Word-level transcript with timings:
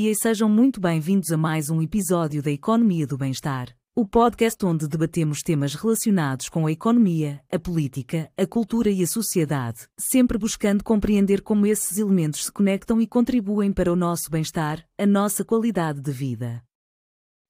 dia 0.00 0.12
e 0.12 0.16
sejam 0.16 0.48
muito 0.48 0.80
bem-vindos 0.80 1.30
a 1.30 1.36
mais 1.36 1.68
um 1.68 1.82
episódio 1.82 2.42
da 2.42 2.50
Economia 2.50 3.06
do 3.06 3.18
Bem-Estar, 3.18 3.68
o 3.94 4.06
podcast 4.06 4.64
onde 4.64 4.88
debatemos 4.88 5.42
temas 5.42 5.74
relacionados 5.74 6.48
com 6.48 6.66
a 6.66 6.72
economia, 6.72 7.44
a 7.52 7.58
política, 7.58 8.32
a 8.34 8.46
cultura 8.46 8.90
e 8.90 9.02
a 9.02 9.06
sociedade, 9.06 9.86
sempre 9.98 10.38
buscando 10.38 10.82
compreender 10.82 11.42
como 11.42 11.66
esses 11.66 11.98
elementos 11.98 12.46
se 12.46 12.50
conectam 12.50 12.98
e 12.98 13.06
contribuem 13.06 13.74
para 13.74 13.92
o 13.92 13.96
nosso 13.96 14.30
bem-estar, 14.30 14.82
a 14.96 15.04
nossa 15.04 15.44
qualidade 15.44 16.00
de 16.00 16.12
vida. 16.12 16.64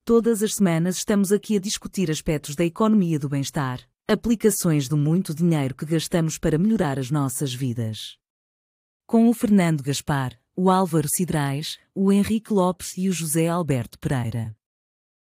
Todas 0.05 0.43
as 0.43 0.57
semanas 0.57 0.97
estamos 0.97 1.31
aqui 1.31 1.57
a 1.57 1.61
discutir 1.61 2.11
aspectos 2.11 2.57
da 2.57 2.65
economia 2.65 3.17
do 3.17 3.29
bem-estar, 3.29 3.81
aplicações 4.09 4.89
do 4.89 4.97
muito 4.97 5.33
dinheiro 5.33 5.73
que 5.73 5.87
gastamos 5.87 6.37
para 6.37 6.59
melhorar 6.59 6.99
as 6.99 7.13
nossas 7.13 7.55
vidas. 7.55 8.19
Com 9.07 9.29
o 9.29 9.35
Fernando 9.35 9.85
Gaspar, 9.85 10.40
o 10.63 10.69
Álvaro 10.69 11.09
Cidrais, 11.09 11.79
o 11.95 12.13
Henrique 12.13 12.53
Lopes 12.53 12.95
e 12.99 13.09
o 13.09 13.13
José 13.15 13.49
Alberto 13.49 13.99
Pereira. 13.99 14.55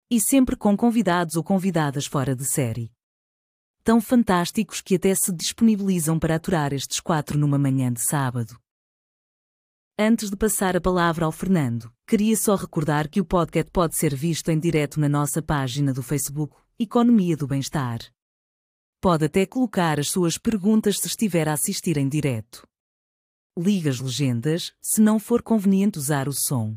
E 0.08 0.20
sempre 0.20 0.54
com 0.54 0.76
convidados 0.76 1.34
ou 1.34 1.42
convidadas 1.42 2.06
fora 2.06 2.36
de 2.36 2.44
série. 2.44 2.92
Tão 3.82 4.00
fantásticos 4.00 4.80
que 4.80 4.94
até 4.94 5.12
se 5.16 5.32
disponibilizam 5.32 6.16
para 6.16 6.36
aturar 6.36 6.72
estes 6.72 7.00
quatro 7.00 7.36
numa 7.36 7.58
manhã 7.58 7.92
de 7.92 8.06
sábado. 8.06 8.56
Antes 9.98 10.30
de 10.30 10.36
passar 10.36 10.76
a 10.76 10.80
palavra 10.80 11.24
ao 11.24 11.32
Fernando, 11.32 11.92
queria 12.06 12.36
só 12.36 12.54
recordar 12.54 13.08
que 13.08 13.20
o 13.20 13.24
podcast 13.24 13.72
pode 13.72 13.96
ser 13.96 14.14
visto 14.14 14.52
em 14.52 14.60
direto 14.60 15.00
na 15.00 15.08
nossa 15.08 15.42
página 15.42 15.92
do 15.92 16.04
Facebook, 16.04 16.54
Economia 16.78 17.36
do 17.36 17.48
Bem-Estar. 17.48 17.98
Pode 19.00 19.24
até 19.24 19.44
colocar 19.44 19.98
as 19.98 20.08
suas 20.08 20.38
perguntas 20.38 21.00
se 21.00 21.08
estiver 21.08 21.48
a 21.48 21.54
assistir 21.54 21.96
em 21.96 22.08
direto. 22.08 22.64
Liga 23.58 23.88
as 23.88 24.00
legendas, 24.00 24.74
se 24.82 25.00
não 25.00 25.18
for 25.18 25.42
conveniente 25.42 25.98
usar 25.98 26.28
o 26.28 26.32
som. 26.32 26.76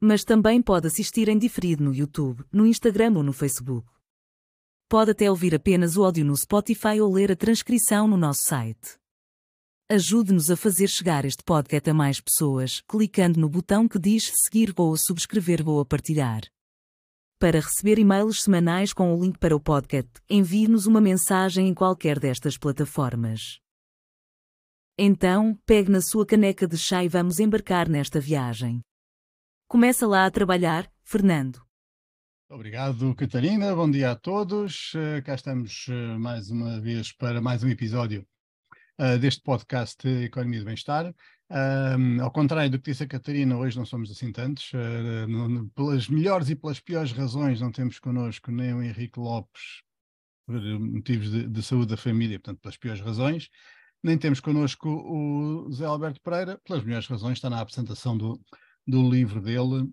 Mas 0.00 0.22
também 0.22 0.62
pode 0.62 0.86
assistir 0.86 1.28
em 1.28 1.36
diferido 1.36 1.82
no 1.82 1.92
YouTube, 1.92 2.44
no 2.52 2.64
Instagram 2.64 3.14
ou 3.16 3.24
no 3.24 3.32
Facebook. 3.32 3.90
Pode 4.88 5.10
até 5.10 5.28
ouvir 5.28 5.52
apenas 5.52 5.96
o 5.96 6.04
áudio 6.04 6.24
no 6.24 6.36
Spotify 6.36 7.00
ou 7.00 7.12
ler 7.12 7.32
a 7.32 7.36
transcrição 7.36 8.06
no 8.06 8.16
nosso 8.16 8.44
site. 8.44 9.00
Ajude-nos 9.88 10.48
a 10.48 10.56
fazer 10.56 10.86
chegar 10.86 11.24
este 11.24 11.42
podcast 11.42 11.90
a 11.90 11.94
mais 11.94 12.20
pessoas, 12.20 12.80
clicando 12.88 13.40
no 13.40 13.48
botão 13.48 13.88
que 13.88 13.98
diz 13.98 14.32
seguir 14.44 14.72
ou 14.76 14.96
subscrever 14.96 15.68
ou 15.68 15.84
partilhar. 15.84 16.42
Para 17.40 17.58
receber 17.58 17.98
e-mails 17.98 18.44
semanais 18.44 18.92
com 18.92 19.12
o 19.12 19.20
link 19.20 19.38
para 19.38 19.56
o 19.56 19.60
podcast, 19.60 20.12
envie-nos 20.30 20.86
uma 20.86 21.00
mensagem 21.00 21.66
em 21.66 21.74
qualquer 21.74 22.20
destas 22.20 22.56
plataformas. 22.56 23.60
Então, 25.02 25.58
pegue 25.64 25.90
na 25.90 26.02
sua 26.02 26.26
caneca 26.26 26.68
de 26.68 26.76
chá 26.76 27.02
e 27.02 27.08
vamos 27.08 27.40
embarcar 27.40 27.88
nesta 27.88 28.20
viagem. 28.20 28.82
Começa 29.66 30.06
lá 30.06 30.26
a 30.26 30.30
trabalhar, 30.30 30.92
Fernando. 31.02 31.58
Obrigado, 32.50 33.14
Catarina. 33.14 33.74
Bom 33.74 33.90
dia 33.90 34.10
a 34.10 34.14
todos. 34.14 34.92
Uh, 34.92 35.24
cá 35.24 35.36
estamos 35.36 35.86
uh, 35.88 36.20
mais 36.20 36.50
uma 36.50 36.78
vez 36.82 37.12
para 37.12 37.40
mais 37.40 37.64
um 37.64 37.70
episódio 37.70 38.26
uh, 39.00 39.18
deste 39.18 39.40
podcast 39.40 40.06
Economia 40.06 40.58
do 40.58 40.66
Bem-Estar. 40.66 41.14
ao 42.22 42.30
contrário 42.30 42.70
do 42.70 42.78
que 42.78 42.90
disse 42.90 43.04
a 43.04 43.08
Catarina, 43.08 43.56
hoje 43.56 43.78
não 43.78 43.86
somos 43.86 44.10
assim 44.10 44.30
tantos. 44.30 44.70
No, 45.26 45.70
pelas 45.70 46.08
melhores 46.08 46.50
e 46.50 46.54
pelas 46.54 46.78
piores 46.78 47.12
razões, 47.12 47.58
não 47.58 47.72
temos 47.72 47.98
connosco 47.98 48.52
nem 48.52 48.74
o 48.74 48.82
Henrique 48.82 49.18
Lopes, 49.18 49.82
por 50.46 50.60
motivos 50.78 51.30
de, 51.30 51.48
de 51.48 51.62
saúde 51.62 51.86
da 51.86 51.96
família, 51.96 52.38
portanto, 52.38 52.60
pelas 52.60 52.76
piores 52.76 53.00
razões 53.00 53.48
nem 54.02 54.18
temos 54.18 54.40
connosco 54.40 54.88
o 54.88 55.70
Zé 55.72 55.84
Alberto 55.84 56.20
Pereira, 56.20 56.60
pelas 56.64 56.82
melhores 56.82 57.06
razões, 57.06 57.34
está 57.34 57.50
na 57.50 57.60
apresentação 57.60 58.16
do, 58.16 58.40
do 58.86 59.08
livro 59.08 59.40
dele 59.40 59.88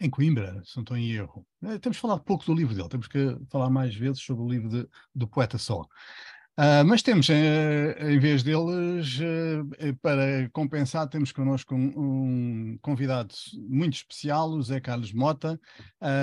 em 0.00 0.10
Coimbra, 0.10 0.62
se 0.64 0.76
não 0.76 0.82
estou 0.82 0.96
em 0.96 1.12
erro. 1.12 1.46
É, 1.62 1.78
temos 1.78 1.98
falado 1.98 2.22
pouco 2.22 2.44
do 2.44 2.54
livro 2.54 2.74
dele, 2.74 2.88
temos 2.88 3.06
que 3.06 3.36
falar 3.50 3.70
mais 3.70 3.94
vezes 3.94 4.22
sobre 4.22 4.42
o 4.42 4.48
livro 4.48 4.68
de, 4.68 4.88
do 5.14 5.26
poeta 5.26 5.56
só. 5.56 5.86
Uh, 6.56 6.86
mas 6.86 7.02
temos, 7.02 7.28
uh, 7.28 7.32
em 7.32 8.16
vez 8.20 8.44
deles, 8.44 9.18
uh, 9.18 9.96
para 10.00 10.48
compensar, 10.52 11.08
temos 11.08 11.32
connosco 11.32 11.74
um, 11.74 11.92
um, 11.96 12.78
convidado 12.80 13.34
muito 13.56 13.94
especial, 13.94 14.50
o 14.50 14.62
Zé 14.62 14.78
Carlos 14.78 15.12
Mota, 15.12 15.60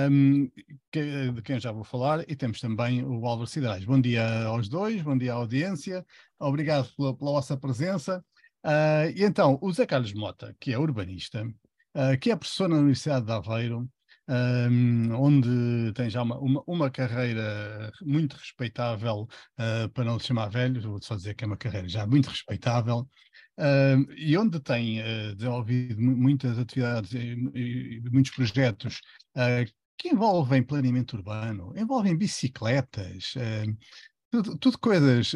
um, 0.09 0.49
que, 0.89 1.31
de 1.33 1.41
quem 1.41 1.59
já 1.59 1.73
vou 1.73 1.83
falar, 1.83 2.23
e 2.29 2.35
temos 2.35 2.61
também 2.61 3.03
o 3.03 3.25
Álvaro 3.25 3.45
Cidrais. 3.45 3.83
Bom 3.83 3.99
dia 3.99 4.45
aos 4.45 4.69
dois, 4.69 5.01
bom 5.01 5.17
dia 5.17 5.33
à 5.33 5.35
audiência, 5.35 6.05
obrigado 6.39 6.89
pela, 6.95 7.13
pela 7.13 7.31
vossa 7.31 7.57
presença. 7.57 8.23
e 9.13 9.25
então, 9.25 9.59
o 9.61 9.69
Zé 9.73 9.85
Carlos 9.85 10.13
Mota, 10.13 10.55
que 10.61 10.71
é 10.71 10.79
urbanista, 10.79 11.45
que 12.21 12.31
é 12.31 12.37
professor 12.37 12.69
na 12.69 12.77
Universidade 12.77 13.25
de 13.25 13.31
Aveiro, 13.33 13.85
um, 14.31 15.13
onde 15.13 15.91
tem 15.93 16.09
já 16.09 16.21
uma, 16.21 16.39
uma, 16.39 16.63
uma 16.65 16.89
carreira 16.89 17.91
muito 18.01 18.35
respeitável, 18.37 19.27
uh, 19.59 19.89
para 19.89 20.05
não 20.05 20.17
se 20.17 20.27
chamar 20.27 20.49
velho, 20.49 20.81
vou 20.81 21.01
só 21.01 21.15
dizer 21.15 21.35
que 21.35 21.43
é 21.43 21.47
uma 21.47 21.57
carreira 21.57 21.89
já 21.89 22.07
muito 22.07 22.29
respeitável, 22.29 22.99
uh, 23.59 24.11
e 24.15 24.37
onde 24.37 24.59
tem 24.61 25.01
uh, 25.01 25.35
desenvolvido 25.35 26.01
muitas 26.01 26.57
atividades 26.57 27.11
e, 27.13 27.33
e 27.53 28.01
muitos 28.11 28.31
projetos 28.31 29.01
ah, 29.35 29.65
que 29.97 30.09
envolvem 30.09 30.63
planeamento 30.63 31.15
urbano, 31.15 31.73
envolvem 31.77 32.17
bicicletas, 32.17 33.33
tudo, 34.31 34.57
tudo, 34.57 34.79
coisas 34.79 35.33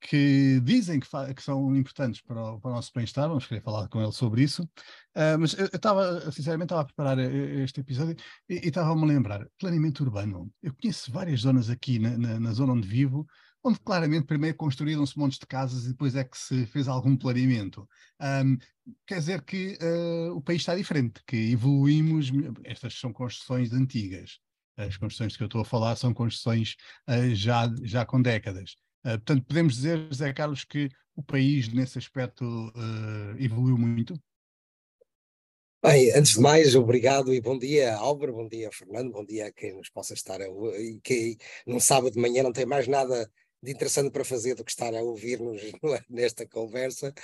que 0.00 0.60
dizem 0.60 1.00
que, 1.00 1.08
que 1.34 1.42
são 1.42 1.74
importantes 1.74 2.22
para 2.22 2.40
o, 2.40 2.60
para 2.60 2.70
o 2.70 2.74
nosso 2.74 2.92
bem-estar, 2.94 3.28
vamos 3.28 3.46
querer 3.46 3.62
falar 3.62 3.88
com 3.88 4.00
ele 4.00 4.12
sobre 4.12 4.42
isso, 4.42 4.68
uh, 5.16 5.38
mas 5.40 5.54
eu 5.54 5.66
estava, 5.66 6.30
sinceramente, 6.30 6.66
estava 6.66 6.82
a 6.82 6.84
preparar 6.84 7.18
este 7.18 7.80
episódio 7.80 8.16
e 8.48 8.68
estava-me 8.68 9.02
a 9.02 9.06
lembrar, 9.06 9.46
planeamento 9.58 10.04
urbano, 10.04 10.52
eu 10.62 10.74
conheço 10.74 11.10
várias 11.10 11.40
zonas 11.40 11.70
aqui 11.70 11.98
na, 11.98 12.16
na, 12.16 12.40
na 12.40 12.52
zona 12.52 12.74
onde 12.74 12.86
vivo, 12.86 13.26
onde 13.66 13.80
claramente 13.80 14.26
primeiro 14.26 14.56
construíram-se 14.56 15.18
montes 15.18 15.38
de 15.38 15.46
casas 15.46 15.84
e 15.84 15.88
depois 15.88 16.14
é 16.14 16.22
que 16.22 16.38
se 16.38 16.66
fez 16.66 16.86
algum 16.86 17.16
planeamento. 17.16 17.88
Um, 18.20 18.56
quer 19.04 19.18
dizer 19.18 19.42
que 19.42 19.76
uh, 19.82 20.36
o 20.36 20.40
país 20.40 20.62
está 20.62 20.76
diferente, 20.76 21.20
que 21.26 21.36
evoluímos, 21.50 22.30
estas 22.62 22.94
são 22.98 23.12
construções 23.12 23.72
antigas, 23.72 24.38
as 24.76 24.96
construções 24.96 25.36
que 25.36 25.42
eu 25.42 25.46
estou 25.46 25.62
a 25.62 25.64
falar 25.64 25.96
são 25.96 26.14
construções 26.14 26.76
uh, 27.08 27.34
já, 27.34 27.68
já 27.82 28.06
com 28.06 28.22
décadas. 28.22 28.76
Uh, 29.04 29.18
portanto, 29.18 29.44
podemos 29.44 29.74
dizer, 29.74 30.06
José 30.10 30.32
Carlos, 30.32 30.62
que 30.62 30.88
o 31.16 31.22
país 31.22 31.68
nesse 31.68 31.98
aspecto 31.98 32.44
evoluiu 33.38 33.78
muito? 33.78 34.20
Bem, 35.82 36.10
antes 36.12 36.32
de 36.32 36.40
mais, 36.40 36.74
obrigado 36.74 37.32
e 37.32 37.40
bom 37.40 37.56
dia, 37.56 37.94
Álvaro, 37.96 38.32
bom 38.32 38.48
dia, 38.48 38.70
Fernando, 38.72 39.12
bom 39.12 39.24
dia 39.24 39.46
a 39.46 39.52
quem 39.52 39.74
nos 39.76 39.90
possa 39.90 40.14
estar 40.14 40.40
a 40.40 40.46
e 40.80 40.98
que 41.02 41.36
num 41.66 41.78
sábado 41.78 42.12
de 42.12 42.18
manhã 42.18 42.42
não 42.42 42.52
tem 42.52 42.64
mais 42.64 42.88
nada 42.88 43.30
de 43.62 43.72
interessante 43.72 44.10
para 44.10 44.24
fazer 44.24 44.54
do 44.54 44.64
que 44.64 44.70
estar 44.70 44.94
a 44.94 45.02
ouvir-nos 45.02 45.60
nesta 46.08 46.46
conversa. 46.46 47.14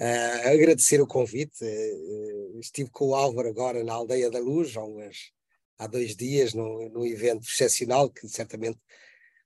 Uh, 0.00 0.48
agradecer 0.48 1.00
o 1.00 1.06
convite. 1.06 1.64
Uh, 1.64 2.58
estive 2.60 2.90
com 2.90 3.08
o 3.08 3.14
Álvaro 3.14 3.48
agora 3.48 3.84
na 3.84 3.92
Aldeia 3.92 4.30
da 4.30 4.40
Luz, 4.40 4.76
há, 4.76 4.82
umas, 4.82 5.30
há 5.78 5.86
dois 5.86 6.16
dias, 6.16 6.54
num, 6.54 6.88
num 6.88 7.06
evento 7.06 7.46
excepcional 7.46 8.10
que 8.10 8.26
certamente 8.26 8.78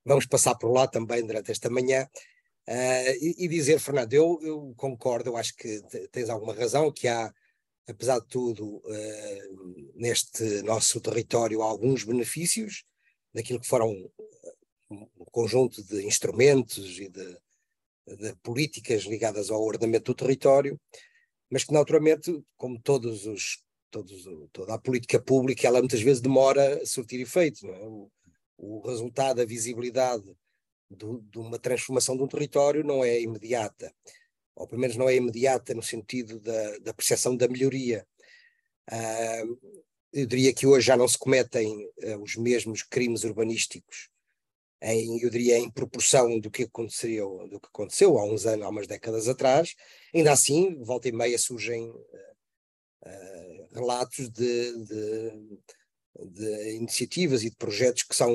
vamos 0.05 0.25
passar 0.25 0.55
por 0.55 0.71
lá 0.71 0.87
também 0.87 1.25
durante 1.25 1.51
esta 1.51 1.69
manhã. 1.69 2.07
Uh, 2.67 3.11
e, 3.21 3.45
e, 3.45 3.47
dizer, 3.47 3.79
Fernando, 3.79 4.13
eu, 4.13 4.39
eu, 4.41 4.73
concordo, 4.77 5.29
eu 5.29 5.37
acho 5.37 5.53
que 5.55 5.81
tens 6.11 6.29
alguma 6.29 6.53
razão, 6.53 6.91
que 6.91 7.07
há, 7.07 7.31
apesar 7.87 8.19
de 8.19 8.27
tudo, 8.27 8.77
uh, 8.77 9.93
neste 9.95 10.61
nosso 10.63 10.99
território, 10.99 11.61
alguns 11.61 12.03
benefícios 12.03 12.83
daquilo 13.33 13.59
que 13.59 13.67
foram 13.67 14.09
um 14.89 15.25
conjunto 15.31 15.83
de 15.83 16.05
instrumentos 16.05 16.99
e 16.99 17.09
de, 17.09 17.37
de 18.17 18.35
políticas 18.41 19.03
ligadas 19.03 19.49
ao 19.49 19.61
ordenamento 19.61 20.13
do 20.13 20.15
território, 20.15 20.79
mas 21.49 21.63
que 21.63 21.73
naturalmente, 21.73 22.43
como 22.55 22.81
todos 22.81 23.25
os, 23.25 23.63
todos, 23.91 24.23
toda 24.51 24.73
a 24.73 24.79
política 24.79 25.21
pública, 25.21 25.67
ela 25.67 25.79
muitas 25.79 26.01
vezes 26.01 26.21
demora 26.21 26.81
a 26.81 26.85
surtir 26.85 27.19
efeito. 27.19 27.67
É? 27.67 28.07
o 28.57 28.79
resultado, 28.87 29.39
a 29.39 29.45
visibilidade 29.45 30.35
do, 30.89 31.21
de 31.21 31.37
uma 31.37 31.59
transformação 31.59 32.17
de 32.17 32.23
um 32.23 32.27
território 32.27 32.83
não 32.83 33.03
é 33.03 33.21
imediata, 33.21 33.93
ou 34.57 34.67
pelo 34.67 34.81
menos 34.81 34.97
não 34.97 35.07
é 35.07 35.15
imediata 35.15 35.73
no 35.73 35.83
sentido 35.83 36.39
da, 36.39 36.77
da 36.79 36.93
percepção 36.93 37.37
da 37.37 37.47
melhoria. 37.47 38.05
Uh, 38.91 39.77
eu 40.11 40.25
diria 40.25 40.53
que 40.53 40.65
hoje 40.65 40.87
já 40.87 40.97
não 40.97 41.07
se 41.07 41.17
cometem 41.17 41.85
uh, 41.85 42.21
os 42.21 42.35
mesmos 42.35 42.81
crimes 42.81 43.23
urbanísticos 43.23 44.09
em, 44.81 45.21
eu 45.21 45.29
diria, 45.29 45.57
em 45.57 45.69
proporção 45.69 46.39
do 46.39 46.51
que 46.51 46.63
aconteceu, 46.63 47.47
do 47.49 47.59
que 47.59 47.67
aconteceu 47.67 48.17
há 48.17 48.25
uns 48.25 48.45
anos, 48.45 48.65
há 48.65 48.69
umas 48.69 48.87
décadas 48.87 49.27
atrás, 49.27 49.75
ainda 50.13 50.31
assim, 50.31 50.75
volta 50.83 51.07
e 51.07 51.11
meia 51.11 51.37
surgem 51.37 51.89
uh, 51.89 53.67
relatos 53.73 54.29
de, 54.29 54.85
de, 54.85 55.59
de 56.31 56.75
iniciativas 56.75 57.43
e 57.43 57.49
de 57.49 57.55
projetos 57.55 58.03
que 58.03 58.15
são 58.15 58.31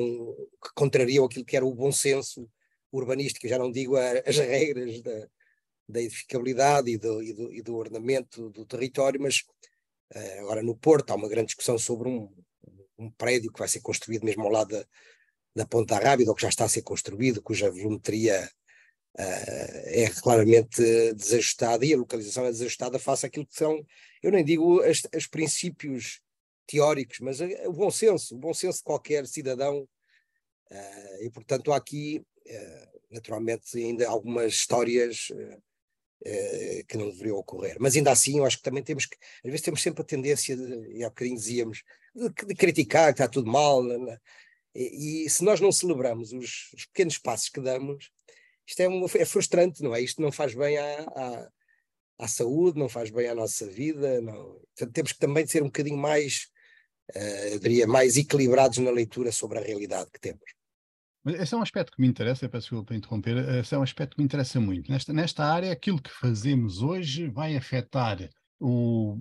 que 0.61 0.73
contrariam 0.75 1.25
aquilo 1.25 1.45
que 1.45 1.55
era 1.55 1.65
o 1.65 1.73
bom 1.73 1.91
senso 1.91 2.49
urbanístico, 2.91 3.47
já 3.47 3.57
não 3.57 3.71
digo 3.71 3.95
as 3.97 4.37
regras 4.37 5.01
da, 5.01 5.27
da 5.87 6.01
edificabilidade 6.01 6.89
e 6.91 6.97
do, 6.97 7.21
e, 7.21 7.33
do, 7.33 7.53
e 7.53 7.61
do 7.61 7.75
ordenamento 7.75 8.49
do 8.49 8.65
território, 8.65 9.21
mas 9.21 9.43
Uh, 10.15 10.41
agora, 10.41 10.61
no 10.61 10.75
Porto, 10.75 11.09
há 11.09 11.15
uma 11.15 11.27
grande 11.27 11.47
discussão 11.47 11.77
sobre 11.77 12.07
um, 12.07 12.29
um 12.99 13.09
prédio 13.11 13.51
que 13.51 13.57
vai 13.57 13.67
ser 13.67 13.81
construído 13.81 14.23
mesmo 14.23 14.43
ao 14.43 14.51
lado 14.51 14.85
da, 15.55 15.65
Ponta 15.65 15.97
Rábida, 15.97 16.29
ou 16.29 16.35
que 16.35 16.43
já 16.43 16.49
está 16.49 16.65
a 16.65 16.69
ser 16.69 16.83
construído, 16.83 17.41
cuja 17.41 17.71
volumetria 17.71 18.47
uh, 19.17 19.81
é 19.85 20.09
claramente 20.21 20.81
desajustada 21.13 21.83
e 21.83 21.93
a 21.93 21.97
localização 21.97 22.45
é 22.45 22.51
desajustada 22.51 22.99
face 22.99 23.25
àquilo 23.25 23.47
que 23.47 23.55
são, 23.55 23.83
eu 24.21 24.31
nem 24.31 24.45
digo 24.45 24.81
os 24.83 25.27
princípios 25.27 26.21
teóricos, 26.67 27.19
mas 27.19 27.39
o 27.41 27.73
bom 27.73 27.89
senso, 27.89 28.35
o 28.35 28.39
bom 28.39 28.53
senso 28.53 28.77
de 28.77 28.83
qualquer 28.85 29.27
cidadão. 29.27 29.87
E, 31.19 31.29
portanto, 31.29 31.73
há 31.73 31.75
aqui, 31.75 32.25
naturalmente, 33.11 33.77
ainda 33.77 34.07
algumas 34.07 34.53
histórias 34.53 35.27
que 36.87 36.97
não 36.97 37.09
deveriam 37.09 37.37
ocorrer. 37.37 37.75
Mas 37.79 37.95
ainda 37.95 38.11
assim, 38.11 38.37
eu 38.37 38.45
acho 38.45 38.57
que 38.57 38.63
também 38.63 38.81
temos 38.81 39.05
que, 39.05 39.17
às 39.43 39.51
vezes 39.51 39.61
temos 39.61 39.81
sempre 39.81 40.01
a 40.01 40.05
tendência, 40.05 40.55
de, 40.55 40.97
e 40.97 41.03
há 41.03 41.09
bocadinho 41.09 41.35
dizíamos, 41.37 41.83
de, 42.15 42.29
de 42.47 42.55
criticar 42.55 43.13
que 43.13 43.21
está 43.21 43.27
tudo 43.27 43.51
mal, 43.51 43.83
né? 43.83 43.97
né 43.97 44.17
e, 44.75 45.25
e, 45.25 45.29
se 45.29 45.43
nós 45.43 45.59
não 45.59 45.71
celebramos 45.71 46.31
os, 46.31 46.71
os, 46.73 46.85
pequenos 46.85 47.17
passos 47.17 47.49
que 47.49 47.59
damos, 47.59 48.09
isto 48.65 48.79
é, 48.79 49.21
é 49.21 49.25
frustrante, 49.25 49.83
não 49.83 49.93
é? 49.93 50.01
Isto 50.01 50.21
não 50.21 50.31
faz 50.31 50.55
bem 50.55 50.77
à, 50.77 51.01
à, 51.01 51.49
à, 52.19 52.27
saúde, 52.27 52.79
não 52.79 52.89
faz 52.89 53.11
bem 53.11 53.27
à 53.27 53.35
nossa 53.35 53.67
vida. 53.67 54.21
Não. 54.21 54.61
Portanto, 54.75 54.93
temos 54.93 55.11
que 55.11 55.19
também 55.19 55.45
ser 55.45 55.61
um 55.61 55.67
bocadinho 55.67 55.97
mais, 55.97 56.47
uh, 57.15 57.47
eu 57.51 57.59
diria, 57.59 57.85
mais 57.85 58.17
equilibrados 58.17 58.79
na 58.79 58.89
leitura 58.89 59.31
sobre 59.31 59.59
a 59.59 59.61
realidade 59.61 60.09
que 60.11 60.19
temos. 60.19 60.62
Mas 61.23 61.35
esse 61.35 61.53
é 61.53 61.57
um 61.57 61.61
aspecto 61.61 61.93
que 61.95 62.01
me 62.01 62.07
interessa, 62.07 62.49
peço 62.49 62.65
desculpa 62.65 62.87
para 62.87 62.95
interromper, 62.97 63.37
esse 63.59 63.73
é 63.73 63.77
um 63.77 63.83
aspecto 63.83 64.15
que 64.15 64.21
me 64.21 64.25
interessa 64.25 64.59
muito. 64.59 64.91
Nesta, 64.91 65.13
nesta 65.13 65.45
área, 65.45 65.71
aquilo 65.71 66.01
que 66.01 66.11
fazemos 66.11 66.81
hoje 66.81 67.27
vai 67.29 67.55
afetar 67.55 68.17
o. 68.59 69.19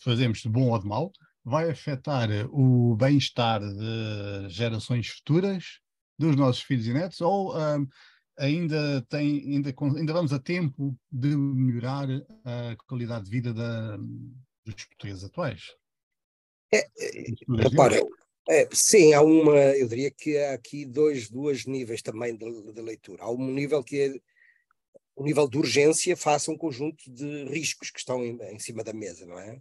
fazemos 0.00 0.40
de 0.40 0.48
bom 0.48 0.70
ou 0.70 0.78
de 0.78 0.86
mal, 0.86 1.12
vai 1.44 1.70
afetar 1.70 2.28
o 2.50 2.96
bem-estar 2.96 3.60
de 3.60 4.48
gerações 4.48 5.08
futuras, 5.08 5.80
dos 6.18 6.34
nossos 6.34 6.62
filhos 6.62 6.86
e 6.86 6.94
netos, 6.94 7.20
ou 7.20 7.56
um, 7.56 7.86
ainda, 8.38 9.02
tem, 9.08 9.40
ainda, 9.40 9.74
ainda 9.96 10.12
vamos 10.12 10.32
a 10.32 10.38
tempo 10.38 10.96
de 11.10 11.36
melhorar 11.36 12.08
a 12.44 12.76
qualidade 12.86 13.26
de 13.26 13.30
vida 13.30 13.52
da, 13.52 13.96
dos 14.64 14.84
portugueses 14.86 15.24
atuais? 15.24 15.62
É, 16.72 16.78
é 16.78 17.62
repara, 17.62 18.00
é, 18.48 18.68
sim, 18.72 19.12
há 19.12 19.22
uma, 19.22 19.58
eu 19.76 19.88
diria 19.88 20.10
que 20.10 20.38
há 20.38 20.54
aqui 20.54 20.84
dois, 20.84 21.28
dois 21.28 21.66
níveis 21.66 22.02
também 22.02 22.36
de, 22.36 22.72
de 22.72 22.80
leitura. 22.80 23.24
Há 23.24 23.30
um 23.30 23.50
nível 23.50 23.82
que 23.82 24.00
é 24.00 24.14
o 25.16 25.24
nível 25.24 25.48
de 25.48 25.58
urgência 25.58 26.16
face 26.16 26.50
a 26.50 26.52
um 26.52 26.58
conjunto 26.58 27.10
de 27.10 27.44
riscos 27.44 27.90
que 27.90 27.98
estão 27.98 28.24
em, 28.24 28.38
em 28.52 28.58
cima 28.58 28.84
da 28.84 28.92
mesa, 28.92 29.24
não 29.26 29.38
é? 29.38 29.60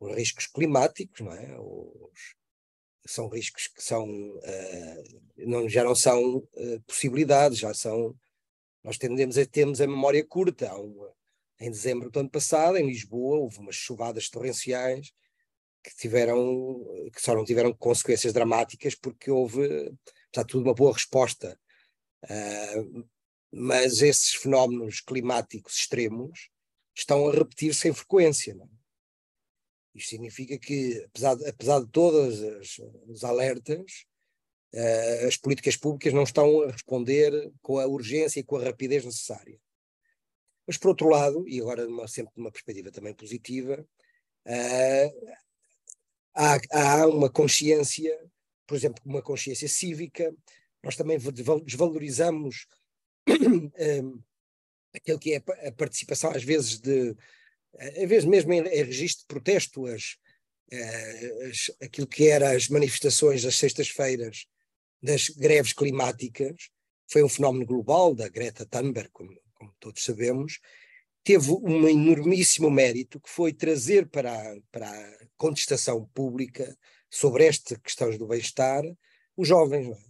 os 0.00 0.14
riscos 0.14 0.46
climáticos, 0.46 1.20
não 1.20 1.32
é? 1.32 1.56
Os, 1.58 2.36
são 3.06 3.28
riscos 3.28 3.68
que 3.68 3.82
são, 3.82 4.06
uh, 4.06 5.20
não, 5.38 5.68
já 5.68 5.82
não 5.82 5.94
são 5.94 6.36
uh, 6.36 6.80
possibilidades, 6.86 7.58
já 7.58 7.72
são. 7.72 8.14
Nós 8.84 8.98
tendemos 8.98 9.38
a 9.38 9.46
termos 9.46 9.80
a 9.80 9.86
memória 9.86 10.24
curta. 10.24 10.74
Um, 10.76 11.08
em 11.60 11.70
dezembro 11.70 12.10
do 12.10 12.20
ano 12.20 12.30
passado, 12.30 12.76
em 12.76 12.86
Lisboa, 12.86 13.38
houve 13.38 13.58
umas 13.58 13.74
chuvadas 13.74 14.28
torrenciais 14.28 15.12
que 15.88 15.96
tiveram, 15.96 16.84
que 17.14 17.20
só 17.20 17.34
não 17.34 17.44
tiveram 17.44 17.72
consequências 17.72 18.32
dramáticas 18.32 18.94
porque 18.94 19.30
houve, 19.30 19.92
está 20.26 20.44
tudo, 20.44 20.64
uma 20.64 20.74
boa 20.74 20.92
resposta. 20.92 21.58
Uh, 22.24 23.08
mas 23.50 24.02
esses 24.02 24.34
fenómenos 24.34 25.00
climáticos 25.00 25.76
extremos 25.76 26.50
estão 26.94 27.28
a 27.28 27.32
repetir-se 27.32 27.88
em 27.88 27.94
frequência. 27.94 28.54
Não 28.54 28.66
é? 28.66 28.68
Isto 29.94 30.10
significa 30.10 30.58
que, 30.58 31.02
apesar 31.06 31.34
de, 31.34 31.48
apesar 31.48 31.80
de 31.80 31.88
todos 31.88 32.40
os 33.06 33.24
alertas, 33.24 34.06
uh, 34.74 35.26
as 35.26 35.36
políticas 35.36 35.76
públicas 35.76 36.12
não 36.12 36.24
estão 36.24 36.62
a 36.62 36.70
responder 36.70 37.50
com 37.62 37.78
a 37.78 37.86
urgência 37.86 38.40
e 38.40 38.44
com 38.44 38.56
a 38.56 38.64
rapidez 38.64 39.04
necessária. 39.04 39.58
Mas, 40.66 40.76
por 40.76 40.88
outro 40.88 41.08
lado, 41.08 41.48
e 41.48 41.60
agora 41.60 41.86
numa, 41.86 42.06
sempre 42.06 42.32
numa 42.36 42.52
perspectiva 42.52 42.92
também 42.92 43.14
positiva, 43.14 43.86
uh, 44.46 45.47
há, 46.34 46.58
há 46.72 47.06
uma 47.06 47.30
consciência, 47.30 48.16
por 48.66 48.76
exemplo, 48.76 49.02
uma 49.04 49.22
consciência 49.22 49.68
cívica, 49.68 50.34
nós 50.82 50.96
também 50.96 51.18
desvalorizamos 51.64 52.66
um, 53.28 53.70
eh, 53.76 54.02
aquilo 54.94 55.18
que 55.18 55.34
é 55.34 55.68
a 55.68 55.72
participação, 55.72 56.30
às 56.30 56.42
vezes, 56.42 56.78
de, 56.78 57.16
às 57.78 58.08
vezes 58.08 58.24
mesmo 58.24 58.52
em, 58.52 58.60
em 58.60 58.82
registro 58.82 59.22
de 59.22 59.26
protesto, 59.26 59.86
as, 59.86 60.16
eh, 60.70 61.48
as, 61.50 61.70
aquilo 61.82 62.06
que 62.06 62.28
eram 62.28 62.48
as 62.48 62.68
manifestações 62.68 63.42
das 63.42 63.56
sextas-feiras 63.56 64.46
das 65.02 65.28
greves 65.28 65.72
climáticas, 65.72 66.70
foi 67.10 67.22
um 67.22 67.28
fenómeno 67.28 67.64
global 67.64 68.14
da 68.14 68.28
Greta 68.28 68.66
Thunberg, 68.66 69.10
como, 69.12 69.34
como, 69.54 69.74
todos 69.80 70.04
sabemos, 70.04 70.60
teve 71.24 71.50
um 71.52 71.88
enormíssimo 71.88 72.70
mérito 72.70 73.20
que 73.20 73.28
foi 73.28 73.52
trazer 73.52 74.08
para 74.08 74.32
a, 74.32 74.56
para 74.70 74.88
a 74.88 75.26
contestação 75.36 76.06
pública 76.14 76.76
sobre 77.10 77.44
estas 77.46 77.78
questões 77.78 78.18
do 78.18 78.26
bem-estar 78.26 78.82
os 79.36 79.46
jovens. 79.46 79.88
É? 79.88 80.00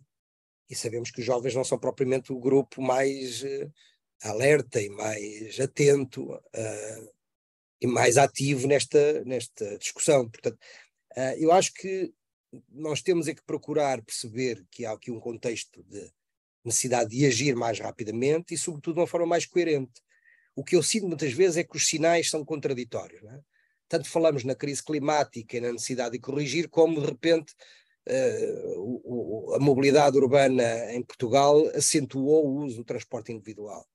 E 0.71 0.75
sabemos 0.75 1.11
que 1.11 1.21
os 1.21 1.27
jovens 1.27 1.55
não 1.55 1.65
são 1.65 1.79
propriamente 1.79 2.33
o 2.33 2.39
grupo 2.39 2.83
mais 2.83 3.43
uh, 3.43 3.73
alerta 4.23 4.81
e 4.81 4.89
mais 4.91 5.59
atento 5.61 6.33
uh, 6.33 7.15
e 7.81 7.87
mais 7.87 8.19
ativo 8.19 8.67
nesta, 8.67 9.25
nesta 9.25 9.79
discussão. 9.79 10.29
Portanto, 10.29 10.59
uh, 11.17 11.35
eu 11.39 11.53
acho 11.53 11.73
que 11.75 12.13
nós 12.71 13.03
temos 13.03 13.29
é 13.29 13.35
que 13.35 13.43
procurar 13.43 14.03
perceber 14.03 14.65
que 14.71 14.85
há 14.85 14.93
aqui 14.93 15.11
um 15.11 15.21
contexto 15.21 15.83
de 15.85 16.11
necessidade 16.65 17.11
de 17.11 17.27
agir 17.27 17.55
mais 17.55 17.79
rapidamente 17.79 18.55
e, 18.55 18.59
sobretudo, 18.59 18.95
de 18.95 19.01
uma 19.01 19.07
forma 19.07 19.27
mais 19.27 19.47
coerente. 19.47 20.01
O 20.59 20.65
que 20.65 20.75
eu 20.75 20.83
sinto 20.83 21.07
muitas 21.07 21.33
vezes 21.33 21.57
é 21.57 21.63
que 21.63 21.77
os 21.77 21.87
sinais 21.87 22.29
são 22.29 22.45
contraditórios. 22.45 23.23
É? 23.23 23.41
Tanto 23.89 24.11
falamos 24.11 24.43
na 24.43 24.57
crise 24.57 24.83
climática 24.83 25.57
e 25.57 25.61
na 25.61 25.71
necessidade 25.71 26.15
de 26.15 26.19
corrigir, 26.19 26.69
como 26.69 27.01
de 27.01 27.07
repente 27.07 27.55
uh, 28.09 28.81
o, 28.81 29.51
o, 29.51 29.55
a 29.55 29.61
mobilidade 29.61 30.19
urbana 30.19 30.93
em 30.93 31.01
Portugal 31.01 31.65
acentuou 31.77 32.45
o 32.45 32.65
uso 32.65 32.79
do 32.79 32.85
transporte 32.85 33.31
individual. 33.31 33.87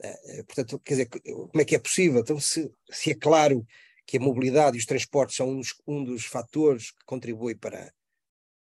Eh, 0.00 0.44
portanto, 0.44 0.78
quer 0.84 0.94
dizer, 0.94 1.08
como 1.08 1.60
é 1.60 1.64
que 1.64 1.74
é 1.74 1.80
possível? 1.80 2.20
Então, 2.20 2.38
se, 2.38 2.70
se 2.88 3.10
é 3.10 3.14
claro 3.16 3.66
que 4.06 4.18
a 4.18 4.20
mobilidade 4.20 4.76
e 4.76 4.78
os 4.78 4.86
transportes 4.86 5.34
são 5.34 5.48
um 5.48 5.56
dos, 5.58 5.74
um 5.84 6.04
dos 6.04 6.26
fatores 6.26 6.92
que 6.92 7.04
contribui 7.04 7.56
para, 7.56 7.92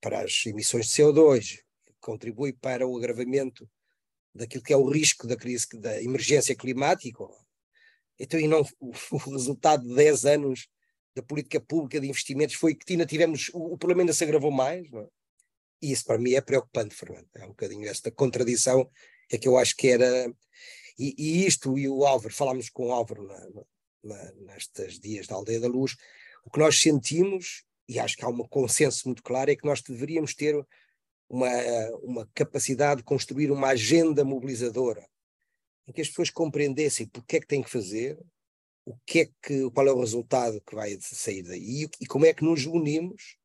para 0.01 0.21
as 0.21 0.47
emissões 0.47 0.87
de 0.87 1.03
CO2, 1.03 1.59
que 1.85 1.95
contribui 2.01 2.53
para 2.53 2.87
o 2.87 2.97
agravamento 2.97 3.69
daquilo 4.35 4.63
que 4.63 4.73
é 4.73 4.77
o 4.77 4.89
risco 4.89 5.27
da 5.27 5.37
crise, 5.37 5.67
da 5.75 6.03
emergência 6.03 6.55
climática, 6.57 7.25
então 8.19 8.39
e 8.39 8.49
não, 8.49 8.67
o, 8.81 8.93
resultado 9.31 9.87
de 9.87 9.95
10 9.95 10.25
anos 10.27 10.69
da 11.15 11.23
política 11.23 11.61
pública 11.61 12.01
de 12.01 12.09
investimentos 12.09 12.57
foi 12.57 12.75
que 12.75 12.93
ainda 12.93 13.07
tivemos, 13.07 13.51
o, 13.53 13.75
o 13.75 13.79
problema 13.79 14.03
ainda 14.03 14.13
se 14.13 14.25
agravou 14.25 14.51
mais, 14.51 14.93
é? 14.93 15.07
e 15.83 15.93
isso 15.93 16.05
para 16.05 16.19
mim 16.19 16.33
é 16.33 16.41
preocupante, 16.41 16.95
Fernando, 16.95 17.29
é 17.35 17.45
um 17.45 17.49
bocadinho 17.49 17.89
esta 17.89 18.11
contradição, 18.11 18.91
é 19.31 19.39
que 19.39 19.47
eu 19.47 19.57
acho 19.57 19.77
que 19.77 19.89
era, 19.89 20.33
e, 20.99 21.15
e 21.17 21.47
isto, 21.47 21.79
e 21.79 21.89
o 21.89 22.05
Álvaro, 22.05 22.35
falámos 22.35 22.69
com 22.69 22.89
o 22.89 22.93
Álvaro 22.93 23.23
na, 23.23 23.49
na, 24.03 24.33
nestes 24.33 24.99
dias 24.99 25.27
da 25.27 25.37
Aldeia 25.37 25.61
da 25.61 25.69
Luz, 25.69 25.97
o 26.45 26.51
que 26.51 26.59
nós 26.59 26.81
sentimos, 26.81 27.65
e 27.89 27.99
acho 27.99 28.17
que 28.17 28.25
há 28.25 28.29
um 28.29 28.49
consenso 28.49 29.07
muito 29.07 29.23
claro, 29.23 29.51
é 29.51 29.57
que 29.57 29.65
nós 29.65 29.81
deveríamos 29.83 30.35
ter 30.35 30.55
uma, 31.29 31.49
uma 32.03 32.29
capacidade 32.35 32.99
de 32.99 33.05
construir 33.05 33.51
uma 33.51 33.69
agenda 33.69 34.25
mobilizadora, 34.25 35.07
em 35.87 35.93
que 35.93 36.01
as 36.01 36.09
pessoas 36.09 36.31
compreendessem 36.31 37.07
porque 37.07 37.37
é 37.37 37.41
que 37.41 37.47
têm 37.47 37.63
que 37.63 37.71
fazer, 37.71 38.19
o 38.85 38.97
que 39.07 39.21
é 39.21 39.29
que, 39.43 39.71
qual 39.71 39.87
é 39.87 39.93
o 39.93 40.01
resultado 40.01 40.61
que 40.61 40.75
vai 40.75 40.97
sair 41.01 41.43
daí 41.43 41.89
e 42.01 42.07
como 42.07 42.27
é 42.27 42.35
que 42.35 42.45
nos 42.45 42.67
unimos, 42.67 43.37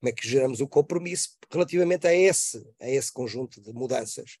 como 0.00 0.10
é 0.10 0.12
que 0.12 0.26
geramos 0.26 0.60
o 0.60 0.68
compromisso 0.68 1.36
relativamente 1.50 2.06
a 2.06 2.14
esse, 2.14 2.58
a 2.80 2.88
esse 2.88 3.12
conjunto 3.12 3.60
de 3.60 3.72
mudanças 3.72 4.38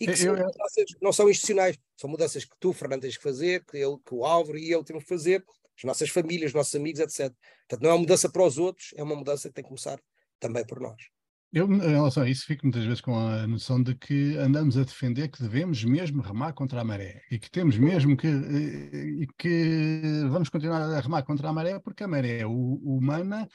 e 0.00 0.06
que 0.06 0.16
são 0.16 0.34
mudanças, 0.34 0.84
não 1.00 1.12
são 1.12 1.30
institucionais, 1.30 1.78
são 1.96 2.10
mudanças 2.10 2.44
que 2.44 2.56
tu, 2.58 2.72
Fernando, 2.72 3.02
tens 3.02 3.16
que 3.16 3.22
fazer, 3.22 3.64
que, 3.64 3.78
eu, 3.78 3.98
que 3.98 4.14
o 4.14 4.24
Álvaro 4.24 4.58
e 4.58 4.70
eu 4.70 4.82
temos 4.82 5.04
que 5.04 5.08
fazer, 5.08 5.44
as 5.76 5.84
nossas 5.84 6.08
famílias, 6.10 6.50
os 6.50 6.54
nossos 6.54 6.74
amigos, 6.74 7.00
etc. 7.00 7.32
Portanto, 7.68 7.82
não 7.82 7.90
é 7.90 7.92
uma 7.92 8.00
mudança 8.00 8.28
para 8.28 8.44
os 8.44 8.58
outros, 8.58 8.92
é 8.96 9.02
uma 9.02 9.16
mudança 9.16 9.48
que 9.48 9.54
tem 9.54 9.62
que 9.62 9.68
começar 9.68 10.00
também 10.40 10.64
por 10.66 10.80
nós. 10.80 11.13
Eu, 11.56 11.72
em 11.72 11.78
relação 11.78 12.24
a 12.24 12.28
isso, 12.28 12.44
fico 12.46 12.66
muitas 12.66 12.84
vezes 12.84 13.00
com 13.00 13.16
a 13.16 13.46
noção 13.46 13.80
de 13.80 13.94
que 13.94 14.36
andamos 14.38 14.76
a 14.76 14.82
defender 14.82 15.28
que 15.28 15.40
devemos 15.40 15.84
mesmo 15.84 16.20
remar 16.20 16.52
contra 16.52 16.80
a 16.80 16.84
maré 16.84 17.22
e 17.30 17.38
que 17.38 17.48
temos 17.48 17.78
mesmo 17.78 18.16
que, 18.16 18.26
e 18.26 19.26
que 19.38 20.24
vamos 20.30 20.48
continuar 20.48 20.82
a 20.82 21.00
remar 21.00 21.22
contra 21.22 21.48
a 21.48 21.52
maré 21.52 21.78
porque 21.78 22.02
a 22.02 22.08
maré 22.08 22.44
humana 22.44 23.46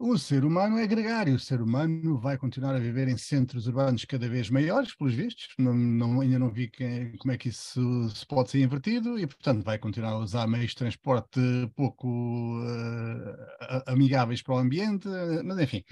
O 0.00 0.16
ser 0.18 0.44
humano 0.44 0.78
é 0.78 0.86
gregário, 0.86 1.34
o 1.34 1.40
ser 1.40 1.60
humano 1.62 2.18
vai 2.20 2.38
continuar 2.38 2.74
a 2.76 2.78
viver 2.78 3.08
em 3.08 3.16
centros 3.18 3.66
urbanos 3.66 4.04
cada 4.04 4.28
vez 4.28 4.50
maiores, 4.50 4.94
pelos 4.94 5.14
vistos. 5.14 5.48
Não, 5.58 5.74
não, 5.74 6.20
ainda 6.20 6.38
não 6.38 6.50
vi 6.52 6.68
que, 6.70 7.16
como 7.18 7.32
é 7.32 7.38
que 7.38 7.48
isso 7.50 8.08
se 8.10 8.26
pode 8.26 8.50
ser 8.50 8.60
invertido 8.62 9.18
e, 9.18 9.26
portanto, 9.26 9.64
vai 9.64 9.78
continuar 9.78 10.12
a 10.12 10.18
usar 10.18 10.46
meios 10.46 10.70
de 10.70 10.76
transporte 10.76 11.40
pouco 11.76 12.08
uh, 12.62 13.82
amigáveis 13.86 14.42
para 14.42 14.54
o 14.54 14.58
ambiente, 14.58 15.08
mas 15.44 15.58
enfim. 15.58 15.82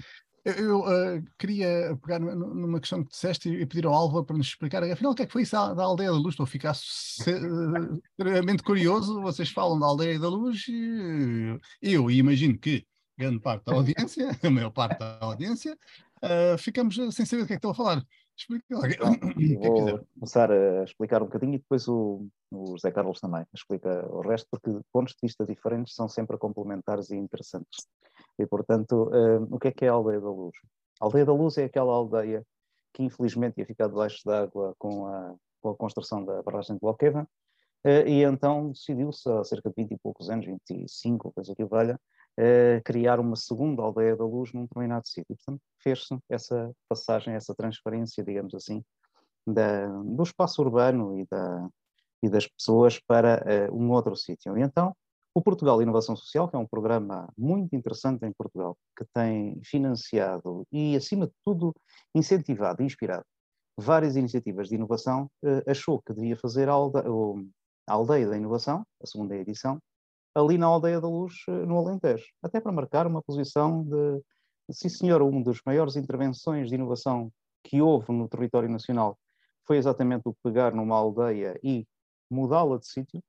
Eu, 0.55 0.79
uh, 0.79 1.23
queria 1.37 1.97
pegar 2.01 2.19
numa 2.19 2.79
questão 2.79 3.03
que 3.03 3.09
disseste 3.09 3.49
e 3.49 3.65
pedir 3.65 3.85
ao 3.85 3.93
Alva 3.93 4.23
para 4.23 4.37
nos 4.37 4.47
explicar, 4.47 4.81
afinal, 4.83 5.11
o 5.11 5.15
que 5.15 5.23
é 5.23 5.25
que 5.25 5.33
foi 5.33 5.41
isso 5.41 5.51
da 5.51 5.83
Aldeia 5.83 6.09
da 6.09 6.17
Luz? 6.17 6.29
Estou 6.29 6.45
a 6.45 6.47
ficar 6.47 6.71
extremamente 6.71 8.63
curioso. 8.63 9.21
Vocês 9.21 9.49
falam 9.49 9.77
da 9.77 9.85
Aldeia 9.85 10.17
da 10.17 10.29
Luz 10.29 10.65
e 10.69 11.59
eu 11.81 12.09
imagino 12.09 12.57
que 12.57 12.85
grande 13.17 13.39
parte 13.39 13.65
da 13.65 13.73
audiência, 13.73 14.29
a 14.41 14.49
maior 14.49 14.69
parte 14.69 14.99
da 14.99 15.17
audiência, 15.21 15.77
uh, 16.23 16.57
ficamos 16.57 16.95
sem 17.13 17.25
saber 17.25 17.41
do 17.43 17.47
que 17.47 17.53
é 17.53 17.55
que 17.55 17.59
estou 17.59 17.71
a 17.71 17.75
falar. 17.75 18.03
Explica 18.37 18.77
lá. 18.77 18.87
É 19.39 19.69
vou 19.69 19.99
começar 20.13 20.51
a 20.51 20.83
explicar 20.83 21.21
um 21.21 21.25
bocadinho 21.25 21.55
e 21.55 21.57
depois 21.57 21.87
o, 21.87 22.27
o 22.51 22.67
José 22.71 22.91
Carlos 22.91 23.19
também 23.19 23.43
explica 23.53 24.07
o 24.07 24.21
resto, 24.21 24.47
porque 24.51 24.69
pontos 24.91 25.13
de 25.13 25.19
vista 25.23 25.45
diferentes 25.45 25.95
são 25.95 26.07
sempre 26.07 26.37
complementares 26.37 27.09
e 27.09 27.15
interessantes. 27.15 27.87
E, 28.37 28.45
portanto, 28.45 29.09
uh, 29.09 29.43
o 29.49 29.59
que 29.59 29.69
é 29.69 29.71
que 29.71 29.85
é 29.85 29.89
a 29.89 29.93
Aldeia 29.93 30.21
da 30.21 30.29
Luz? 30.29 30.55
A 31.01 31.05
Aldeia 31.05 31.25
da 31.25 31.33
Luz 31.33 31.57
é 31.57 31.65
aquela 31.65 31.93
aldeia 31.93 32.45
que 32.93 33.03
infelizmente 33.03 33.57
ia 33.59 33.65
ficar 33.65 33.87
debaixo 33.87 34.21
d'água 34.25 34.75
com 34.77 35.07
a, 35.07 35.35
com 35.61 35.69
a 35.69 35.75
construção 35.75 36.23
da 36.23 36.41
barragem 36.41 36.75
de 36.75 36.79
Bloqueva, 36.79 37.27
uh, 37.85 38.07
e 38.07 38.23
então 38.23 38.71
decidiu-se 38.71 39.27
há 39.29 39.43
cerca 39.43 39.69
de 39.69 39.75
20 39.75 39.91
e 39.93 39.97
poucos 39.97 40.29
anos, 40.29 40.45
25, 40.45 41.31
coisa 41.31 41.55
que 41.55 41.65
valha, 41.65 41.99
criar 42.83 43.19
uma 43.19 43.35
segunda 43.35 43.81
aldeia 43.81 44.15
da 44.15 44.23
luz 44.23 44.53
num 44.53 44.63
determinado 44.63 45.07
sítio. 45.07 45.35
Portanto, 45.35 45.61
fez-se 45.81 46.17
essa 46.29 46.71
passagem, 46.87 47.33
essa 47.33 47.55
transferência, 47.55 48.23
digamos 48.23 48.53
assim, 48.53 48.83
da, 49.47 49.87
do 49.87 50.23
espaço 50.23 50.61
urbano 50.61 51.17
e, 51.19 51.25
da, 51.29 51.69
e 52.21 52.29
das 52.29 52.47
pessoas 52.47 52.99
para 52.99 53.69
uh, 53.71 53.75
um 53.75 53.91
outro 53.91 54.15
sítio. 54.15 54.57
E 54.57 54.61
então, 54.61 54.95
o 55.33 55.41
Portugal 55.41 55.81
Inovação 55.81 56.15
Social, 56.15 56.49
que 56.49 56.55
é 56.55 56.59
um 56.59 56.67
programa 56.67 57.31
muito 57.37 57.75
interessante 57.75 58.25
em 58.25 58.33
Portugal, 58.33 58.75
que 58.97 59.05
tem 59.13 59.59
financiado 59.63 60.65
e, 60.71 60.95
acima 60.95 61.27
de 61.27 61.33
tudo, 61.45 61.73
incentivado 62.13 62.81
e 62.81 62.85
inspirado 62.85 63.23
várias 63.79 64.15
iniciativas 64.15 64.69
de 64.69 64.75
inovação, 64.75 65.29
uh, 65.43 65.69
achou 65.69 66.01
que 66.01 66.13
devia 66.13 66.35
fazer 66.35 66.67
a, 66.67 66.73
a 66.73 67.93
Aldeia 67.93 68.27
da 68.27 68.37
Inovação, 68.37 68.83
a 69.01 69.05
segunda 69.05 69.35
edição, 69.35 69.79
ali 70.37 70.57
na 70.57 70.67
Aldeia 70.67 71.01
da 71.01 71.07
Luz, 71.07 71.33
eh, 71.47 71.65
no 71.65 71.77
Alentejo, 71.77 72.25
até 72.43 72.61
para 72.61 72.71
marcar 72.71 73.07
uma 73.07 73.23
posição 73.23 73.83
de, 73.83 74.21
sim 74.71 74.87
senhor, 74.87 75.21
uma 75.23 75.43
das 75.43 75.59
maiores 75.65 75.95
intervenções 75.95 76.69
de 76.69 76.75
inovação 76.75 77.31
que 77.63 77.81
houve 77.81 78.11
no 78.13 78.29
território 78.29 78.69
nacional 78.69 79.17
foi 79.65 79.77
exatamente 79.77 80.23
o 80.25 80.35
pegar 80.43 80.73
numa 80.73 80.95
aldeia 80.95 81.59
e 81.63 81.85
mudá-la 82.29 82.77
de 82.77 82.87
sítio. 82.87 83.21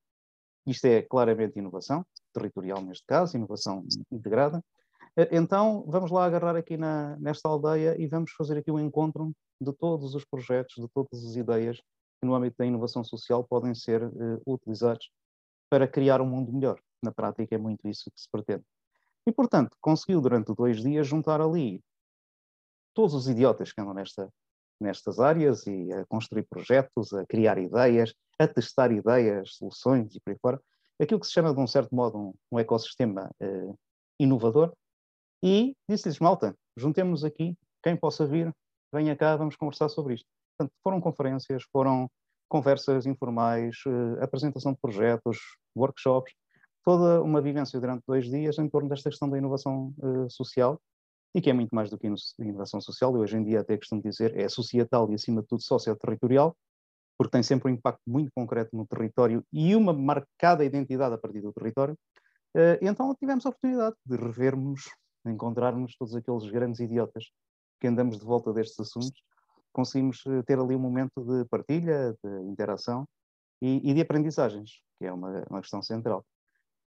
Isto 0.66 0.86
é 0.86 1.02
claramente 1.02 1.58
inovação, 1.58 2.04
territorial 2.32 2.82
neste 2.82 3.04
caso, 3.06 3.36
inovação 3.36 3.84
integrada. 4.12 4.62
Eh, 5.16 5.30
então, 5.32 5.84
vamos 5.88 6.10
lá 6.10 6.26
agarrar 6.26 6.56
aqui 6.56 6.76
na, 6.76 7.16
nesta 7.16 7.48
aldeia 7.48 7.96
e 7.98 8.06
vamos 8.06 8.32
fazer 8.32 8.58
aqui 8.58 8.70
um 8.70 8.78
encontro 8.78 9.32
de 9.58 9.72
todos 9.72 10.14
os 10.14 10.26
projetos, 10.26 10.74
de 10.76 10.88
todas 10.88 11.24
as 11.24 11.36
ideias 11.36 11.78
que 12.20 12.26
no 12.26 12.34
âmbito 12.34 12.56
da 12.58 12.66
inovação 12.66 13.02
social 13.02 13.44
podem 13.44 13.74
ser 13.74 14.04
uh, 14.04 14.42
utilizados 14.46 15.10
para 15.70 15.88
criar 15.88 16.20
um 16.20 16.26
mundo 16.26 16.52
melhor. 16.52 16.78
Na 17.02 17.12
prática 17.12 17.55
é 17.55 17.59
muito 17.59 17.88
isso 17.88 18.11
que 18.11 18.21
se 18.21 18.28
pretende. 18.31 18.64
E, 19.26 19.33
portanto, 19.33 19.76
conseguiu 19.81 20.21
durante 20.21 20.55
dois 20.55 20.83
dias 20.83 21.07
juntar 21.07 21.40
ali 21.40 21.83
todos 22.95 23.14
os 23.14 23.28
idiotas 23.28 23.73
que 23.73 23.81
andam 23.81 23.95
nesta, 23.95 24.28
nestas 24.81 25.21
áreas 25.21 25.67
e 25.67 25.93
a 25.93 26.07
construir 26.07 26.45
projetos, 26.45 27.12
a 27.12 27.26
criar 27.26 27.59
ideias, 27.59 28.14
a 28.38 28.49
testar 28.49 28.90
ideias, 28.93 29.55
soluções 29.55 30.14
e 30.14 30.21
por 30.21 30.31
aí 30.31 30.38
fora. 30.40 30.61
Aquilo 31.00 31.21
que 31.21 31.26
se 31.26 31.33
chama, 31.33 31.55
de 31.55 31.61
um 31.61 31.67
certo 31.67 31.95
modo, 31.95 32.19
um, 32.19 32.35
um 32.52 32.59
ecossistema 32.59 33.31
eh, 33.40 33.73
inovador. 34.19 34.73
E 35.43 35.76
disse-lhes, 35.88 36.19
malta, 36.19 36.57
juntemos 36.76 37.25
aqui, 37.25 37.57
quem 37.83 37.97
possa 37.97 38.26
vir, 38.26 38.52
venha 38.93 39.14
cá, 39.14 39.37
vamos 39.37 39.55
conversar 39.55 39.88
sobre 39.88 40.14
isto. 40.14 40.26
Portanto, 40.57 40.75
foram 40.83 41.00
conferências, 41.00 41.62
foram 41.71 42.11
conversas 42.49 43.07
informais, 43.07 43.76
eh, 43.87 44.25
apresentação 44.25 44.73
de 44.73 44.81
projetos, 44.81 45.38
workshops, 45.76 46.33
toda 46.88 47.21
uma 47.21 47.42
vivência 47.42 47.78
durante 47.78 48.02
dois 48.07 48.25
dias 48.25 48.59
em 48.59 48.66
torno 48.66 48.88
desta 48.88 49.11
questão 49.11 49.28
da 49.28 49.37
inovação 49.37 49.92
uh, 49.99 50.30
social 50.30 50.80
e 51.35 51.40
que 51.42 51.50
é 51.50 51.52
muito 51.52 51.75
mais 51.75 51.90
do 51.90 51.99
que 51.99 52.11
inovação 52.38 52.80
social, 52.80 53.14
e 53.14 53.21
hoje 53.21 53.37
em 53.37 53.45
dia 53.45 53.61
até 53.61 53.76
costumo 53.76 54.00
dizer 54.00 54.35
é 54.35 54.49
societal 54.49 55.07
e 55.11 55.14
acima 55.14 55.42
de 55.42 55.49
tudo 55.49 55.62
socioterritorial, 55.62 56.57
porque 57.18 57.33
tem 57.33 57.42
sempre 57.42 57.71
um 57.71 57.75
impacto 57.75 58.00
muito 58.07 58.33
concreto 58.35 58.75
no 58.75 58.87
território 58.87 59.45
e 59.52 59.76
uma 59.76 59.92
marcada 59.92 60.64
identidade 60.64 61.14
a 61.14 61.18
partir 61.18 61.42
do 61.42 61.52
território. 61.52 61.95
Uh, 62.57 62.80
então 62.80 63.14
tivemos 63.16 63.45
a 63.45 63.50
oportunidade 63.50 63.97
de 64.07 64.16
revermos, 64.16 64.85
de 65.26 65.30
encontrarmos 65.30 65.95
todos 65.95 66.16
aqueles 66.16 66.50
grandes 66.50 66.80
idiotas 66.80 67.26
que 67.83 67.87
andamos 67.87 68.18
de 68.18 68.25
volta 68.25 68.50
destes 68.50 68.80
assuntos, 68.80 69.23
conseguimos 69.75 70.25
eh, 70.26 70.42
ter 70.42 70.59
ali 70.59 70.75
um 70.75 70.80
momento 70.80 71.23
de 71.23 71.45
partilha, 71.50 72.16
de 72.25 72.50
interação 72.50 73.07
e, 73.61 73.90
e 73.90 73.92
de 73.92 74.00
aprendizagens, 74.00 74.80
que 74.99 75.04
é 75.04 75.12
uma, 75.12 75.45
uma 75.50 75.61
questão 75.61 75.83
central. 75.83 76.25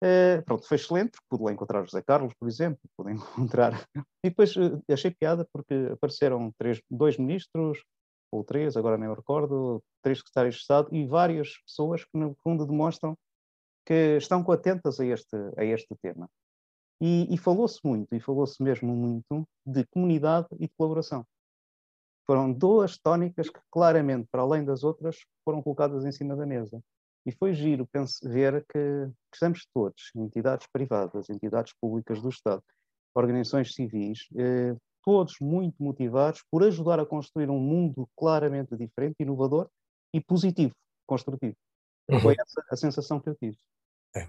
Uh, 0.02 0.42
pronto, 0.44 0.66
foi 0.66 0.76
excelente, 0.76 1.12
porque 1.12 1.26
pude 1.30 1.44
lá 1.44 1.52
encontrar 1.52 1.82
José 1.82 2.02
Carlos, 2.02 2.34
por 2.38 2.48
exemplo, 2.48 2.80
pude 2.96 3.12
encontrar. 3.16 3.86
E 4.22 4.28
depois 4.28 4.54
uh, 4.56 4.82
achei 4.90 5.10
piada 5.10 5.46
porque 5.52 5.74
apareceram 5.92 6.52
três, 6.58 6.80
dois 6.90 7.16
ministros, 7.16 7.82
ou 8.30 8.44
três, 8.44 8.76
agora 8.76 8.98
nem 8.98 9.08
me 9.08 9.14
recordo, 9.14 9.82
três 10.02 10.18
secretários 10.18 10.56
de 10.56 10.60
Estado 10.60 10.88
e 10.94 11.06
várias 11.06 11.56
pessoas 11.62 12.04
que, 12.04 12.18
no 12.18 12.34
fundo, 12.42 12.66
demonstram 12.66 13.16
que 13.86 14.16
estão 14.16 14.44
atentas 14.50 15.00
a 15.00 15.06
este, 15.06 15.36
a 15.56 15.64
este 15.64 15.94
tema. 16.02 16.28
E, 17.00 17.32
e 17.32 17.38
falou-se 17.38 17.78
muito, 17.84 18.14
e 18.14 18.20
falou-se 18.20 18.62
mesmo 18.62 18.94
muito, 18.94 19.46
de 19.64 19.86
comunidade 19.86 20.48
e 20.58 20.66
de 20.66 20.72
colaboração. 20.76 21.24
Foram 22.26 22.52
duas 22.52 22.98
tónicas 22.98 23.48
que, 23.48 23.60
claramente, 23.70 24.26
para 24.30 24.42
além 24.42 24.64
das 24.64 24.82
outras, 24.82 25.18
foram 25.44 25.62
colocadas 25.62 26.04
em 26.04 26.10
cima 26.10 26.34
da 26.34 26.44
mesa. 26.44 26.82
E 27.26 27.32
foi 27.32 27.52
giro 27.52 27.86
penso, 27.86 28.18
ver 28.22 28.64
que, 28.72 29.10
estamos 29.34 29.66
todos, 29.74 30.12
entidades 30.14 30.68
privadas, 30.72 31.28
entidades 31.28 31.74
públicas 31.80 32.22
do 32.22 32.28
Estado, 32.28 32.62
organizações 33.14 33.74
civis, 33.74 34.28
eh, 34.36 34.76
todos 35.02 35.34
muito 35.40 35.82
motivados 35.82 36.44
por 36.50 36.62
ajudar 36.62 37.00
a 37.00 37.06
construir 37.06 37.50
um 37.50 37.58
mundo 37.58 38.08
claramente 38.16 38.76
diferente, 38.76 39.16
inovador 39.20 39.68
e 40.14 40.20
positivo, 40.20 40.74
construtivo. 41.04 41.56
Uhum. 42.08 42.20
Foi 42.20 42.36
essa 42.38 42.64
a 42.70 42.76
sensação 42.76 43.20
que 43.20 43.28
eu 43.28 43.34
tive. 43.34 43.56
É. 44.14 44.28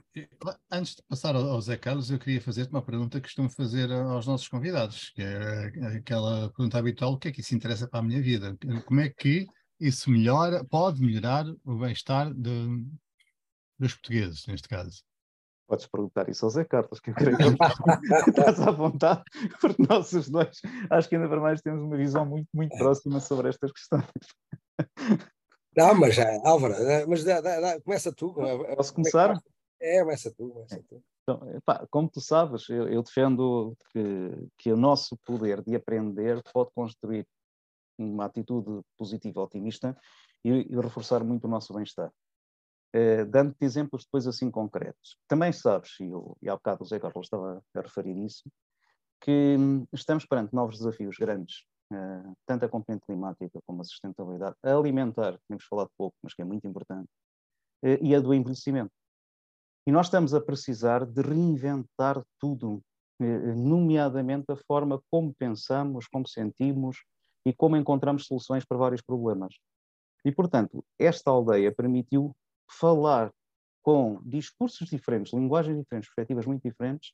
Antes 0.70 0.96
de 0.96 1.04
passar 1.04 1.36
ao 1.36 1.62
Zé 1.62 1.78
Carlos, 1.78 2.12
eu 2.12 2.20
queria 2.20 2.42
fazer 2.42 2.68
uma 2.70 2.82
pergunta 2.82 3.22
que 3.22 3.28
costumo 3.28 3.50
fazer 3.50 3.90
aos 3.92 4.28
nossos 4.28 4.48
convidados, 4.48 5.12
que 5.12 5.22
é 5.22 5.98
aquela 5.98 6.50
pergunta 6.50 6.78
habitual: 6.78 7.14
o 7.14 7.18
que 7.18 7.30
é 7.30 7.32
que 7.32 7.40
isso 7.40 7.56
interessa 7.56 7.88
para 7.88 8.02
a 8.02 8.04
minha 8.04 8.22
vida? 8.22 8.58
Como 8.86 9.00
é 9.00 9.08
que 9.08 9.48
isso 9.80 10.10
melhora, 10.10 10.64
pode 10.66 11.02
melhorar 11.02 11.46
o 11.66 11.76
bem-estar 11.76 12.34
dos 12.34 13.94
portugueses, 13.94 14.46
neste 14.48 14.68
caso. 14.68 15.04
Podes 15.68 15.86
perguntar 15.86 16.30
isso 16.30 16.46
ao 16.46 16.52
Zé 16.52 16.64
Carlos, 16.64 17.00
que 17.00 17.10
eu 17.10 17.14
creio 17.14 17.38
que 17.38 17.44
estás 18.30 18.60
à 18.62 18.72
vontade, 18.72 19.22
porque 19.60 19.84
nós 19.88 20.14
os 20.14 20.30
dois, 20.30 20.62
acho 20.90 21.10
que 21.10 21.16
ainda 21.16 21.28
para 21.28 21.42
mais 21.42 21.62
temos 21.62 21.84
uma 21.84 21.98
visão 21.98 22.26
muito, 22.26 22.48
muito 22.54 22.78
próxima 22.78 23.20
sobre 23.20 23.50
estas 23.50 23.72
questões. 23.74 24.06
Não, 25.76 25.94
mas 25.94 26.16
já, 26.16 26.26
Álvaro, 26.46 26.74
mas 27.08 27.24
dá, 27.24 27.42
dá, 27.42 27.60
dá, 27.60 27.82
começa 27.82 28.12
tu. 28.14 28.34
Posso 28.76 28.94
começar? 28.94 29.38
É, 29.80 30.00
começa 30.00 30.32
tu, 30.32 30.50
começa 30.50 30.82
tu. 30.88 31.04
Então, 31.22 31.56
epá, 31.56 31.86
como 31.92 32.10
tu 32.10 32.22
sabes, 32.22 32.70
eu, 32.70 32.88
eu 32.88 33.04
defendo 33.04 33.78
que, 33.92 34.48
que 34.58 34.72
o 34.72 34.78
nosso 34.78 35.18
poder 35.26 35.62
de 35.62 35.76
aprender 35.76 36.42
pode 36.54 36.72
construir 36.74 37.28
uma 37.98 38.26
atitude 38.26 38.82
positiva, 38.98 39.42
otimista 39.42 39.98
e, 40.44 40.50
e 40.50 40.76
reforçar 40.76 41.24
muito 41.24 41.46
o 41.46 41.50
nosso 41.50 41.74
bem-estar. 41.74 42.12
Uh, 42.96 43.26
Dando-te 43.30 43.66
exemplos 43.66 44.06
depois 44.06 44.26
assim 44.28 44.50
concretos. 44.50 45.18
Também 45.28 45.52
sabes, 45.52 46.00
e, 46.00 46.06
eu, 46.06 46.38
e 46.42 46.50
há 46.50 46.56
bocado 46.56 46.84
o 46.84 46.88
Zé 46.88 47.00
Carlos 47.00 47.26
estava 47.26 47.62
a 47.76 47.82
referir 47.82 48.18
isso, 48.18 48.50
que 49.22 49.56
hum, 49.58 49.86
estamos 49.94 50.26
perante 50.26 50.54
novos 50.54 50.78
desafios 50.78 51.18
grandes, 51.18 51.66
uh, 51.92 52.34
tanto 52.46 52.66
a 52.66 52.70
componente 52.70 53.06
climática 53.06 53.60
como 53.66 53.82
a 53.82 53.84
sustentabilidade, 53.84 54.56
a 54.64 54.74
alimentar, 54.74 55.38
temos 55.48 55.66
falado 55.66 55.90
pouco, 55.98 56.16
mas 56.24 56.34
que 56.34 56.42
é 56.42 56.46
muito 56.46 56.66
importante, 56.66 57.10
uh, 57.84 57.98
e 58.02 58.16
a 58.16 58.22
do 58.22 58.34
envelhecimento. 58.34 58.92
E 59.86 59.92
nós 59.92 60.08
estamos 60.08 60.34
a 60.34 60.42
precisar 60.42 61.06
de 61.06 61.22
reinventar 61.22 62.22
tudo, 62.40 62.82
nomeadamente 63.20 64.52
a 64.52 64.56
forma 64.68 65.02
como 65.10 65.34
pensamos, 65.34 66.08
como 66.08 66.28
sentimos, 66.28 66.98
e 67.48 67.54
como 67.54 67.78
encontramos 67.78 68.26
soluções 68.26 68.66
para 68.66 68.78
vários 68.78 69.02
problemas. 69.02 69.56
E, 70.26 70.32
portanto, 70.34 70.84
esta 71.00 71.32
aldeia 71.32 71.74
permitiu 71.74 72.36
falar 72.70 73.32
com 73.82 74.20
discursos 74.22 74.90
diferentes, 74.90 75.32
linguagens 75.32 75.78
diferentes, 75.78 76.10
perspectivas 76.10 76.46
muito 76.46 76.62
diferentes, 76.62 77.14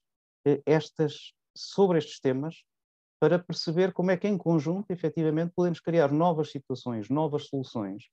estas 0.65 1.33
sobre 1.55 1.99
estes 1.99 2.19
temas 2.19 2.63
para 3.21 3.37
perceber 3.37 3.93
como 3.93 4.09
é 4.09 4.17
que, 4.17 4.27
em 4.27 4.35
conjunto, 4.35 4.89
efetivamente, 4.89 5.53
podemos 5.55 5.79
criar 5.79 6.11
novas 6.11 6.49
situações, 6.49 7.09
novas 7.09 7.45
soluções 7.45 8.05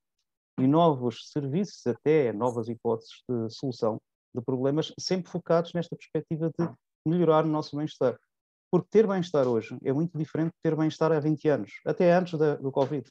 e 0.58 0.66
novos 0.66 1.30
serviços, 1.30 1.86
até 1.86 2.34
novas 2.34 2.68
hipóteses 2.68 3.22
de 3.26 3.48
solução 3.48 3.98
de 4.34 4.42
problemas, 4.42 4.92
sempre 5.00 5.32
focados 5.32 5.72
nesta 5.72 5.96
perspectiva 5.96 6.50
de 6.50 6.68
melhorar 7.06 7.46
o 7.46 7.48
nosso 7.48 7.76
bem-estar. 7.78 8.18
Porque 8.70 8.88
ter 8.90 9.06
bem-estar 9.06 9.46
hoje 9.48 9.76
é 9.84 9.92
muito 9.92 10.16
diferente 10.16 10.52
de 10.52 10.60
ter 10.62 10.76
bem-estar 10.76 11.10
há 11.12 11.18
20 11.18 11.48
anos, 11.48 11.72
até 11.84 12.12
antes 12.12 12.38
da, 12.38 12.56
do 12.56 12.70
Covid. 12.70 13.08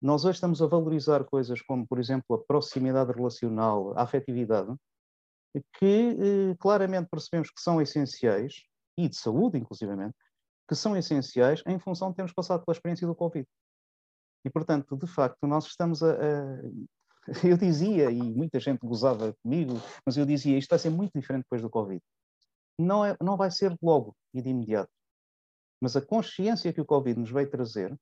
Nós 0.00 0.24
hoje 0.24 0.36
estamos 0.36 0.60
a 0.62 0.66
valorizar 0.66 1.24
coisas 1.24 1.60
como, 1.62 1.86
por 1.86 1.98
exemplo, 1.98 2.36
a 2.36 2.38
proximidade 2.38 3.12
relacional, 3.12 3.96
a 3.96 4.02
afetividade, 4.02 4.74
que 5.78 6.16
eh, 6.18 6.56
claramente 6.58 7.08
percebemos 7.10 7.50
que 7.50 7.60
são 7.60 7.80
essenciais, 7.80 8.62
e 8.98 9.08
de 9.08 9.16
saúde, 9.16 9.58
inclusivamente, 9.58 10.14
que 10.68 10.74
são 10.74 10.96
essenciais 10.96 11.62
em 11.66 11.78
função 11.78 12.10
de 12.10 12.16
termos 12.16 12.32
passado 12.32 12.64
pela 12.64 12.74
experiência 12.74 13.06
do 13.06 13.14
Covid. 13.14 13.46
E, 14.44 14.50
portanto, 14.50 14.96
de 14.96 15.06
facto, 15.06 15.46
nós 15.46 15.66
estamos 15.66 16.02
a, 16.02 16.12
a, 16.12 16.62
Eu 17.44 17.56
dizia, 17.56 18.10
e 18.10 18.20
muita 18.20 18.58
gente 18.58 18.80
gozava 18.80 19.34
comigo, 19.42 19.74
mas 20.04 20.16
eu 20.16 20.26
dizia, 20.26 20.58
isto 20.58 20.70
vai 20.70 20.78
ser 20.78 20.90
muito 20.90 21.12
diferente 21.14 21.44
depois 21.44 21.62
do 21.62 21.70
Covid. 21.70 22.02
Não, 22.78 23.04
é, 23.04 23.16
não 23.20 23.36
vai 23.36 23.50
ser 23.50 23.76
logo 23.82 24.16
e 24.32 24.40
de 24.40 24.50
imediato. 24.50 24.90
Mas 25.80 25.96
a 25.96 26.00
consciência 26.00 26.72
que 26.72 26.80
o 26.80 26.84
Covid 26.84 27.18
nos 27.18 27.30
veio 27.30 27.50
trazer 27.50 27.96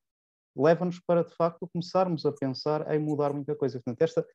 leva-nos 0.56 0.98
para, 1.00 1.24
de 1.24 1.34
facto, 1.34 1.68
começarmos 1.72 2.26
a 2.26 2.32
pensar 2.32 2.92
em 2.92 2.98
mudar 2.98 3.32
muita 3.32 3.54
coisa. 3.54 3.80
Portanto, 3.80 4.02
esta, 4.02 4.26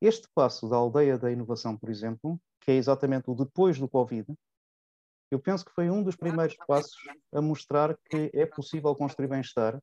este 0.00 0.28
passo 0.34 0.68
da 0.68 0.76
aldeia 0.76 1.18
da 1.18 1.30
inovação, 1.30 1.76
por 1.76 1.90
exemplo, 1.90 2.40
que 2.60 2.70
é 2.70 2.74
exatamente 2.74 3.30
o 3.30 3.34
depois 3.34 3.78
do 3.78 3.88
Covid, 3.88 4.26
eu 5.30 5.40
penso 5.40 5.64
que 5.64 5.72
foi 5.72 5.90
um 5.90 6.02
dos 6.02 6.14
primeiros 6.14 6.56
passos 6.68 6.96
a 7.32 7.40
mostrar 7.40 7.96
que 8.08 8.30
é 8.32 8.46
possível 8.46 8.94
construir 8.94 9.28
bem-estar 9.28 9.80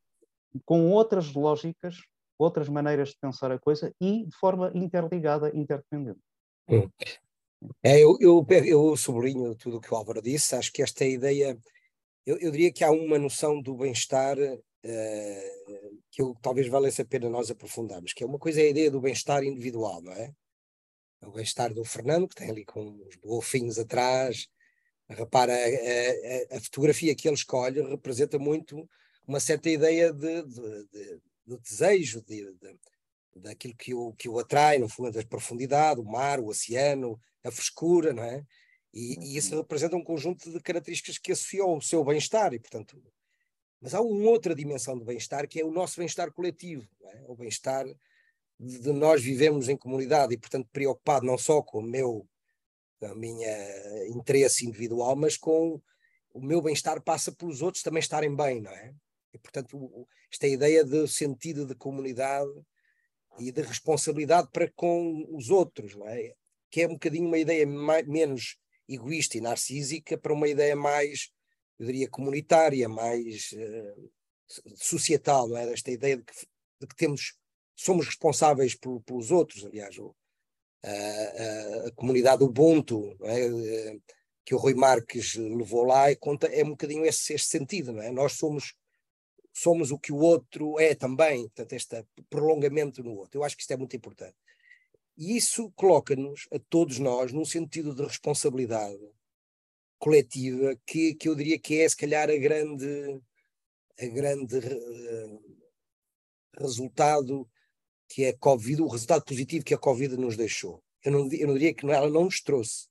com 0.65 0.89
outras 0.91 1.33
lógicas, 1.33 1.97
outras 2.38 2.69
maneiras 2.69 3.09
de 3.09 3.17
pensar 3.19 3.51
a 3.51 3.59
coisa 3.59 3.93
e 4.00 4.25
de 4.25 4.35
forma 4.38 4.71
interligada, 4.73 5.50
interdependente. 5.55 6.19
Hum. 6.69 6.89
É, 7.82 8.00
eu, 8.00 8.17
eu, 8.20 8.46
eu 8.65 8.98
sublinho 8.98 9.55
tudo 9.55 9.77
o 9.77 9.82
que 9.82 9.93
o 9.93 9.98
Álvaro 9.98 10.22
disse, 10.22 10.55
acho 10.55 10.72
que 10.72 10.82
esta 10.82 11.05
ideia, 11.05 11.58
eu, 12.25 12.38
eu 12.39 12.51
diria 12.51 12.72
que 12.72 12.84
há 12.84 12.91
uma 12.91 13.17
noção 13.17 13.62
do 13.62 13.75
bem-estar 13.75 14.38
uh, 14.38 16.01
que 16.12 16.22
eu, 16.22 16.36
talvez 16.41 16.67
valesse 16.67 17.01
a 17.01 17.05
pena 17.05 17.29
nós 17.29 17.50
aprofundarmos, 17.51 18.13
que 18.13 18.24
é 18.24 18.27
uma 18.27 18.39
coisa 18.39 18.62
é 18.62 18.65
a 18.65 18.70
ideia 18.70 18.91
do 18.91 19.01
bem-estar 19.01 19.43
individual, 19.43 20.01
não 20.01 20.13
é? 20.13 20.32
O 21.22 21.32
bem-estar 21.32 21.74
do 21.74 21.86
Fernando, 21.86 22.27
que 22.27 22.36
tem 22.36 22.50
ali 22.50 22.65
com 22.65 23.00
os 23.08 23.15
golfinhos 23.15 23.79
atrás, 23.79 24.48
Repara, 25.10 25.53
a, 25.53 26.55
a, 26.55 26.58
a, 26.58 26.62
fotografia 26.62 27.15
que 27.15 27.27
ele 27.27 27.36
escolhe 27.36 27.82
representa 27.82 28.39
muito 28.39 28.89
uma 29.27 29.39
certa 29.39 29.70
ideia 29.70 30.12
de, 30.13 30.43
de, 30.43 30.88
de, 30.88 31.22
de 31.46 31.60
desejo, 31.60 32.22
de, 32.22 32.53
daquilo 33.35 33.75
que 33.75 33.93
o, 33.93 34.13
que 34.13 34.29
o 34.29 34.39
atrai, 34.39 34.77
no 34.77 34.87
fundo, 34.87 35.11
da 35.11 35.25
profundidade, 35.25 35.99
o 35.99 36.05
mar, 36.05 36.39
o 36.39 36.47
oceano, 36.47 37.19
a 37.43 37.51
frescura, 37.51 38.13
não 38.13 38.23
é? 38.23 38.45
E, 38.93 39.17
e 39.19 39.37
isso 39.37 39.55
uhum. 39.55 39.61
representa 39.61 39.95
um 39.95 40.03
conjunto 40.03 40.51
de 40.51 40.59
características 40.59 41.17
que 41.17 41.31
associou 41.31 41.71
ao 41.71 41.81
seu 41.81 42.03
bem-estar, 42.03 42.53
e 42.53 42.59
portanto. 42.59 43.01
Mas 43.81 43.93
há 43.93 44.01
uma 44.01 44.29
outra 44.29 44.55
dimensão 44.55 44.97
do 44.97 45.03
bem-estar 45.03 45.47
que 45.47 45.59
é 45.59 45.65
o 45.65 45.71
nosso 45.71 45.97
bem-estar 45.97 46.31
coletivo, 46.31 46.87
é? 47.05 47.23
o 47.27 47.35
bem-estar 47.35 47.85
de 48.59 48.93
nós 48.93 49.21
vivemos 49.21 49.67
em 49.67 49.75
comunidade 49.75 50.33
e, 50.33 50.37
portanto, 50.37 50.69
preocupado 50.71 51.25
não 51.25 51.37
só 51.37 51.61
com 51.61 51.79
o 51.79 51.83
meu 51.83 52.27
a 53.01 53.13
minha 53.13 54.07
interesse 54.07 54.65
individual, 54.65 55.13
mas 55.15 55.35
com 55.35 55.81
o 56.33 56.41
meu 56.41 56.61
bem-estar 56.61 57.01
passa 57.01 57.33
pelos 57.33 57.61
outros 57.61 57.83
também 57.83 57.99
estarem 57.99 58.33
bem, 58.33 58.61
não 58.61 58.71
é? 58.71 58.93
E, 59.33 59.37
portanto, 59.37 60.07
esta 60.31 60.47
ideia 60.47 60.85
de 60.85 61.05
sentido 61.07 61.65
de 61.65 61.75
comunidade 61.75 62.51
e 63.39 63.51
de 63.51 63.61
responsabilidade 63.61 64.49
para 64.51 64.71
com 64.71 65.25
os 65.35 65.49
outros, 65.49 65.95
não 65.95 66.07
é? 66.07 66.33
Que 66.69 66.81
é 66.81 66.87
um 66.87 66.93
bocadinho 66.93 67.27
uma 67.27 67.37
ideia 67.37 67.65
mais, 67.65 68.07
menos 68.07 68.57
egoísta 68.87 69.37
e 69.37 69.41
narcísica 69.41 70.17
para 70.17 70.34
uma 70.34 70.47
ideia 70.47 70.75
mais, 70.75 71.31
eu 71.79 71.86
diria, 71.86 72.10
comunitária, 72.10 72.88
mais 72.88 73.51
uh, 73.53 74.12
societal, 74.75 75.47
não 75.47 75.58
é? 75.58 75.71
Esta 75.71 75.91
ideia 75.91 76.17
de 76.17 76.23
que, 76.23 76.34
de 76.81 76.88
que 76.88 76.95
temos, 76.95 77.38
somos 77.75 78.05
responsáveis 78.05 78.75
por, 78.75 79.01
pelos 79.01 79.31
outros, 79.31 79.65
aliás, 79.65 79.97
o, 79.97 80.15
a, 80.84 81.88
a, 81.88 81.91
comunidade 81.91 82.43
Ubuntu, 82.43 83.15
é? 83.23 83.97
que 84.45 84.53
o 84.53 84.58
Rui 84.58 84.73
Marques 84.73 85.36
levou 85.36 85.86
lá, 85.86 86.12
e 86.12 86.15
conta, 86.15 86.47
é 86.47 86.63
um 86.63 86.71
bocadinho 86.71 87.05
esse, 87.05 87.34
esse 87.34 87.45
sentido, 87.45 87.93
não 87.93 88.01
é? 88.03 88.12
Nós 88.12 88.34
somos 88.34 88.75
somos 89.53 89.91
o 89.91 89.99
que 89.99 90.11
o 90.11 90.17
outro 90.17 90.79
é 90.79 90.95
também, 90.95 91.43
portanto, 91.43 91.73
este 91.73 92.03
prolongamento 92.29 93.03
no 93.03 93.15
outro. 93.15 93.39
Eu 93.39 93.43
acho 93.43 93.55
que 93.55 93.61
isto 93.61 93.71
é 93.71 93.77
muito 93.77 93.95
importante. 93.95 94.35
E 95.15 95.37
isso 95.37 95.71
coloca-nos, 95.75 96.47
a 96.51 96.57
todos 96.57 96.97
nós, 96.97 97.31
num 97.31 97.45
sentido 97.45 97.93
de 97.93 98.01
responsabilidade 98.01 98.99
coletiva 99.99 100.75
que, 100.85 101.13
que 101.13 101.29
eu 101.29 101.35
diria 101.35 101.59
que 101.59 101.79
é, 101.79 101.87
se 101.87 101.95
calhar, 101.95 102.29
a 102.29 102.35
grande, 102.35 103.21
a 103.99 104.05
grande 104.07 104.57
uh, 104.57 105.61
resultado 106.59 107.47
que 108.09 108.25
a 108.25 108.37
Covid, 108.37 108.81
o 108.81 108.87
resultado 108.87 109.23
positivo 109.23 109.63
que 109.63 109.73
a 109.73 109.77
Covid 109.77 110.17
nos 110.17 110.35
deixou. 110.35 110.83
Eu 111.03 111.11
não, 111.11 111.31
eu 111.31 111.47
não 111.47 111.53
diria 111.53 111.73
que 111.73 111.85
ela 111.85 112.09
não 112.09 112.25
nos 112.25 112.41
trouxe, 112.41 112.87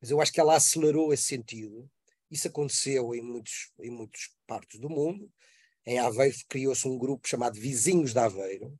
mas 0.00 0.10
eu 0.10 0.20
acho 0.20 0.32
que 0.32 0.40
ela 0.40 0.56
acelerou 0.56 1.12
esse 1.12 1.24
sentido. 1.24 1.88
Isso 2.30 2.48
aconteceu 2.48 3.14
em 3.14 3.22
muitos, 3.22 3.72
em 3.80 3.90
muitas 3.90 4.30
partes 4.46 4.78
do 4.78 4.88
mundo. 4.88 5.30
Em 5.86 5.98
Aveiro 5.98 6.36
criou-se 6.48 6.86
um 6.86 6.98
grupo 6.98 7.28
chamado 7.28 7.58
Vizinhos 7.58 8.12
de 8.12 8.18
Aveiro. 8.18 8.78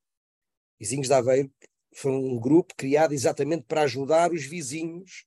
Vizinhos 0.79 1.09
de 1.09 1.15
Aveiro 1.15 1.51
foi 1.95 2.13
um 2.13 2.39
grupo 2.39 2.75
criado 2.77 3.13
exatamente 3.13 3.65
para 3.65 3.83
ajudar 3.83 4.33
os 4.33 4.45
vizinhos 4.45 5.25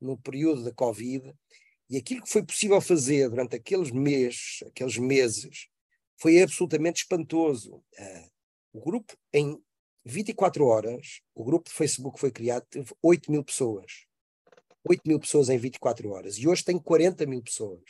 no 0.00 0.16
período 0.16 0.64
da 0.64 0.72
Covid. 0.72 1.32
E 1.90 1.96
aquilo 1.96 2.22
que 2.22 2.30
foi 2.30 2.42
possível 2.42 2.80
fazer 2.80 3.28
durante 3.28 3.56
aqueles 3.56 3.90
meses, 3.90 4.62
aqueles 4.66 4.96
meses, 4.98 5.68
foi 6.16 6.40
absolutamente 6.42 7.02
espantoso. 7.02 7.76
Uh, 7.76 8.30
o 8.72 8.80
grupo, 8.80 9.16
em 9.32 9.60
24 10.04 10.64
horas, 10.66 11.20
o 11.34 11.44
grupo 11.44 11.68
de 11.68 11.74
Facebook 11.74 12.18
foi 12.20 12.30
criado, 12.30 12.64
teve 12.68 12.92
8 13.02 13.30
mil 13.30 13.44
pessoas. 13.44 14.06
8 14.84 15.02
mil 15.06 15.18
pessoas 15.18 15.48
em 15.48 15.58
24 15.58 16.10
horas. 16.10 16.36
E 16.38 16.48
hoje 16.48 16.64
tem 16.64 16.78
40 16.78 17.26
mil 17.26 17.42
pessoas. 17.42 17.82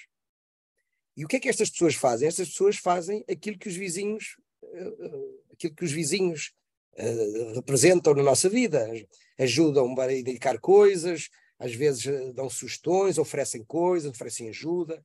E 1.18 1.24
o 1.24 1.28
que 1.28 1.34
é 1.34 1.40
que 1.40 1.48
estas 1.48 1.68
pessoas 1.68 1.96
fazem? 1.96 2.28
Estas 2.28 2.48
pessoas 2.50 2.76
fazem 2.76 3.24
aquilo 3.28 3.58
que 3.58 3.68
os 3.68 3.74
vizinhos, 3.74 4.36
uh, 4.62 5.42
aquilo 5.52 5.74
que 5.74 5.84
os 5.84 5.90
vizinhos 5.90 6.52
uh, 6.96 7.54
representam 7.56 8.14
na 8.14 8.22
nossa 8.22 8.48
vida. 8.48 8.88
Ajudam 9.36 9.92
a 9.98 10.12
indicar 10.12 10.60
coisas, 10.60 11.28
às 11.58 11.74
vezes 11.74 12.04
dão 12.34 12.48
sugestões, 12.48 13.18
oferecem 13.18 13.64
coisas, 13.64 14.08
oferecem 14.08 14.48
ajuda. 14.48 15.04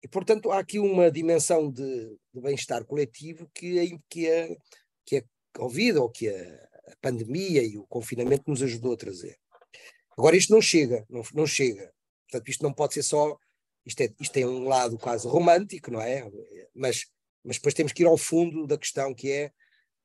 E, 0.00 0.06
portanto, 0.06 0.52
há 0.52 0.60
aqui 0.60 0.78
uma 0.78 1.10
dimensão 1.10 1.68
de, 1.68 2.16
de 2.32 2.40
bem-estar 2.40 2.84
coletivo 2.84 3.50
que, 3.52 3.98
que, 4.08 4.28
é, 4.28 4.56
que 5.04 5.16
é 5.16 5.24
Covid 5.52 5.98
ou 5.98 6.08
que 6.08 6.28
a, 6.28 6.68
a, 6.86 6.96
pandemia 7.00 7.64
e 7.64 7.76
o 7.76 7.86
confinamento 7.88 8.44
nos 8.46 8.62
ajudou 8.62 8.92
a 8.92 8.96
trazer. 8.96 9.36
Agora, 10.16 10.36
isto 10.36 10.52
não 10.52 10.60
chega, 10.60 11.04
não, 11.10 11.22
não 11.34 11.46
chega. 11.48 11.92
Portanto, 12.28 12.48
isto 12.48 12.62
não 12.62 12.72
pode 12.72 12.94
ser 12.94 13.02
só. 13.02 13.36
Isto, 13.84 14.02
é, 14.02 14.14
isto 14.20 14.32
tem 14.32 14.46
um 14.46 14.68
lado 14.68 14.98
quase 14.98 15.26
romântico, 15.26 15.90
não 15.90 16.00
é? 16.00 16.28
Mas, 16.74 17.06
mas 17.44 17.56
depois 17.56 17.74
temos 17.74 17.92
que 17.92 18.02
ir 18.02 18.06
ao 18.06 18.16
fundo 18.16 18.66
da 18.66 18.78
questão 18.78 19.14
que 19.14 19.30
é. 19.30 19.52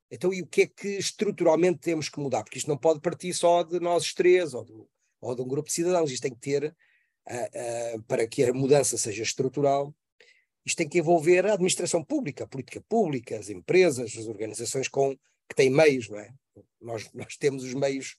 Então, 0.09 0.33
e 0.33 0.41
o 0.41 0.47
que 0.47 0.61
é 0.61 0.67
que 0.67 0.87
estruturalmente 0.87 1.79
temos 1.79 2.09
que 2.09 2.19
mudar? 2.19 2.43
Porque 2.43 2.57
isto 2.57 2.69
não 2.69 2.77
pode 2.77 3.01
partir 3.01 3.33
só 3.33 3.63
de 3.63 3.79
nós 3.79 4.13
três 4.13 4.53
ou, 4.53 4.63
do, 4.63 4.89
ou 5.21 5.35
de 5.35 5.41
um 5.41 5.47
grupo 5.47 5.67
de 5.67 5.75
cidadãos. 5.75 6.11
Isto 6.11 6.23
tem 6.23 6.33
que 6.33 6.39
ter, 6.39 6.63
uh, 6.63 7.97
uh, 7.97 8.03
para 8.03 8.27
que 8.27 8.43
a 8.43 8.53
mudança 8.53 8.97
seja 8.97 9.23
estrutural, 9.23 9.93
isto 10.65 10.77
tem 10.77 10.89
que 10.89 10.99
envolver 10.99 11.45
a 11.45 11.53
administração 11.53 12.03
pública, 12.03 12.43
a 12.43 12.47
política 12.47 12.81
pública, 12.89 13.37
as 13.37 13.49
empresas, 13.49 14.17
as 14.17 14.27
organizações 14.27 14.89
com 14.89 15.15
que 15.47 15.55
têm 15.55 15.69
meios, 15.69 16.09
não 16.09 16.19
é? 16.19 16.29
Nós, 16.81 17.09
nós 17.13 17.37
temos 17.37 17.63
os 17.63 17.73
meios 17.73 18.17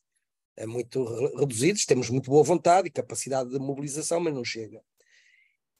é, 0.57 0.65
muito 0.65 1.05
reduzidos, 1.37 1.85
temos 1.85 2.09
muito 2.09 2.31
boa 2.31 2.43
vontade 2.43 2.89
e 2.89 2.91
capacidade 2.91 3.51
de 3.51 3.59
mobilização, 3.59 4.19
mas 4.19 4.33
não 4.33 4.45
chega. 4.45 4.83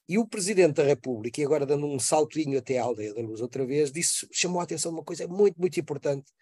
E 0.09 0.17
o 0.17 0.25
Presidente 0.25 0.77
da 0.77 0.83
República, 0.83 1.39
e 1.39 1.45
agora 1.45 1.67
dando 1.67 1.85
um 1.85 1.99
saltinho 1.99 2.57
até 2.57 2.79
à 2.79 2.83
aldeia 2.83 3.13
da 3.13 3.21
luz 3.21 3.41
outra 3.41 3.63
vez, 3.63 3.91
disse, 3.91 4.27
chamou 4.31 4.59
a 4.59 4.63
atenção 4.63 4.91
de 4.91 4.97
uma 4.97 5.03
coisa 5.03 5.27
muito, 5.27 5.55
muito 5.59 5.79
importante, 5.79 6.33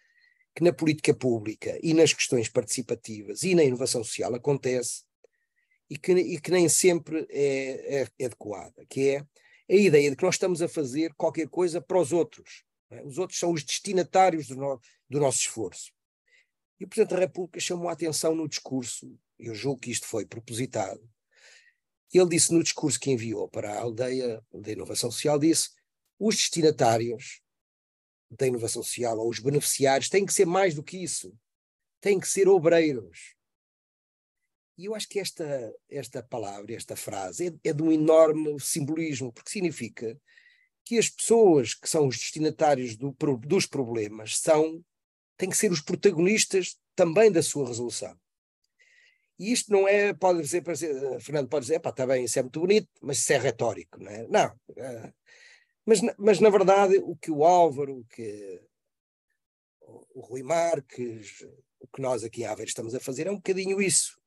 que 0.55 0.63
na 0.63 0.71
política 0.71 1.13
pública 1.13 1.77
e 1.83 1.93
nas 1.93 2.13
questões 2.13 2.47
participativas 2.47 3.43
e 3.43 3.53
na 3.53 3.65
inovação 3.65 4.01
social 4.05 4.33
acontece 4.33 5.03
e 5.89 5.97
que, 5.97 6.13
e 6.13 6.39
que 6.39 6.49
nem 6.49 6.69
sempre 6.69 7.27
é, 7.29 8.03
é, 8.03 8.07
é 8.17 8.25
adequada, 8.25 8.85
que 8.89 9.09
é 9.09 9.27
a 9.69 9.75
ideia 9.75 10.09
de 10.11 10.15
que 10.15 10.23
nós 10.23 10.35
estamos 10.35 10.61
a 10.61 10.69
fazer 10.69 11.13
qualquer 11.15 11.49
coisa 11.49 11.81
para 11.81 11.99
os 11.99 12.13
outros. 12.13 12.63
É? 12.89 13.03
Os 13.03 13.17
outros 13.17 13.37
são 13.37 13.51
os 13.51 13.65
destinatários 13.65 14.47
do, 14.47 14.55
no, 14.55 14.79
do 15.09 15.19
nosso 15.19 15.39
esforço. 15.39 15.91
E 16.79 16.85
o 16.85 16.87
Presidente 16.87 17.15
da 17.15 17.19
República 17.19 17.59
chamou 17.59 17.89
a 17.89 17.91
atenção 17.91 18.33
no 18.33 18.47
discurso, 18.47 19.13
eu 19.37 19.53
julgo 19.53 19.81
que 19.81 19.91
isto 19.91 20.07
foi 20.07 20.25
propositado, 20.25 21.01
Ele 22.13 22.29
disse 22.29 22.53
no 22.53 22.63
discurso 22.63 22.99
que 22.99 23.11
enviou 23.11 23.49
para 23.49 23.73
a 23.73 23.81
aldeia 23.81 24.43
da 24.53 24.71
inovação 24.71 25.11
social, 25.11 25.37
disse 25.37 25.69
os 26.19 26.35
destinatários 26.35 27.41
da 28.29 28.47
inovação 28.47 28.83
social 28.83 29.17
ou 29.19 29.29
os 29.29 29.39
beneficiários 29.39 30.09
têm 30.09 30.25
que 30.25 30.33
ser 30.33 30.45
mais 30.45 30.73
do 30.73 30.83
que 30.83 30.97
isso. 30.97 31.33
Têm 32.01 32.19
que 32.19 32.27
ser 32.27 32.47
obreiros. 32.47 33.35
E 34.77 34.85
eu 34.85 34.93
acho 34.93 35.07
que 35.09 35.19
esta, 35.19 35.73
esta 35.89 36.21
palavra, 36.21 36.73
esta 36.73 36.95
frase, 36.95 37.47
é, 37.47 37.69
é 37.69 37.73
de 37.73 37.81
um 37.81 37.91
enorme 37.91 38.59
simbolismo, 38.59 39.33
porque 39.33 39.49
significa 39.49 40.19
que 40.85 40.97
as 40.97 41.09
pessoas 41.09 41.73
que 41.73 41.89
são 41.89 42.07
os 42.07 42.17
destinatários 42.17 42.95
do, 42.95 43.15
dos 43.45 43.65
problemas 43.65 44.37
são, 44.37 44.83
têm 45.35 45.49
que 45.49 45.57
ser 45.57 45.71
os 45.71 45.81
protagonistas 45.81 46.77
também 46.95 47.31
da 47.31 47.41
sua 47.41 47.67
resolução. 47.67 48.17
E 49.39 49.51
isto 49.51 49.71
não 49.71 49.87
é, 49.87 50.13
pode 50.13 50.41
dizer, 50.41 50.63
Fernando 51.19 51.47
pode 51.47 51.65
dizer, 51.65 51.79
pá, 51.79 51.89
está 51.91 52.07
bem, 52.07 52.23
isso 52.23 52.39
é 52.39 52.41
muito 52.41 52.59
bonito, 52.59 52.89
mas 53.01 53.19
isso 53.19 53.33
é 53.33 53.37
retórico, 53.37 54.01
não 54.01 54.11
é? 54.11 54.27
Não. 54.27 54.59
É, 54.75 55.13
mas, 55.85 56.01
mas, 56.17 56.39
na 56.39 56.49
verdade, 56.49 56.97
o 56.97 57.15
que 57.15 57.31
o 57.31 57.45
Álvaro, 57.45 57.99
o 57.99 58.05
que 58.05 58.61
o 60.13 60.21
Rui 60.21 60.43
Marques, 60.43 61.45
o 61.79 61.87
que 61.87 62.01
nós 62.01 62.23
aqui 62.23 62.41
em 62.41 62.45
Aveiro 62.45 62.67
estamos 62.67 62.93
a 62.95 62.99
fazer 62.99 63.27
é 63.27 63.31
um 63.31 63.37
bocadinho 63.37 63.81
isso, 63.81 64.19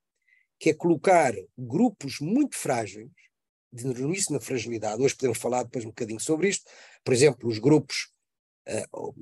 que 0.59 0.71
é 0.71 0.75
colocar 0.75 1.35
grupos 1.59 2.21
muito 2.21 2.57
frágeis, 2.57 3.11
de 3.73 3.87
enormíssima 3.87 4.41
fragilidade, 4.41 5.03
hoje 5.03 5.15
podemos 5.15 5.39
falar 5.39 5.63
depois 5.63 5.85
um 5.85 5.89
bocadinho 5.89 6.19
sobre 6.19 6.49
isto, 6.49 6.69
por 7.05 7.15
exemplo, 7.15 7.49
os 7.49 7.59
grupos, 7.59 8.11
uh, 8.69 9.15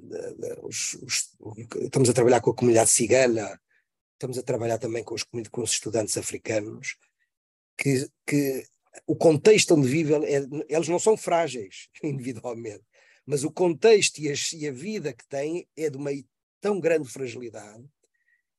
os, 0.62 0.94
os, 0.94 1.36
estamos 1.82 2.08
a 2.08 2.14
trabalhar 2.14 2.40
com 2.40 2.50
a 2.50 2.54
comunidade 2.54 2.90
cigana, 2.90 3.60
estamos 4.18 4.36
a 4.36 4.42
trabalhar 4.42 4.78
também 4.78 5.04
com 5.04 5.14
os, 5.14 5.22
com 5.22 5.62
os 5.62 5.70
estudantes 5.70 6.16
africanos, 6.18 6.96
que, 7.76 8.10
que 8.26 8.64
o 9.06 9.14
contexto 9.14 9.74
onde 9.74 9.88
vivem, 9.88 10.24
é, 10.24 10.44
eles 10.68 10.88
não 10.88 10.98
são 10.98 11.16
frágeis 11.16 11.88
individualmente, 12.02 12.84
mas 13.24 13.44
o 13.44 13.50
contexto 13.50 14.18
e 14.18 14.28
a, 14.28 14.34
e 14.54 14.68
a 14.68 14.72
vida 14.72 15.12
que 15.12 15.26
têm 15.28 15.68
é 15.76 15.88
de 15.88 15.96
uma 15.96 16.10
tão 16.60 16.80
grande 16.80 17.08
fragilidade 17.08 17.84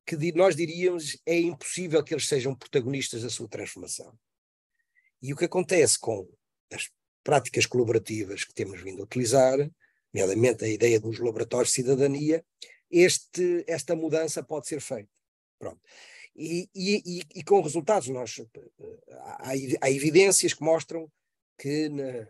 que 0.06 0.32
nós 0.32 0.56
diríamos 0.56 1.20
é 1.26 1.38
impossível 1.38 2.04
que 2.04 2.14
eles 2.14 2.28
sejam 2.28 2.56
protagonistas 2.56 3.22
da 3.22 3.30
sua 3.30 3.48
transformação. 3.48 4.18
E 5.22 5.34
o 5.34 5.36
que 5.36 5.46
acontece 5.46 6.00
com 6.00 6.28
as 6.74 6.90
práticas 7.24 7.66
colaborativas 7.66 8.44
que 8.44 8.54
temos 8.54 8.82
vindo 8.82 9.02
a 9.02 9.06
utilizar, 9.06 9.58
nomeadamente 10.12 10.64
a 10.64 10.68
ideia 10.68 11.00
dos 11.00 11.20
laboratórios 11.20 11.70
de 11.70 11.76
cidadania, 11.76 12.44
este, 12.90 13.64
esta 13.68 13.96
mudança 13.96 14.42
pode 14.42 14.68
ser 14.68 14.80
feita. 14.80 15.19
Pronto. 15.60 15.80
E, 16.36 16.70
e, 16.74 17.22
e, 17.36 17.44
com 17.44 17.62
resultados. 17.62 18.08
Nós, 18.08 18.42
há, 19.12 19.52
há 19.82 19.92
evidências 19.92 20.54
que 20.54 20.64
mostram 20.64 21.12
que, 21.58 21.90
na, 21.90 22.28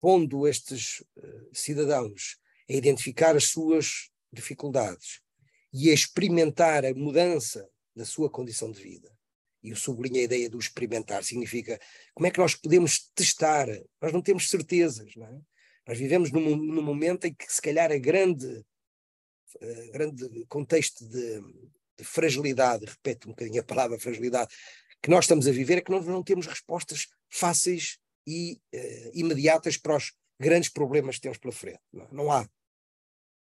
pondo 0.00 0.46
estes 0.46 1.00
uh, 1.16 1.48
cidadãos 1.52 2.36
a 2.68 2.74
identificar 2.74 3.34
as 3.34 3.44
suas 3.44 4.10
dificuldades 4.32 5.20
e 5.72 5.90
a 5.90 5.94
experimentar 5.94 6.84
a 6.84 6.92
mudança 6.92 7.66
da 7.96 8.04
sua 8.04 8.28
condição 8.28 8.70
de 8.70 8.82
vida, 8.82 9.10
e 9.62 9.70
eu 9.70 9.76
sublinho 9.76 10.16
a 10.16 10.24
ideia 10.24 10.50
do 10.50 10.58
experimentar, 10.58 11.22
significa 11.22 11.80
como 12.14 12.26
é 12.26 12.30
que 12.30 12.38
nós 12.38 12.54
podemos 12.54 13.10
testar? 13.14 13.68
Nós 14.00 14.12
não 14.12 14.20
temos 14.20 14.50
certezas, 14.50 15.14
não 15.16 15.26
é? 15.26 15.40
Nós 15.86 15.98
vivemos 15.98 16.30
num, 16.30 16.56
num 16.56 16.82
momento 16.82 17.26
em 17.26 17.34
que, 17.34 17.50
se 17.52 17.60
calhar, 17.60 17.90
a 17.90 17.98
grande, 17.98 18.46
uh, 18.46 19.92
grande 19.92 20.44
contexto 20.46 21.06
de 21.08 21.40
fragilidade, 22.02 22.86
repete 22.86 23.26
um 23.26 23.30
bocadinho 23.30 23.60
a 23.60 23.64
palavra 23.64 23.98
fragilidade, 23.98 24.54
que 25.02 25.10
nós 25.10 25.24
estamos 25.24 25.46
a 25.46 25.52
viver 25.52 25.78
é 25.78 25.80
que 25.80 25.90
nós 25.90 26.06
não 26.06 26.22
temos 26.22 26.46
respostas 26.46 27.08
fáceis 27.28 27.98
e 28.26 28.60
uh, 28.74 29.10
imediatas 29.14 29.76
para 29.76 29.96
os 29.96 30.12
grandes 30.38 30.70
problemas 30.70 31.16
que 31.16 31.22
temos 31.22 31.38
pela 31.38 31.52
frente. 31.52 31.80
Não, 31.92 32.08
não, 32.12 32.32
há. 32.32 32.48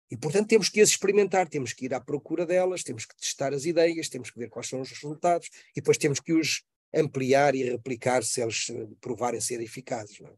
E, 0.10 0.18
portanto, 0.18 0.48
temos 0.48 0.70
que 0.70 0.82
as 0.82 0.90
experimentar, 0.90 1.48
temos 1.48 1.74
que 1.74 1.86
ir 1.86 1.94
à 1.94 2.00
procura 2.00 2.46
delas, 2.46 2.84
temos 2.84 3.06
que 3.06 3.16
testar 3.16 3.54
as 3.54 3.66
ideias, 3.66 4.10
temos 4.10 4.30
que 4.30 4.40
ver 4.40 4.50
quais 4.50 4.68
são 4.68 4.82
os 4.82 4.90
resultados 4.90 5.50
e 5.72 5.82
depois 5.82 5.98
temos 5.98 6.20
que 6.20 6.34
os 6.34 6.64
ampliar 6.94 7.56
e 7.56 7.64
replicar 7.64 8.24
se 8.24 8.42
eles 8.42 8.68
provarem 9.02 9.42
ser 9.42 9.60
eficazes. 9.62 10.20
Não 10.20 10.30
é? 10.30 10.34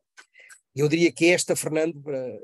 Eu 0.76 0.90
diria 0.90 1.12
que 1.12 1.28
esta, 1.28 1.56
Fernando, 1.56 2.02
para, 2.02 2.40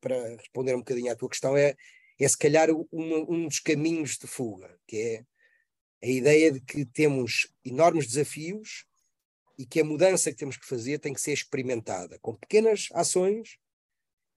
para 0.00 0.36
responder 0.36 0.74
um 0.74 0.80
bocadinho 0.80 1.10
à 1.10 1.16
tua 1.16 1.30
questão, 1.30 1.56
é, 1.56 1.74
é 2.18 2.28
se 2.28 2.38
calhar 2.38 2.68
um, 2.70 3.46
dos 3.46 3.58
caminhos 3.58 4.16
de 4.16 4.26
fuga, 4.26 4.78
que 4.86 4.96
é 4.96 5.24
a 6.02 6.08
ideia 6.08 6.52
de 6.52 6.60
que 6.60 6.84
temos 6.84 7.48
enormes 7.64 8.06
desafios 8.06 8.84
e 9.58 9.64
que 9.64 9.80
a 9.80 9.84
mudança 9.84 10.30
que 10.30 10.36
temos 10.36 10.56
que 10.56 10.66
fazer 10.66 10.98
tem 10.98 11.12
que 11.12 11.20
ser 11.20 11.32
experimentada 11.32 12.18
com 12.20 12.34
pequenas 12.34 12.88
ações 12.92 13.58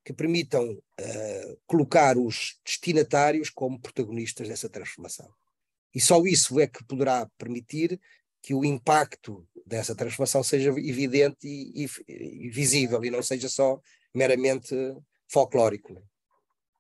que 0.04 0.13
permitam 0.13 0.72
uh, 0.72 1.60
colocar 1.66 2.18
os 2.18 2.60
destinatários 2.66 3.50
como 3.50 3.80
protagonistas 3.80 4.48
dessa 4.48 4.70
transformação. 4.70 5.30
E 5.94 6.00
só 6.00 6.24
isso 6.26 6.60
é 6.60 6.68
que 6.68 6.84
poderá 6.86 7.30
permitir 7.38 8.00
que 8.42 8.54
o 8.54 8.63
impacto 8.63 9.46
dessa 9.66 9.94
transformação 9.94 10.42
seja 10.44 10.70
evidente 10.70 11.46
e, 11.46 11.84
e, 11.84 11.90
e 12.46 12.50
visível 12.50 13.04
e 13.04 13.12
não 13.12 13.22
seja 13.22 13.50
só 13.50 13.82
meramente 14.13 14.74
folclórico. 15.28 15.94
Né? 15.94 16.02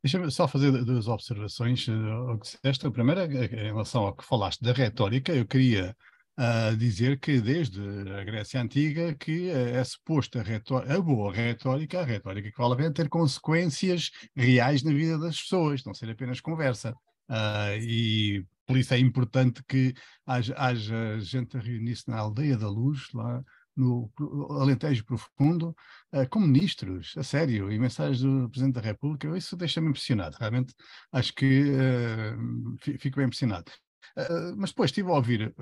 Deixa-me 0.07 0.31
só 0.31 0.47
fazer 0.47 0.71
duas 0.85 1.09
observações 1.09 1.85
ao 1.89 2.35
eh, 2.35 2.37
que 2.37 2.43
disseste. 2.43 2.87
A 2.87 2.91
primeira, 2.91 3.25
eh, 3.25 3.63
em 3.63 3.65
relação 3.65 4.03
ao 4.03 4.15
que 4.15 4.23
falaste 4.23 4.63
da 4.63 4.71
retórica, 4.71 5.33
eu 5.33 5.45
queria 5.45 5.93
uh, 6.39 6.77
dizer 6.77 7.19
que 7.19 7.41
desde 7.41 7.81
a 8.17 8.23
Grécia 8.23 8.61
Antiga 8.61 9.13
que 9.15 9.49
uh, 9.49 9.75
é 9.75 9.83
suposto 9.83 10.39
a, 10.39 10.95
a, 10.95 11.01
boa 11.01 11.33
retórica, 11.33 11.99
a 11.99 12.05
retórica 12.05 12.49
que 12.49 12.57
vale 12.57 12.73
a 12.73 12.77
pena 12.77 12.93
ter 12.93 13.09
consequências 13.09 14.09
reais 14.33 14.81
na 14.81 14.93
vida 14.93 15.19
das 15.19 15.41
pessoas, 15.41 15.83
não 15.83 15.93
ser 15.93 16.09
apenas 16.09 16.39
conversa. 16.39 16.95
Uh, 17.29 17.75
e 17.81 18.45
por 18.65 18.77
isso 18.77 18.93
é 18.93 18.99
importante 18.99 19.61
que 19.67 19.93
haja, 20.25 20.55
haja 20.57 21.19
gente 21.19 21.57
a 21.57 21.59
reunir-se 21.59 22.09
na 22.09 22.19
Aldeia 22.19 22.57
da 22.57 22.69
Luz, 22.69 23.09
lá 23.13 23.43
no 23.77 24.11
Alentejo 24.49 25.05
Profundo, 25.05 25.75
uh, 26.13 26.27
com 26.29 26.39
ministros, 26.39 27.13
a 27.17 27.23
sério, 27.23 27.71
e 27.71 27.79
mensagens 27.79 28.21
do 28.21 28.49
Presidente 28.49 28.75
da 28.75 28.81
República, 28.81 29.37
isso 29.37 29.55
deixa-me 29.55 29.89
impressionado, 29.89 30.37
realmente 30.39 30.73
acho 31.11 31.33
que 31.33 31.71
uh, 31.71 32.97
fico 32.99 33.17
bem 33.17 33.25
impressionado. 33.25 33.71
Uh, 34.17 34.55
mas 34.57 34.71
depois 34.71 34.89
estive 34.89 35.09
a 35.09 35.13
ouvir 35.13 35.53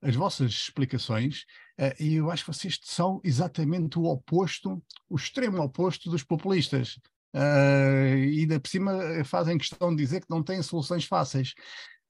as 0.00 0.16
vossas 0.16 0.50
explicações 0.50 1.44
e 2.00 2.14
eu 2.14 2.30
acho 2.30 2.44
que 2.44 2.52
vocês 2.52 2.78
são 2.82 3.20
exatamente 3.22 3.98
o 3.98 4.04
oposto, 4.04 4.82
o 5.08 5.16
extremo 5.16 5.62
oposto 5.62 6.10
dos 6.10 6.24
populistas. 6.24 6.98
Uh, 7.34 8.14
e 8.28 8.40
ainda 8.40 8.60
por 8.60 8.68
cima 8.68 9.24
fazem 9.24 9.56
questão 9.56 9.90
de 9.90 10.02
dizer 10.02 10.20
que 10.20 10.28
não 10.28 10.42
têm 10.42 10.62
soluções 10.62 11.06
fáceis 11.06 11.54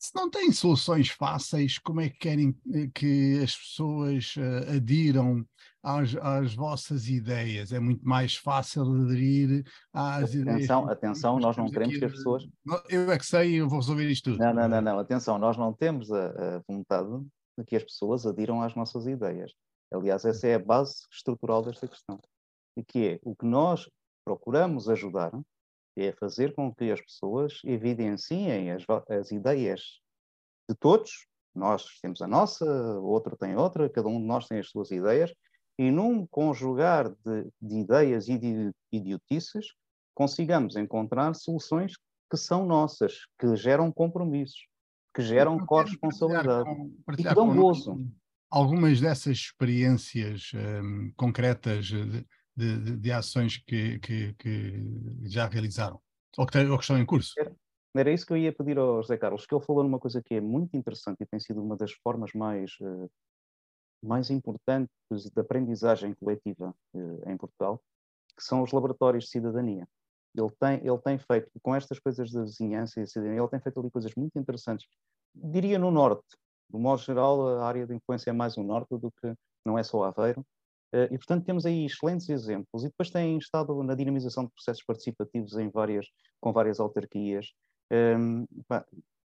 se 0.02 0.16
não 0.16 0.28
têm 0.28 0.50
soluções 0.50 1.10
fáceis, 1.10 1.78
como 1.78 2.00
é 2.00 2.08
que 2.08 2.18
querem 2.18 2.58
eh, 2.74 2.88
que 2.92 3.40
as 3.40 3.54
pessoas 3.56 4.34
uh, 4.36 4.74
adiram 4.76 5.46
às, 5.80 6.16
às, 6.16 6.54
vossas 6.56 7.08
ideias? 7.08 7.72
É 7.72 7.78
muito 7.78 8.04
mais 8.04 8.34
fácil 8.34 8.82
aderir 8.82 9.64
às 9.92 10.24
atenção, 10.24 10.40
ideias. 10.40 10.56
Atenção, 10.56 10.90
atenção, 10.90 11.38
nós 11.38 11.56
não 11.56 11.70
queremos 11.70 11.96
que 11.96 12.04
as 12.04 12.10
pessoas. 12.10 12.48
Eu 12.88 13.12
é 13.12 13.16
que 13.16 13.24
sei, 13.24 13.60
eu 13.60 13.68
vou 13.68 13.78
resolver 13.78 14.10
isto 14.10 14.32
tudo. 14.32 14.40
Não, 14.40 14.52
não, 14.52 14.68
não, 14.68 14.80
não. 14.80 14.98
atenção, 14.98 15.38
nós 15.38 15.56
não 15.56 15.72
temos 15.72 16.10
a, 16.10 16.56
a 16.56 16.62
vontade 16.68 17.24
de 17.56 17.64
que 17.64 17.76
as 17.76 17.84
pessoas 17.84 18.26
adiram 18.26 18.60
às 18.60 18.74
nossas 18.74 19.06
ideias. 19.06 19.52
Aliás, 19.94 20.24
essa 20.24 20.48
é 20.48 20.54
a 20.56 20.58
base 20.58 20.96
estrutural 21.12 21.62
desta 21.62 21.86
questão. 21.86 22.18
E 22.76 22.82
que 22.82 23.06
é 23.06 23.20
o 23.22 23.36
que 23.36 23.46
nós 23.46 23.88
procuramos 24.24 24.88
ajudar 24.88 25.30
é 25.96 26.12
fazer 26.12 26.54
com 26.54 26.74
que 26.74 26.90
as 26.90 27.00
pessoas 27.00 27.60
evidenciem 27.64 28.70
as, 28.70 28.84
as 29.08 29.30
ideias 29.30 30.00
de 30.68 30.76
todos. 30.76 31.26
Nós 31.54 31.84
temos 32.00 32.22
a 32.22 32.26
nossa, 32.26 32.64
o 32.64 33.04
outro 33.04 33.36
tem 33.36 33.56
outra, 33.56 33.88
cada 33.88 34.08
um 34.08 34.18
de 34.18 34.26
nós 34.26 34.46
tem 34.46 34.58
as 34.58 34.70
suas 34.70 34.90
ideias, 34.90 35.32
e 35.78 35.90
num 35.90 36.26
conjugar 36.26 37.10
de, 37.10 37.48
de 37.60 37.78
ideias 37.78 38.28
e 38.28 38.38
de 38.38 38.70
idiotices, 38.90 39.66
consigamos 40.14 40.76
encontrar 40.76 41.34
soluções 41.34 41.94
que 42.30 42.36
são 42.36 42.66
nossas, 42.66 43.26
que 43.38 43.54
geram 43.56 43.92
compromissos, 43.92 44.66
que 45.14 45.22
geram 45.22 45.58
corresponsabilidade 45.58 46.70
e 47.18 47.22
que 47.22 47.34
dão 47.34 47.54
gozo. 47.54 47.98
Algumas 48.50 49.00
dessas 49.00 49.38
experiências 49.38 50.52
um, 50.54 51.12
concretas 51.16 51.86
de, 51.86 52.26
de, 52.56 52.78
de, 52.78 52.96
de 52.96 53.12
ações 53.12 53.58
que, 53.58 53.98
que, 54.00 54.34
que, 54.34 54.84
já 55.24 55.46
realizaram? 55.46 56.00
Ou 56.36 56.46
que, 56.46 56.58
ou 56.58 56.76
que 56.76 56.84
estão 56.84 56.98
em 56.98 57.06
curso? 57.06 57.34
Era, 57.94 58.10
isso 58.10 58.26
que 58.26 58.32
eu 58.32 58.36
ia 58.36 58.52
pedir 58.52 58.78
ao 58.78 59.02
José 59.02 59.16
Carlos, 59.18 59.46
que 59.46 59.54
ele 59.54 59.64
falou 59.64 59.82
numa 59.82 59.98
coisa 59.98 60.22
que 60.22 60.34
é 60.34 60.40
muito 60.40 60.76
interessante 60.76 61.18
e 61.20 61.26
tem 61.26 61.38
sido 61.38 61.62
uma 61.62 61.76
das 61.76 61.92
formas 61.92 62.32
mais, 62.32 62.72
uh, 62.80 63.10
mais 64.02 64.30
importantes 64.30 64.90
de 65.10 65.40
aprendizagem 65.40 66.14
coletiva 66.14 66.74
uh, 66.94 67.30
em 67.30 67.36
Portugal, 67.36 67.82
que 68.36 68.42
são 68.42 68.62
os 68.62 68.72
laboratórios 68.72 69.24
de 69.24 69.30
cidadania. 69.30 69.86
Ele 70.34 70.50
tem, 70.58 70.86
ele 70.86 70.98
tem 70.98 71.18
feito, 71.18 71.50
com 71.62 71.74
estas 71.74 71.98
coisas 71.98 72.32
da 72.32 72.42
vizinhança 72.42 73.00
e 73.00 73.06
cidadania, 73.06 73.40
ele 73.40 73.48
tem 73.48 73.60
feito 73.60 73.78
ali 73.78 73.90
coisas 73.90 74.14
muito 74.14 74.38
interessantes. 74.38 74.86
Diria 75.34 75.78
no 75.78 75.90
Norte, 75.90 76.24
de 76.72 76.78
modo 76.78 77.02
geral, 77.02 77.58
a 77.58 77.66
área 77.66 77.86
de 77.86 77.94
influência 77.94 78.30
é 78.30 78.32
mais 78.32 78.56
o 78.56 78.62
Norte 78.62 78.96
do 78.96 79.10
que 79.10 79.34
não 79.64 79.78
é 79.78 79.82
só 79.82 80.02
Aveiro. 80.04 80.44
Uh, 80.94 81.08
e, 81.10 81.16
portanto, 81.16 81.44
temos 81.44 81.64
aí 81.64 81.86
excelentes 81.86 82.28
exemplos. 82.28 82.84
E 82.84 82.88
depois 82.88 83.10
têm 83.10 83.38
estado 83.38 83.82
na 83.82 83.94
dinamização 83.94 84.44
de 84.44 84.50
processos 84.50 84.84
participativos 84.84 85.54
em 85.56 85.70
várias, 85.70 86.06
com 86.40 86.52
várias 86.52 86.78
autarquias, 86.78 87.46
um, 87.90 88.46
pá, 88.68 88.84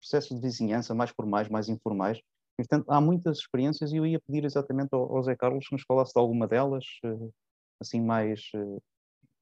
processos 0.00 0.36
de 0.36 0.42
vizinhança 0.46 0.94
mais 0.94 1.10
formais, 1.10 1.48
mais 1.48 1.68
informais. 1.68 2.18
E, 2.58 2.62
portanto, 2.62 2.90
há 2.90 3.00
muitas 3.00 3.38
experiências 3.38 3.92
e 3.92 3.96
eu 3.96 4.06
ia 4.06 4.20
pedir 4.20 4.44
exatamente 4.44 4.90
ao, 4.92 5.16
ao 5.16 5.22
Zé 5.22 5.34
Carlos 5.34 5.66
que 5.66 5.74
nos 5.74 5.84
falasse 5.84 6.12
de 6.12 6.20
alguma 6.20 6.46
delas, 6.46 6.84
uh, 7.04 7.32
assim, 7.80 8.00
mais, 8.00 8.42
uh, 8.54 8.82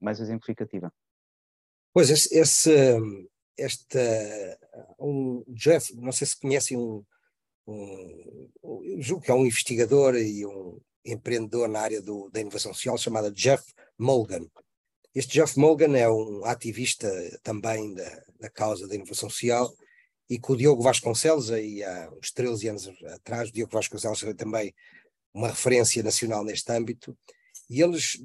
mais 0.00 0.20
exemplificativa. 0.20 0.92
Pois, 1.92 2.10
esse, 2.10 2.36
esse 2.36 2.70
esta, 3.56 3.98
um 4.98 5.44
Jeff, 5.48 5.94
não 5.96 6.12
sei 6.12 6.26
se 6.26 6.38
conhecem 6.38 6.76
um, 6.76 7.04
um, 7.66 9.00
julgo 9.00 9.22
que 9.22 9.30
é 9.30 9.34
um 9.34 9.46
investigador 9.46 10.16
e 10.16 10.44
um 10.44 10.80
empreendedor 11.04 11.68
na 11.68 11.80
área 11.80 12.00
do, 12.00 12.30
da 12.30 12.40
inovação 12.40 12.72
social 12.72 12.96
chamado 12.98 13.30
Jeff 13.32 13.64
Mulgan. 13.98 14.46
Este 15.14 15.34
Jeff 15.34 15.58
Mulgan 15.58 15.96
é 15.96 16.08
um 16.08 16.44
ativista 16.44 17.08
também 17.42 17.94
da, 17.94 18.22
da 18.40 18.50
causa 18.50 18.88
da 18.88 18.94
inovação 18.94 19.30
social 19.30 19.72
e 20.28 20.38
com 20.38 20.54
o 20.54 20.56
Diogo 20.56 20.82
Vasconcelos, 20.82 21.50
aí 21.50 21.82
há 21.82 22.10
uns 22.10 22.32
13 22.32 22.68
anos 22.68 22.88
atrás, 23.12 23.48
o 23.48 23.52
Diogo 23.52 23.72
Vasconcelos 23.72 24.20
foi 24.20 24.34
também 24.34 24.74
uma 25.32 25.48
referência 25.48 26.02
nacional 26.02 26.44
neste 26.44 26.70
âmbito, 26.72 27.16
e 27.68 27.82
eles 27.82 28.22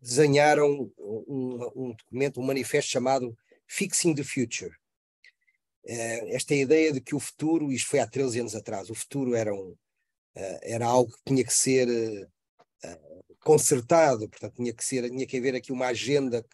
desenharam 0.00 0.92
um, 0.98 1.70
um 1.74 1.92
documento, 1.92 2.40
um 2.40 2.44
manifesto 2.44 2.90
chamado 2.90 3.36
Fixing 3.66 4.14
the 4.14 4.22
Future. 4.22 4.72
Uh, 5.84 6.28
esta 6.28 6.54
é 6.54 6.58
ideia 6.58 6.92
de 6.92 7.00
que 7.00 7.14
o 7.14 7.20
futuro, 7.20 7.72
isto 7.72 7.88
foi 7.88 8.00
há 8.00 8.06
13 8.06 8.40
anos 8.40 8.54
atrás, 8.54 8.90
o 8.90 8.94
futuro 8.94 9.34
era, 9.34 9.54
um, 9.54 9.74
era 10.62 10.86
algo 10.86 11.10
que 11.10 11.22
tinha 11.24 11.44
que 11.44 11.52
ser 11.52 11.88
uh, 11.88 13.24
consertado, 13.40 14.28
portanto 14.28 14.54
tinha 14.56 14.74
que, 14.74 14.84
ser, 14.84 15.08
tinha 15.08 15.26
que 15.26 15.36
haver 15.38 15.54
aqui 15.54 15.72
uma 15.72 15.86
agenda 15.86 16.44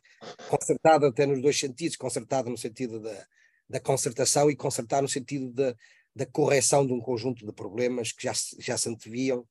consertada 0.49 1.09
até 1.09 1.27
nos 1.27 1.42
dois 1.42 1.59
sentidos, 1.59 1.97
consertada 1.97 2.49
no 2.49 2.57
sentido 2.57 3.01
da, 3.01 3.27
da 3.68 3.81
concertação 3.81 4.51
e 4.51 4.57
consertar 4.57 5.03
no 5.03 5.09
sentido 5.09 5.53
da, 5.53 5.75
da 6.14 6.27
correção 6.27 6.87
de 6.87 6.92
um 6.92 7.01
conjunto 7.01 7.45
de 7.45 7.53
problemas 7.53 8.12
que 8.12 8.23
já, 8.25 8.33
já 8.59 8.77
se 8.77 8.88
anteviam, 8.88 9.47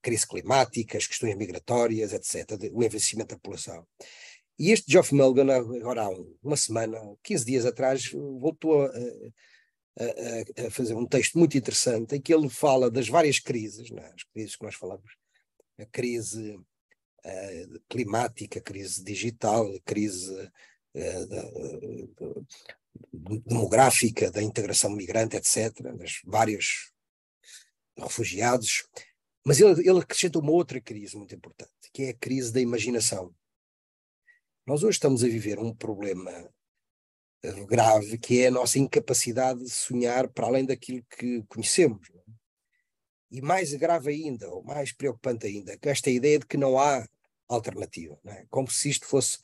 crise 0.00 0.26
climática, 0.26 0.96
as 0.96 1.06
questões 1.06 1.36
migratórias, 1.36 2.12
etc., 2.12 2.58
o 2.72 2.82
envelhecimento 2.82 3.30
da 3.30 3.36
população. 3.36 3.86
E 4.58 4.70
este 4.70 4.90
Geoff 4.90 5.14
Mulgan, 5.14 5.52
agora 5.52 6.04
há 6.04 6.10
uma 6.42 6.56
semana, 6.56 6.98
15 7.22 7.44
dias 7.44 7.66
atrás, 7.66 8.10
voltou 8.12 8.84
a, 8.84 8.90
a, 9.98 10.66
a, 10.66 10.70
fazer 10.70 10.94
um 10.94 11.06
texto 11.06 11.38
muito 11.38 11.56
interessante 11.56 12.16
em 12.16 12.20
que 12.20 12.34
ele 12.34 12.48
fala 12.48 12.90
das 12.90 13.08
várias 13.08 13.38
crises, 13.38 13.90
né? 13.90 14.10
as 14.14 14.22
crises 14.24 14.56
que 14.56 14.64
nós 14.64 14.74
falamos, 14.74 15.16
a 15.78 15.86
crise 15.86 16.52
uh, 16.54 17.80
climática, 17.88 18.58
a 18.58 18.62
crise 18.62 19.02
digital, 19.02 19.66
a 19.66 19.80
crise 19.80 20.32
uh, 20.94 21.26
da, 21.26 21.42
demográfica, 23.12 24.30
da 24.30 24.42
integração 24.42 24.90
migrante, 24.90 25.36
etc., 25.36 25.72
dos 25.96 26.20
vários 26.24 26.92
refugiados. 27.98 28.86
Mas 29.44 29.60
ele, 29.60 29.88
ele 29.88 30.00
acrescenta 30.00 30.38
uma 30.38 30.52
outra 30.52 30.80
crise 30.80 31.16
muito 31.16 31.34
importante, 31.34 31.72
que 31.92 32.04
é 32.04 32.10
a 32.10 32.14
crise 32.14 32.52
da 32.52 32.60
imaginação 32.60 33.34
nós 34.66 34.82
hoje 34.82 34.96
estamos 34.96 35.22
a 35.22 35.28
viver 35.28 35.60
um 35.60 35.72
problema 35.72 36.28
eh, 36.32 36.50
grave 37.66 38.18
que 38.18 38.42
é 38.42 38.48
a 38.48 38.50
nossa 38.50 38.78
incapacidade 38.78 39.60
de 39.60 39.70
sonhar 39.70 40.28
para 40.28 40.46
além 40.46 40.64
daquilo 40.64 41.04
que 41.10 41.42
conhecemos. 41.48 42.08
É? 42.10 42.20
E 43.30 43.40
mais 43.40 43.72
grave 43.74 44.10
ainda, 44.10 44.48
ou 44.48 44.62
mais 44.62 44.92
preocupante 44.92 45.46
ainda, 45.46 45.76
que 45.76 45.88
esta 45.88 46.10
ideia 46.10 46.38
de 46.38 46.46
que 46.46 46.56
não 46.56 46.78
há 46.78 47.06
alternativa. 47.48 48.18
É? 48.26 48.46
Como 48.50 48.70
se 48.70 48.88
isto 48.88 49.06
fosse, 49.06 49.38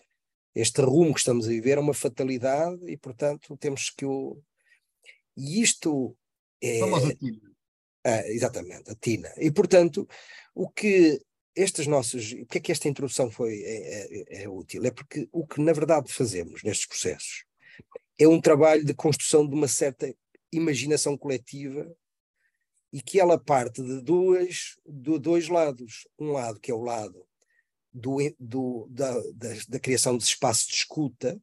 este 0.54 0.80
rumo 0.80 1.12
que 1.12 1.20
estamos 1.20 1.46
a 1.46 1.50
viver 1.50 1.78
é 1.78 1.80
uma 1.80 1.94
fatalidade 1.94 2.80
e, 2.86 2.96
portanto, 2.96 3.56
temos 3.56 3.90
que 3.90 4.04
o. 4.04 4.40
E 5.36 5.60
isto 5.62 6.16
é. 6.62 6.80
a 6.82 7.16
tina. 7.16 7.52
Ah, 8.04 8.28
exatamente, 8.28 8.90
a 8.90 8.94
tina. 8.96 9.32
E, 9.36 9.50
portanto, 9.50 10.08
o 10.54 10.68
que 10.68 11.20
estas 11.54 11.86
nossas. 11.86 12.32
O 12.32 12.46
que 12.46 12.58
é 12.58 12.60
que 12.60 12.72
esta 12.72 12.88
introdução 12.88 13.30
foi, 13.30 13.62
é, 13.62 14.40
é, 14.40 14.42
é, 14.42 14.48
útil? 14.48 14.84
É 14.84 14.90
porque 14.90 15.28
o 15.32 15.46
que 15.46 15.60
na 15.60 15.72
verdade 15.72 16.12
fazemos 16.12 16.62
nestes 16.62 16.86
processos 16.86 17.44
é 18.18 18.28
um 18.28 18.40
trabalho 18.40 18.84
de 18.84 18.94
construção 18.94 19.46
de 19.46 19.54
uma 19.54 19.68
certa 19.68 20.14
imaginação 20.52 21.16
coletiva 21.16 21.90
e 22.92 23.00
que 23.00 23.18
ela 23.18 23.38
parte 23.38 23.82
de 23.82 24.02
dois, 24.02 24.76
de 24.86 25.18
dois 25.18 25.48
lados. 25.48 26.06
Um 26.18 26.32
lado 26.32 26.60
que 26.60 26.70
é 26.70 26.74
o 26.74 26.82
lado 26.82 27.26
do, 27.92 28.18
do, 28.38 28.86
da, 28.90 29.12
da, 29.34 29.48
da 29.68 29.80
criação 29.80 30.16
de 30.16 30.24
espaços 30.24 30.66
de 30.66 30.74
escuta 30.74 31.40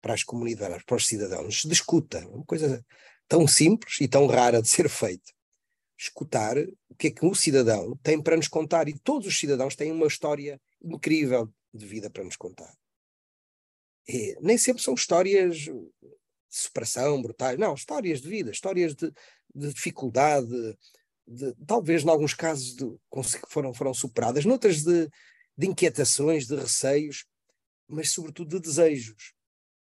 para 0.00 0.14
as 0.14 0.24
comunidades, 0.24 0.84
para 0.84 0.96
os 0.96 1.06
cidadãos, 1.06 1.62
de 1.62 1.72
escuta, 1.72 2.26
uma 2.28 2.44
coisa 2.44 2.84
tão 3.28 3.46
simples 3.46 4.00
e 4.00 4.08
tão 4.08 4.26
rara 4.26 4.60
de 4.60 4.68
ser 4.68 4.88
feita 4.88 5.32
escutar 6.02 6.56
o 6.88 6.94
que 6.96 7.08
é 7.08 7.10
que 7.10 7.24
um 7.24 7.34
cidadão 7.34 7.96
tem 8.02 8.20
para 8.20 8.36
nos 8.36 8.48
contar. 8.48 8.88
E 8.88 8.98
todos 8.98 9.26
os 9.26 9.38
cidadãos 9.38 9.76
têm 9.76 9.92
uma 9.92 10.06
história 10.06 10.60
incrível 10.82 11.52
de 11.72 11.86
vida 11.86 12.10
para 12.10 12.24
nos 12.24 12.36
contar. 12.36 12.74
E 14.08 14.36
nem 14.40 14.58
sempre 14.58 14.82
são 14.82 14.94
histórias 14.94 15.56
de 15.56 15.72
superação, 16.48 17.22
brutais. 17.22 17.58
Não, 17.58 17.74
histórias 17.74 18.20
de 18.20 18.28
vida, 18.28 18.50
histórias 18.50 18.94
de, 18.94 19.12
de 19.54 19.72
dificuldade, 19.72 20.76
de, 21.26 21.54
talvez 21.66 22.04
em 22.04 22.08
alguns 22.08 22.34
casos 22.34 22.74
de, 22.74 22.84
foram, 23.48 23.72
foram 23.72 23.94
superadas, 23.94 24.44
noutras 24.44 24.82
de, 24.82 25.08
de 25.56 25.66
inquietações, 25.66 26.46
de 26.46 26.56
receios, 26.56 27.24
mas 27.88 28.10
sobretudo 28.10 28.58
de 28.58 28.60
desejos. 28.60 29.32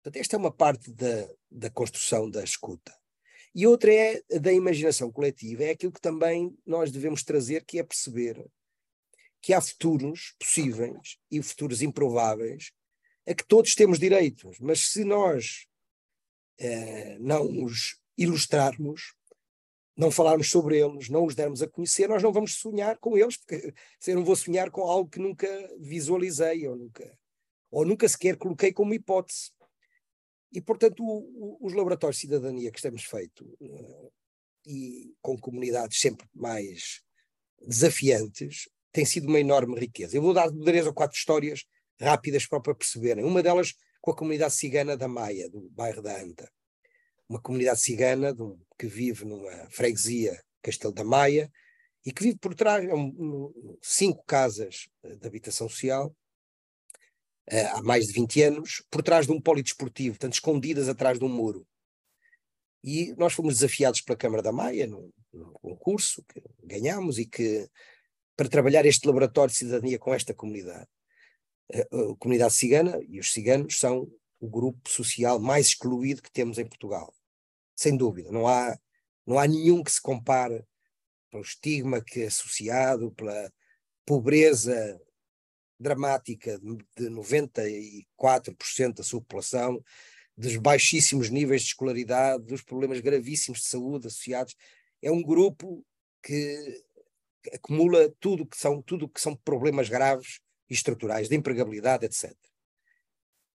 Portanto, 0.03 0.21
esta 0.21 0.37
é 0.37 0.39
uma 0.39 0.53
parte 0.53 0.93
da, 0.93 1.29
da 1.51 1.71
construção 1.71 2.31
da 2.31 2.45
escuta. 2.45 2.95
E 3.55 3.67
outra 3.67 3.93
é 3.93 4.23
da 4.39 4.53
imaginação 4.53 5.11
coletiva, 5.11 5.65
é 5.65 5.71
aquilo 5.71 5.93
que 5.93 6.01
também 6.01 6.57
nós 6.65 6.93
devemos 6.93 7.23
trazer, 7.23 7.65
que 7.65 7.79
é 7.79 7.83
perceber 7.83 8.45
que 9.41 9.53
há 9.53 9.61
futuros 9.61 10.35
possíveis 10.39 11.19
e 11.31 11.43
futuros 11.43 11.81
improváveis 11.81 12.73
a 13.27 13.35
que 13.35 13.47
todos 13.47 13.75
temos 13.75 13.99
direitos, 13.99 14.59
mas 14.61 14.93
se 14.93 15.05
nós 15.05 15.67
eh, 16.59 17.19
não 17.19 17.65
os 17.65 17.99
ilustrarmos, 18.17 19.15
não 19.97 20.11
falarmos 20.11 20.51
sobre 20.51 20.79
eles, 20.79 21.09
não 21.09 21.25
os 21.25 21.35
dermos 21.35 21.63
a 21.63 21.69
conhecer, 21.69 22.09
nós 22.09 22.23
não 22.23 22.33
vamos 22.33 22.55
sonhar 22.55 22.99
com 22.99 23.17
eles, 23.17 23.37
porque 23.37 23.75
se 23.99 24.13
eu 24.13 24.17
não 24.17 24.25
vou 24.25 24.37
sonhar 24.37 24.71
com 24.71 24.83
algo 24.83 25.11
que 25.11 25.19
nunca 25.19 25.47
visualizei 25.79 26.67
ou 26.69 26.77
nunca, 26.77 27.19
ou 27.71 27.85
nunca 27.85 28.09
sequer 28.09 28.37
coloquei 28.37 28.73
como 28.73 28.95
hipótese. 28.95 29.51
E, 30.53 30.61
portanto, 30.61 31.03
o, 31.03 31.59
o, 31.61 31.67
os 31.67 31.73
laboratórios 31.73 32.17
de 32.17 32.23
cidadania 32.23 32.71
que 32.71 32.81
temos 32.81 33.05
feito, 33.05 33.45
uh, 33.61 34.13
e 34.65 35.15
com 35.21 35.39
comunidades 35.39 36.01
sempre 36.01 36.27
mais 36.35 37.03
desafiantes, 37.61 38.69
tem 38.93 39.05
sido 39.05 39.29
uma 39.29 39.41
enorme 39.41 39.79
riqueza. 39.79 40.17
Eu 40.17 40.23
vou 40.23 40.33
dar 40.33 40.51
três 40.51 40.87
ou 40.87 40.95
quatro 40.95 41.17
histórias 41.17 41.65
rápidas 42.01 42.47
para 42.47 42.61
perceberem. 42.75 43.25
Uma 43.25 43.43
delas 43.43 43.75
com 44.01 44.11
a 44.11 44.17
comunidade 44.17 44.55
cigana 44.55 44.97
da 44.97 45.09
Maia, 45.09 45.51
do 45.51 45.69
bairro 45.71 46.03
da 46.03 46.21
Anta. 46.21 46.51
Uma 47.29 47.41
comunidade 47.41 47.81
cigana 47.81 48.33
um, 48.39 48.59
que 48.79 48.87
vive 48.87 49.25
numa 49.25 49.69
freguesia 49.71 50.41
Castelo 50.63 50.93
da 50.95 51.05
Maia 51.05 51.51
e 52.05 52.13
que 52.13 52.23
vive 52.23 52.39
por 52.39 52.55
trás 52.55 52.87
de 52.87 52.93
um, 52.93 53.53
cinco 53.83 54.23
casas 54.25 54.89
de 55.03 55.27
habitação 55.27 55.69
social 55.69 56.15
uh, 57.51 57.67
há 57.77 57.83
mais 57.83 58.07
de 58.07 58.13
20 58.13 58.43
anos, 58.43 58.85
por 58.91 59.03
trás 59.03 59.27
de 59.27 59.33
um 59.33 59.41
polidesportivo, 59.41 60.19
tanto 60.19 60.35
escondidas 60.35 60.89
atrás 60.89 61.19
de 61.19 61.25
um 61.25 61.29
muro. 61.29 61.67
E 62.85 63.13
nós 63.17 63.33
fomos 63.33 63.55
desafiados 63.55 64.01
pela 64.01 64.17
Câmara 64.17 64.43
da 64.43 64.53
Maia, 64.53 64.87
num, 64.87 65.11
num 65.33 65.53
concurso 65.55 66.25
que 66.29 66.41
ganhámos 66.63 67.19
e 67.19 67.27
que, 67.27 67.69
para 68.37 68.49
trabalhar 68.49 68.87
este 68.87 69.05
laboratório 69.05 69.51
de 69.51 69.59
cidadania 69.59 69.99
com 69.99 70.15
esta 70.15 70.33
comunidade. 70.33 70.87
A, 71.73 71.81
a 71.81 72.17
comunidade 72.19 72.55
cigana 72.55 73.01
e 73.09 73.19
os 73.19 73.33
ciganos 73.33 73.79
são 73.79 74.11
o 74.41 74.49
grupo 74.49 74.89
social 74.89 75.39
mais 75.41 75.69
excluído 75.69 76.23
que 76.23 76.31
temos 76.31 76.59
em 76.59 76.67
Portugal. 76.67 77.15
Sem 77.75 77.97
dúvida. 77.97 78.31
Não 78.31 78.47
há, 78.47 78.79
não 79.27 79.39
há 79.39 79.47
nenhum 79.47 79.83
que 79.83 79.91
se 79.91 80.01
compare 80.01 80.65
pelo 81.31 81.43
estigma 81.43 82.01
que 82.03 82.23
é 82.23 82.27
associado, 82.27 83.11
pela 83.13 83.53
pobreza 84.05 85.01
dramática 85.79 86.59
de 86.59 87.11
94% 87.11 88.95
da 88.95 89.03
sua 89.03 89.21
população, 89.21 89.83
dos 90.37 90.57
baixíssimos 90.57 91.31
níveis 91.31 91.63
de 91.63 91.69
escolaridade, 91.69 92.45
dos 92.45 92.63
problemas 92.63 93.01
gravíssimos 93.01 93.61
de 93.61 93.67
saúde 93.67 94.07
associados. 94.07 94.55
É 95.03 95.11
um 95.11 95.23
grupo 95.23 95.85
que 96.23 96.85
acumula 97.53 98.13
tudo 98.19 98.47
que 98.47 98.57
são 98.57 98.83
tudo 98.83 99.09
que 99.09 99.21
são 99.21 99.37
problemas 99.37 99.89
graves 99.89 100.41
e 100.69 100.75
estruturais 100.75 101.29
de 101.29 101.37
empregabilidade, 101.37 102.07
etc. 102.07 102.35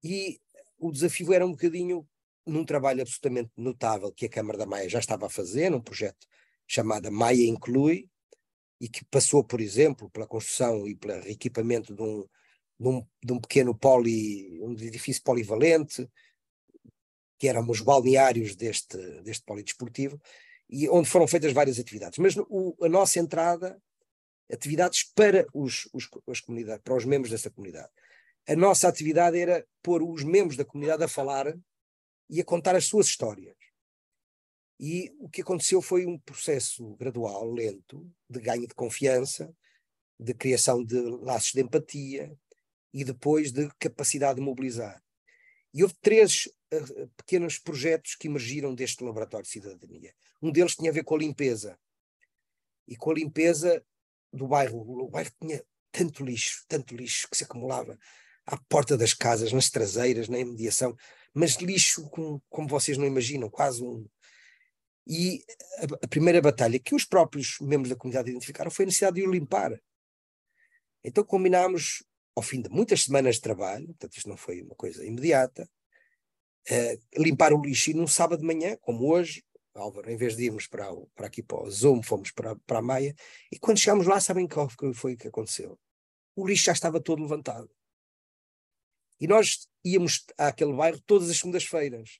E 0.04 0.40
o 0.78 0.92
desafio 0.92 1.34
era 1.34 1.46
um 1.46 1.52
bocadinho 1.52 2.08
num 2.46 2.64
trabalho 2.64 3.02
absolutamente 3.02 3.52
notável 3.58 4.12
que 4.12 4.26
a 4.26 4.30
Câmara 4.30 4.58
da 4.58 4.66
Maia 4.66 4.88
já 4.88 5.00
estava 5.00 5.26
a 5.26 5.30
fazer, 5.30 5.70
num 5.70 5.82
projeto 5.82 6.26
chamado 6.66 7.12
Maia 7.12 7.46
Inclui, 7.46 8.10
e 8.80 8.88
que 8.88 9.04
passou, 9.06 9.44
por 9.44 9.60
exemplo, 9.60 10.10
pela 10.10 10.28
construção 10.28 10.88
e 10.88 10.96
pelo 10.96 11.28
equipamento 11.28 11.96
de 11.96 12.02
um, 12.02 12.28
de 12.80 12.88
um, 12.88 13.08
de 13.24 13.34
um 13.34 13.40
pequeno 13.40 13.76
poli, 13.76 14.62
um 14.62 14.72
edifício 14.74 15.24
polivalente, 15.24 16.08
que 17.40 17.48
eram 17.48 17.68
os 17.70 17.82
balneários 17.82 18.56
deste, 18.56 18.98
deste 19.22 19.44
polidesportivo, 19.44 20.20
e 20.70 20.88
onde 20.90 21.10
foram 21.10 21.28
feitas 21.28 21.54
várias 21.54 21.80
atividades. 21.80 22.20
Mas 22.20 22.36
o, 22.38 22.76
a 22.82 22.90
nossa 22.90 23.20
entrada, 23.20 23.82
atividades 24.52 25.04
para 25.04 25.46
os, 25.54 25.90
os, 25.94 26.10
as 26.28 26.40
comunidades, 26.40 26.82
para 26.84 26.96
os 26.96 27.06
membros 27.06 27.32
dessa 27.32 27.50
comunidade. 27.50 27.90
A 28.48 28.56
nossa 28.56 28.88
atividade 28.88 29.38
era 29.38 29.66
pôr 29.82 30.02
os 30.02 30.24
membros 30.24 30.56
da 30.56 30.64
comunidade 30.64 31.04
a 31.04 31.08
falar 31.08 31.54
e 32.30 32.40
a 32.40 32.46
contar 32.46 32.76
as 32.76 32.86
suas 32.86 33.08
histórias. 33.08 33.56
E 34.80 35.12
o 35.20 35.28
que 35.28 35.42
aconteceu 35.42 35.82
foi 35.82 36.06
um 36.06 36.20
processo 36.20 36.96
gradual, 36.96 37.52
lento, 37.52 38.10
de 38.30 38.40
ganho 38.40 38.68
de 38.68 38.76
confiança, 38.76 39.54
de 40.20 40.34
criação 40.34 40.84
de 40.84 41.00
laços 41.00 41.52
de 41.52 41.62
empatia 41.62 42.38
e 42.94 43.04
depois 43.04 43.52
de 43.52 43.70
capacidade 43.80 44.40
de 44.40 44.46
mobilizar. 44.46 45.02
E 45.74 45.84
houve 45.84 45.96
três 46.02 46.46
uh, 46.74 47.08
pequenos 47.18 47.60
projetos 47.60 48.16
que 48.16 48.28
emergiram 48.28 48.74
deste 48.74 49.04
laboratório 49.04 49.46
de 49.46 49.52
cidadania. 49.52 50.14
Um 50.42 50.52
deles 50.52 50.76
tinha 50.76 50.90
a 50.90 50.94
ver 50.94 51.04
com 51.04 51.16
a 51.16 51.20
limpeza. 51.20 51.78
E 52.88 52.96
com 52.96 53.12
a 53.12 53.16
limpeza 53.16 53.84
do 54.32 54.48
bairro. 54.48 54.80
O 54.80 55.10
bairro 55.10 55.32
tinha 55.42 55.64
tanto 55.92 56.24
lixo, 56.24 56.64
tanto 56.68 56.96
lixo 56.96 57.28
que 57.30 57.38
se 57.38 57.44
acumulava 57.44 57.98
à 58.46 58.58
porta 58.70 58.98
das 58.98 59.14
casas, 59.14 59.52
nas 59.52 59.70
traseiras, 59.70 60.30
na 60.30 60.40
imediação, 60.40 60.96
mas 61.34 61.56
lixo 61.56 62.10
como, 62.10 62.42
como 62.50 62.68
vocês 62.68 62.98
não 62.98 63.06
imaginam, 63.06 63.50
quase 63.50 63.84
um, 63.84 64.08
e 65.08 65.44
a, 65.80 66.06
a, 66.06 66.08
primeira 66.08 66.42
batalha 66.42 66.80
que 66.80 66.94
os 66.94 67.06
próprios 67.06 67.58
membros 67.62 67.90
da 67.90 67.96
comunidade 67.96 68.30
identificaram 68.30 68.70
foi 68.70 68.84
a 68.84 68.88
necessidade 68.88 69.16
de 69.16 69.28
o 69.28 69.32
limpar. 69.32 69.80
Então 71.04 71.24
combinámos, 71.24 72.04
ao 72.36 72.44
fim 72.44 72.62
de 72.62 72.70
muitas 72.70 73.04
semanas 73.04 73.36
de 73.36 73.42
trabalho, 73.42 73.88
portanto 73.88 74.18
isto 74.18 74.30
não 74.30 74.36
foi 74.36 74.62
uma 74.62 74.76
coisa 74.76 75.06
imediata, 75.06 75.70
uh, 76.70 77.22
limpar 77.22 77.54
o 77.54 77.62
lixo 77.62 77.92
e 77.92 77.94
num 77.94 78.08
sábado 78.08 78.40
de 78.42 78.46
manhã, 78.46 78.78
como 78.82 79.10
hoje, 79.10 79.44
Álvaro, 79.78 80.10
em 80.10 80.18
vez 80.18 80.36
de 80.36 80.46
irmos 80.46 80.68
para, 80.68 80.86
para 81.16 81.28
aqui 81.28 81.42
para 81.42 81.64
o 81.64 81.70
Zoom, 81.70 82.02
fomos 82.02 82.32
para, 82.32 82.56
para 82.56 82.80
a 82.80 82.82
Maia, 82.82 83.16
e 83.52 83.60
quando 83.60 83.78
chegámos 83.78 84.08
lá, 84.08 84.20
sabem 84.20 84.48
qual 84.48 84.70
foi 84.94 85.14
o 85.14 85.18
que 85.18 85.28
aconteceu? 85.28 85.80
O 86.36 86.48
lixo 86.48 86.66
já 86.66 86.72
estava 86.72 87.02
todo 87.02 87.22
levantado. 87.22 87.70
E 89.20 89.28
nós 89.28 89.68
íamos 89.84 90.26
àquele 90.38 90.74
bairro 90.74 91.02
todas 91.02 91.30
as 91.30 91.38
segundas-feiras. 91.38 92.20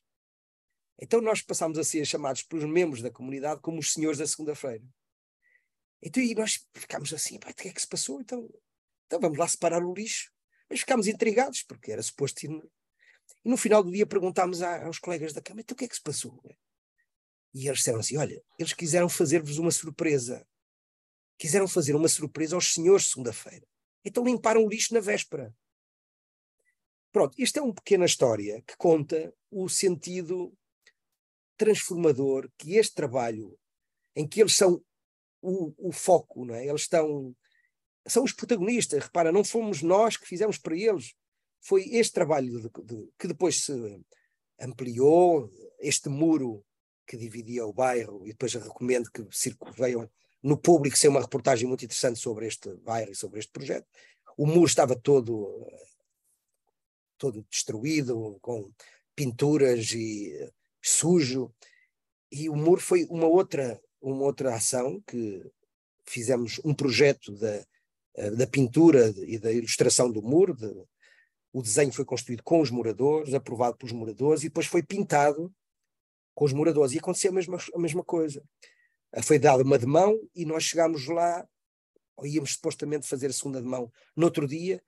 Então 1.00 1.20
nós 1.20 1.40
passámos 1.40 1.78
a 1.78 1.84
ser 1.84 2.04
chamados 2.04 2.42
pelos 2.42 2.64
membros 2.64 3.00
da 3.00 3.10
comunidade 3.10 3.60
como 3.60 3.78
os 3.78 3.92
senhores 3.92 4.18
da 4.18 4.26
segunda-feira. 4.26 4.84
Então 6.02 6.22
e 6.22 6.34
nós 6.34 6.66
ficámos 6.74 7.12
assim, 7.12 7.36
o 7.36 7.40
que 7.40 7.68
é 7.68 7.72
que 7.72 7.80
se 7.80 7.86
passou? 7.86 8.20
Então, 8.20 8.48
então 9.06 9.20
vamos 9.20 9.38
lá 9.38 9.46
separar 9.46 9.84
o 9.84 9.94
lixo. 9.94 10.32
Mas 10.68 10.80
ficámos 10.80 11.06
intrigados, 11.06 11.62
porque 11.62 11.92
era 11.92 12.02
suposto 12.02 12.44
ir. 12.44 12.50
E 13.44 13.48
no 13.48 13.56
final 13.56 13.82
do 13.82 13.90
dia 13.90 14.06
perguntámos 14.06 14.62
aos 14.62 14.98
colegas 14.98 15.32
da 15.32 15.40
Câmara, 15.40 15.62
então 15.62 15.74
o 15.74 15.78
que 15.78 15.84
é 15.84 15.88
que 15.88 15.94
se 15.94 16.02
passou? 16.02 16.42
E 17.54 17.66
eles 17.66 17.78
disseram 17.78 18.00
assim, 18.00 18.16
olha, 18.16 18.42
eles 18.58 18.72
quiseram 18.72 19.08
fazer-vos 19.08 19.58
uma 19.58 19.70
surpresa. 19.70 20.46
Quiseram 21.38 21.68
fazer 21.68 21.94
uma 21.94 22.08
surpresa 22.08 22.54
aos 22.54 22.72
senhores 22.72 23.10
segunda-feira. 23.10 23.66
Então 24.04 24.24
limparam 24.24 24.64
o 24.64 24.68
lixo 24.68 24.94
na 24.94 25.00
véspera. 25.00 25.54
Pronto, 27.10 27.34
isto 27.38 27.58
é 27.58 27.62
uma 27.62 27.74
pequena 27.74 28.04
história 28.04 28.62
que 28.66 28.76
conta 28.76 29.32
o 29.50 29.68
sentido 29.68 30.52
transformador 31.56 32.48
que 32.56 32.76
este 32.76 32.94
trabalho, 32.94 33.58
em 34.14 34.26
que 34.26 34.40
eles 34.40 34.54
são 34.54 34.82
o, 35.42 35.88
o 35.88 35.92
foco, 35.92 36.44
não 36.44 36.54
é? 36.54 36.66
eles 36.66 36.82
estão, 36.82 37.34
são 38.06 38.24
os 38.24 38.32
protagonistas, 38.32 39.02
repara, 39.02 39.32
não 39.32 39.44
fomos 39.44 39.82
nós 39.82 40.16
que 40.16 40.26
fizemos 40.26 40.58
para 40.58 40.76
eles, 40.76 41.14
foi 41.60 41.88
este 41.90 42.12
trabalho 42.12 42.60
de, 42.60 42.70
de, 42.84 43.08
que 43.18 43.26
depois 43.26 43.64
se 43.64 44.00
ampliou, 44.60 45.50
este 45.80 46.08
muro 46.08 46.64
que 47.08 47.16
dividia 47.16 47.66
o 47.66 47.72
bairro, 47.72 48.24
e 48.26 48.28
depois 48.28 48.52
recomendo 48.52 49.10
que 49.10 49.26
circulem 49.32 50.08
no 50.42 50.56
público 50.56 50.96
sem 50.96 51.08
uma 51.08 51.22
reportagem 51.22 51.66
muito 51.66 51.84
interessante 51.84 52.18
sobre 52.18 52.46
este 52.46 52.72
bairro 52.76 53.10
e 53.10 53.16
sobre 53.16 53.40
este 53.40 53.50
projeto. 53.50 53.86
O 54.36 54.46
muro 54.46 54.66
estava 54.66 54.94
todo 54.94 55.66
todo 57.16 57.44
destruído, 57.50 58.38
com 58.40 58.70
pinturas 59.16 59.90
e 59.92 60.48
sujo. 60.80 61.52
E 62.30 62.48
o 62.48 62.54
muro 62.54 62.80
foi 62.80 63.04
uma 63.10 63.26
outra, 63.26 63.80
uma 64.00 64.22
outra 64.22 64.54
ação 64.54 65.02
que 65.06 65.44
fizemos 66.06 66.60
um 66.64 66.72
projeto 66.72 67.32
da, 67.32 67.66
eh, 68.14 68.30
da 68.30 68.46
pintura 68.46 69.12
e 69.26 69.38
da 69.38 69.50
ilustração 69.50 70.10
do 70.10 70.22
muro. 70.22 70.54
De, 70.54 70.72
o 71.52 71.60
desenho 71.60 71.92
foi 71.92 72.04
construído 72.04 72.42
com 72.44 72.60
os 72.60 72.70
moradores, 72.70 73.34
aprovado 73.34 73.76
pelos 73.76 73.92
moradores, 73.92 74.42
e 74.42 74.48
depois 74.48 74.66
foi 74.66 74.82
pintado 74.82 75.52
com 76.38 76.44
os 76.44 76.52
moradores. 76.52 76.92
E 76.92 76.98
aconteceu 77.00 77.32
a 77.32 77.34
mesma, 77.34 77.58
a 77.74 77.78
mesma 77.80 78.04
coisa. 78.04 78.44
Eh, 79.12 79.22
foi 79.22 79.40
dada 79.40 79.64
uma 79.64 79.76
de 79.76 79.86
mão 79.86 80.16
e 80.32 80.44
nós 80.44 80.62
chegámos 80.62 81.08
lá, 81.08 81.44
ou 82.16 82.24
íamos 82.24 82.52
supostamente 82.52 83.08
fazer 83.08 83.26
a 83.26 83.32
segunda 83.32 83.60
de 83.60 83.66
mão 83.66 83.90
no 84.14 84.26
outro 84.26 84.46
dia, 84.46 84.80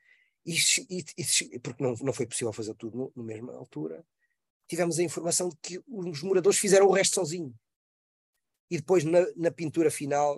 e, 0.46 0.56
e, 0.88 1.04
e 1.18 1.58
porque 1.58 1.82
não, 1.82 1.96
não 2.02 2.12
foi 2.12 2.24
possível 2.24 2.52
fazer 2.52 2.72
tudo 2.76 3.12
na 3.16 3.24
mesma 3.24 3.52
altura, 3.52 4.06
tivemos 4.68 5.00
a 5.00 5.02
informação 5.02 5.48
de 5.48 5.56
que 5.60 5.82
os 5.88 6.22
moradores 6.22 6.56
fizeram 6.56 6.86
o 6.86 6.92
resto 6.92 7.16
sozinho. 7.16 7.52
E 8.70 8.76
depois 8.76 9.02
na, 9.02 9.26
na 9.34 9.50
pintura 9.50 9.90
final, 9.90 10.36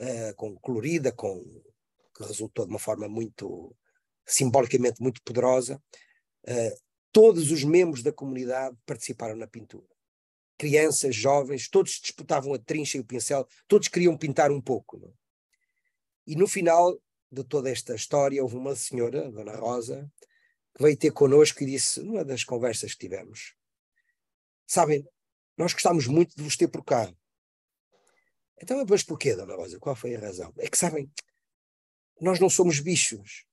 uh, 0.00 0.34
com 0.34 0.56
colorida, 0.56 1.12
com, 1.12 1.40
que 2.16 2.24
resultou 2.24 2.66
de 2.66 2.72
uma 2.72 2.80
forma 2.80 3.08
muito 3.08 3.76
simbolicamente 4.26 5.00
muito 5.00 5.22
poderosa, 5.22 5.80
uh, 6.48 6.82
todos 7.12 7.52
os 7.52 7.62
membros 7.62 8.02
da 8.02 8.12
comunidade 8.12 8.76
participaram 8.84 9.36
na 9.36 9.46
pintura. 9.46 9.91
Crianças, 10.62 11.16
jovens, 11.16 11.68
todos 11.68 11.98
disputavam 12.00 12.54
a 12.54 12.58
trincha 12.58 12.96
e 12.96 13.00
o 13.00 13.04
pincel, 13.04 13.48
todos 13.66 13.88
queriam 13.88 14.16
pintar 14.16 14.52
um 14.52 14.60
pouco. 14.60 14.96
Não? 14.96 15.08
É? 15.08 15.12
E 16.24 16.36
no 16.36 16.46
final 16.46 16.96
de 17.32 17.42
toda 17.42 17.68
esta 17.68 17.96
história 17.96 18.40
houve 18.40 18.54
uma 18.54 18.76
senhora, 18.76 19.26
a 19.26 19.30
Dona 19.32 19.56
Rosa, 19.56 20.08
que 20.76 20.80
veio 20.80 20.96
ter 20.96 21.10
connosco 21.10 21.64
e 21.64 21.66
disse, 21.66 22.00
numa 22.00 22.24
das 22.24 22.44
conversas 22.44 22.92
que 22.92 23.00
tivemos, 23.00 23.56
sabem, 24.64 25.04
nós 25.58 25.72
gostamos 25.72 26.06
muito 26.06 26.36
de 26.36 26.44
vos 26.44 26.56
ter 26.56 26.68
por 26.68 26.84
cá. 26.84 27.12
Então, 28.62 28.86
mas 28.88 29.02
porquê, 29.02 29.34
Dona 29.34 29.56
Rosa? 29.56 29.80
Qual 29.80 29.96
foi 29.96 30.14
a 30.14 30.20
razão? 30.20 30.54
É 30.58 30.70
que, 30.70 30.78
sabem, 30.78 31.10
nós 32.20 32.38
não 32.38 32.48
somos 32.48 32.78
bichos. 32.78 33.46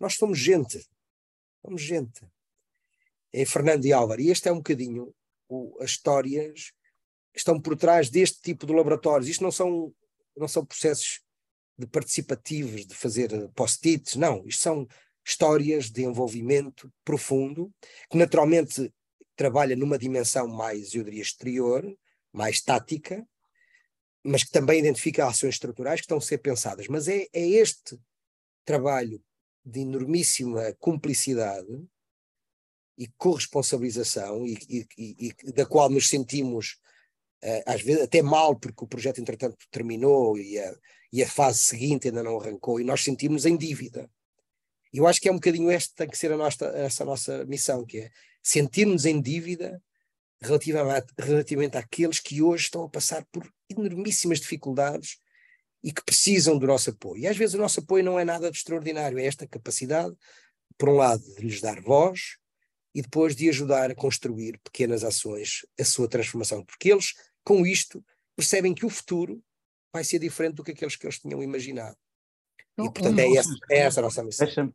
Nós 0.00 0.14
somos 0.14 0.36
gente. 0.36 0.84
Somos 1.64 1.80
gente. 1.80 2.26
É 3.32 3.44
Fernando 3.44 3.84
e 3.84 3.92
Álvaro. 3.92 4.20
E 4.20 4.30
este 4.30 4.48
é 4.48 4.52
um 4.52 4.56
bocadinho 4.56 5.14
o, 5.48 5.76
as 5.80 5.90
histórias 5.90 6.72
que 7.32 7.38
estão 7.38 7.60
por 7.60 7.76
trás 7.76 8.10
deste 8.10 8.40
tipo 8.40 8.66
de 8.66 8.72
laboratórios. 8.72 9.28
Isto 9.28 9.42
não 9.42 9.52
são, 9.52 9.94
não 10.36 10.48
são 10.48 10.64
processos 10.64 11.20
de 11.78 11.86
participativos, 11.86 12.84
de 12.86 12.94
fazer 12.94 13.48
post-its, 13.54 14.16
não. 14.16 14.46
Isto 14.46 14.62
são 14.62 14.88
histórias 15.24 15.90
de 15.90 16.02
envolvimento 16.02 16.92
profundo, 17.04 17.72
que 18.10 18.16
naturalmente 18.16 18.92
trabalha 19.36 19.76
numa 19.76 19.98
dimensão 19.98 20.48
mais, 20.48 20.94
eu 20.94 21.04
diria, 21.04 21.22
exterior, 21.22 21.84
mais 22.32 22.60
tática, 22.60 23.24
mas 24.24 24.42
que 24.42 24.50
também 24.50 24.80
identifica 24.80 25.26
ações 25.26 25.54
estruturais 25.54 26.00
que 26.00 26.04
estão 26.04 26.18
a 26.18 26.20
ser 26.20 26.38
pensadas. 26.38 26.88
Mas 26.88 27.08
é, 27.08 27.26
é 27.32 27.46
este 27.46 27.98
trabalho 28.64 29.22
de 29.64 29.80
enormíssima 29.80 30.74
cumplicidade 30.78 31.68
e 32.98 33.08
corresponsabilização, 33.16 34.44
e, 34.44 34.58
e, 34.68 34.86
e, 34.98 35.32
e 35.44 35.52
da 35.52 35.64
qual 35.64 35.88
nos 35.88 36.08
sentimos, 36.08 36.76
uh, 37.44 37.62
às 37.64 37.80
vezes, 37.80 38.02
até 38.02 38.20
mal, 38.20 38.56
porque 38.56 38.84
o 38.84 38.88
projeto, 38.88 39.20
entretanto, 39.20 39.56
terminou 39.70 40.36
e 40.36 40.58
a, 40.58 40.74
e 41.12 41.22
a 41.22 41.28
fase 41.28 41.60
seguinte 41.60 42.08
ainda 42.08 42.22
não 42.22 42.38
arrancou, 42.38 42.80
e 42.80 42.84
nós 42.84 43.02
sentimos 43.02 43.46
em 43.46 43.56
dívida 43.56 44.10
eu 44.92 45.06
acho 45.06 45.20
que 45.20 45.28
é 45.28 45.32
um 45.32 45.36
bocadinho 45.36 45.70
esta 45.70 45.94
tem 45.94 46.08
que 46.08 46.18
ser 46.18 46.32
a 46.32 46.36
nossa, 46.36 46.66
essa 46.66 47.04
nossa 47.04 47.44
missão, 47.44 47.84
que 47.84 47.98
é 47.98 48.10
sentirmos 48.42 49.04
em 49.04 49.20
dívida 49.20 49.82
relativamente, 50.40 51.12
relativamente 51.18 51.76
àqueles 51.76 52.20
que 52.20 52.40
hoje 52.40 52.64
estão 52.64 52.84
a 52.84 52.88
passar 52.88 53.24
por 53.30 53.48
enormíssimas 53.68 54.40
dificuldades 54.40 55.18
e 55.82 55.92
que 55.92 56.02
precisam 56.02 56.58
do 56.58 56.66
nosso 56.66 56.90
apoio. 56.90 57.22
E 57.22 57.26
às 57.26 57.36
vezes 57.36 57.54
o 57.54 57.58
nosso 57.58 57.80
apoio 57.80 58.04
não 58.04 58.18
é 58.18 58.24
nada 58.24 58.50
de 58.50 58.56
extraordinário, 58.56 59.18
é 59.18 59.26
esta 59.26 59.46
capacidade, 59.46 60.14
por 60.76 60.88
um 60.88 60.96
lado, 60.96 61.22
de 61.34 61.42
lhes 61.42 61.60
dar 61.60 61.80
voz 61.80 62.38
e 62.94 63.02
depois 63.02 63.36
de 63.36 63.48
ajudar 63.48 63.90
a 63.90 63.94
construir 63.94 64.58
pequenas 64.64 65.04
ações, 65.04 65.66
a 65.78 65.84
sua 65.84 66.08
transformação, 66.08 66.64
porque 66.64 66.90
eles, 66.90 67.14
com 67.44 67.66
isto, 67.66 68.04
percebem 68.36 68.74
que 68.74 68.86
o 68.86 68.90
futuro 68.90 69.42
vai 69.92 70.04
ser 70.04 70.18
diferente 70.18 70.56
do 70.56 70.64
que 70.64 70.72
aqueles 70.72 70.96
que 70.96 71.06
eles 71.06 71.18
tinham 71.18 71.42
imaginado. 71.42 71.96
E, 72.78 72.84
portanto, 72.84 73.18
é 73.18 73.36
essa, 73.36 73.50
é 73.70 73.78
essa 73.78 74.00
a 74.00 74.02
nossa 74.04 74.22
missão. 74.22 74.46
Deixa-me 74.46 74.72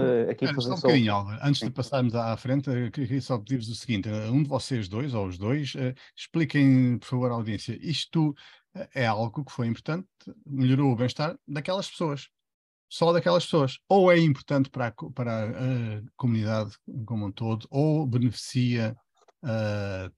deixa 0.00 0.30
aqui 0.30 0.46
fazer 0.46 0.68
só 0.68 0.72
um 0.72 0.76
bocadinho, 0.76 1.12
Alva. 1.12 1.38
Antes 1.42 1.60
de 1.60 1.70
passarmos 1.70 2.14
à 2.14 2.34
frente, 2.36 2.70
queria 2.90 3.20
só 3.20 3.36
pedir-vos 3.36 3.68
o 3.68 3.74
seguinte: 3.74 4.08
um 4.08 4.42
de 4.42 4.48
vocês 4.48 4.88
dois, 4.88 5.12
ou 5.12 5.26
os 5.26 5.36
dois, 5.36 5.74
uh, 5.74 5.94
expliquem, 6.16 6.96
por 6.98 7.06
favor, 7.06 7.30
à 7.30 7.34
audiência, 7.34 7.76
isto 7.82 8.34
é 8.94 9.06
algo 9.06 9.44
que 9.44 9.52
foi 9.52 9.66
importante, 9.66 10.06
melhorou 10.46 10.92
o 10.92 10.96
bem-estar 10.96 11.36
daquelas 11.46 11.90
pessoas, 11.90 12.28
só 12.88 13.12
daquelas 13.12 13.44
pessoas. 13.44 13.78
Ou 13.88 14.10
é 14.10 14.18
importante 14.18 14.70
para 14.70 14.88
a, 14.88 14.92
para 14.92 15.44
a 15.44 16.02
comunidade 16.16 16.76
como 17.04 17.26
um 17.26 17.32
todo, 17.32 17.66
ou 17.70 18.06
beneficia 18.06 18.96
uh, 19.44 20.12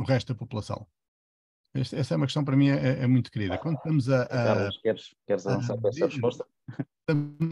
o 0.00 0.04
resto 0.04 0.32
da 0.32 0.38
população. 0.38 0.86
essa 1.74 2.14
é 2.14 2.16
uma 2.16 2.26
questão 2.26 2.44
para 2.44 2.56
mim 2.56 2.68
é, 2.68 3.02
é 3.02 3.06
muito 3.06 3.30
querida. 3.30 3.58
Quando 3.58 3.76
estamos 3.76 4.08
a. 4.10 4.22
a 4.22 4.26
Carlos, 4.28 4.78
queres, 4.82 5.14
queres 5.26 5.46
avançar 5.46 5.78
com 5.78 5.88
essa 5.88 6.06
resposta? 6.06 6.46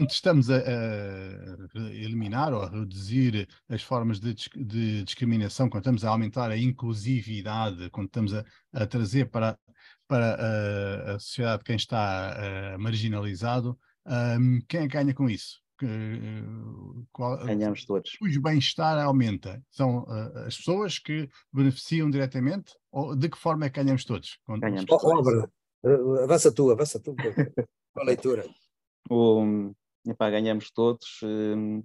Estamos 0.07 0.51
a, 0.51 0.57
a, 0.57 1.79
eliminar 1.91 2.53
ou 2.53 2.61
a 2.61 2.69
reduzir 2.69 3.49
as 3.67 3.81
formas 3.81 4.19
de, 4.19 4.35
de, 4.55 5.03
discriminação, 5.03 5.67
quando 5.67 5.81
estamos 5.81 6.05
a 6.05 6.09
aumentar 6.09 6.51
a 6.51 6.57
inclusividade, 6.57 7.89
quando 7.89 8.05
estamos 8.05 8.35
a, 8.35 8.45
a 8.71 8.85
trazer 8.85 9.31
para, 9.31 9.57
para 10.07 10.35
a, 10.35 11.15
a, 11.15 11.19
sociedade 11.19 11.63
quem 11.63 11.75
está 11.75 12.77
marginalizado, 12.77 13.75
um, 14.07 14.61
quem 14.67 14.81
é 14.81 14.87
ganha 14.87 15.13
com 15.13 15.29
isso? 15.29 15.61
qual, 17.11 17.37
Ganhamos 17.45 17.85
todos. 17.85 18.17
O 18.21 18.41
bem-estar 18.41 18.97
aumenta. 19.03 19.63
São 19.69 20.03
uh, 20.03 20.45
as 20.47 20.57
pessoas 20.57 20.97
que 20.97 21.29
beneficiam 21.53 22.09
diretamente 22.09 22.73
ou 22.91 23.15
de 23.15 23.29
que 23.29 23.37
forma 23.37 23.65
é 23.65 23.69
que 23.69 23.81
ganhamos 23.81 24.03
todos? 24.03 24.39
Ganhamos. 24.47 24.85
Oh, 24.89 26.23
avança 26.23 26.51
tu, 26.51 26.71
avança 26.71 26.99
tu 26.99 27.15
com 27.93 28.01
a 28.01 28.03
leitura. 28.03 28.45
O, 29.09 29.71
epá, 30.05 30.29
ganhamos 30.29 30.71
todos 30.71 31.19
um, 31.23 31.83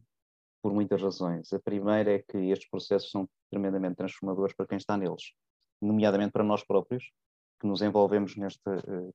por 0.62 0.72
muitas 0.72 1.02
razões. 1.02 1.52
A 1.52 1.58
primeira 1.58 2.14
é 2.14 2.18
que 2.18 2.38
estes 2.50 2.68
processos 2.70 3.10
são 3.10 3.28
tremendamente 3.50 3.96
transformadores 3.96 4.54
para 4.56 4.66
quem 4.66 4.78
está 4.78 4.96
neles, 4.96 5.32
nomeadamente 5.80 6.32
para 6.32 6.44
nós 6.44 6.64
próprios, 6.64 7.12
que 7.60 7.66
nos 7.66 7.82
envolvemos 7.82 8.36
neste, 8.36 8.68
uh, 8.68 9.14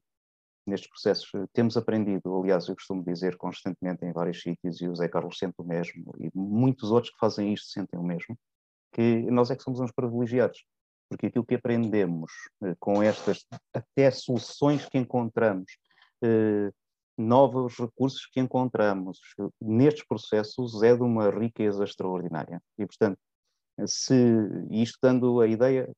nestes 0.67 0.89
processos. 0.89 1.29
Temos 1.53 1.77
aprendido, 1.77 2.35
aliás, 2.35 2.67
eu 2.67 2.75
costumo 2.75 3.03
dizer 3.03 3.37
constantemente 3.37 4.05
em 4.05 4.11
vários 4.11 4.41
sítios, 4.41 4.81
e 4.81 4.87
o 4.87 4.95
Zé 4.95 5.07
Carlos 5.07 5.37
sente 5.37 5.55
o 5.57 5.63
mesmo, 5.63 6.13
e 6.19 6.29
muitos 6.33 6.91
outros 6.91 7.11
que 7.11 7.19
fazem 7.19 7.53
isto 7.53 7.67
sentem 7.67 7.99
o 7.99 8.03
mesmo, 8.03 8.37
que 8.91 9.21
nós 9.31 9.51
é 9.51 9.55
que 9.55 9.63
somos 9.63 9.79
uns 9.79 9.91
privilegiados, 9.91 10.65
porque 11.09 11.27
aquilo 11.27 11.45
que 11.45 11.55
aprendemos 11.55 12.31
uh, 12.61 12.75
com 12.79 13.01
estas, 13.01 13.45
até 13.73 14.11
soluções 14.11 14.85
que 14.87 14.97
encontramos, 14.97 15.71
uh, 16.23 16.73
novos 17.17 17.77
recursos 17.77 18.27
que 18.27 18.39
encontramos 18.39 19.19
nestes 19.59 20.05
processos 20.05 20.83
é 20.83 20.95
de 20.95 21.01
uma 21.01 21.31
riqueza 21.31 21.83
extraordinária. 21.83 22.61
E, 22.77 22.85
portanto, 22.85 23.17
se 23.87 24.13
isto 24.69 24.99
dando 25.01 25.41
a 25.41 25.47
ideia 25.47 25.89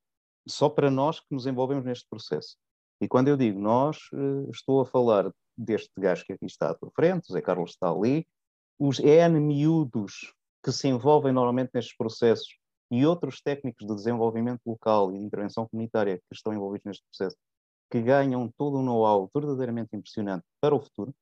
só 0.47 0.69
para 0.69 0.89
nós 0.89 1.19
que 1.19 1.27
nos 1.31 1.45
envolvemos 1.45 1.85
neste 1.85 2.07
processo. 2.09 2.57
E 3.01 3.07
quando 3.07 3.29
eu 3.29 3.37
digo 3.37 3.59
nós, 3.59 3.97
eh, 4.13 4.49
estou 4.51 4.81
a 4.81 4.85
falar 4.85 5.31
deste 5.57 5.91
gajo 5.97 6.25
que 6.25 6.33
aqui 6.33 6.45
está 6.45 6.69
à 6.69 6.73
tua 6.73 6.91
frente, 6.91 7.29
o 7.29 7.33
Zé 7.33 7.41
Carlos 7.41 7.71
está 7.71 7.89
ali, 7.89 8.27
os 8.77 8.99
N 8.99 9.39
miúdos 9.39 10.33
que 10.63 10.71
se 10.71 10.87
envolvem 10.87 11.31
normalmente 11.31 11.71
nestes 11.73 11.95
processos 11.95 12.57
e 12.91 13.05
outros 13.05 13.41
técnicos 13.41 13.85
de 13.85 13.93
desenvolvimento 13.93 14.61
local 14.65 15.11
e 15.13 15.19
de 15.19 15.25
intervenção 15.25 15.67
comunitária 15.67 16.17
que 16.17 16.35
estão 16.35 16.53
envolvidos 16.53 16.85
neste 16.85 17.03
processo 17.05 17.37
que 17.89 18.01
ganham 18.01 18.47
todo 18.57 18.77
um 18.77 18.83
know-how 18.83 19.29
verdadeiramente 19.33 19.95
impressionante 19.95 20.45
para 20.61 20.75
o 20.75 20.79
futuro. 20.79 21.13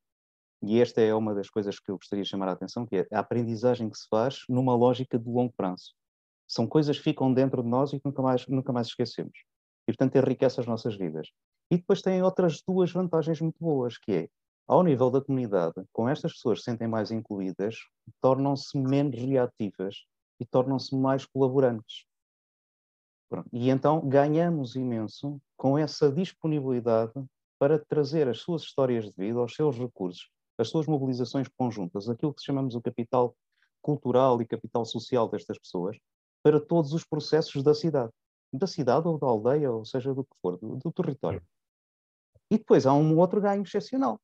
E 0.62 0.80
esta 0.80 1.00
é 1.00 1.14
uma 1.14 1.34
das 1.34 1.48
coisas 1.48 1.78
que 1.78 1.90
eu 1.90 1.96
gostaria 1.96 2.24
de 2.24 2.28
chamar 2.28 2.48
a 2.48 2.52
atenção, 2.52 2.84
que 2.84 2.96
é 2.96 3.06
a 3.12 3.20
aprendizagem 3.20 3.88
que 3.88 3.96
se 3.96 4.06
faz 4.08 4.40
numa 4.48 4.74
lógica 4.74 5.18
de 5.18 5.28
longo 5.28 5.52
prazo. 5.56 5.94
São 6.46 6.66
coisas 6.66 6.98
que 6.98 7.04
ficam 7.04 7.32
dentro 7.32 7.62
de 7.62 7.68
nós 7.68 7.92
e 7.92 8.00
que 8.00 8.06
nunca 8.06 8.22
mais, 8.22 8.46
nunca 8.48 8.72
mais 8.72 8.88
esquecemos. 8.88 9.38
E, 9.86 9.92
portanto, 9.92 10.16
enriquece 10.16 10.60
as 10.60 10.66
nossas 10.66 10.96
vidas. 10.96 11.28
E 11.70 11.76
depois 11.76 12.00
tem 12.00 12.22
outras 12.22 12.62
duas 12.66 12.90
vantagens 12.90 13.40
muito 13.40 13.58
boas, 13.60 13.98
que 13.98 14.12
é, 14.12 14.28
ao 14.66 14.82
nível 14.82 15.10
da 15.10 15.20
comunidade, 15.20 15.74
com 15.92 16.08
estas 16.08 16.32
pessoas 16.32 16.60
se 16.60 16.66
sentem 16.66 16.88
mais 16.88 17.10
incluídas, 17.10 17.76
tornam-se 18.20 18.78
menos 18.78 19.18
reativas 19.18 20.04
e 20.40 20.46
tornam-se 20.46 20.94
mais 20.96 21.26
colaborantes. 21.26 22.04
E 23.52 23.68
então 23.68 24.00
ganhamos 24.08 24.76
imenso 24.76 25.40
com 25.56 25.76
essa 25.76 26.10
disponibilidade 26.10 27.12
para 27.58 27.78
trazer 27.78 28.28
as 28.28 28.38
suas 28.40 28.62
histórias 28.62 29.04
de 29.04 29.12
vida, 29.16 29.40
os 29.40 29.54
seus 29.54 29.76
recursos, 29.76 30.30
as 30.56 30.68
suas 30.68 30.86
mobilizações 30.86 31.48
conjuntas, 31.48 32.08
aquilo 32.08 32.32
que 32.32 32.42
chamamos 32.42 32.74
o 32.74 32.80
capital 32.80 33.36
cultural 33.82 34.40
e 34.40 34.46
capital 34.46 34.84
social 34.84 35.28
destas 35.28 35.58
pessoas, 35.58 35.98
para 36.42 36.60
todos 36.60 36.92
os 36.92 37.04
processos 37.04 37.62
da 37.62 37.74
cidade. 37.74 38.12
Da 38.52 38.66
cidade 38.66 39.06
ou 39.06 39.18
da 39.18 39.26
aldeia, 39.26 39.70
ou 39.70 39.84
seja, 39.84 40.14
do 40.14 40.24
que 40.24 40.36
for, 40.40 40.56
do, 40.56 40.76
do 40.76 40.92
território. 40.92 41.42
E 42.50 42.58
depois 42.58 42.86
há 42.86 42.92
um 42.94 43.18
outro 43.18 43.40
ganho 43.40 43.62
excepcional, 43.62 44.20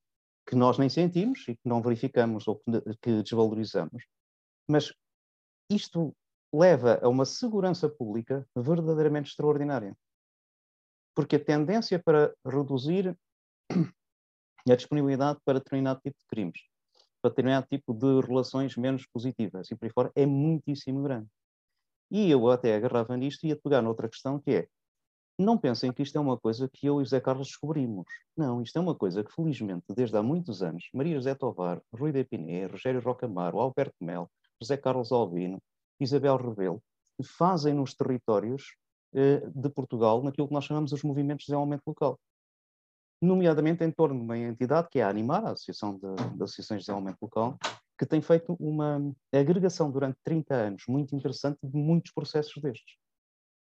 que 0.46 0.56
nós 0.56 0.78
nem 0.78 0.88
sentimos 0.88 1.46
e 1.48 1.54
que 1.54 1.68
não 1.68 1.82
verificamos 1.82 2.46
ou 2.48 2.62
que, 3.02 3.22
desvalorizamos. 3.22 4.04
Mas 4.68 4.92
isto 5.70 6.14
leva 6.52 7.00
a 7.02 7.08
uma 7.08 7.24
segurança 7.24 7.88
pública 7.88 8.46
verdadeiramente 8.56 9.30
extraordinária. 9.30 9.96
Porque 11.14 11.36
a 11.36 11.44
tendência 11.44 12.02
para 12.02 12.34
reduzir 12.46 13.16
a 14.68 14.74
disponibilidade 14.74 15.38
para 15.44 15.58
determinado 15.58 16.00
tipo 16.00 16.18
de 16.18 16.26
crimes, 16.26 16.60
para 17.20 17.30
determinado 17.30 17.66
tipo 17.66 17.92
de 17.92 18.20
relações 18.26 18.76
menos 18.76 19.06
positivas 19.06 19.70
e 19.70 19.76
por 19.76 19.86
aí 19.86 19.92
fora, 19.92 20.12
é 20.14 20.24
muitíssimo 20.24 21.02
grande. 21.02 21.28
E 22.10 22.30
eu 22.30 22.48
até 22.50 22.76
agarrava 22.76 23.16
nisto 23.16 23.44
e 23.44 23.48
ia 23.48 23.56
pegar 23.56 23.82
noutra 23.82 24.08
questão 24.08 24.38
que 24.38 24.50
é, 24.52 24.68
não 25.38 25.58
pensem 25.58 25.92
que 25.92 26.02
isto 26.02 26.16
é 26.16 26.20
uma 26.20 26.38
coisa 26.38 26.68
que 26.72 26.86
eu 26.86 27.00
e 27.00 27.04
José 27.04 27.20
Carlos 27.20 27.48
descobrimos. 27.48 28.06
Não, 28.36 28.62
isto 28.62 28.78
é 28.78 28.80
uma 28.80 28.94
coisa 28.94 29.24
que, 29.24 29.32
felizmente, 29.32 29.84
desde 29.94 30.16
há 30.16 30.22
muitos 30.22 30.62
anos, 30.62 30.88
Maria 30.94 31.16
José 31.16 31.34
Tovar, 31.34 31.82
Rui 31.92 32.12
de 32.12 32.22
Piné, 32.24 32.66
Rogério 32.66 33.00
Rocamaro, 33.00 33.58
Alberto 33.58 33.96
Mel, 34.00 34.30
José 34.62 34.76
Carlos 34.76 35.10
Albino, 35.10 35.60
Isabel 35.98 36.36
Rebelo, 36.36 36.82
fazem 37.22 37.74
nos 37.74 37.94
territórios 37.94 38.76
eh, 39.14 39.42
de 39.54 39.68
Portugal 39.70 40.22
naquilo 40.22 40.48
que 40.48 40.54
nós 40.54 40.64
chamamos 40.64 40.92
os 40.92 41.02
movimentos 41.02 41.44
de 41.44 41.46
desenvolvimento 41.46 41.82
local. 41.86 42.18
Nomeadamente 43.20 43.84
em 43.84 43.90
torno 43.90 44.18
de 44.18 44.24
uma 44.24 44.38
entidade 44.38 44.88
que 44.90 44.98
é 44.98 45.02
a 45.02 45.08
Animar, 45.08 45.44
a 45.44 45.52
Associação 45.52 45.98
de, 45.98 46.36
de 46.36 46.42
Associações 46.42 46.80
de 46.80 46.86
Desenvolvimento 46.86 47.22
Local, 47.22 47.56
que 47.98 48.04
tem 48.04 48.20
feito 48.20 48.56
uma 48.58 49.00
agregação 49.32 49.90
durante 49.90 50.18
30 50.24 50.54
anos 50.54 50.82
muito 50.88 51.14
interessante 51.14 51.58
de 51.62 51.76
muitos 51.76 52.12
processos 52.12 52.60
destes. 52.60 52.96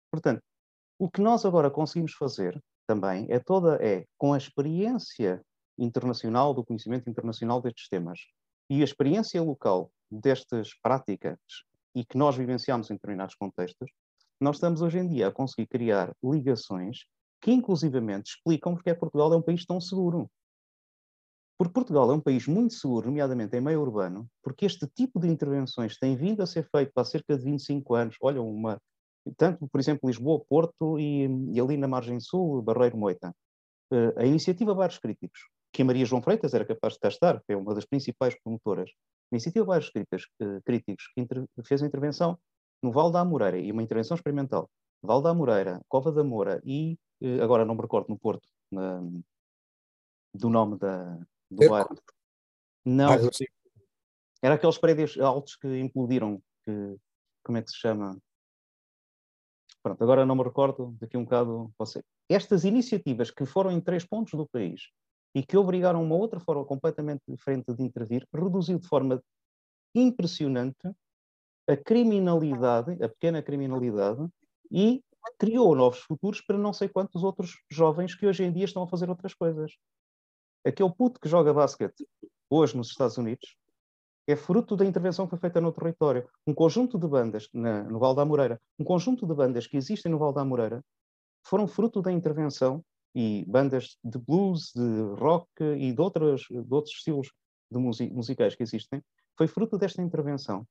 Portanto, 0.09 0.41
o 1.01 1.09
que 1.09 1.19
nós 1.19 1.43
agora 1.45 1.71
conseguimos 1.71 2.13
fazer 2.13 2.63
também 2.85 3.25
é 3.31 3.39
toda 3.39 3.83
é 3.83 4.05
com 4.19 4.33
a 4.33 4.37
experiência 4.37 5.43
internacional 5.75 6.53
do 6.53 6.63
conhecimento 6.63 7.09
internacional 7.09 7.59
destes 7.59 7.89
temas 7.89 8.19
e 8.69 8.81
a 8.81 8.83
experiência 8.83 9.41
local 9.41 9.91
destas 10.11 10.75
práticas 10.79 11.39
e 11.95 12.05
que 12.05 12.19
nós 12.19 12.37
vivenciamos 12.37 12.91
em 12.91 12.93
determinados 12.93 13.33
contextos, 13.33 13.89
nós 14.39 14.57
estamos 14.57 14.83
hoje 14.83 14.99
em 14.99 15.07
dia 15.07 15.29
a 15.29 15.31
conseguir 15.31 15.65
criar 15.65 16.15
ligações 16.23 16.99
que 17.41 17.51
inclusivamente 17.51 18.35
explicam 18.35 18.75
porque 18.75 18.91
é 18.91 18.93
Portugal 18.93 19.33
é 19.33 19.37
um 19.37 19.41
país 19.41 19.65
tão 19.65 19.81
seguro. 19.81 20.29
Porque 21.57 21.73
Portugal 21.73 22.11
é 22.11 22.13
um 22.13 22.21
país 22.21 22.45
muito 22.45 22.75
seguro, 22.75 23.07
nomeadamente 23.07 23.57
em 23.57 23.61
meio 23.61 23.81
urbano, 23.81 24.27
porque 24.43 24.67
este 24.67 24.85
tipo 24.85 25.19
de 25.19 25.27
intervenções 25.27 25.97
tem 25.97 26.15
vindo 26.15 26.43
a 26.43 26.45
ser 26.45 26.69
feito 26.69 26.91
há 26.95 27.03
cerca 27.03 27.35
de 27.35 27.43
25 27.43 27.95
anos. 27.95 28.15
Olha, 28.21 28.39
uma, 28.39 28.79
tanto, 29.37 29.67
por 29.67 29.79
exemplo, 29.79 30.09
Lisboa, 30.09 30.43
Porto 30.47 30.99
e, 30.99 31.27
e 31.51 31.59
ali 31.59 31.77
na 31.77 31.87
margem 31.87 32.19
sul, 32.19 32.61
Barreiro 32.61 32.97
Moita. 32.97 33.33
Uh, 33.91 34.17
a 34.17 34.25
iniciativa 34.25 34.73
Bares 34.73 34.97
Críticos, 34.97 35.39
que 35.73 35.81
a 35.81 35.85
Maria 35.85 36.05
João 36.05 36.21
Freitas 36.21 36.53
era 36.53 36.65
capaz 36.65 36.93
de 36.93 36.99
testar, 36.99 37.41
que 37.45 37.53
é 37.53 37.57
uma 37.57 37.75
das 37.75 37.85
principais 37.85 38.35
promotoras, 38.41 38.89
Iniciativa 39.31 39.65
Bairros 39.65 39.89
Críticos, 39.89 40.27
críticos 40.65 41.07
que 41.15 41.21
inter, 41.21 41.45
fez 41.63 41.81
a 41.81 41.85
intervenção 41.85 42.37
no 42.83 42.91
Val 42.91 43.09
da 43.09 43.21
Amoreira 43.21 43.57
e 43.57 43.71
uma 43.71 43.81
intervenção 43.81 44.15
experimental. 44.15 44.69
Val 45.01 45.21
da 45.21 45.29
Amoreira, 45.29 45.81
Cova 45.87 46.11
da 46.11 46.23
Moura 46.23 46.61
e, 46.65 46.97
eh, 47.21 47.41
agora 47.41 47.65
não 47.65 47.73
me 47.73 47.81
recordo, 47.81 48.09
no 48.09 48.19
Porto, 48.19 48.47
na, 48.69 49.01
do 50.33 50.49
nome 50.49 50.77
da, 50.77 51.17
do 51.49 51.69
bairro. 51.69 51.95
Não, 52.85 53.09
era 54.41 54.55
aqueles 54.55 54.77
prédios 54.77 55.17
altos 55.19 55.55
que 55.55 55.79
implodiram, 55.79 56.41
que, 56.63 56.97
como 57.43 57.57
é 57.57 57.61
que 57.61 57.71
se 57.71 57.77
chama? 57.77 58.17
Pronto, 59.83 60.03
agora 60.03 60.25
não 60.25 60.35
me 60.35 60.43
recordo, 60.43 60.95
daqui 60.99 61.17
a 61.17 61.19
um 61.19 61.23
bocado. 61.23 61.71
Estas 62.29 62.63
iniciativas 62.63 63.31
que 63.31 63.45
foram 63.45 63.71
em 63.71 63.81
três 63.81 64.05
pontos 64.05 64.33
do 64.33 64.47
país 64.47 64.89
e 65.33 65.43
que 65.43 65.57
obrigaram 65.57 66.03
uma 66.03 66.15
outra 66.15 66.39
forma 66.39 66.63
completamente 66.65 67.23
diferente 67.27 67.73
de 67.73 67.83
intervir, 67.83 68.27
reduziu 68.33 68.77
de 68.77 68.87
forma 68.87 69.23
impressionante 69.95 70.91
a 71.67 71.75
criminalidade, 71.77 72.91
a 73.03 73.09
pequena 73.09 73.41
criminalidade, 73.41 74.27
e 74.69 75.03
criou 75.37 75.75
novos 75.75 75.99
futuros 75.99 76.41
para 76.41 76.57
não 76.57 76.73
sei 76.73 76.87
quantos 76.87 77.23
outros 77.23 77.61
jovens 77.69 78.15
que 78.15 78.25
hoje 78.25 78.43
em 78.43 78.51
dia 78.51 78.65
estão 78.65 78.83
a 78.83 78.87
fazer 78.87 79.09
outras 79.09 79.33
coisas. 79.33 79.71
Aquele 80.65 80.93
puto 80.93 81.19
que 81.19 81.29
joga 81.29 81.53
basquete 81.53 82.07
hoje 82.49 82.75
nos 82.75 82.89
Estados 82.89 83.17
Unidos 83.17 83.55
é 84.27 84.35
fruto 84.35 84.75
da 84.75 84.85
intervenção 84.85 85.25
que 85.25 85.31
foi 85.31 85.39
feita 85.39 85.59
no 85.59 85.71
território. 85.71 86.27
Um 86.45 86.53
conjunto 86.53 86.97
de 86.97 87.07
bandas 87.07 87.47
na, 87.53 87.83
no 87.83 87.99
Val 87.99 88.13
da 88.13 88.25
Moreira, 88.25 88.59
um 88.79 88.83
conjunto 88.83 89.25
de 89.25 89.33
bandas 89.33 89.67
que 89.67 89.77
existem 89.77 90.11
no 90.11 90.19
Val 90.19 90.33
da 90.33 90.45
Moreira, 90.45 90.83
foram 91.43 91.67
fruto 91.67 92.01
da 92.01 92.11
intervenção 92.11 92.83
e 93.15 93.43
bandas 93.47 93.97
de 94.03 94.17
blues, 94.17 94.71
de 94.75 95.01
rock 95.19 95.47
e 95.59 95.91
de, 95.91 96.01
outras, 96.01 96.41
de 96.41 96.73
outros 96.73 96.95
estilos 96.95 97.31
de 97.69 97.77
musicais 97.79 98.55
que 98.55 98.63
existem, 98.63 99.01
foi 99.37 99.47
fruto 99.47 99.77
desta 99.77 100.01
intervenção. 100.01 100.65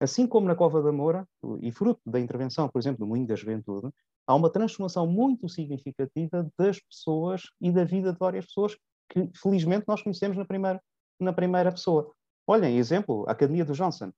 Assim 0.00 0.26
como 0.26 0.46
na 0.46 0.54
Cova 0.54 0.82
da 0.82 0.92
Moura, 0.92 1.26
e 1.60 1.72
fruto 1.72 2.00
da 2.06 2.20
intervenção, 2.20 2.68
por 2.68 2.78
exemplo, 2.78 3.00
do 3.00 3.06
Moinho 3.06 3.26
da 3.26 3.34
Juventude, 3.34 3.90
há 4.26 4.34
uma 4.34 4.50
transformação 4.50 5.06
muito 5.06 5.48
significativa 5.48 6.48
das 6.58 6.78
pessoas 6.80 7.42
e 7.60 7.72
da 7.72 7.84
vida 7.84 8.12
de 8.12 8.18
várias 8.18 8.46
pessoas 8.46 8.76
que, 9.10 9.28
felizmente, 9.34 9.84
nós 9.88 10.02
conhecemos 10.02 10.36
na 10.36 10.44
primeira, 10.44 10.80
na 11.18 11.32
primeira 11.32 11.72
pessoa. 11.72 12.12
Olhem, 12.50 12.78
exemplo, 12.78 13.26
a 13.28 13.32
Academia 13.32 13.62
do 13.62 13.74
Johnson. 13.74 14.10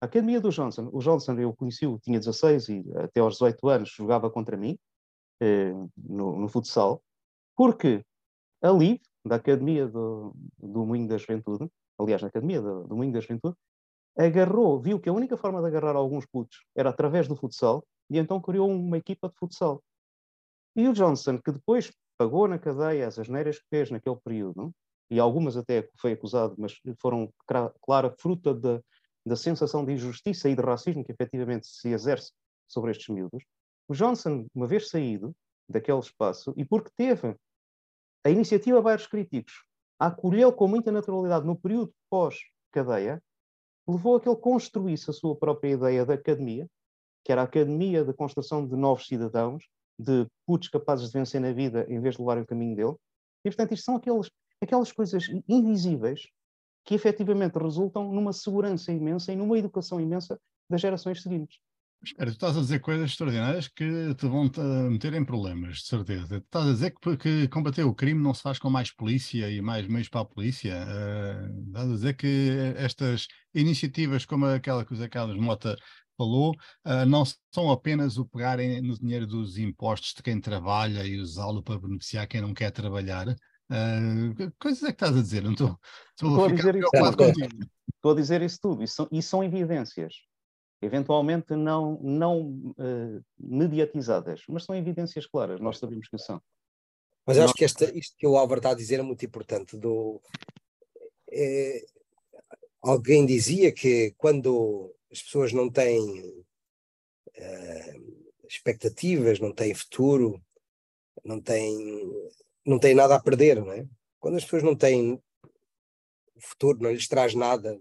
A 0.00 0.06
Academia 0.06 0.40
do 0.40 0.50
Johnson, 0.50 0.90
o 0.92 0.98
Johnson 0.98 1.38
eu 1.38 1.54
conheci-o, 1.54 2.00
tinha 2.00 2.18
16 2.18 2.68
e 2.68 2.84
até 2.96 3.20
aos 3.20 3.34
18 3.34 3.68
anos 3.68 3.90
jogava 3.90 4.28
contra 4.28 4.56
mim 4.56 4.76
eh, 5.40 5.72
no, 5.96 6.36
no, 6.36 6.48
futsal, 6.48 7.00
porque 7.56 8.04
a 8.60 8.70
da 9.24 9.36
Academia 9.36 9.86
do, 9.86 10.34
do 10.58 10.84
Moinho 10.84 11.06
da 11.06 11.16
Juventude, 11.16 11.70
aliás, 11.96 12.20
na 12.22 12.28
Academia 12.28 12.60
do, 12.60 12.88
do 12.88 12.96
Moinho 12.96 13.12
da 13.12 13.20
Juventude, 13.20 13.54
agarrou, 14.18 14.80
viu 14.80 14.98
que 14.98 15.08
a 15.08 15.12
única 15.12 15.36
forma 15.36 15.60
de 15.60 15.68
agarrar 15.68 15.94
alguns 15.94 16.26
putos 16.26 16.64
era 16.76 16.90
através 16.90 17.28
do 17.28 17.36
futsal, 17.36 17.84
e 18.10 18.18
então 18.18 18.40
criou 18.40 18.68
uma 18.68 18.98
equipa 18.98 19.28
de 19.28 19.36
futsal. 19.36 19.80
E 20.74 20.88
o 20.88 20.92
Johnson, 20.92 21.38
que 21.38 21.52
depois 21.52 21.92
pagou 22.18 22.48
na 22.48 22.58
cadeia 22.58 23.06
as 23.06 23.16
asneiras 23.16 23.58
que 23.58 23.68
fez 23.70 23.92
naquele 23.92 24.16
período, 24.16 24.72
e 25.10 25.18
algumas 25.18 25.56
até 25.56 25.88
foi 25.98 26.12
acusado, 26.12 26.54
mas 26.56 26.78
foram, 27.00 27.32
claro, 27.82 28.14
fruta 28.18 28.54
da, 28.54 28.80
da 29.26 29.36
sensação 29.36 29.84
de 29.84 29.92
injustiça 29.92 30.48
e 30.48 30.54
de 30.54 30.62
racismo 30.62 31.04
que 31.04 31.12
efetivamente 31.12 31.66
se 31.66 31.88
exerce 31.88 32.32
sobre 32.68 32.92
estes 32.92 33.08
miúdos, 33.08 33.44
o 33.88 33.94
Johnson, 33.94 34.46
uma 34.54 34.68
vez 34.68 34.88
saído 34.88 35.34
daquele 35.68 35.98
espaço, 35.98 36.54
e 36.56 36.64
porque 36.64 36.90
teve 36.96 37.34
a 38.24 38.30
iniciativa 38.30 38.80
Bairros 38.80 39.06
Críticos, 39.06 39.64
a 39.98 40.06
acolheu 40.06 40.52
com 40.52 40.68
muita 40.68 40.92
naturalidade 40.92 41.44
no 41.44 41.56
período 41.56 41.92
pós-cadeia, 42.08 43.20
levou 43.88 44.16
a 44.16 44.20
que 44.20 44.28
ele 44.28 44.36
construísse 44.36 45.10
a 45.10 45.12
sua 45.12 45.34
própria 45.34 45.70
ideia 45.70 46.06
da 46.06 46.14
academia, 46.14 46.68
que 47.24 47.32
era 47.32 47.42
a 47.42 47.44
academia 47.44 48.04
de 48.04 48.12
construção 48.12 48.66
de 48.66 48.76
novos 48.76 49.06
cidadãos, 49.06 49.64
de 49.98 50.26
putos 50.46 50.68
capazes 50.68 51.08
de 51.08 51.18
vencer 51.18 51.40
na 51.40 51.52
vida 51.52 51.84
em 51.88 52.00
vez 52.00 52.14
de 52.14 52.22
levarem 52.22 52.42
o 52.42 52.46
caminho 52.46 52.76
dele. 52.76 52.94
E, 53.44 53.50
portanto, 53.50 53.72
isto 53.72 53.84
são 53.84 53.96
aqueles, 53.96 54.30
aquelas 54.60 54.92
coisas 54.92 55.24
invisíveis 55.48 56.22
que 56.84 56.94
efetivamente 56.94 57.58
resultam 57.58 58.12
numa 58.12 58.32
segurança 58.32 58.92
imensa 58.92 59.32
e 59.32 59.36
numa 59.36 59.58
educação 59.58 60.00
imensa 60.00 60.40
das 60.68 60.80
gerações 60.80 61.22
seguintes. 61.22 61.58
Espera, 62.02 62.30
tu 62.30 62.32
estás 62.32 62.56
a 62.56 62.60
dizer 62.60 62.80
coisas 62.80 63.10
extraordinárias 63.10 63.68
que 63.68 64.14
te 64.14 64.26
vão 64.26 64.48
-te 64.48 64.58
meter 64.60 65.12
em 65.12 65.22
problemas, 65.24 65.78
de 65.78 65.86
certeza. 65.86 66.40
Tu 66.40 66.44
estás 66.44 66.66
a 66.66 66.72
dizer 66.72 66.94
que, 66.98 67.16
que, 67.18 67.48
combater 67.48 67.84
o 67.84 67.94
crime 67.94 68.22
não 68.22 68.32
se 68.32 68.40
faz 68.40 68.58
com 68.58 68.70
mais 68.70 68.90
polícia 68.90 69.50
e 69.50 69.60
mais 69.60 69.86
meios 69.86 70.08
para 70.08 70.22
a 70.22 70.24
polícia. 70.24 70.74
Uh, 70.74 71.66
estás 71.66 71.90
a 71.90 71.92
dizer 71.92 72.16
que 72.16 72.74
estas 72.76 73.28
iniciativas 73.54 74.24
como 74.24 74.46
aquela 74.46 74.84
que 74.84 74.94
o 74.94 74.96
Zé 74.96 75.08
Carlos 75.08 75.36
Mota 75.38 75.76
falou, 76.16 76.52
uh, 76.86 77.04
não 77.06 77.22
são 77.52 77.70
apenas 77.70 78.16
o 78.16 78.24
pegarem 78.24 78.80
no 78.80 78.98
dinheiro 78.98 79.26
dos 79.26 79.58
impostos 79.58 80.14
de 80.14 80.22
quem 80.22 80.40
trabalha 80.40 81.04
e 81.06 81.18
usá-lo 81.18 81.62
para 81.62 81.78
beneficiar 81.80 82.26
quem 82.26 82.40
não 82.40 82.54
quer 82.54 82.70
trabalhar. 82.70 83.26
Uh, 83.70 84.52
coisas 84.58 84.82
é 84.82 84.86
que 84.86 84.92
estás 84.92 85.16
a 85.16 85.22
dizer? 85.22 85.42
Não 85.42 85.52
estou, 85.52 85.78
estou 86.10 86.44
a, 86.44 86.48
a 86.48 86.52
dizer 86.52 86.76
isso. 86.76 86.88
Estou 87.94 88.12
a 88.12 88.14
dizer 88.14 88.42
isso 88.42 88.58
tudo. 88.60 88.82
Isso 88.82 88.96
são, 88.96 89.08
isso 89.12 89.28
são 89.28 89.44
evidências 89.44 90.14
eventualmente 90.82 91.54
não, 91.54 92.00
não 92.02 92.74
uh, 92.78 93.24
mediatizadas, 93.38 94.42
mas 94.48 94.64
são 94.64 94.74
evidências 94.74 95.26
claras, 95.26 95.60
nós 95.60 95.78
sabemos 95.78 96.08
que 96.08 96.18
são. 96.18 96.40
Mas 97.26 97.38
acho 97.38 97.52
que 97.52 97.64
esta, 97.64 97.84
isto 97.96 98.16
que 98.16 98.26
o 98.26 98.36
Álvaro 98.36 98.60
está 98.60 98.70
a 98.70 98.74
dizer 98.74 98.98
é 98.98 99.02
muito 99.02 99.24
importante. 99.24 99.76
Do, 99.76 100.20
é, 101.30 101.84
alguém 102.80 103.26
dizia 103.26 103.70
que 103.72 104.14
quando 104.16 104.94
as 105.12 105.22
pessoas 105.22 105.52
não 105.52 105.70
têm 105.70 106.44
uh, 107.38 108.46
expectativas, 108.48 109.38
não 109.38 109.52
têm 109.52 109.74
futuro, 109.74 110.42
não 111.22 111.40
têm, 111.40 112.10
não 112.64 112.78
têm 112.78 112.94
nada 112.94 113.14
a 113.14 113.22
perder, 113.22 113.60
não 113.60 113.72
é? 113.72 113.86
Quando 114.18 114.36
as 114.36 114.44
pessoas 114.44 114.62
não 114.62 114.76
têm 114.76 115.20
futuro, 116.38 116.78
não 116.80 116.90
lhes 116.90 117.08
traz 117.08 117.34
nada, 117.34 117.78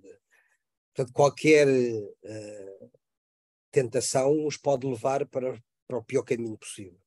Portanto, 0.99 1.13
qualquer 1.13 1.65
uh, 1.65 2.91
tentação 3.71 4.45
os 4.45 4.57
pode 4.57 4.85
levar 4.85 5.25
para, 5.27 5.57
para 5.87 5.97
o 5.97 6.03
pior 6.03 6.23
caminho 6.23 6.57
possível. 6.57 6.99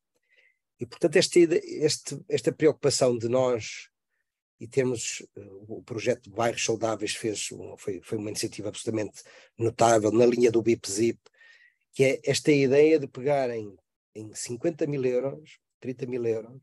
E, 0.80 0.86
portanto, 0.86 1.16
esta, 1.16 1.38
este, 1.38 2.18
esta 2.26 2.50
preocupação 2.50 3.18
de 3.18 3.28
nós 3.28 3.90
e 4.58 4.66
termos 4.66 5.20
uh, 5.36 5.76
o 5.76 5.82
projeto 5.82 6.22
de 6.22 6.30
Bairros 6.30 6.64
Saudáveis 6.64 7.14
fez 7.14 7.48
foi, 7.76 8.00
foi 8.02 8.16
uma 8.16 8.30
iniciativa 8.30 8.70
absolutamente 8.70 9.22
notável 9.58 10.10
na 10.10 10.24
linha 10.24 10.50
do 10.50 10.62
BIP-ZIP, 10.62 11.20
que 11.92 12.04
é 12.04 12.20
esta 12.24 12.50
ideia 12.50 12.98
de 12.98 13.06
pegarem 13.06 13.76
em 14.14 14.34
50 14.34 14.86
mil 14.86 15.04
euros, 15.04 15.58
30 15.80 16.06
mil 16.06 16.24
euros, 16.24 16.62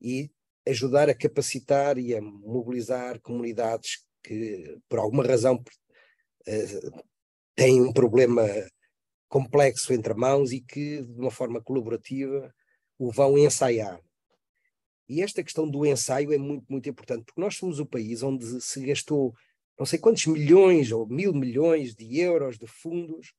e 0.00 0.30
ajudar 0.66 1.08
a 1.08 1.14
capacitar 1.14 1.98
e 1.98 2.14
a 2.14 2.20
mobilizar 2.20 3.20
comunidades 3.20 4.04
que, 4.22 4.78
por 4.88 4.98
alguma 4.98 5.24
razão, 5.24 5.56
uh, 5.56 7.02
têm 7.54 7.80
um 7.80 7.92
problema 7.92 8.46
complexo 9.28 9.92
entre 9.92 10.14
mãos 10.14 10.52
e 10.52 10.60
que, 10.60 11.02
de 11.02 11.20
uma 11.20 11.30
forma 11.30 11.60
colaborativa, 11.60 12.52
o 12.98 13.10
vão 13.10 13.38
ensaiar. 13.38 14.00
E 15.08 15.22
esta 15.22 15.42
questão 15.42 15.68
do 15.68 15.84
ensaio 15.84 16.32
é 16.32 16.38
muito, 16.38 16.64
muito 16.68 16.88
importante, 16.88 17.24
porque 17.24 17.40
nós 17.40 17.56
somos 17.56 17.80
o 17.80 17.86
país 17.86 18.22
onde 18.22 18.60
se 18.60 18.84
gastou 18.86 19.34
não 19.80 19.86
sei 19.86 19.98
quantos 19.98 20.26
milhões 20.26 20.92
ou 20.92 21.08
mil 21.08 21.32
milhões 21.32 21.94
de 21.94 22.18
euros 22.18 22.58
de 22.58 22.66
fundos, 22.66 23.32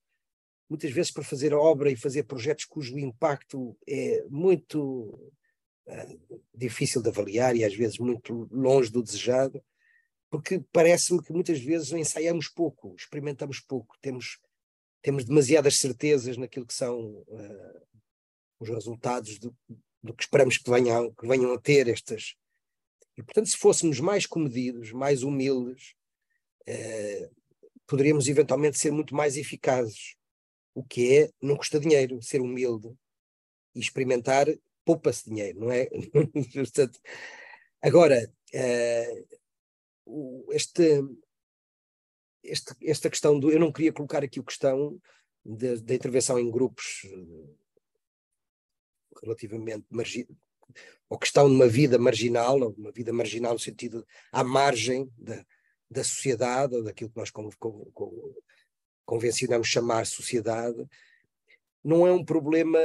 muitas 0.67 0.91
vezes 0.91 1.11
para 1.11 1.23
fazer 1.23 1.53
obra 1.53 1.91
e 1.91 1.95
fazer 1.95 2.23
projetos 2.23 2.65
cujo 2.65 2.97
impacto 2.97 3.77
é 3.87 4.25
muito 4.27 5.31
difícil 6.53 7.01
de 7.01 7.09
avaliar 7.09 7.55
e 7.55 7.63
às 7.63 7.75
vezes 7.75 7.97
muito 7.97 8.47
longe 8.51 8.91
do 8.91 9.03
desejado, 9.03 9.63
porque 10.29 10.63
parece-me 10.71 11.21
que 11.21 11.33
muitas 11.33 11.59
vezes 11.59 11.91
ensaiamos 11.91 12.47
pouco, 12.47 12.95
experimentamos 12.95 13.59
pouco, 13.59 13.97
temos, 14.01 14.39
temos 15.01 15.25
demasiadas 15.25 15.77
certezas 15.77 16.37
naquilo 16.37 16.65
que 16.65 16.73
são 16.73 16.99
uh, 16.99 17.81
os 18.59 18.69
resultados 18.69 19.37
do, 19.39 19.55
do, 20.01 20.13
que 20.13 20.23
esperamos 20.23 20.57
que 20.57 20.69
venham, 20.69 21.13
que 21.13 21.27
venham 21.27 21.53
a 21.53 21.59
ter 21.59 21.87
estas. 21.87 22.35
E, 23.17 23.23
portanto, 23.23 23.49
se 23.49 23.57
fôssemos 23.57 23.99
mais 23.99 24.25
comedidos, 24.25 24.91
mais 24.93 25.23
humildes, 25.23 25.95
uh, 26.67 27.35
poderíamos 27.85 28.29
eventualmente 28.29 28.79
ser 28.79 28.91
muito 28.91 29.13
mais 29.13 29.35
eficazes. 29.35 30.15
O 30.73 30.81
que 30.81 31.17
é, 31.17 31.31
não 31.41 31.57
custa 31.57 31.77
dinheiro, 31.77 32.21
ser 32.23 32.39
humilde 32.39 32.89
e 33.75 33.81
experimentar, 33.81 34.47
poupa-se 34.85 35.29
dinheiro, 35.29 35.59
não 35.59 35.71
é? 35.71 35.87
Agora, 37.81 38.31
uh, 38.53 39.25
este, 40.51 41.01
este, 42.43 42.75
esta 42.83 43.09
questão 43.09 43.39
do. 43.39 43.51
Eu 43.51 43.59
não 43.59 43.71
queria 43.71 43.93
colocar 43.93 44.23
aqui 44.23 44.39
a 44.39 44.43
questão 44.43 44.99
da 45.43 45.95
intervenção 45.95 46.39
em 46.39 46.51
grupos 46.51 47.01
eh, 47.05 47.55
relativamente 49.23 49.85
margi, 49.89 50.27
ou 51.09 51.17
questão 51.17 51.49
de 51.49 51.55
uma 51.55 51.67
vida 51.67 51.97
marginal, 51.97 52.59
ou 52.61 52.73
uma 52.77 52.91
vida 52.91 53.11
marginal 53.11 53.53
no 53.53 53.59
sentido 53.59 54.05
à 54.31 54.43
margem 54.43 55.11
da, 55.17 55.43
da 55.89 56.03
sociedade, 56.03 56.75
ou 56.75 56.83
daquilo 56.83 57.09
que 57.09 57.17
nós 57.17 57.31
con, 57.31 57.49
con, 57.57 57.91
con, 57.91 58.11
convencionamos 59.03 59.67
chamar 59.67 60.05
sociedade, 60.05 60.87
não 61.83 62.05
é 62.05 62.11
um 62.11 62.23
problema 62.23 62.79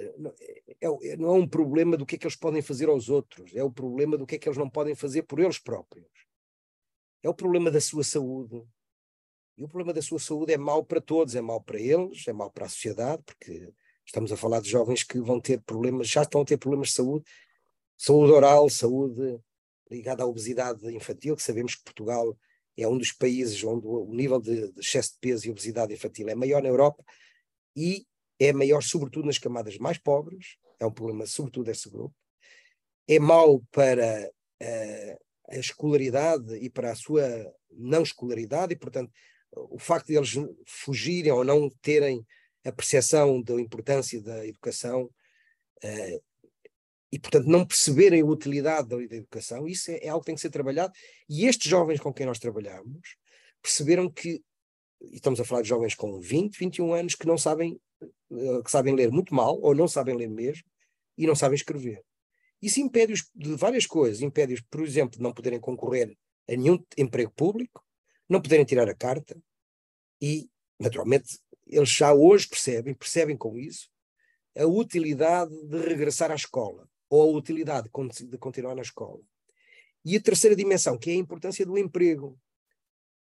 é, 0.00 0.86
é, 1.10 1.16
não 1.16 1.28
é 1.28 1.32
um 1.32 1.48
problema 1.48 1.96
do 1.96 2.06
que 2.06 2.16
é 2.16 2.18
que 2.18 2.26
eles 2.26 2.36
podem 2.36 2.62
fazer 2.62 2.88
aos 2.88 3.08
outros, 3.08 3.54
é 3.54 3.62
o 3.62 3.70
problema 3.70 4.16
do 4.16 4.26
que 4.26 4.36
é 4.36 4.38
que 4.38 4.48
eles 4.48 4.58
não 4.58 4.68
podem 4.68 4.94
fazer 4.94 5.22
por 5.22 5.38
eles 5.38 5.58
próprios 5.58 6.06
é 7.22 7.28
o 7.28 7.34
problema 7.34 7.70
da 7.70 7.80
sua 7.80 8.04
saúde. 8.04 8.62
E 9.56 9.64
o 9.64 9.68
problema 9.68 9.92
da 9.92 10.02
sua 10.02 10.18
saúde 10.18 10.52
é 10.52 10.56
mau 10.56 10.84
para 10.84 11.00
todos, 11.00 11.34
é 11.34 11.40
mau 11.40 11.60
para 11.60 11.80
eles, 11.80 12.26
é 12.28 12.32
mau 12.32 12.50
para 12.50 12.66
a 12.66 12.68
sociedade, 12.68 13.22
porque 13.24 13.72
estamos 14.06 14.30
a 14.30 14.36
falar 14.36 14.60
de 14.60 14.70
jovens 14.70 15.02
que 15.02 15.20
vão 15.20 15.40
ter 15.40 15.60
problemas, 15.62 16.08
já 16.08 16.22
estão 16.22 16.42
a 16.42 16.44
ter 16.44 16.56
problemas 16.56 16.88
de 16.88 16.94
saúde, 16.94 17.24
saúde 17.96 18.32
oral, 18.32 18.70
saúde 18.70 19.40
ligada 19.90 20.22
à 20.22 20.26
obesidade 20.26 20.86
infantil, 20.94 21.34
que 21.34 21.42
sabemos 21.42 21.74
que 21.74 21.82
Portugal 21.82 22.38
é 22.76 22.86
um 22.86 22.96
dos 22.96 23.10
países 23.10 23.62
onde 23.64 23.86
o 23.86 24.12
nível 24.12 24.40
de 24.40 24.72
excesso 24.78 25.14
de 25.14 25.18
peso 25.18 25.46
e 25.46 25.50
obesidade 25.50 25.92
infantil 25.92 26.28
é 26.28 26.34
maior 26.34 26.62
na 26.62 26.68
Europa 26.68 27.04
e 27.74 28.06
é 28.38 28.52
maior 28.52 28.82
sobretudo 28.82 29.26
nas 29.26 29.38
camadas 29.38 29.78
mais 29.78 29.98
pobres, 29.98 30.56
é 30.78 30.86
um 30.86 30.92
problema 30.92 31.26
sobretudo 31.26 31.66
desse 31.66 31.88
grupo. 31.90 32.14
É 33.06 33.18
mau 33.18 33.60
para 33.72 34.30
uh, 34.62 35.18
a 35.48 35.56
escolaridade 35.56 36.56
e 36.56 36.70
para 36.70 36.92
a 36.92 36.94
sua 36.94 37.24
não 37.70 38.02
escolaridade, 38.02 38.72
e, 38.72 38.76
portanto, 38.76 39.12
o 39.52 39.78
facto 39.78 40.08
de 40.08 40.16
eles 40.16 40.34
fugirem 40.66 41.32
ou 41.32 41.44
não 41.44 41.70
terem 41.82 42.24
a 42.64 42.72
percepção 42.72 43.42
da 43.42 43.54
importância 43.54 44.20
da 44.22 44.46
educação 44.46 45.04
uh, 45.04 46.22
e, 47.10 47.18
portanto, 47.18 47.46
não 47.46 47.66
perceberem 47.66 48.20
a 48.20 48.26
utilidade 48.26 48.88
da, 48.88 48.96
da 48.96 49.16
educação, 49.16 49.66
isso 49.66 49.90
é, 49.90 49.98
é, 50.04 50.08
algo 50.08 50.20
que 50.20 50.26
tem 50.26 50.34
que 50.34 50.40
ser 50.40 50.50
trabalhado. 50.50 50.92
E 51.28 51.46
estes 51.46 51.68
jovens 51.68 52.00
com 52.00 52.12
quem 52.12 52.26
nós 52.26 52.38
trabalhamos 52.38 53.16
perceberam 53.62 54.10
que, 54.10 54.42
e 55.00 55.16
estamos 55.16 55.40
a 55.40 55.44
falar 55.44 55.62
de 55.62 55.68
jovens 55.68 55.94
com 55.94 56.20
20, 56.20 56.58
21 56.58 56.92
anos, 56.92 57.14
que 57.14 57.26
não 57.26 57.38
sabem, 57.38 57.80
que 58.62 58.70
sabem 58.70 58.94
ler 58.94 59.10
muito 59.10 59.34
mal, 59.34 59.58
ou 59.60 59.74
não 59.74 59.88
sabem 59.88 60.16
ler 60.16 60.28
mesmo, 60.28 60.64
e 61.16 61.26
não 61.26 61.34
sabem 61.34 61.56
escrever. 61.56 62.04
Isso 62.60 62.80
impede-os 62.80 63.28
de 63.34 63.54
várias 63.54 63.86
coisas. 63.86 64.20
Impede-os, 64.20 64.60
por 64.60 64.82
exemplo, 64.82 65.16
de 65.16 65.22
não 65.22 65.32
poderem 65.32 65.60
concorrer 65.60 66.16
a 66.48 66.56
nenhum 66.56 66.82
emprego 66.96 67.32
público, 67.32 67.84
não 68.28 68.40
poderem 68.40 68.64
tirar 68.64 68.88
a 68.88 68.94
carta, 68.94 69.36
e, 70.20 70.48
naturalmente, 70.78 71.38
eles 71.66 71.90
já 71.90 72.12
hoje 72.12 72.48
percebem, 72.48 72.94
percebem 72.94 73.36
com 73.36 73.56
isso, 73.56 73.88
a 74.56 74.66
utilidade 74.66 75.54
de 75.66 75.78
regressar 75.78 76.30
à 76.30 76.34
escola 76.34 76.88
ou 77.08 77.34
a 77.34 77.38
utilidade 77.38 77.88
de 78.28 78.38
continuar 78.38 78.74
na 78.74 78.82
escola. 78.82 79.20
E 80.04 80.16
a 80.16 80.20
terceira 80.20 80.56
dimensão, 80.56 80.98
que 80.98 81.10
é 81.10 81.12
a 81.12 81.16
importância 81.16 81.64
do 81.64 81.78
emprego. 81.78 82.38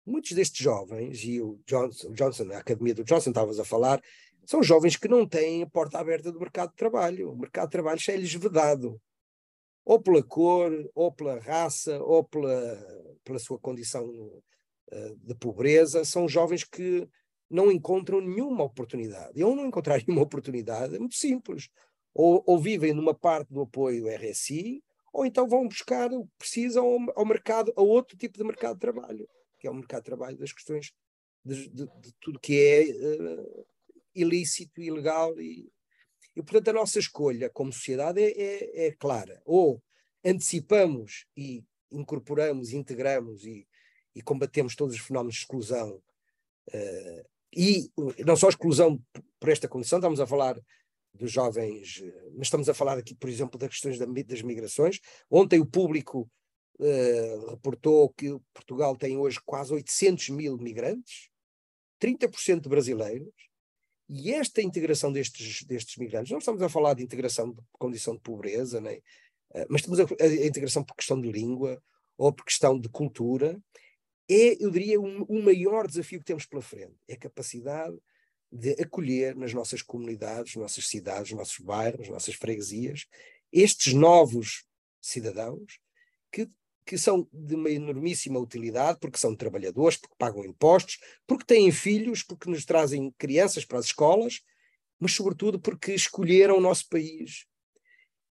Muitos 0.06 0.34
destes 0.34 0.64
jovens, 0.64 1.24
e 1.24 1.42
o 1.42 1.60
Johnson, 1.66 2.12
Johnson 2.14 2.52
a 2.52 2.60
academia 2.60 2.94
do 2.94 3.04
Johnson, 3.04 3.32
estavas 3.32 3.60
a 3.60 3.66
falar, 3.66 4.02
são 4.46 4.64
jovens 4.64 4.96
que 4.96 5.08
não 5.08 5.28
têm 5.28 5.64
a 5.64 5.68
porta 5.68 6.00
aberta 6.00 6.32
do 6.32 6.40
mercado 6.40 6.72
de 6.72 6.76
trabalho. 6.76 7.32
O 7.32 7.38
mercado 7.38 7.66
de 7.66 7.72
trabalho 7.72 8.00
já 8.00 8.14
é-lhes 8.14 8.34
vedado. 8.34 9.02
Ou 9.84 10.02
pela 10.02 10.24
cor, 10.24 10.72
ou 10.96 11.12
pela 11.12 11.40
raça, 11.40 12.02
ou 12.02 12.24
pela, 12.24 13.18
pela 13.24 13.40
sua 13.40 13.60
condição 13.60 14.08
uh, 14.08 15.16
de 15.18 15.36
pobreza. 15.36 16.04
São 16.06 16.28
jovens 16.28 16.64
que 16.64 17.08
não 17.50 17.72
encontram 17.72 18.22
nenhuma 18.22 18.64
oportunidade. 18.64 19.40
E 19.40 19.44
ao 19.44 19.56
não 19.56 19.68
encontrar 19.68 19.98
nenhuma 20.06 20.24
oportunidade, 20.24 20.96
é 20.96 21.00
muito 21.00 21.16
simples 21.16 21.70
ou, 22.16 22.42
ou, 22.48 22.58
vivem 22.58 22.94
numa 22.94 23.14
parte 23.14 23.54
do 23.54 23.62
apoio 23.62 24.08
RSI, 24.08 24.82
ou 25.12 25.26
então 25.26 25.48
vão 25.50 25.68
buscar 25.68 26.12
o 26.14 26.24
que 26.24 26.32
precisam 26.38 26.86
ao, 26.86 27.20
ao, 27.20 27.26
mercado, 27.26 27.74
a 27.76 27.82
outro 27.82 28.18
tipo 28.18 28.38
de 28.38 28.44
mercado 28.46 28.76
de 28.76 28.80
trabalho, 28.80 29.28
que 29.60 29.68
é 29.68 29.70
o 29.70 29.76
mercado 29.76 30.00
de 30.00 30.06
trabalho 30.06 30.38
das 30.38 30.54
questões 30.54 30.94
de, 31.44 31.70
de, 31.70 31.86
de 31.86 32.14
tudo 32.22 32.40
que 32.40 32.58
é 32.58 32.84
uh, 32.84 33.66
ilícito, 34.16 34.82
ilegal. 34.82 35.40
E, 35.40 35.70
e, 36.36 36.42
portanto, 36.42 36.70
a 36.70 36.74
nossa 36.74 37.00
escolha 37.00 37.50
como 37.50 37.74
sociedade 37.74 38.22
é, 38.22 38.32
é, 38.32 38.88
é 38.88 38.92
clara. 38.92 39.42
Ou 39.46 39.82
antecipamos 40.24 41.26
e 41.36 41.64
incorporamos, 41.92 42.74
integramos 42.74 43.46
e, 43.46 43.68
e 44.16 44.22
combatemos 44.22 44.76
todos 44.76 44.96
os 44.96 45.02
fenómenos 45.02 45.36
de 45.36 45.42
exclusão. 45.42 46.02
Uh, 46.68 47.36
e 47.56 47.90
não 48.26 48.36
só 48.36 48.50
exclusão 48.50 49.02
por 49.40 49.50
esta 49.50 49.68
condição, 49.68 50.00
estamos 50.00 50.20
a 50.20 50.28
falar 50.28 50.60
dos 51.14 51.32
jovens, 51.32 52.04
mas 52.34 52.48
estamos 52.48 52.68
a 52.68 52.74
falar 52.74 52.98
aqui, 52.98 53.16
por 53.16 53.30
exemplo, 53.30 53.58
das 53.58 53.70
questões 53.70 53.98
das 53.98 54.42
migrações. 54.42 55.00
Ontem 55.32 55.60
o 55.60 55.66
público 55.66 56.30
uh, 56.80 57.50
reportou 57.52 58.10
que 58.10 58.38
Portugal 58.54 58.96
tem 58.98 59.18
hoje 59.18 59.40
quase 59.46 59.74
800 59.74 60.30
mil 60.30 60.58
migrantes, 60.58 61.30
30% 62.02 62.68
brasileiros, 62.68 63.34
e 64.08 64.34
esta 64.34 64.62
integração 64.62 65.12
destes, 65.12 65.64
destes 65.64 65.98
migrantes, 65.98 66.32
não 66.32 66.40
estamos 66.40 66.62
a 66.62 66.70
falar 66.70 66.94
de 66.94 67.04
integração 67.04 67.52
de 67.52 67.62
condição 67.72 68.16
de 68.16 68.22
pobreza, 68.22 68.80
nem, 68.80 68.98
uh, 68.98 69.66
mas 69.70 69.82
estamos 69.82 70.00
a, 70.00 70.04
a, 70.04 70.46
integração 70.46 70.84
por 70.84 70.96
questão 70.96 71.20
de 71.20 71.32
língua 71.32 71.82
ou 72.18 72.32
por 72.32 72.46
questão 72.46 72.80
de 72.80 72.88
cultura, 72.90 73.60
é, 74.30 74.64
eu 74.64 74.72
diria, 74.72 75.00
o 75.00 75.06
um, 75.06 75.26
um 75.30 75.42
maior 75.44 75.88
desafio 75.88 76.20
que 76.20 76.26
temos 76.26 76.46
pela 76.46 76.62
frente, 76.62 76.96
é 77.08 77.14
a 77.14 77.20
capacidade 77.20 77.98
de 78.52 78.72
acolher 78.82 79.36
nas 79.36 79.54
nossas 79.54 79.82
comunidades, 79.82 80.56
nossas 80.56 80.88
cidades, 80.88 81.32
nossos 81.34 81.60
bairros, 81.60 82.08
nossas 82.08 82.36
freguesias, 82.36 83.06
estes 83.52 83.94
novos 83.94 84.66
cidadãos 85.02 85.80
que, 86.32 86.50
que 86.86 86.98
são 86.98 87.28
de 87.34 87.56
uma 87.56 87.70
enormíssima 87.70 88.40
utilidade, 88.40 89.00
porque 89.00 89.18
são 89.18 89.36
trabalhadores, 89.36 89.98
porque 89.98 90.16
pagam 90.18 90.46
impostos, 90.46 91.00
porque 91.26 91.46
têm 91.46 91.72
filhos, 91.72 92.22
porque 92.22 92.50
nos 92.50 92.64
trazem 92.64 93.12
crianças 93.18 93.66
para 93.66 93.80
as 93.80 93.86
escolas, 93.86 94.42
mas 95.00 95.14
sobretudo 95.14 95.60
porque 95.60 95.94
escolheram 95.94 96.58
o 96.58 96.62
nosso 96.62 96.88
país. 96.88 97.46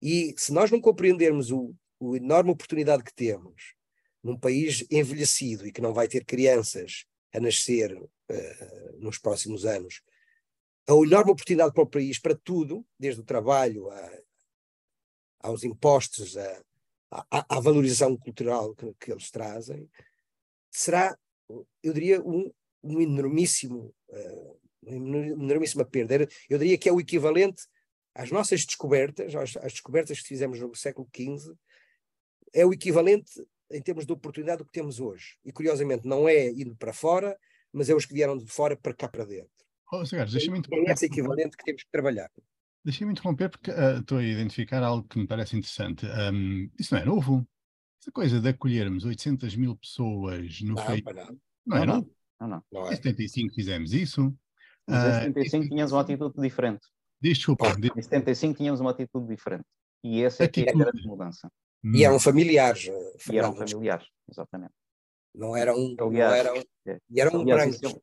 E 0.03 0.35
se 0.37 0.53
nós 0.53 0.71
não 0.71 0.81
compreendermos 0.81 1.51
o, 1.51 1.75
a 2.03 2.17
enorme 2.17 2.51
oportunidade 2.51 3.05
que 3.05 3.15
temos 3.15 3.75
num 4.23 4.39
país 4.39 4.85
envelhecido 4.91 5.67
e 5.67 5.73
que 5.73 5.81
não 5.81 5.95
vai 5.95 6.07
ter 6.07 6.25
crianças 6.25 7.07
a 7.35 7.41
nascer 7.41 7.97
uh, 7.97 8.99
nos 8.99 9.19
próximos 9.19 9.65
anos, 9.65 10.03
a 10.87 10.93
enorme 10.93 11.33
oportunidade 11.33 11.73
para 11.73 11.83
o 11.83 11.91
país, 11.91 12.19
para 12.19 12.37
tudo, 12.37 12.85
desde 12.99 13.21
o 13.21 13.25
trabalho 13.25 13.89
a, 13.91 14.19
aos 15.41 15.65
impostos, 15.65 16.37
a, 16.37 16.63
à, 17.31 17.61
valorização 17.61 18.17
cultural 18.17 18.75
que, 18.75 18.95
que, 18.99 19.13
eles 19.13 19.31
trazem, 19.31 19.89
será, 20.71 21.17
eu 21.83 21.93
diria, 21.93 22.23
um, 22.23 22.51
um 22.83 23.01
enormíssimo, 23.01 23.95
uh, 24.09 24.61
uma 24.83 25.45
enormíssima 25.45 25.85
perda. 25.85 26.27
Eu 26.49 26.59
diria 26.59 26.79
que 26.79 26.89
é 26.89 26.93
o 26.93 27.01
equivalente 27.01 27.63
às 28.15 28.31
nossas 28.31 28.65
descobertas, 28.65 29.35
às, 29.35 29.57
às 29.59 29.73
descobertas 29.73 30.21
que 30.21 30.29
fizemos 30.29 30.59
no 30.61 30.75
século 30.75 31.09
XV, 31.15 31.55
é 32.53 32.65
o 32.65 32.73
equivalente 32.73 33.31
em 33.71 33.81
termos 33.81 34.05
de 34.05 34.13
oportunidade 34.13 34.59
do 34.59 34.67
que 34.67 34.73
temos 34.73 35.01
hoje. 35.01 35.39
E 35.45 35.53
curiosamente 35.53 36.07
não 36.07 36.29
é 36.29 36.49
indo 36.51 36.77
para 36.77 36.93
fora, 36.93 37.39
mas 37.73 37.89
é 37.89 37.95
os 37.95 38.05
que 38.05 38.15
vieram 38.15 38.37
de 38.37 38.47
fora 38.47 38.77
para 38.77 38.95
cá 38.95 39.09
para 39.09 39.25
dentro. 39.25 39.51
Oh, 39.91 40.03
deixa-me 40.03 40.59
interromper. 40.59 40.91
É 40.91 40.93
esse 40.93 41.07
equivalente 41.07 41.57
que 41.57 41.65
temos 41.65 41.83
que 41.83 41.91
trabalhar. 41.91 42.31
Deixa-me 42.85 43.13
interromper 43.13 43.49
porque 43.49 43.71
uh, 43.71 44.01
estou 44.01 44.19
a 44.19 44.23
identificar 44.23 44.83
algo 44.83 45.07
que 45.07 45.19
me 45.19 45.27
parece 45.27 45.57
interessante. 45.57 46.05
Um, 46.07 46.69
isso 46.79 46.95
não 46.95 47.03
é 47.03 47.05
novo. 47.05 47.47
Essa 48.01 48.11
coisa 48.11 48.41
de 48.41 48.49
acolhermos 48.49 49.05
800 49.05 49.55
mil 49.55 49.77
pessoas 49.77 50.61
no 50.63 50.75
não, 50.75 50.85
país. 50.85 51.03
Não, 51.05 51.39
não 51.67 51.77
é 51.77 51.87
não? 51.87 52.11
Não, 52.41 52.49
não. 52.49 52.65
não 52.73 52.87
é. 52.89 52.93
Em 52.93 52.97
75 52.97 53.55
fizemos 53.55 53.93
isso. 53.93 54.35
Mas 54.89 55.25
em 55.25 55.33
75 55.33 55.65
uh, 55.65 55.69
tínhamos 55.69 55.93
uma 55.93 56.01
atitude 56.01 56.35
diferente. 56.41 56.87
Desculpa. 57.21 57.69
Em 57.97 58.03
75 58.03 58.57
tínhamos 58.59 58.81
uma 58.81 58.91
atitude 58.91 59.29
diferente. 59.29 59.65
E 60.03 60.23
essa 60.25 60.43
é, 60.43 60.49
que 60.49 60.63
é 60.63 60.71
a 60.71 60.73
grande 60.73 61.07
mudança. 61.07 61.49
E 61.85 62.05
eram 62.05 62.19
familiares. 62.19 62.89
E 63.31 63.39
eram 63.39 63.55
familiares, 63.55 64.07
exatamente. 64.29 64.73
Não 65.35 65.57
eram. 65.57 65.75
Aliás, 65.99 66.01
não 66.01 66.35
eram, 66.35 66.65
é, 66.87 66.99
e 67.11 67.21
eram 67.21 67.41
aliás, 67.41 67.81
brancos. 67.81 68.01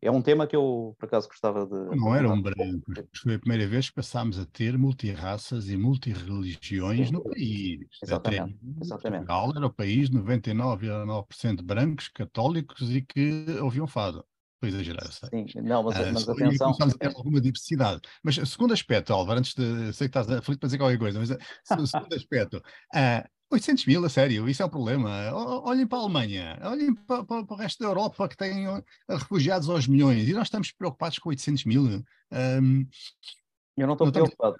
É 0.00 0.10
um 0.10 0.22
tema 0.22 0.46
que 0.46 0.56
eu, 0.56 0.94
por 0.98 1.06
acaso, 1.06 1.28
gostava 1.28 1.66
de. 1.66 1.96
Não 1.96 2.14
era 2.14 2.28
um 2.28 2.40
branco. 2.40 2.92
Foi 3.22 3.34
a 3.34 3.38
primeira 3.38 3.66
vez 3.66 3.88
que 3.88 3.96
passámos 3.96 4.38
a 4.38 4.46
ter 4.46 4.76
multirraças 4.76 5.68
e 5.68 5.76
multirreligiões 5.76 7.10
no 7.10 7.22
país. 7.22 7.86
Exatamente. 8.02 8.58
Exatamente. 8.80 9.26
Portugal 9.26 9.52
era 9.56 9.66
o 9.66 9.72
país 9.72 10.10
99,9% 10.10 11.62
brancos, 11.62 12.08
católicos 12.08 12.90
e 12.94 13.02
que 13.02 13.44
ouviam 13.60 13.86
fado. 13.86 14.24
Estou 14.54 14.66
a 14.66 14.68
exagerar, 14.68 15.12
sei. 15.12 15.28
Sim, 15.28 15.60
não, 15.60 15.82
mas, 15.82 15.98
uh, 15.98 16.12
mas 16.14 16.28
atenção. 16.28 16.70
A 16.80 16.90
ter 16.90 17.08
alguma 17.08 17.40
diversidade. 17.40 18.00
Mas 18.22 18.38
o 18.38 18.46
segundo 18.46 18.72
aspecto, 18.72 19.12
Álvaro, 19.12 19.38
antes 19.38 19.54
de. 19.54 19.92
Sei 19.92 20.08
que 20.08 20.18
estás 20.18 20.30
aflito 20.30 20.60
para 20.60 20.66
dizer 20.66 20.78
qualquer 20.78 20.98
coisa, 20.98 21.18
mas 21.18 21.30
o 21.30 21.86
segundo 21.86 22.14
aspecto. 22.14 22.56
Uh, 22.94 23.35
800 23.50 23.86
mil, 23.86 24.04
a 24.04 24.08
sério, 24.08 24.48
isso 24.48 24.62
é 24.62 24.66
um 24.66 24.70
problema. 24.70 25.32
Olhem 25.64 25.86
para 25.86 25.98
a 25.98 26.02
Alemanha, 26.02 26.58
olhem 26.64 26.94
para, 26.94 27.24
para, 27.24 27.44
para 27.44 27.54
o 27.54 27.58
resto 27.58 27.82
da 27.82 27.88
Europa 27.88 28.28
que 28.28 28.36
tem 28.36 28.66
refugiados 29.08 29.68
aos 29.68 29.86
milhões 29.86 30.28
e 30.28 30.32
nós 30.32 30.48
estamos 30.48 30.72
preocupados 30.72 31.18
com 31.18 31.28
800 31.28 31.64
mil. 31.64 31.82
Um, 32.32 32.86
eu 33.76 33.86
não 33.86 33.92
estou 33.92 34.10
preocupado. 34.10 34.56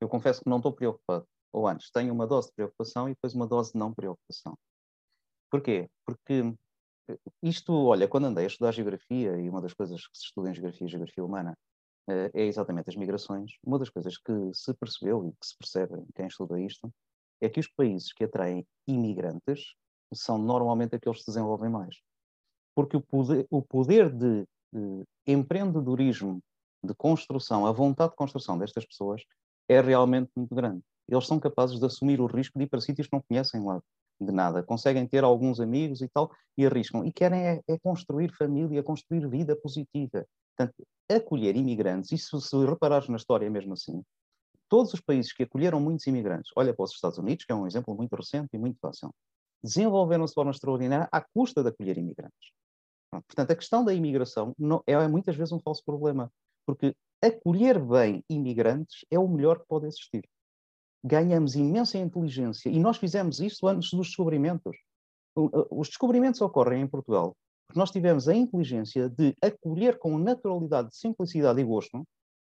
Eu 0.00 0.08
confesso 0.08 0.42
que 0.42 0.50
não 0.50 0.58
estou 0.58 0.72
preocupado. 0.72 1.26
Ou 1.52 1.66
antes, 1.66 1.90
tenho 1.90 2.12
uma 2.12 2.26
dose 2.26 2.48
de 2.48 2.54
preocupação 2.54 3.08
e 3.08 3.12
depois 3.12 3.34
uma 3.34 3.46
dose 3.46 3.72
de 3.72 3.78
não 3.78 3.92
preocupação. 3.92 4.56
Porquê? 5.50 5.88
Porque 6.06 6.54
eh, 7.08 7.18
isto, 7.42 7.72
olha, 7.72 8.06
quando 8.06 8.26
andei 8.26 8.44
a 8.44 8.46
estudar 8.46 8.72
geografia, 8.72 9.36
e 9.40 9.48
uma 9.48 9.60
das 9.60 9.74
coisas 9.74 10.00
que 10.06 10.16
se 10.16 10.26
estuda 10.26 10.50
em 10.50 10.54
geografia 10.54 10.86
e 10.86 10.90
geografia 10.90 11.24
humana 11.24 11.58
eh, 12.08 12.30
é 12.34 12.44
exatamente 12.44 12.88
as 12.88 12.96
migrações, 12.96 13.52
uma 13.64 13.78
das 13.78 13.90
coisas 13.90 14.16
que 14.16 14.32
se 14.52 14.72
percebeu 14.74 15.26
e 15.26 15.32
que 15.32 15.46
se 15.46 15.56
percebe 15.58 15.96
em 15.96 16.06
quem 16.14 16.26
estuda 16.26 16.60
isto 16.60 16.92
é 17.40 17.48
que 17.48 17.60
os 17.60 17.68
países 17.68 18.12
que 18.12 18.24
atraem 18.24 18.66
imigrantes 18.86 19.74
são 20.12 20.38
normalmente 20.38 20.94
aqueles 20.94 21.18
que 21.18 21.24
se 21.24 21.30
desenvolvem 21.30 21.70
mais. 21.70 21.96
Porque 22.74 22.96
o 22.96 23.00
poder, 23.00 23.46
o 23.50 23.62
poder 23.62 24.10
de, 24.10 24.46
de 24.72 25.04
empreendedorismo, 25.26 26.40
de 26.84 26.94
construção, 26.94 27.66
a 27.66 27.72
vontade 27.72 28.10
de 28.10 28.16
construção 28.16 28.58
destas 28.58 28.86
pessoas 28.86 29.22
é 29.68 29.80
realmente 29.80 30.30
muito 30.36 30.54
grande. 30.54 30.82
Eles 31.08 31.26
são 31.26 31.38
capazes 31.38 31.78
de 31.78 31.84
assumir 31.84 32.20
o 32.20 32.26
risco 32.26 32.58
de 32.58 32.64
ir 32.64 32.68
para 32.68 32.80
sítios 32.80 33.06
que 33.06 33.14
não 33.14 33.22
conhecem 33.22 33.62
lá 33.64 33.82
de 34.20 34.32
nada. 34.32 34.62
Conseguem 34.62 35.06
ter 35.06 35.24
alguns 35.24 35.60
amigos 35.60 36.00
e 36.00 36.08
tal 36.08 36.30
e 36.56 36.66
arriscam. 36.66 37.04
E 37.04 37.12
querem 37.12 37.40
é, 37.40 37.60
é 37.66 37.78
construir 37.78 38.32
família, 38.36 38.82
construir 38.82 39.28
vida 39.28 39.56
positiva. 39.56 40.26
Portanto, 40.56 40.86
acolher 41.08 41.56
imigrantes, 41.56 42.12
isso 42.12 42.40
se 42.40 42.56
reparares 42.64 43.08
na 43.08 43.16
história 43.16 43.50
mesmo 43.50 43.72
assim, 43.72 44.02
todos 44.70 44.94
os 44.94 45.00
países 45.00 45.32
que 45.32 45.42
acolheram 45.42 45.80
muitos 45.80 46.06
imigrantes, 46.06 46.50
olha 46.56 46.72
para 46.72 46.84
os 46.84 46.92
Estados 46.92 47.18
Unidos, 47.18 47.44
que 47.44 47.52
é 47.52 47.54
um 47.54 47.66
exemplo 47.66 47.94
muito 47.94 48.14
recente 48.14 48.48
e 48.54 48.58
muito 48.58 48.78
fácil, 48.80 49.12
desenvolveram-se 49.62 50.30
de 50.30 50.34
forma 50.36 50.52
extraordinária 50.52 51.08
à 51.12 51.20
custa 51.20 51.62
de 51.62 51.68
acolher 51.68 51.98
imigrantes. 51.98 52.52
Portanto, 53.10 53.50
a 53.50 53.56
questão 53.56 53.84
da 53.84 53.92
imigração 53.92 54.54
não, 54.56 54.82
é 54.86 55.06
muitas 55.08 55.36
vezes 55.36 55.52
um 55.52 55.60
falso 55.60 55.82
problema, 55.84 56.32
porque 56.64 56.94
acolher 57.20 57.78
bem 57.78 58.24
imigrantes 58.30 59.04
é 59.10 59.18
o 59.18 59.28
melhor 59.28 59.58
que 59.58 59.66
pode 59.66 59.86
existir. 59.86 60.24
ganhamos 61.02 61.54
imensa 61.54 61.98
inteligência 61.98 62.68
e 62.68 62.78
nós 62.78 62.96
fizemos 62.98 63.40
isso 63.40 63.66
antes 63.66 63.90
dos 63.90 64.08
descobrimentos. 64.08 64.76
Os 65.70 65.88
descobrimentos 65.88 66.40
ocorrem 66.40 66.82
em 66.82 66.86
Portugal 66.86 67.36
porque 67.66 67.78
nós 67.78 67.90
tivemos 67.90 68.28
a 68.28 68.34
inteligência 68.34 69.08
de 69.08 69.34
acolher 69.40 69.96
com 69.98 70.18
naturalidade, 70.18 70.88
simplicidade 70.94 71.60
e 71.60 71.64
gosto 71.64 72.04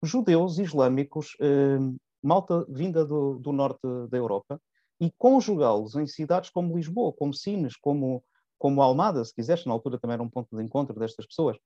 judeus 0.03 0.59
islâmicos, 0.59 1.35
eh, 1.41 1.77
malta 2.21 2.65
vinda 2.69 3.05
do, 3.05 3.39
do 3.39 3.51
norte 3.51 3.81
da 4.09 4.17
Europa, 4.17 4.59
e 4.99 5.11
conjugá-los 5.17 5.95
em 5.95 6.07
cidades 6.07 6.49
como 6.49 6.75
Lisboa, 6.75 7.13
como 7.13 7.33
Sines, 7.33 7.75
como, 7.75 8.23
como 8.57 8.81
Almada, 8.81 9.23
se 9.25 9.33
quiseres, 9.33 9.65
na 9.65 9.73
altura 9.73 9.99
também 9.99 10.13
era 10.13 10.23
um 10.23 10.29
ponto 10.29 10.55
de 10.55 10.63
encontro 10.63 10.97
destas 10.97 11.25
pessoas. 11.25 11.57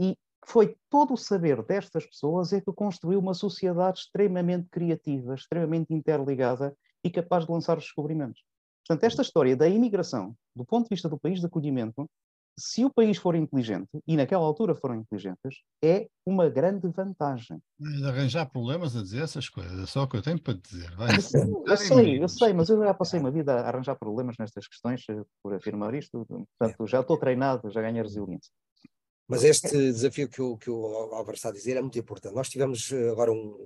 E 0.00 0.16
foi 0.46 0.76
todo 0.88 1.14
o 1.14 1.16
saber 1.16 1.62
destas 1.62 2.06
pessoas 2.06 2.52
é 2.52 2.60
que 2.60 2.72
construiu 2.72 3.18
uma 3.18 3.34
sociedade 3.34 4.00
extremamente 4.00 4.68
criativa, 4.70 5.34
extremamente 5.34 5.92
interligada 5.92 6.74
e 7.04 7.10
capaz 7.10 7.44
de 7.44 7.52
lançar 7.52 7.76
os 7.76 7.84
descobrimentos. 7.84 8.42
Portanto, 8.86 9.04
esta 9.04 9.22
história 9.22 9.56
da 9.56 9.68
imigração, 9.68 10.34
do 10.56 10.64
ponto 10.64 10.84
de 10.84 10.94
vista 10.94 11.08
do 11.08 11.18
país 11.18 11.40
de 11.40 11.46
acolhimento, 11.46 12.08
se 12.60 12.84
o 12.84 12.90
país 12.90 13.16
for 13.16 13.34
inteligente, 13.34 13.88
e 14.06 14.16
naquela 14.16 14.44
altura 14.44 14.74
foram 14.74 14.96
inteligentes, 14.96 15.62
é 15.82 16.06
uma 16.26 16.48
grande 16.50 16.86
vantagem. 16.88 17.58
Mas 17.78 18.02
arranjar 18.02 18.50
problemas 18.50 18.94
a 18.94 19.02
dizer 19.02 19.22
essas 19.22 19.48
coisas, 19.48 19.82
é 19.82 19.86
só 19.86 20.02
o 20.02 20.08
que 20.08 20.18
eu 20.18 20.22
tenho 20.22 20.40
para 20.40 20.54
te 20.54 20.70
dizer. 20.70 20.94
Vai. 20.94 21.16
Eu 21.16 21.76
sei, 21.76 22.22
eu 22.22 22.28
sei, 22.28 22.52
mas 22.52 22.68
eu 22.68 22.78
já 22.78 22.92
passei 22.92 23.18
uma 23.18 23.30
vida 23.30 23.54
a 23.54 23.68
arranjar 23.68 23.96
problemas 23.96 24.36
nestas 24.38 24.68
questões 24.68 25.02
eh, 25.08 25.22
por 25.42 25.54
afirmar 25.54 25.94
isto, 25.94 26.26
portanto 26.26 26.86
já 26.86 27.00
estou 27.00 27.16
treinado, 27.16 27.70
já 27.70 27.80
ganhei 27.80 28.02
resiliência. 28.02 28.52
Mas 29.26 29.42
este 29.42 29.70
desafio 29.70 30.28
que 30.28 30.42
o, 30.42 30.58
que 30.58 30.68
o 30.68 30.84
Álvaro 31.14 31.36
está 31.36 31.48
a 31.48 31.52
dizer 31.52 31.76
é 31.76 31.80
muito 31.80 31.98
importante. 31.98 32.34
Nós 32.34 32.48
tivemos 32.48 32.92
eh, 32.92 33.10
agora 33.10 33.32
um, 33.32 33.56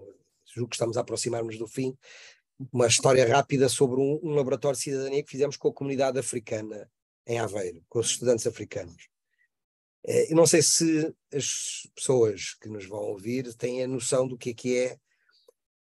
julgo 0.55 0.69
que 0.69 0.77
estamos 0.77 0.97
a 0.97 1.01
aproximar-nos 1.01 1.59
do 1.59 1.67
fim, 1.67 1.97
uma 2.73 2.87
história 2.87 3.27
rápida 3.27 3.69
sobre 3.69 4.01
um, 4.01 4.21
um 4.23 4.35
laboratório 4.35 4.77
de 4.77 4.85
cidadania 4.85 5.25
que 5.25 5.31
fizemos 5.31 5.57
com 5.57 5.69
a 5.69 5.73
comunidade 5.73 6.19
africana 6.19 6.89
em 7.27 7.39
Aveiro, 7.39 7.83
com 7.89 7.99
os 7.99 8.11
estudantes 8.11 8.47
africanos. 8.47 9.09
Eh, 10.07 10.33
eu 10.33 10.37
não 10.37 10.47
sei 10.47 10.63
se 10.63 11.15
as 11.33 11.89
pessoas 11.95 12.55
que 12.55 12.69
nos 12.69 12.87
vão 12.87 13.01
ouvir 13.01 13.55
têm 13.55 13.83
a 13.83 13.89
noção 13.89 14.29
do 14.29 14.37
que 14.37 14.51
é 14.51 14.55
que 14.55 14.79
é, 14.79 14.99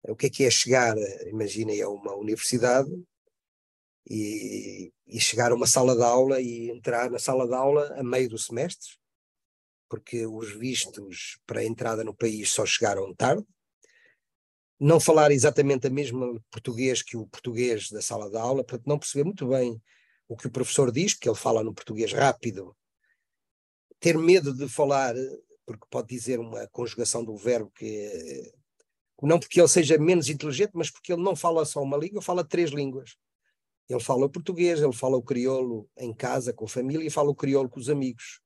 o 0.08 0.16
que 0.16 0.28
é 0.28 0.30
que 0.30 0.44
é 0.44 0.50
chegar, 0.50 0.96
imaginem, 1.28 1.82
a 1.82 1.90
uma 1.90 2.16
universidade 2.16 2.90
e, 4.10 4.92
e 5.08 5.20
chegar 5.20 5.52
a 5.52 5.56
uma 5.56 5.68
sala 5.68 5.96
de 5.96 6.04
aula 6.04 6.42
e 6.42 6.70
entrar 6.72 7.10
na 7.12 7.20
sala 7.20 7.48
de 7.48 7.54
aula 7.54 7.94
a 8.00 8.04
meio 8.04 8.30
do 8.30 8.38
semestre, 8.38 8.98
porque 9.88 10.26
os 10.26 10.52
vistos 10.52 11.40
para 11.46 11.62
a 11.62 11.66
entrada 11.66 12.04
no 12.04 12.16
país 12.16 12.50
só 12.52 12.66
chegaram 12.66 13.14
tarde, 13.14 13.46
não 14.80 15.00
falar 15.00 15.32
exatamente 15.32 15.88
a 15.88 15.90
mesma 15.90 16.42
português 16.50 17.04
que 17.04 17.18
o 17.18 17.28
português 17.28 17.90
da 17.90 18.02
sala 18.02 18.30
de 18.30 18.38
aula, 18.38 18.64
portanto 18.64 18.88
não 18.88 18.98
perceber 18.98 19.26
muito 19.26 19.48
bem 19.48 19.82
o 20.30 20.38
que 20.38 20.48
o 20.48 20.52
professor 20.52 20.92
diz, 20.92 21.14
que 21.14 21.28
ele 21.28 21.36
fala 21.36 21.64
no 21.64 21.74
português 21.74 22.14
rápido, 22.14 22.78
ter 24.00 24.18
medo 24.18 24.54
de 24.54 24.70
falar, 24.70 25.16
porque 25.66 25.86
pode 25.90 26.08
dizer 26.08 26.40
uma 26.40 26.68
conjugação 26.68 27.26
do 27.26 27.36
verbo 27.36 27.70
que 27.72 28.54
não 29.22 29.40
porque 29.40 29.60
ele 29.60 29.68
seja 29.68 29.98
menos 29.98 30.30
inteligente, 30.30 30.72
mas 30.74 30.90
porque 30.90 31.12
ele 31.12 31.22
não 31.22 31.36
fala 31.36 31.66
só 31.66 31.82
uma 31.82 31.98
língua, 31.98 32.22
fala 32.22 32.44
três 32.44 32.70
línguas. 32.70 33.18
Ele 33.90 34.00
fala 34.00 34.26
o 34.26 34.30
português, 34.30 34.82
ele 34.82 34.94
fala 34.94 35.18
o 35.18 35.24
crioulo 35.24 35.90
em 35.98 36.14
casa, 36.14 36.54
com 36.54 36.66
a 36.66 36.70
família, 36.70 37.06
e 37.06 37.10
fala 37.10 37.30
o 37.30 37.36
crioulo 37.36 37.68
com 37.68 37.80
os 37.80 37.90
amigos. 37.90 38.40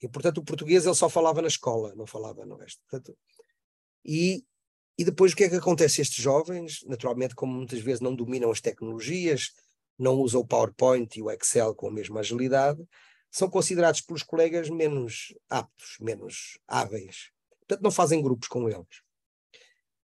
E, 0.00 0.08
portanto, 0.08 0.38
o 0.38 0.44
português 0.44 0.84
ele 0.84 0.94
só 0.94 1.08
falava 1.08 1.40
na 1.40 1.48
escola, 1.48 1.94
não 1.96 2.06
falava 2.06 2.44
no 2.44 2.56
resto. 2.56 2.80
Portanto, 2.88 3.18
e, 4.04 4.44
e 4.98 5.04
depois 5.04 5.32
o 5.32 5.36
que 5.36 5.44
é 5.44 5.48
que 5.48 5.56
acontece? 5.56 6.02
Estes 6.02 6.22
jovens, 6.22 6.84
naturalmente, 6.86 7.34
como 7.34 7.54
muitas 7.54 7.80
vezes 7.80 8.00
não 8.00 8.14
dominam 8.14 8.50
as 8.50 8.60
tecnologias, 8.60 9.52
não 9.98 10.14
usam 10.14 10.40
o 10.40 10.46
PowerPoint 10.46 11.18
e 11.18 11.22
o 11.22 11.30
Excel 11.30 11.74
com 11.74 11.88
a 11.88 11.92
mesma 11.92 12.20
agilidade, 12.20 12.86
são 13.30 13.50
considerados 13.50 14.00
pelos 14.00 14.22
colegas 14.22 14.70
menos 14.70 15.34
aptos, 15.48 15.96
menos 16.00 16.58
hábeis. 16.66 17.30
Portanto, 17.60 17.82
não 17.82 17.90
fazem 17.90 18.22
grupos 18.22 18.48
com 18.48 18.68
eles. 18.68 19.02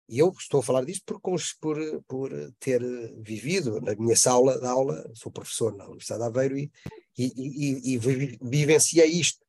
E 0.08 0.18
eu 0.18 0.32
estou 0.38 0.60
a 0.60 0.62
falar 0.62 0.84
disto 0.84 1.04
por, 1.04 1.20
por, 1.60 2.02
por 2.06 2.52
ter 2.60 2.80
vivido 3.20 3.80
na 3.80 3.94
minha 3.96 4.16
sala 4.16 4.58
de 4.58 4.66
aula, 4.66 5.10
sou 5.14 5.32
professor 5.32 5.74
na 5.76 5.84
Universidade 5.84 6.22
de 6.22 6.28
Aveiro 6.28 6.58
e, 6.58 6.70
e, 7.18 7.32
e, 7.36 7.94
e 7.94 7.98
vivenciei 7.98 9.10
isto. 9.10 9.44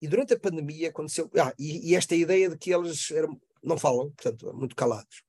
E 0.00 0.06
durante 0.06 0.34
a 0.34 0.38
pandemia 0.38 0.90
aconteceu. 0.90 1.30
Ah, 1.38 1.52
e, 1.58 1.90
e 1.90 1.94
esta 1.94 2.14
ideia 2.14 2.50
de 2.50 2.58
que 2.58 2.72
eles 2.72 3.10
eram, 3.10 3.40
não 3.62 3.78
falam, 3.78 4.10
portanto, 4.10 4.52
muito 4.54 4.76
calados. 4.76 5.22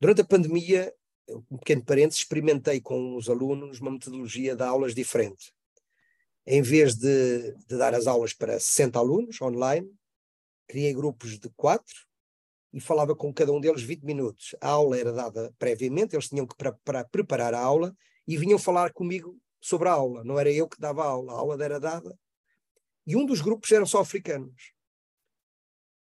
Durante 0.00 0.20
a 0.20 0.24
pandemia, 0.24 0.94
um 1.50 1.58
pequeno 1.58 1.84
parênteses, 1.84 2.20
experimentei 2.20 2.80
com 2.80 3.16
os 3.16 3.28
alunos 3.28 3.80
uma 3.80 3.90
metodologia 3.90 4.56
de 4.56 4.62
aulas 4.62 4.94
diferente. 4.94 5.52
Em 6.46 6.62
vez 6.62 6.94
de, 6.94 7.54
de 7.66 7.76
dar 7.76 7.94
as 7.94 8.06
aulas 8.06 8.32
para 8.32 8.58
60 8.58 8.98
alunos 8.98 9.40
online, 9.42 9.90
criei 10.66 10.94
grupos 10.94 11.38
de 11.38 11.50
quatro 11.50 12.06
e 12.72 12.80
falava 12.80 13.14
com 13.14 13.32
cada 13.32 13.52
um 13.52 13.60
deles 13.60 13.82
20 13.82 14.02
minutos. 14.02 14.54
A 14.60 14.68
aula 14.68 14.98
era 14.98 15.12
dada 15.12 15.54
previamente, 15.58 16.14
eles 16.14 16.28
tinham 16.28 16.46
que 16.46 16.56
para 16.56 17.04
preparar 17.04 17.54
a 17.54 17.60
aula 17.60 17.94
e 18.26 18.36
vinham 18.36 18.58
falar 18.58 18.92
comigo 18.92 19.38
sobre 19.60 19.88
a 19.88 19.92
aula. 19.92 20.24
Não 20.24 20.38
era 20.38 20.50
eu 20.50 20.68
que 20.68 20.80
dava 20.80 21.02
a 21.02 21.06
aula, 21.06 21.32
a 21.32 21.36
aula 21.36 21.64
era 21.64 21.78
dada. 21.78 22.18
E 23.06 23.16
um 23.16 23.24
dos 23.24 23.40
grupos 23.40 23.72
eram 23.72 23.86
só 23.86 24.00
africanos. 24.00 24.72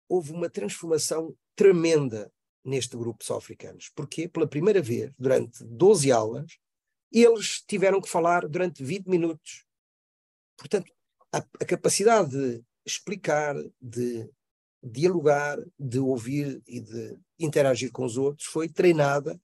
Houve 0.08 0.32
uma 0.32 0.48
transformação 0.48 1.36
tremenda 1.56 2.32
neste 2.64 2.96
grupo 2.96 3.24
só 3.24 3.36
africanos. 3.36 3.90
Porque 3.94 4.28
pela 4.28 4.46
primeira 4.46 4.80
vez, 4.80 5.12
durante 5.18 5.62
12 5.62 6.10
aulas, 6.10 6.58
eles 7.12 7.62
tiveram 7.66 8.00
que 8.00 8.08
falar 8.08 8.48
durante 8.48 8.82
20 8.82 9.06
minutos. 9.06 9.64
Portanto, 10.56 10.90
a, 11.32 11.38
a 11.38 11.64
capacidade 11.64 12.30
de 12.30 12.64
explicar, 12.84 13.54
de 13.80 14.28
dialogar, 14.82 15.58
de 15.78 15.98
ouvir 15.98 16.62
e 16.66 16.80
de 16.80 17.18
interagir 17.38 17.90
com 17.90 18.04
os 18.04 18.16
outros 18.16 18.46
foi 18.46 18.68
treinada 18.68 19.40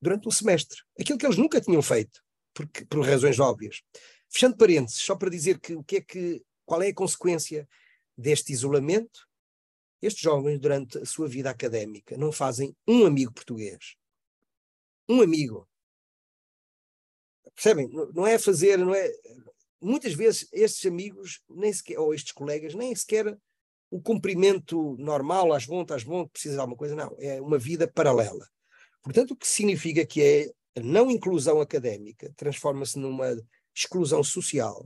durante 0.00 0.26
um 0.26 0.30
semestre. 0.30 0.82
Aquilo 0.98 1.18
que 1.18 1.26
eles 1.26 1.38
nunca 1.38 1.60
tinham 1.60 1.82
feito, 1.82 2.22
porque, 2.52 2.84
por 2.84 3.04
razões 3.04 3.38
óbvias. 3.38 3.82
Fechando 4.28 4.56
parênteses, 4.56 5.00
só 5.00 5.14
para 5.14 5.30
dizer 5.30 5.60
que 5.60 5.74
o 5.74 5.84
que 5.84 5.96
é 5.96 6.00
que, 6.00 6.44
qual 6.64 6.82
é 6.82 6.88
a 6.88 6.94
consequência 6.94 7.68
deste 8.16 8.52
isolamento 8.52 9.25
estes 10.06 10.22
jovens, 10.22 10.58
durante 10.58 10.98
a 10.98 11.04
sua 11.04 11.28
vida 11.28 11.50
académica, 11.50 12.16
não 12.16 12.32
fazem 12.32 12.74
um 12.86 13.04
amigo 13.06 13.32
português. 13.32 13.96
Um 15.08 15.20
amigo. 15.22 15.68
Percebem? 17.54 17.88
Não 18.14 18.26
é 18.26 18.38
fazer, 18.38 18.78
não 18.78 18.94
é. 18.94 19.10
Muitas 19.80 20.14
vezes 20.14 20.48
estes 20.52 20.84
amigos, 20.86 21.40
nem 21.48 21.72
sequer, 21.72 21.98
ou 21.98 22.12
estes 22.12 22.32
colegas, 22.32 22.74
nem 22.74 22.94
sequer 22.94 23.36
o 23.90 24.00
cumprimento 24.00 24.96
normal, 24.98 25.52
às 25.52 25.64
bom, 25.64 25.84
às 25.88 26.02
bom, 26.02 26.26
precisa 26.26 26.54
de 26.54 26.60
alguma 26.60 26.76
coisa, 26.76 26.94
não. 26.94 27.14
É 27.18 27.40
uma 27.40 27.58
vida 27.58 27.86
paralela. 27.86 28.46
Portanto, 29.02 29.30
o 29.32 29.36
que 29.36 29.46
significa 29.46 30.04
que 30.04 30.22
é 30.22 30.50
a 30.76 30.82
não 30.82 31.10
inclusão 31.10 31.60
académica 31.60 32.32
transforma-se 32.36 32.98
numa 32.98 33.36
exclusão 33.74 34.22
social 34.24 34.84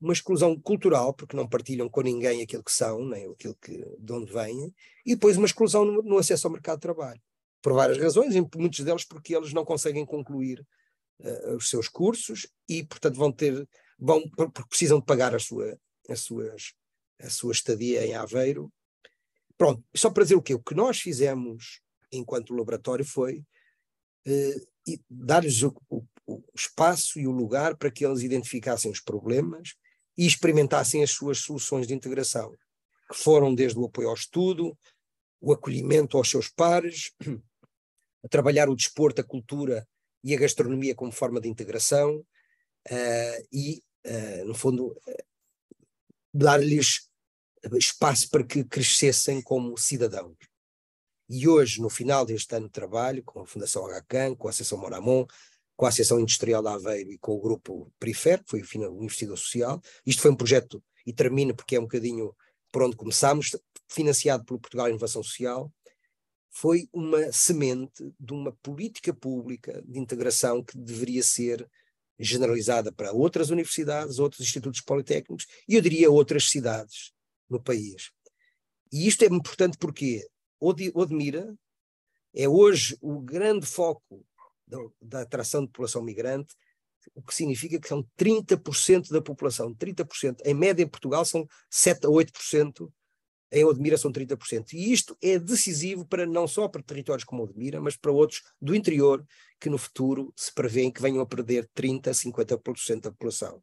uma 0.00 0.12
exclusão 0.12 0.58
cultural, 0.58 1.14
porque 1.14 1.36
não 1.36 1.48
partilham 1.48 1.88
com 1.88 2.02
ninguém 2.02 2.42
aquilo 2.42 2.62
que 2.62 2.72
são, 2.72 3.06
nem 3.06 3.30
aquilo 3.30 3.56
que, 3.56 3.78
de 3.98 4.12
onde 4.12 4.32
vêm, 4.32 4.74
e 5.04 5.14
depois 5.14 5.36
uma 5.36 5.46
exclusão 5.46 5.84
no, 5.84 6.02
no 6.02 6.18
acesso 6.18 6.46
ao 6.46 6.52
mercado 6.52 6.76
de 6.76 6.82
trabalho. 6.82 7.20
Por 7.62 7.72
várias 7.72 7.98
razões, 7.98 8.34
e 8.34 8.46
muitos 8.56 8.80
deles 8.80 9.04
porque 9.04 9.34
eles 9.34 9.52
não 9.52 9.64
conseguem 9.64 10.04
concluir 10.04 10.60
uh, 11.20 11.56
os 11.56 11.70
seus 11.70 11.88
cursos 11.88 12.46
e, 12.68 12.84
portanto, 12.84 13.16
vão 13.16 13.32
ter, 13.32 13.66
vão, 13.98 14.28
porque 14.30 14.68
precisam 14.68 14.98
de 14.98 15.06
pagar 15.06 15.34
a 15.34 15.38
sua, 15.38 15.78
as 16.08 16.20
suas, 16.20 16.74
a 17.20 17.30
sua 17.30 17.52
estadia 17.52 18.06
em 18.06 18.14
Aveiro. 18.14 18.70
Pronto, 19.56 19.82
só 19.94 20.10
para 20.10 20.24
dizer 20.24 20.34
o 20.34 20.42
quê? 20.42 20.52
O 20.52 20.62
que 20.62 20.74
nós 20.74 21.00
fizemos 21.00 21.80
enquanto 22.12 22.54
laboratório 22.54 23.04
foi 23.04 23.38
uh, 24.26 24.96
dar-lhes 25.08 25.62
o, 25.62 25.74
o, 25.88 26.04
o 26.26 26.42
espaço 26.54 27.18
e 27.18 27.26
o 27.26 27.32
lugar 27.32 27.76
para 27.76 27.90
que 27.90 28.04
eles 28.04 28.20
identificassem 28.20 28.90
os 28.90 29.00
problemas 29.00 29.74
e 30.16 30.26
experimentassem 30.26 31.02
as 31.02 31.10
suas 31.10 31.38
soluções 31.38 31.86
de 31.86 31.94
integração, 31.94 32.52
que 33.10 33.16
foram 33.16 33.54
desde 33.54 33.78
o 33.78 33.86
apoio 33.86 34.08
ao 34.08 34.14
estudo, 34.14 34.76
o 35.40 35.52
acolhimento 35.52 36.16
aos 36.16 36.30
seus 36.30 36.48
pares, 36.48 37.12
a 38.24 38.28
trabalhar 38.28 38.68
o 38.68 38.76
desporto, 38.76 39.20
a 39.20 39.24
cultura 39.24 39.86
e 40.22 40.34
a 40.34 40.38
gastronomia 40.38 40.94
como 40.94 41.12
forma 41.12 41.40
de 41.40 41.48
integração 41.48 42.16
uh, 42.16 43.46
e, 43.52 43.82
uh, 44.06 44.44
no 44.46 44.54
fundo, 44.54 44.86
uh, 44.86 45.24
dar-lhes 46.32 47.08
espaço 47.78 48.28
para 48.30 48.44
que 48.44 48.64
crescessem 48.64 49.40
como 49.40 49.76
cidadãos. 49.76 50.36
E 51.28 51.48
hoje, 51.48 51.80
no 51.80 51.88
final 51.88 52.26
deste 52.26 52.54
ano 52.54 52.66
de 52.66 52.72
trabalho, 52.72 53.22
com 53.22 53.40
a 53.40 53.46
Fundação 53.46 53.86
HCAN, 53.86 54.34
com 54.34 54.46
a 54.46 54.50
Associação 54.50 54.78
Moramon, 54.78 55.26
com 55.76 55.86
a 55.86 55.88
Associação 55.88 56.20
Industrial 56.20 56.62
de 56.62 56.68
Aveiro 56.68 57.12
e 57.12 57.18
com 57.18 57.32
o 57.32 57.40
grupo 57.40 57.92
Perifer, 57.98 58.42
que 58.42 58.50
foi 58.50 58.62
o 58.62 59.02
investidor 59.02 59.36
social. 59.36 59.80
Isto 60.06 60.22
foi 60.22 60.30
um 60.30 60.36
projeto, 60.36 60.82
e 61.06 61.12
termino 61.12 61.54
porque 61.54 61.76
é 61.76 61.80
um 61.80 61.84
bocadinho 61.84 62.34
por 62.70 62.82
onde 62.82 62.96
começámos, 62.96 63.56
financiado 63.88 64.44
pelo 64.44 64.58
Portugal 64.58 64.88
Inovação 64.88 65.22
Social. 65.22 65.72
foi 66.50 66.88
uma 66.92 67.32
semente 67.32 68.12
de 68.18 68.32
uma 68.32 68.52
política 68.62 69.12
pública 69.12 69.82
de 69.84 69.98
integração 69.98 70.62
que 70.62 70.78
deveria 70.78 71.22
ser 71.22 71.68
generalizada 72.18 72.92
para 72.92 73.12
outras 73.12 73.50
universidades, 73.50 74.20
outros 74.20 74.40
institutos 74.40 74.80
politécnicos 74.80 75.46
e 75.68 75.74
eu 75.74 75.80
diria 75.80 76.10
outras 76.10 76.48
cidades 76.48 77.12
no 77.50 77.60
país. 77.60 78.12
E 78.92 79.08
isto 79.08 79.24
é 79.24 79.26
importante 79.26 79.76
porque 79.76 80.24
Odmira 80.60 81.52
é 82.32 82.48
hoje 82.48 82.96
o 83.00 83.20
grande 83.20 83.66
foco 83.66 84.24
da, 85.00 85.22
atração 85.22 85.62
de 85.62 85.68
população 85.68 86.02
migrante, 86.02 86.54
o 87.14 87.22
que 87.22 87.34
significa 87.34 87.78
que 87.78 87.88
são 87.88 88.06
30% 88.18 89.10
da 89.10 89.20
população, 89.20 89.74
30%. 89.74 90.38
Em 90.44 90.54
média 90.54 90.82
em 90.82 90.88
Portugal 90.88 91.24
são 91.24 91.46
7 91.70 92.06
a 92.06 92.08
8%, 92.08 92.90
em 93.52 93.64
Odmira 93.64 93.96
são 93.98 94.10
30%. 94.10 94.72
E 94.72 94.92
isto 94.92 95.16
é 95.22 95.38
decisivo 95.38 96.06
para 96.06 96.26
não 96.26 96.48
só 96.48 96.66
para 96.66 96.82
territórios 96.82 97.24
como 97.24 97.42
Odmira, 97.42 97.80
mas 97.80 97.96
para 97.96 98.10
outros 98.10 98.42
do 98.60 98.74
interior, 98.74 99.24
que 99.60 99.70
no 99.70 99.78
futuro 99.78 100.32
se 100.36 100.52
prevêem 100.52 100.90
que 100.90 101.02
venham 101.02 101.20
a 101.20 101.26
perder 101.26 101.68
30% 101.76 102.08
a 102.08 102.10
50% 102.10 103.00
da 103.00 103.10
população. 103.10 103.62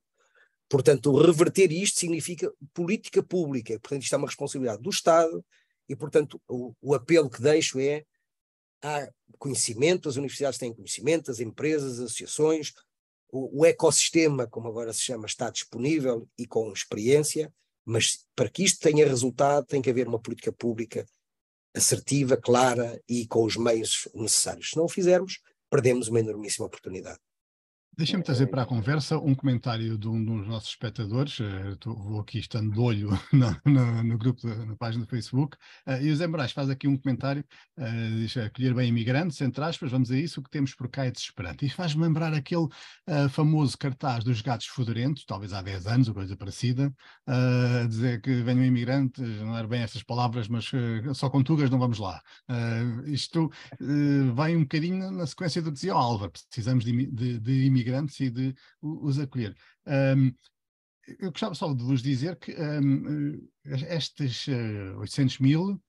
Portanto, 0.70 1.14
reverter 1.18 1.72
isto 1.72 2.00
significa 2.00 2.50
política 2.74 3.22
pública, 3.22 3.78
portanto, 3.80 4.04
isto 4.04 4.16
é 4.16 4.18
uma 4.18 4.28
responsabilidade 4.28 4.82
do 4.82 4.90
Estado, 4.90 5.44
e, 5.90 5.96
portanto, 5.96 6.42
o, 6.48 6.74
o 6.82 6.96
apelo 6.96 7.30
que 7.30 7.42
deixo 7.42 7.78
é 7.78 8.06
há 8.82 9.10
conhecimento, 9.38 10.08
as 10.08 10.18
universidades 10.18 10.60
têm 10.60 10.74
conhecimento, 10.74 11.32
as 11.32 11.40
empresas, 11.40 11.94
as 11.94 12.06
associações, 12.06 12.74
o, 13.32 13.62
o, 13.62 13.66
ecossistema, 13.66 14.46
como 14.48 14.68
agora 14.68 14.94
se 14.94 15.02
chama, 15.02 15.26
está 15.26 15.50
disponível 15.50 16.28
e 16.38 16.46
com 16.46 16.72
experiência, 16.72 17.52
mas 17.86 18.26
para 18.36 18.50
que 18.50 18.64
isto 18.64 18.80
tenha 18.80 19.08
resultado 19.08 19.66
tem 19.66 19.82
que 19.82 19.90
haver 19.90 20.08
uma 20.08 20.20
política 20.20 20.52
pública 20.52 21.06
assertiva, 21.74 22.36
clara 22.38 23.02
e 23.08 23.26
com 23.26 23.44
os 23.44 23.56
meios 23.56 24.08
necessários. 24.14 24.72
Se 24.72 24.78
não 24.78 24.86
o 24.86 24.90
fizermos, 24.90 25.40
perdemos 25.70 26.10
uma 26.10 26.20
enormíssima 26.20 26.66
oportunidade. 26.66 27.20
Deixa-me 27.98 28.24
trazer 28.24 28.48
para 28.48 28.62
a 28.62 28.66
conversa 28.66 29.18
um 29.18 29.36
comentário 29.36 29.98
de 29.98 30.08
um 30.08 30.24
dos 30.24 30.48
nossos 30.48 30.70
espectadores, 30.70 31.38
uh, 31.40 31.76
tô, 31.78 31.94
vou 31.94 32.22
aqui 32.22 32.40
estando 32.40 32.72
de 32.72 32.80
olho 32.80 33.10
na, 33.34 33.62
na, 33.66 34.02
no 34.02 34.18
grupo, 34.18 34.48
na 34.48 34.78
página 34.78 35.04
do 35.04 35.10
Facebook, 35.10 35.58
uh, 35.86 36.02
e 36.02 36.10
o 36.10 36.16
Zé 36.16 36.26
Moraes 36.26 36.54
faz 36.54 36.70
aqui 36.70 36.88
um 36.88 36.96
comentário, 36.96 37.44
uh, 37.78 38.16
diz, 38.16 38.38
acolher 38.38 38.74
bem 38.74 38.88
imigrantes, 38.88 39.42
entre 39.42 39.62
aspas, 39.62 39.92
vamos 39.92 40.10
a 40.10 40.18
isso, 40.18 40.40
o 40.40 40.44
que 40.44 40.50
temos 40.50 40.74
por 40.74 40.88
cá 40.88 41.06
é 41.06 41.12
desesperante. 41.12 41.66
E 41.66 41.70
faz-me 41.70 42.02
lembrar 42.02 42.34
aquele 42.34 42.68
famoso 43.30 43.78
cartaz 43.78 44.24
dos 44.24 44.42
gatos 44.42 44.68
fedorentos, 44.68 45.26
talvez 45.26 45.52
há 45.52 45.62
10 45.62 45.88
anos, 45.88 46.08
ou 46.08 46.14
coisa 46.14 46.36
parecida, 46.38 46.94
a 47.28 47.86
dizer 47.88 48.22
que 48.22 48.42
venham 48.42 48.64
imigrantes, 48.64 49.22
não 49.42 49.58
eram 49.58 49.68
bem 49.68 49.82
essas 49.82 50.02
palavras, 50.02 50.48
mas 50.48 50.72
só 51.14 51.30
com 51.30 51.44
tugas 51.44 51.70
não 51.70 51.80
vamos 51.80 52.00
lá. 52.00 52.22
isto 53.06 53.52
vai 54.34 54.56
um 54.56 54.62
bocadinho 54.62 55.12
na 55.12 55.26
sequência 55.26 55.62
do 55.62 55.70
que 55.70 55.76
dizia 55.76 55.94
o 55.94 55.98
Álvaro, 55.98 56.32
precisamos 56.32 56.86
de, 56.86 57.08
de, 57.08 57.40
de 57.40 57.66
imigrantes 57.66 57.81
imigrantes 57.82 58.20
e 58.20 58.30
de 58.30 58.56
os 58.82 59.20
acolher. 59.20 59.56
Um, 59.86 60.34
eu 61.20 61.32
gostava 61.32 61.56
só 61.56 61.74
de 61.74 61.84
vos 61.84 62.02
dizer 62.02 62.38
que 62.38 62.54
um, 62.54 63.48
estes 63.66 64.48
uh, 64.48 65.00
800 65.00 65.40
mil 65.40 65.82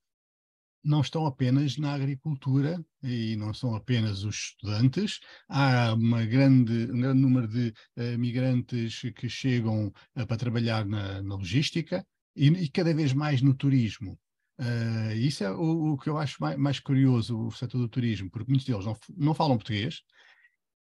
não 0.85 1.01
estão 1.01 1.27
apenas 1.27 1.77
na 1.77 1.95
agricultura 1.95 2.85
e 3.03 3.37
não 3.37 3.55
são 3.55 3.75
apenas 3.75 4.25
os 4.25 4.35
estudantes. 4.35 5.21
Há 5.49 5.95
uma 5.95 6.25
grande, 6.25 6.91
um 6.91 7.01
grande 7.01 7.21
número 7.21 7.47
de 7.47 7.73
uh, 7.97 8.19
migrantes 8.19 9.01
que 9.15 9.29
chegam 9.29 9.89
uh, 10.17 10.27
para 10.27 10.37
trabalhar 10.37 10.85
na, 10.85 11.23
na 11.23 11.37
logística 11.37 12.05
e, 12.35 12.49
e, 12.49 12.69
cada 12.69 12.93
vez 12.93 13.13
mais 13.13 13.41
no 13.43 13.55
turismo. 13.55 14.19
Uh, 14.59 15.15
isso 15.17 15.45
é 15.45 15.51
o, 15.51 15.93
o, 15.93 15.99
que 15.99 16.09
eu 16.09 16.19
acho 16.19 16.37
mais, 16.41 16.59
mais, 16.59 16.81
curioso, 16.81 17.39
o 17.39 17.51
setor 17.53 17.79
do 17.79 17.89
turismo, 17.89 18.31
porque 18.31 18.51
muitos 18.51 18.67
deles 18.67 18.85
não, 18.85 18.97
não 19.17 19.35
falam 19.35 19.57
português, 19.57 20.03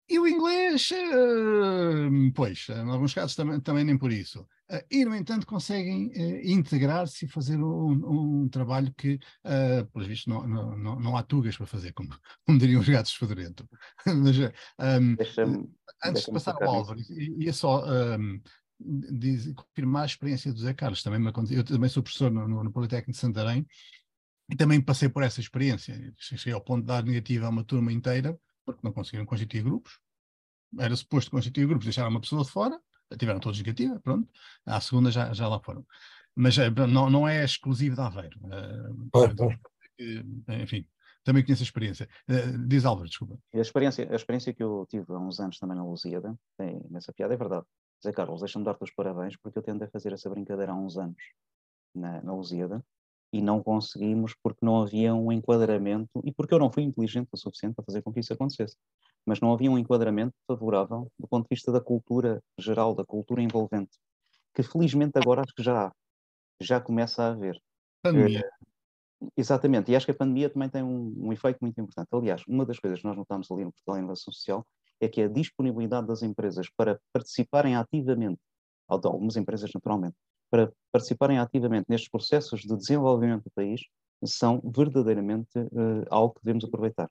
e 0.08 0.18
o 0.18 0.26
inglês, 0.26 0.90
uh, 0.90 2.32
pois, 2.34 2.66
em 2.68 2.90
alguns 2.90 3.14
casos 3.14 3.34
também, 3.34 3.60
também 3.60 3.84
nem 3.84 3.96
por 3.96 4.12
isso. 4.12 4.40
Uh, 4.70 4.82
e, 4.90 5.04
no 5.04 5.14
entanto, 5.14 5.46
conseguem 5.46 6.08
uh, 6.08 6.40
integrar-se 6.44 7.24
e 7.24 7.28
fazer 7.28 7.56
um, 7.56 8.42
um 8.42 8.48
trabalho 8.48 8.92
que, 8.96 9.14
uh, 9.44 9.86
pelos 9.92 10.08
vistos, 10.08 10.26
não, 10.26 10.46
não, 10.46 10.76
não, 10.76 11.00
não, 11.00 11.16
há 11.16 11.22
tugas 11.22 11.56
para 11.56 11.66
fazer, 11.66 11.92
como, 11.92 12.10
como 12.46 12.58
diriam 12.58 12.80
os 12.80 12.88
gatos 12.88 13.14
fedorento. 13.14 13.68
Mas, 14.06 14.36
um, 14.38 15.72
antes 16.04 16.24
de 16.24 16.32
passar 16.32 16.56
ao 16.60 16.68
Álvaro, 16.68 17.00
ia 17.08 17.52
só 17.52 17.84
um, 18.18 18.40
diz, 18.80 19.52
confirmar 19.54 20.02
a 20.02 20.06
experiência 20.06 20.52
do 20.52 20.60
Zé 20.60 20.74
Carlos. 20.74 21.02
Também 21.02 21.20
me 21.20 21.32
eu 21.50 21.64
também 21.64 21.88
sou 21.88 22.02
professor 22.02 22.30
no, 22.30 22.48
no, 22.48 22.64
no 22.64 22.72
Politécnico 22.72 23.12
de 23.12 23.18
Santarém 23.18 23.66
e 24.50 24.56
também 24.56 24.80
passei 24.80 25.08
por 25.08 25.22
essa 25.22 25.40
experiência. 25.40 26.12
Cheguei 26.18 26.52
ao 26.52 26.60
ponto 26.60 26.82
de 26.82 26.88
dar 26.88 27.04
negativa 27.04 27.46
a 27.46 27.50
uma 27.50 27.64
turma 27.64 27.92
inteira 27.92 28.38
porque 28.64 28.80
não 28.82 28.92
conseguiram 28.92 29.26
constituir 29.26 29.62
grupos. 29.62 29.98
Era 30.78 30.96
suposto 30.96 31.30
constituir 31.30 31.66
grupos, 31.66 31.84
deixaram 31.84 32.10
uma 32.10 32.20
pessoa 32.20 32.44
de 32.44 32.50
fora, 32.50 32.80
tiveram 33.18 33.40
todos 33.40 33.58
negativa, 33.58 34.00
pronto. 34.00 34.28
À 34.64 34.80
segunda 34.80 35.10
já, 35.10 35.32
já 35.32 35.48
lá 35.48 35.60
foram. 35.60 35.86
Mas 36.34 36.56
eh, 36.58 36.70
não, 36.70 37.10
não 37.10 37.28
é 37.28 37.44
exclusivo 37.44 37.94
de 37.94 38.00
Aveiro. 38.00 38.38
Uh, 38.44 40.52
enfim, 40.62 40.86
também 41.22 41.44
conheço 41.44 41.62
a 41.62 41.64
experiência. 41.64 42.08
Uh, 42.28 42.66
diz 42.66 42.84
Álvaro, 42.84 43.08
desculpa. 43.08 43.38
A 43.54 43.58
experiência, 43.58 44.10
a 44.10 44.16
experiência 44.16 44.54
que 44.54 44.62
eu 44.62 44.86
tive 44.88 45.12
há 45.12 45.18
uns 45.18 45.38
anos 45.40 45.58
também 45.58 45.76
na 45.76 45.84
Lusíada, 45.84 46.34
tem 46.56 46.80
nessa 46.90 47.12
piada, 47.12 47.34
é 47.34 47.36
verdade. 47.36 47.66
Zé 48.02 48.12
Carlos, 48.12 48.40
deixa-me 48.40 48.64
dar-te 48.64 48.82
os 48.82 48.90
parabéns, 48.90 49.36
porque 49.36 49.58
eu 49.58 49.62
tentei 49.62 49.86
fazer 49.88 50.12
essa 50.12 50.28
brincadeira 50.28 50.72
há 50.72 50.74
uns 50.74 50.96
anos 50.96 51.22
na, 51.94 52.20
na 52.22 52.32
Lusíada, 52.32 52.84
e 53.32 53.40
não 53.40 53.62
conseguimos 53.62 54.34
porque 54.42 54.64
não 54.64 54.82
havia 54.82 55.14
um 55.14 55.32
enquadramento 55.32 56.20
e 56.22 56.32
porque 56.32 56.52
eu 56.52 56.58
não 56.58 56.70
fui 56.70 56.82
inteligente 56.82 57.28
o 57.32 57.36
suficiente 57.36 57.74
para 57.74 57.84
fazer 57.84 58.02
com 58.02 58.12
que 58.12 58.20
isso 58.20 58.32
acontecesse. 58.32 58.76
Mas 59.24 59.40
não 59.40 59.52
havia 59.52 59.70
um 59.70 59.78
enquadramento 59.78 60.34
favorável 60.46 61.10
do 61.18 61.26
ponto 61.26 61.44
de 61.44 61.54
vista 61.54 61.72
da 61.72 61.80
cultura 61.80 62.42
geral, 62.58 62.94
da 62.94 63.04
cultura 63.04 63.40
envolvente, 63.40 63.96
que 64.54 64.62
felizmente 64.62 65.18
agora 65.18 65.40
acho 65.40 65.54
que 65.54 65.62
já 65.62 65.86
há, 65.86 65.92
já 66.60 66.80
começa 66.80 67.22
a 67.22 67.30
haver. 67.30 67.58
Pandemia. 68.02 68.40
É, 68.40 69.30
exatamente, 69.36 69.90
e 69.90 69.96
acho 69.96 70.04
que 70.04 70.12
a 70.12 70.16
pandemia 70.16 70.50
também 70.50 70.68
tem 70.68 70.82
um, 70.82 71.14
um, 71.16 71.32
efeito 71.32 71.58
muito 71.62 71.80
importante. 71.80 72.08
Aliás, 72.12 72.42
uma 72.46 72.66
das 72.66 72.78
coisas 72.78 73.00
que 73.00 73.06
nós 73.06 73.16
notamos 73.16 73.50
ali 73.50 73.64
no 73.64 73.72
Portal 73.72 73.94
de 73.94 74.00
Inovação 74.00 74.32
Social 74.32 74.66
é 75.00 75.08
que 75.08 75.22
a 75.22 75.28
disponibilidade 75.28 76.06
das 76.06 76.22
empresas 76.22 76.68
para 76.76 77.00
participarem 77.12 77.76
ativamente, 77.76 78.40
algumas 78.88 79.36
empresas 79.36 79.70
naturalmente, 79.72 80.16
para 80.52 80.70
participarem 80.92 81.38
ativamente 81.38 81.86
nestes 81.88 82.10
processos 82.10 82.60
de 82.60 82.76
desenvolvimento 82.76 83.44
do 83.44 83.50
país 83.52 83.80
são 84.22 84.60
verdadeiramente 84.62 85.58
uh, 85.58 86.04
algo 86.10 86.34
que 86.34 86.44
devemos 86.44 86.62
aproveitar. 86.64 87.10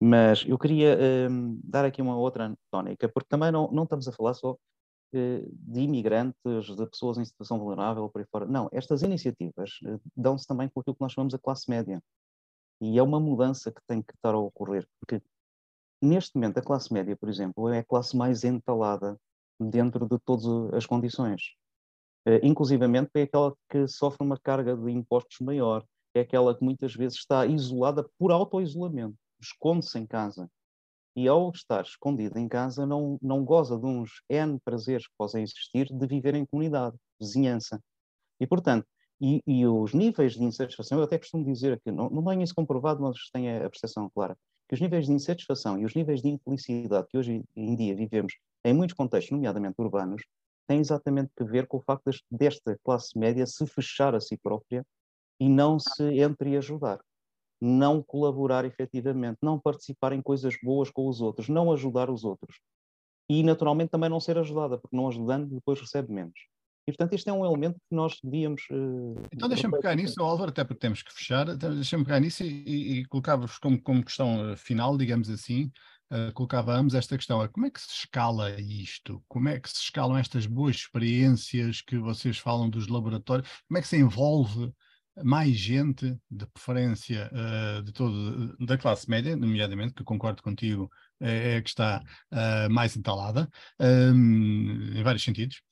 Mas 0.00 0.42
eu 0.48 0.58
queria 0.58 0.96
uh, 0.96 1.58
dar 1.62 1.84
aqui 1.84 2.00
uma 2.00 2.16
outra 2.16 2.56
tónica, 2.70 3.08
porque 3.10 3.28
também 3.28 3.52
não, 3.52 3.70
não 3.70 3.84
estamos 3.84 4.08
a 4.08 4.12
falar 4.12 4.32
só 4.32 4.52
uh, 4.52 4.56
de 5.12 5.80
imigrantes, 5.80 6.64
de 6.64 6.86
pessoas 6.86 7.18
em 7.18 7.24
situação 7.26 7.58
vulnerável, 7.58 8.08
por 8.08 8.20
aí 8.22 8.26
fora. 8.32 8.46
Não, 8.46 8.70
estas 8.72 9.02
iniciativas 9.02 9.78
dão-se 10.16 10.46
também 10.46 10.70
com 10.70 10.80
aquilo 10.80 10.96
que 10.96 11.02
nós 11.02 11.12
chamamos 11.12 11.34
a 11.34 11.38
classe 11.38 11.68
média. 11.68 12.02
E 12.80 12.98
é 12.98 13.02
uma 13.02 13.20
mudança 13.20 13.70
que 13.70 13.80
tem 13.86 14.02
que 14.02 14.14
estar 14.14 14.34
a 14.34 14.38
ocorrer, 14.38 14.88
porque 14.98 15.22
neste 16.02 16.34
momento 16.36 16.56
a 16.58 16.62
classe 16.62 16.90
média, 16.90 17.14
por 17.16 17.28
exemplo, 17.28 17.68
é 17.68 17.80
a 17.80 17.84
classe 17.84 18.16
mais 18.16 18.44
entalada 18.44 19.18
dentro 19.60 20.08
de 20.08 20.18
todas 20.18 20.74
as 20.74 20.86
condições. 20.86 21.54
Uh, 22.26 22.40
inclusivamente 22.42 23.10
é 23.14 23.22
aquela 23.22 23.54
que 23.68 23.86
sofre 23.86 24.24
uma 24.24 24.38
carga 24.38 24.74
de 24.76 24.90
impostos 24.90 25.38
maior, 25.40 25.84
é 26.14 26.20
aquela 26.20 26.56
que 26.56 26.64
muitas 26.64 26.94
vezes 26.94 27.18
está 27.18 27.44
isolada 27.44 28.08
por 28.18 28.32
auto-isolamento, 28.32 29.16
esconde-se 29.40 29.98
em 29.98 30.06
casa. 30.06 30.48
E 31.16 31.28
ao 31.28 31.50
estar 31.50 31.82
escondida 31.82 32.40
em 32.40 32.48
casa, 32.48 32.86
não, 32.86 33.18
não 33.22 33.44
goza 33.44 33.78
de 33.78 33.86
uns 33.86 34.22
N 34.28 34.58
prazeres 34.64 35.06
que 35.06 35.14
possam 35.16 35.40
existir 35.40 35.86
de 35.86 36.06
viver 36.06 36.34
em 36.34 36.44
comunidade, 36.44 36.96
vizinhança. 37.20 37.80
E, 38.40 38.46
portanto, 38.46 38.86
e, 39.20 39.40
e, 39.46 39.66
os 39.66 39.94
níveis 39.94 40.32
de 40.32 40.42
insatisfação, 40.42 40.98
eu 40.98 41.04
até 41.04 41.18
costumo 41.18 41.44
dizer 41.44 41.80
que 41.80 41.92
não, 41.92 42.10
não 42.10 42.24
tenho 42.24 42.42
isso 42.42 42.54
comprovado, 42.54 43.00
mas 43.00 43.16
tenho 43.32 43.64
a 43.64 43.70
percepção 43.70 44.10
clara, 44.10 44.36
que 44.68 44.74
os 44.74 44.80
níveis 44.80 45.06
de 45.06 45.12
insatisfação 45.12 45.78
e 45.78 45.84
os 45.84 45.94
níveis 45.94 46.20
de 46.20 46.28
infelicidade 46.28 47.06
que 47.08 47.16
hoje 47.16 47.44
em 47.54 47.76
dia 47.76 47.94
vivemos 47.94 48.34
em 48.64 48.74
muitos 48.74 48.96
contextos, 48.96 49.30
nomeadamente 49.30 49.76
urbanos, 49.78 50.22
tem 50.66 50.80
exatamente 50.80 51.30
a 51.40 51.44
ver 51.44 51.66
com 51.66 51.78
o 51.78 51.82
facto 51.82 52.10
desta 52.30 52.78
classe 52.84 53.18
média 53.18 53.46
se 53.46 53.66
fechar 53.66 54.14
a 54.14 54.20
si 54.20 54.36
própria 54.36 54.84
e 55.40 55.48
não 55.48 55.78
se 55.78 56.02
entre 56.20 56.56
ajudar, 56.56 57.00
não 57.60 58.02
colaborar 58.02 58.64
efetivamente, 58.64 59.38
não 59.42 59.58
participar 59.58 60.12
em 60.12 60.22
coisas 60.22 60.54
boas 60.62 60.90
com 60.90 61.08
os 61.08 61.20
outros, 61.20 61.48
não 61.48 61.72
ajudar 61.72 62.10
os 62.10 62.24
outros. 62.24 62.58
E, 63.28 63.42
naturalmente, 63.42 63.90
também 63.90 64.10
não 64.10 64.20
ser 64.20 64.36
ajudada, 64.38 64.78
porque 64.78 64.96
não 64.96 65.08
ajudando, 65.08 65.54
depois 65.54 65.80
recebe 65.80 66.12
menos. 66.12 66.38
E, 66.86 66.92
portanto, 66.92 67.14
este 67.14 67.30
é 67.30 67.32
um 67.32 67.44
elemento 67.44 67.76
que 67.76 67.96
nós 67.96 68.18
devíamos. 68.22 68.62
Uh, 68.70 69.14
então, 69.32 69.48
deixa-me 69.48 69.74
pegar 69.74 69.94
nisso, 69.94 70.22
Álvaro, 70.22 70.50
até 70.50 70.62
porque 70.62 70.80
temos 70.80 71.02
que 71.02 71.12
fechar. 71.12 71.48
Então, 71.48 71.74
deixa-me 71.74 72.04
pegar 72.04 72.20
nisso 72.20 72.44
e, 72.44 72.62
e, 72.66 72.98
e 72.98 73.04
colocava-vos 73.06 73.56
como, 73.58 73.80
como 73.80 74.04
questão 74.04 74.50
eh, 74.50 74.56
final, 74.56 74.98
digamos 74.98 75.30
assim, 75.30 75.72
uh, 76.12 76.32
colocávamos 76.32 76.94
esta 76.94 77.16
questão: 77.16 77.46
como 77.48 77.66
é 77.66 77.70
que 77.70 77.80
se 77.80 77.90
escala 77.90 78.58
isto? 78.60 79.22
Como 79.28 79.48
é 79.48 79.58
que 79.58 79.68
se 79.68 79.82
escalam 79.82 80.16
estas 80.16 80.46
boas 80.46 80.76
experiências 80.76 81.80
que 81.80 81.98
vocês 81.98 82.38
falam 82.38 82.68
dos 82.68 82.88
laboratórios? 82.88 83.48
Como 83.68 83.78
é 83.78 83.82
que 83.82 83.88
se 83.88 83.96
envolve 83.96 84.72
mais 85.22 85.54
gente, 85.56 86.18
de 86.30 86.46
preferência 86.46 87.30
uh, 87.32 87.82
de 87.82 87.92
todo, 87.92 88.56
da 88.58 88.76
classe 88.76 89.08
média, 89.08 89.36
nomeadamente, 89.36 89.94
que 89.94 90.02
concordo 90.02 90.42
contigo, 90.42 90.90
é, 91.20 91.56
é 91.56 91.62
que 91.62 91.68
está 91.68 92.02
uh, 92.32 92.70
mais 92.70 92.96
entalada, 92.96 93.48
um, 93.78 94.98
em 94.98 95.02
vários 95.02 95.22
sentidos. 95.22 95.62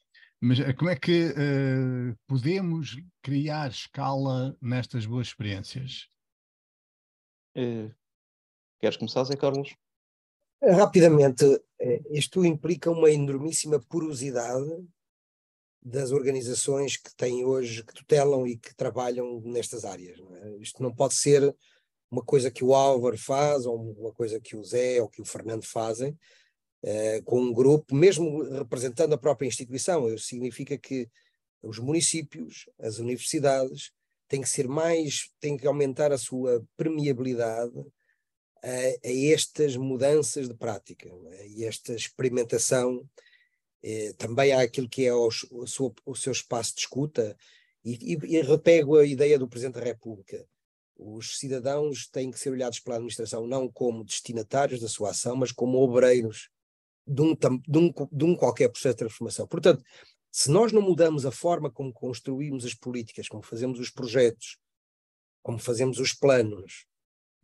Mas 0.41 0.59
como 0.77 0.91
é 0.91 0.97
que 0.97 1.31
uh, 1.31 2.17
podemos 2.27 2.97
criar 3.23 3.71
escala 3.71 4.57
nestas 4.61 5.07
boas 5.07 5.29
experiências? 5.29 6.09
queres 8.81 8.97
começar, 8.97 9.25
Zé 9.25 9.37
Carlos? 9.37 9.77
Rapidamente, 10.65 11.45
isto 12.11 12.45
implica 12.45 12.89
uma 12.89 13.11
enormíssima 13.11 13.81
porosidade 13.81 14.71
das 15.83 16.13
organizações 16.13 16.97
que 16.97 17.13
têm 17.17 17.45
hoje, 17.45 17.83
que 17.83 17.93
tutelam 17.93 18.47
e 18.47 18.57
que 18.57 18.73
trabalham 18.77 19.41
nestas 19.41 19.85
áreas. 19.85 20.21
Não 20.21 20.37
é? 20.37 20.57
Isto 20.59 20.81
não 20.81 20.95
pode 20.95 21.15
ser 21.15 21.53
uma 22.09 22.23
coisa 22.23 22.49
que 22.49 22.63
o 22.63 22.75
Álvaro 22.75 23.19
faz, 23.19 23.67
ou 23.67 23.77
uma 23.93 24.13
coisa 24.13 24.39
que 24.39 24.55
o 24.55 24.63
Zé 24.63 25.03
ou 25.03 25.09
que 25.09 25.21
o 25.21 25.25
Fernando 25.25 25.65
fazem, 25.65 26.17
eh, 26.85 27.21
com 27.23 27.41
um 27.41 27.53
grupo, 27.53 27.93
mesmo 27.93 28.43
representando 28.43 29.15
a 29.15 29.19
própria 29.19 29.49
instituição. 29.49 30.15
Isso 30.15 30.27
significa 30.27 30.79
que 30.79 31.09
os 31.61 31.81
municípios, 31.81 32.69
as 32.79 32.99
universidades, 32.99 33.91
têm 34.29 34.41
que 34.41 34.49
ser 34.49 34.69
mais, 34.69 35.33
têm 35.41 35.57
que 35.57 35.67
aumentar 35.67 36.13
a 36.13 36.19
sua 36.19 36.65
permeabilidade 36.77 37.73
a, 38.63 38.69
a 39.09 39.33
estas 39.33 39.77
mudanças 39.77 40.49
de 40.49 40.55
prática 40.55 41.11
é? 41.33 41.49
e 41.49 41.65
esta 41.65 41.95
experimentação 41.95 43.09
eh, 43.83 44.13
também 44.17 44.53
há 44.53 44.63
aquilo 44.63 44.89
que 44.89 45.05
é 45.05 45.13
o, 45.13 45.29
o, 45.51 45.67
seu, 45.67 45.95
o 46.07 46.15
seu 46.15 46.33
espaço 46.33 46.75
de 46.75 46.83
escuta, 46.83 47.37
e, 47.85 48.15
e, 48.15 48.37
e, 48.37 48.43
repego 48.43 48.97
a 48.97 49.05
ideia 49.05 49.37
do 49.37 49.49
Presidente 49.49 49.75
da 49.75 49.85
República. 49.85 50.47
Os 50.97 51.39
cidadãos 51.39 52.07
têm 52.07 52.31
que 52.31 52.39
ser 52.39 52.51
olhados 52.51 52.79
pela 52.79 52.95
administração 52.97 53.45
não 53.45 53.69
como 53.69 54.05
destinatários 54.05 54.81
da 54.81 54.89
sua 54.89 55.11
ação, 55.11 55.35
mas 55.35 55.51
como 55.51 55.79
obreiros 55.79 56.49
de 57.05 57.21
um, 57.23 57.35
de 57.35 57.79
um, 57.79 57.93
de 58.13 58.25
um 58.25 58.37
qualquer 58.37 58.69
processo 58.69 58.95
de 58.95 58.99
transformação. 58.99 59.49
Portanto, 59.49 59.83
se 60.31 60.49
nós 60.49 60.71
não 60.71 60.81
mudamos 60.81 61.27
a 61.27 61.33
forma 61.33 61.69
como 61.71 61.93
construímos 61.93 62.65
as 62.65 62.75
políticas, 62.75 63.29
como 63.29 63.43
fazemos 63.43 63.81
os 63.81 63.91
projetos, 63.91 64.59
como 65.43 65.59
fazemos 65.59 65.99
os 65.99 66.13
planos, 66.13 66.87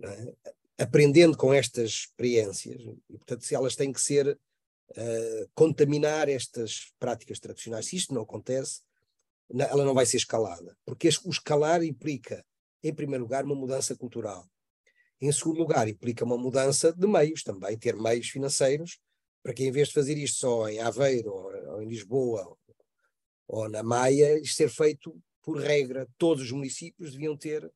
é? 0.01 0.35
Aprendendo 0.79 1.37
com 1.37 1.53
estas 1.53 1.91
experiências, 1.91 2.81
e 3.11 3.17
portanto, 3.19 3.45
se 3.45 3.55
elas 3.55 3.75
têm 3.75 3.93
que 3.93 4.01
ser 4.01 4.39
uh, 4.91 5.51
contaminar 5.55 6.29
estas 6.29 6.93
práticas 6.99 7.39
tradicionais. 7.39 7.87
Se 7.87 7.97
isto 7.97 8.15
não 8.15 8.23
acontece, 8.23 8.83
ela 9.51 9.85
não 9.85 9.95
vai 9.95 10.07
ser 10.07 10.19
escalada, 10.19 10.77
porque 10.85 11.09
o 11.25 11.31
escalar 11.31 11.83
implica, 11.83 12.45
em 12.83 12.95
primeiro 12.95 13.25
lugar, 13.25 13.45
uma 13.45 13.55
mudança 13.55 13.97
cultural. 13.97 14.49
Em 15.21 15.33
segundo 15.33 15.59
lugar, 15.59 15.89
implica 15.89 16.25
uma 16.25 16.39
mudança 16.39 16.93
de 16.93 17.07
meios 17.07 17.43
também, 17.43 17.77
ter 17.77 17.97
meios 17.97 18.29
financeiros, 18.29 19.01
para 19.43 19.53
que 19.53 19.65
em 19.65 19.73
vez 19.73 19.89
de 19.89 19.95
fazer 19.95 20.17
isto 20.17 20.39
só 20.39 20.69
em 20.69 20.79
Aveiro, 20.81 21.33
ou, 21.33 21.73
ou 21.73 21.83
em 21.83 21.89
Lisboa, 21.89 22.47
ou, 22.47 22.59
ou 23.49 23.69
na 23.69 23.83
Maia, 23.83 24.39
isto 24.39 24.57
ser 24.57 24.69
feito 24.69 25.19
por 25.43 25.59
regra. 25.59 26.07
Todos 26.19 26.45
os 26.45 26.53
municípios 26.53 27.13
deviam 27.13 27.37
ter, 27.37 27.69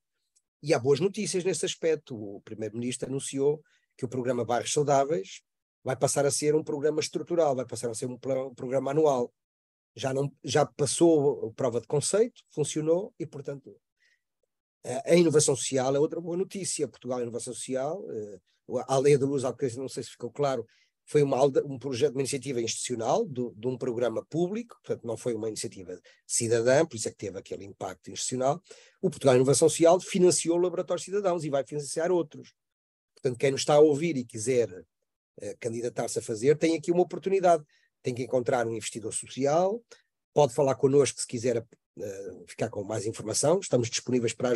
e 0.63 0.73
há 0.73 0.79
boas 0.79 1.01
notícias 1.01 1.45
nesse 1.45 1.67
aspecto. 1.67 2.15
O 2.15 2.41
Primeiro-Ministro 2.43 3.09
anunciou 3.09 3.63
que 3.97 4.05
o 4.05 4.09
programa 4.09 4.45
Bairros 4.45 4.73
Saudáveis 4.73 5.43
vai 5.83 5.97
passar 5.97 6.25
a 6.25 6.31
ser 6.31 6.55
um 6.55 6.63
programa 6.63 7.01
estrutural, 7.01 7.57
vai 7.57 7.67
passar 7.67 7.91
a 7.91 7.95
ser 7.95 8.07
um, 8.07 8.17
programa 8.17 8.93
anual. 8.93 9.33
Já, 9.95 10.15
não, 10.15 10.33
já 10.43 10.65
passou 10.65 11.49
a 11.49 11.53
prova 11.53 11.81
de 11.81 11.87
conceito, 11.87 12.43
funcionou 12.51 13.13
e, 13.19 13.27
portanto, 13.27 13.77
a, 14.85 15.13
a 15.13 15.17
inovação 15.17 15.57
social 15.57 15.95
é 15.95 15.99
outra 15.99 16.21
boa 16.21 16.37
notícia. 16.37 16.89
Portugal, 16.89 17.19
a 17.19 17.23
inovação 17.23 17.53
social, 17.53 18.05
eh, 18.11 18.41
a 18.87 18.95
Aldeia 18.95 19.19
da 19.19 19.27
Luz, 19.27 19.43
não 19.77 19.89
sei 19.89 20.03
se 20.03 20.11
ficou 20.11 20.31
claro, 20.31 20.67
foi 21.05 21.23
uma, 21.23 21.45
um 21.45 21.79
projeto, 21.79 22.13
uma 22.13 22.23
iniciativa 22.23 22.61
institucional 22.61 23.25
do, 23.25 23.53
de 23.57 23.67
um 23.67 23.77
programa 23.77 24.25
público, 24.25 24.79
portanto 24.83 25.07
não 25.07 25.17
foi 25.17 25.35
uma 25.35 25.49
iniciativa 25.49 26.01
cidadã, 26.27 26.87
por 26.87 26.97
isso 26.97 27.09
é 27.09 27.11
que 27.11 27.17
teve 27.17 27.39
aquele 27.39 27.65
impacto 27.65 28.11
institucional. 28.11 28.63
O 29.01 29.11
Portugal 29.11 29.35
Inovação 29.35 29.69
Social 29.69 30.01
financiou 30.01 30.57
o 30.57 30.61
Laboratório 30.61 31.03
Cidadãos 31.03 31.45
e 31.45 31.51
vai 31.51 31.65
financiar 31.65 32.11
outros. 32.11 32.55
Portanto, 33.15 33.39
quem 33.39 33.51
nos 33.51 33.61
está 33.61 33.75
a 33.75 33.81
ouvir 33.81 34.17
e 34.17 34.25
quiser 34.25 34.71
uh, 34.71 35.57
candidatar-se 35.61 36.19
a 36.19 36.23
fazer, 36.23 36.57
tem 36.57 36.77
aqui 36.77 36.91
uma 36.91 37.03
oportunidade. 37.03 37.65
Tem 38.03 38.15
que 38.15 38.23
encontrar 38.23 38.67
um 38.67 38.75
investidor 38.75 39.13
social, 39.13 39.81
pode 40.35 40.55
falar 40.55 40.75
connosco 40.75 41.21
se 41.21 41.27
quiser 41.27 41.59
uh, 41.59 42.45
ficar 42.49 42.69
com 42.69 42.83
mais 42.83 43.07
informação, 43.07 43.61
estamos 43.61 43.89
disponíveis 43.89 44.33
para, 44.33 44.55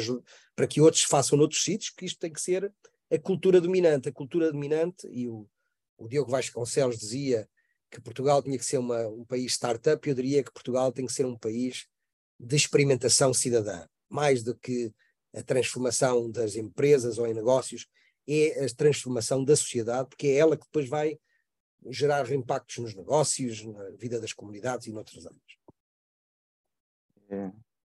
para 0.55 0.67
que 0.67 0.81
outros 0.81 1.03
façam 1.03 1.39
noutros 1.39 1.63
sítios, 1.63 1.91
que 1.91 2.05
isto 2.05 2.19
tem 2.19 2.33
que 2.33 2.41
ser 2.41 2.73
a 3.11 3.19
cultura 3.19 3.61
dominante. 3.61 4.09
A 4.09 4.13
cultura 4.13 4.51
dominante, 4.51 5.07
e 5.09 5.29
o, 5.29 5.49
o 5.97 6.09
Diogo 6.09 6.31
Vasconcelos 6.31 6.99
dizia 6.99 7.49
que 7.91 8.01
Portugal 8.01 8.43
tinha 8.43 8.59
que 8.59 8.65
ser 8.65 8.79
uma, 8.79 9.07
um 9.09 9.25
país 9.25 9.53
startup, 9.53 10.07
eu 10.09 10.15
diria 10.15 10.43
que 10.43 10.53
Portugal 10.53 10.93
tem 10.93 11.07
que 11.07 11.13
ser 11.13 11.25
um 11.25 11.37
país 11.37 11.87
de 12.39 12.57
experimentação 12.57 13.33
cidadã, 13.33 13.87
mais 14.09 14.43
do 14.43 14.55
que 14.55 14.93
a 15.35 15.43
transformação 15.43 16.31
das 16.31 16.57
empresas 16.57 17.19
ou 17.19 17.27
em 17.27 17.35
negócios, 17.35 17.87
é 18.29 18.65
a 18.65 18.75
transformação 18.75 19.45
da 19.45 19.55
sociedade, 19.55 20.09
porque 20.09 20.27
é 20.29 20.37
ela 20.37 20.57
que 20.57 20.65
depois 20.65 20.89
vai 20.89 21.19
gerar 21.89 22.31
impactos 22.33 22.79
nos 22.79 22.95
negócios, 22.95 23.65
na 23.65 23.91
vida 23.91 24.21
das 24.21 24.33
comunidades 24.33 24.87
e 24.87 24.93
noutros 24.93 25.25
âmbitos. 25.27 25.57
É, 27.29 27.53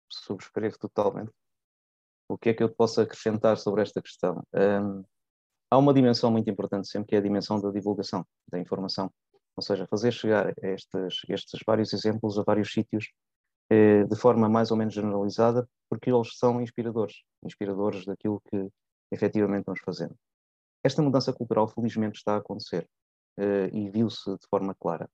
subscrevo 0.08 0.78
totalmente. 0.78 1.32
O 2.28 2.38
que 2.38 2.50
é 2.50 2.54
que 2.54 2.62
eu 2.62 2.72
posso 2.72 3.00
acrescentar 3.00 3.58
sobre 3.58 3.82
esta 3.82 4.00
questão? 4.00 4.42
Um, 4.54 5.04
há 5.72 5.78
uma 5.78 5.94
dimensão 5.94 6.30
muito 6.30 6.50
importante 6.50 6.86
sempre, 6.86 7.08
que 7.08 7.14
é 7.14 7.18
a 7.18 7.22
dimensão 7.22 7.58
da 7.58 7.70
divulgação, 7.70 8.26
da 8.50 8.58
informação. 8.58 9.10
Ou 9.56 9.62
seja, 9.62 9.86
fazer 9.86 10.12
chegar 10.12 10.52
estes, 10.62 11.22
estes 11.30 11.60
vários 11.66 11.94
exemplos 11.94 12.38
a 12.38 12.42
vários 12.42 12.70
sítios 12.70 13.10
eh, 13.70 14.04
de 14.04 14.16
forma 14.16 14.50
mais 14.50 14.70
ou 14.70 14.76
menos 14.76 14.92
generalizada, 14.92 15.66
porque 15.88 16.12
eles 16.12 16.36
são 16.36 16.60
inspiradores, 16.60 17.22
inspiradores 17.42 18.04
daquilo 18.04 18.42
que 18.50 18.68
efetivamente 19.10 19.64
vamos 19.64 19.80
fazendo. 19.82 20.14
Esta 20.84 21.00
mudança 21.00 21.32
cultural, 21.32 21.66
felizmente, 21.68 22.18
está 22.18 22.34
a 22.34 22.38
acontecer 22.38 22.86
uh, 23.38 23.74
e 23.74 23.88
viu-se 23.88 24.30
de 24.30 24.46
forma 24.50 24.74
clara. 24.74 25.08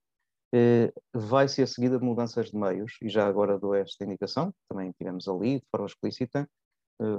Uh, 0.53 0.91
vai 1.13 1.47
ser 1.47 1.67
seguida 1.67 1.97
de 1.97 2.03
mudanças 2.03 2.49
de 2.49 2.57
meios, 2.57 2.97
e 3.01 3.07
já 3.07 3.27
agora 3.27 3.57
dou 3.57 3.75
esta 3.75 4.03
indicação, 4.03 4.53
também 4.67 4.91
tivemos 4.91 5.27
ali 5.27 5.59
de 5.59 5.67
forma 5.71 5.85
explícita, 5.85 6.49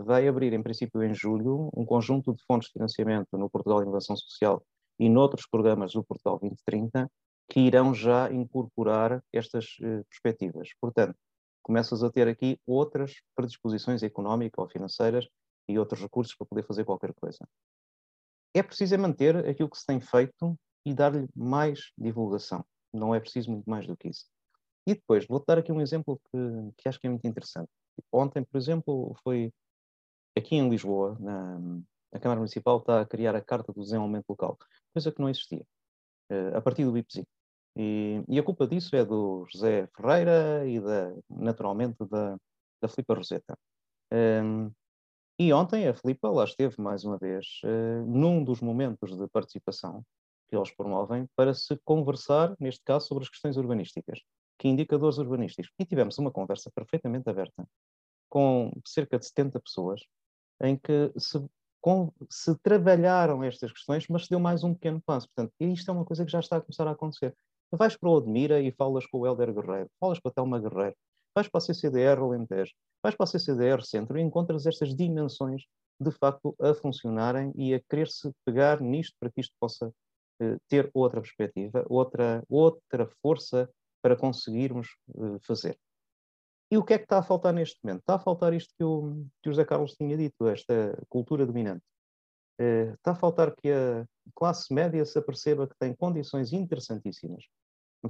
vai 0.04 0.28
abrir, 0.28 0.52
em 0.52 0.62
princípio, 0.62 1.02
em 1.02 1.14
julho, 1.14 1.70
um 1.74 1.84
conjunto 1.84 2.34
de 2.34 2.42
fontes 2.44 2.68
de 2.68 2.74
financiamento 2.74 3.36
no 3.38 3.48
Portugal 3.48 3.82
Inovação 3.82 4.16
Social 4.16 4.62
e 4.98 5.08
noutros 5.08 5.46
programas 5.46 5.92
do 5.92 6.04
Portugal 6.04 6.38
2030 6.38 7.10
que 7.50 7.60
irão 7.60 7.92
já 7.92 8.32
incorporar 8.32 9.22
estas 9.32 9.66
perspectivas. 10.08 10.68
Portanto, 10.80 11.16
começas 11.62 12.02
a 12.04 12.10
ter 12.10 12.28
aqui 12.28 12.58
outras 12.66 13.14
predisposições 13.34 14.02
económicas 14.02 14.62
ou 14.62 14.70
financeiras 14.70 15.28
e 15.68 15.78
outros 15.78 16.00
recursos 16.00 16.34
para 16.36 16.46
poder 16.46 16.64
fazer 16.64 16.84
qualquer 16.84 17.12
coisa. 17.14 17.38
É 18.54 18.62
preciso 18.62 18.94
é 18.94 18.98
manter 18.98 19.36
aquilo 19.48 19.68
que 19.68 19.78
se 19.78 19.86
tem 19.86 20.00
feito 20.00 20.56
e 20.84 20.94
dar-lhe 20.94 21.28
mais 21.34 21.92
divulgação. 21.98 22.64
Não 22.92 23.14
é 23.14 23.20
preciso 23.20 23.50
muito 23.50 23.68
mais 23.68 23.86
do 23.86 23.96
que 23.96 24.08
isso. 24.08 24.26
E 24.86 24.94
depois, 24.94 25.26
vou-te 25.26 25.46
dar 25.46 25.58
aqui 25.58 25.70
um 25.70 25.80
exemplo 25.80 26.20
que, 26.30 26.38
que 26.78 26.88
acho 26.88 26.98
que 26.98 27.06
é 27.06 27.10
muito 27.10 27.26
interessante. 27.26 27.68
Ontem, 28.12 28.44
por 28.44 28.56
exemplo, 28.58 29.14
foi 29.22 29.52
aqui 30.40 30.56
em 30.56 30.68
Lisboa, 30.68 31.16
na, 31.20 31.58
a 32.12 32.18
Câmara 32.18 32.40
Municipal 32.40 32.78
está 32.78 33.00
a 33.00 33.06
criar 33.06 33.36
a 33.36 33.40
Carta 33.40 33.72
do 33.72 33.80
Desenvolvimento 33.80 34.28
Local, 34.28 34.58
coisa 34.92 35.12
que 35.12 35.20
não 35.20 35.28
existia, 35.28 35.64
uh, 36.32 36.56
a 36.56 36.60
partir 36.60 36.84
do 36.84 36.96
IPSI. 36.96 37.26
E, 37.76 38.22
e, 38.28 38.38
a 38.38 38.42
culpa 38.42 38.66
disso 38.66 38.96
é 38.96 39.04
do 39.04 39.46
José 39.50 39.86
Ferreira 39.96 40.66
e, 40.66 40.80
da, 40.80 41.14
naturalmente, 41.28 42.04
da, 42.06 42.36
da 42.82 42.88
Filipa 42.88 43.14
Roseta. 43.14 43.56
Um, 44.12 44.72
e 45.38 45.52
ontem 45.52 45.86
a 45.86 45.94
Filipa 45.94 46.28
lá 46.28 46.44
esteve 46.44 46.74
mais 46.82 47.04
uma 47.04 47.16
vez 47.16 47.60
uh, 47.64 48.04
num 48.04 48.42
dos 48.42 48.60
momentos 48.60 49.16
de 49.16 49.28
participação 49.28 50.04
que 50.48 50.56
eles 50.56 50.72
promovem 50.72 51.28
para 51.36 51.54
se 51.54 51.78
conversar, 51.84 52.56
neste 52.58 52.82
caso, 52.84 53.06
sobre 53.06 53.22
as 53.22 53.30
questões 53.30 53.56
urbanísticas. 53.56 54.20
Que 54.58 54.68
indicadores 54.68 55.16
urbanísticos? 55.18 55.70
E 55.78 55.84
tivemos 55.86 56.18
uma 56.18 56.32
conversa 56.32 56.70
perfeitamente 56.74 57.30
aberta 57.30 57.64
com 58.28 58.72
cerca 58.84 59.18
de 59.18 59.26
70 59.26 59.60
pessoas 59.60 60.00
em 60.62 60.76
que 60.76 61.12
se, 61.16 61.42
com, 61.80 62.12
se 62.28 62.54
trabalharam 62.62 63.42
estas 63.42 63.72
questões, 63.72 64.06
mas 64.08 64.24
se 64.24 64.30
deu 64.30 64.40
mais 64.40 64.62
um 64.62 64.74
pequeno 64.74 65.00
passo. 65.00 65.28
Portanto, 65.34 65.52
isto 65.60 65.90
é 65.90 65.94
uma 65.94 66.04
coisa 66.04 66.24
que 66.24 66.32
já 66.32 66.40
está 66.40 66.56
a 66.56 66.60
começar 66.60 66.86
a 66.86 66.92
acontecer. 66.92 67.34
Vais 67.72 67.96
para 67.96 68.10
o 68.10 68.16
Admira 68.16 68.60
e 68.60 68.72
falas 68.72 69.06
com 69.06 69.20
o 69.20 69.26
Helder 69.26 69.54
Guerreiro, 69.54 69.90
falas 70.00 70.18
com 70.18 70.28
a 70.28 70.32
Telma 70.32 70.58
Guerreiro, 70.58 70.96
vais 71.34 71.48
para 71.48 71.58
a 71.58 71.60
CCDR 71.60 72.20
Alentejo, 72.20 72.72
vais 73.02 73.14
para 73.14 73.24
a 73.24 73.26
CCDR 73.26 73.82
Centro 73.82 74.18
e 74.18 74.22
encontras 74.22 74.66
estas 74.66 74.94
dimensões 74.94 75.62
de 76.00 76.10
facto 76.10 76.54
a 76.60 76.74
funcionarem 76.74 77.52
e 77.54 77.74
a 77.74 77.80
querer-se 77.80 78.32
pegar 78.44 78.80
nisto 78.80 79.14
para 79.20 79.30
que 79.30 79.40
isto 79.40 79.54
possa 79.60 79.92
eh, 80.40 80.56
ter 80.68 80.90
outra 80.94 81.20
perspectiva, 81.20 81.84
outra, 81.88 82.42
outra 82.48 83.06
força 83.22 83.70
para 84.02 84.16
conseguirmos 84.16 84.88
eh, 85.14 85.38
fazer. 85.42 85.78
E 86.70 86.78
o 86.78 86.84
que 86.84 86.94
é 86.94 86.98
que 86.98 87.04
está 87.04 87.18
a 87.18 87.22
faltar 87.22 87.52
neste 87.52 87.80
momento? 87.82 88.00
Está 88.00 88.14
a 88.14 88.18
faltar 88.18 88.52
isto 88.54 88.72
que 88.76 88.84
o, 88.84 89.26
que 89.42 89.48
o 89.48 89.52
José 89.52 89.64
Carlos 89.64 89.94
tinha 89.94 90.16
dito, 90.16 90.46
esta 90.46 90.96
cultura 91.08 91.44
dominante. 91.44 91.82
Uh, 92.60 92.94
está 92.94 93.10
a 93.10 93.14
faltar 93.14 93.54
que 93.56 93.70
a 93.72 94.06
classe 94.34 94.72
média 94.72 95.04
se 95.04 95.18
aperceba 95.18 95.66
que 95.66 95.74
tem 95.78 95.94
condições 95.94 96.52
interessantíssimas 96.52 97.44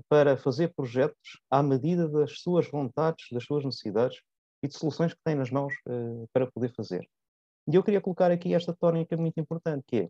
para 0.09 0.37
fazer 0.37 0.75
projetos 0.75 1.41
à 1.51 1.63
medida 1.63 2.09
das 2.09 2.41
suas 2.41 2.69
vontades, 2.69 3.27
das 3.33 3.45
suas 3.45 3.65
necessidades 3.65 4.21
e 4.63 4.69
de 4.69 4.77
soluções 4.77 5.15
que 5.15 5.21
tem 5.25 5.35
nas 5.35 5.51
mãos 5.51 5.73
uh, 5.89 6.29
para 6.33 6.51
poder 6.51 6.75
fazer. 6.75 7.09
E 7.67 7.75
eu 7.75 7.83
queria 7.83 8.01
colocar 8.01 8.31
aqui 8.31 8.53
esta 8.55 8.75
tónica 8.75 9.17
muito 9.17 9.41
importante, 9.41 9.85
que 9.87 9.97
é, 9.97 10.09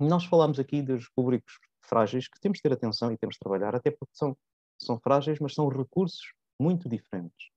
nós 0.00 0.24
falamos 0.24 0.58
aqui 0.58 0.82
dos 0.82 1.08
públicos 1.10 1.58
frágeis 1.82 2.26
que 2.26 2.40
temos 2.40 2.56
de 2.56 2.62
ter 2.62 2.72
atenção 2.72 3.12
e 3.12 3.18
temos 3.18 3.34
de 3.34 3.40
trabalhar, 3.40 3.74
até 3.76 3.90
porque 3.90 4.14
são, 4.14 4.36
são 4.78 4.98
frágeis, 4.98 5.38
mas 5.38 5.54
são 5.54 5.68
recursos 5.68 6.32
muito 6.60 6.88
diferentes. 6.88 7.50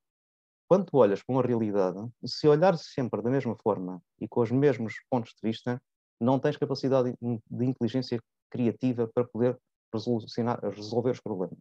Quando 0.67 0.85
tu 0.85 0.97
olhas 0.97 1.21
para 1.21 1.35
uma 1.35 1.43
realidade, 1.43 1.99
se 2.25 2.47
olhares 2.47 2.81
sempre 2.93 3.21
da 3.21 3.29
mesma 3.29 3.55
forma 3.61 4.01
e 4.19 4.27
com 4.27 4.41
os 4.41 4.51
mesmos 4.51 4.95
pontos 5.09 5.31
de 5.31 5.49
vista, 5.49 5.81
não 6.19 6.39
tens 6.39 6.57
capacidade 6.57 7.15
de 7.21 7.65
inteligência 7.65 8.19
criativa 8.49 9.07
para 9.13 9.25
poder 9.25 9.59
resolver 10.73 11.11
os 11.11 11.19
problemas. 11.19 11.59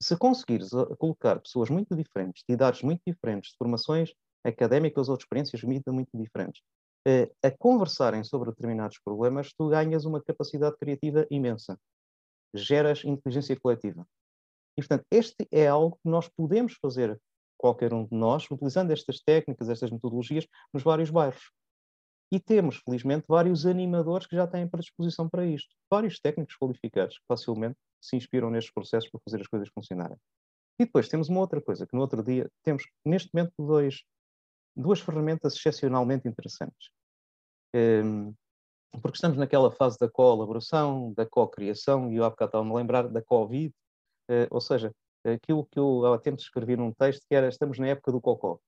Se 0.00 0.16
conseguires 0.16 0.72
eh, 0.72 0.96
colocar 0.98 1.40
pessoas 1.40 1.70
muito 1.70 1.96
diferentes, 1.96 2.44
de 2.46 2.54
idades 2.54 2.82
muito 2.82 3.02
diferentes, 3.06 3.50
de 3.50 3.56
formações 3.56 4.12
académicas 4.44 5.08
ou 5.08 5.16
de 5.16 5.24
experiências 5.24 5.62
muito, 5.62 5.92
muito 5.92 6.10
diferentes, 6.14 6.62
eh, 7.06 7.30
a 7.42 7.50
conversarem 7.50 8.22
sobre 8.22 8.50
determinados 8.50 8.98
problemas, 9.04 9.52
tu 9.52 9.68
ganhas 9.68 10.04
uma 10.04 10.22
capacidade 10.22 10.76
criativa 10.76 11.26
imensa. 11.30 11.78
Geras 12.54 13.04
inteligência 13.04 13.58
coletiva. 13.58 14.06
E, 14.78 14.80
portanto, 14.80 15.04
este 15.10 15.48
é 15.50 15.66
algo 15.66 15.96
que 15.96 16.08
nós 16.08 16.28
podemos 16.28 16.74
fazer, 16.74 17.20
qualquer 17.58 17.92
um 17.92 18.06
de 18.06 18.14
nós, 18.14 18.48
utilizando 18.48 18.92
estas 18.92 19.18
técnicas, 19.20 19.68
estas 19.68 19.90
metodologias, 19.90 20.46
nos 20.72 20.84
vários 20.84 21.10
bairros. 21.10 21.50
E 22.30 22.38
temos, 22.38 22.76
felizmente, 22.76 23.24
vários 23.28 23.66
animadores 23.66 24.28
que 24.28 24.36
já 24.36 24.46
têm 24.46 24.68
predisposição 24.68 25.28
para 25.28 25.44
isto. 25.44 25.74
Vários 25.90 26.20
técnicos 26.20 26.54
qualificados 26.56 27.18
que 27.18 27.24
facilmente 27.26 27.76
se 28.00 28.16
inspiram 28.16 28.50
nestes 28.50 28.72
processos 28.72 29.10
para 29.10 29.20
fazer 29.24 29.40
as 29.40 29.48
coisas 29.48 29.68
funcionarem. 29.70 30.16
E 30.78 30.84
depois 30.84 31.08
temos 31.08 31.28
uma 31.28 31.40
outra 31.40 31.60
coisa, 31.60 31.84
que 31.84 31.96
no 31.96 32.00
outro 32.00 32.22
dia 32.22 32.48
temos, 32.62 32.84
neste 33.04 33.30
momento, 33.34 33.52
dois, 33.58 34.04
duas 34.76 35.00
ferramentas 35.00 35.54
excepcionalmente 35.56 36.28
interessantes. 36.28 36.90
Um, 37.74 38.32
porque 39.02 39.16
estamos 39.16 39.36
naquela 39.36 39.72
fase 39.72 39.98
da 39.98 40.08
colaboração, 40.08 41.12
da 41.14 41.26
co-criação, 41.26 42.12
e 42.12 42.16
eu 42.16 42.24
há 42.24 42.30
bocado 42.30 42.50
estava-me 42.50 42.70
a 42.70 42.74
lembrar 42.74 43.08
da 43.08 43.20
Covid, 43.20 43.74
ou 44.50 44.60
seja, 44.60 44.92
aquilo 45.24 45.66
que 45.66 45.78
eu 45.78 46.12
há 46.12 46.18
tempo 46.18 46.38
escrevi 46.40 46.76
num 46.76 46.92
texto 46.92 47.24
que 47.28 47.34
era 47.34 47.48
estamos 47.48 47.78
na 47.78 47.88
época 47.88 48.12
do 48.12 48.20
cocó. 48.20 48.58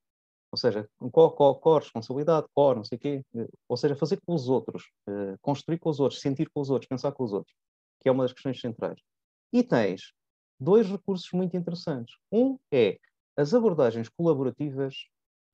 Ou 0.53 0.59
seja, 0.59 0.89
co, 1.13 1.31
co, 1.31 1.55
co, 1.55 1.79
responsabilidade, 1.79 2.47
co, 2.55 2.75
não 2.75 2.85
sei 2.85 2.99
o 2.99 3.01
quê. 3.01 3.25
Ou 3.69 3.77
seja, 3.77 3.95
fazer 3.95 4.21
com 4.27 4.35
os 4.35 4.49
outros, 4.49 4.85
uh, 5.09 5.39
construir 5.41 5.79
com 5.79 5.91
os 5.91 6.01
outros, 6.01 6.21
sentir 6.21 6.51
com 6.51 6.61
os 6.61 6.71
outros, 6.71 6.89
pensar 6.89 7.13
com 7.13 7.23
os 7.23 7.33
outros, 7.33 7.55
que 8.01 8.09
é 8.09 8.13
uma 8.13 8.25
das 8.25 8.33
questões 8.33 8.61
centrais. 8.61 9.01
E 9.53 9.63
tens 9.63 10.13
dois 10.59 10.89
recursos 10.89 11.31
muito 11.33 11.57
interessantes. 11.57 12.17
Um 12.33 12.59
é 12.73 12.99
as 13.37 13.55
abordagens 13.55 14.09
colaborativas, 14.09 14.95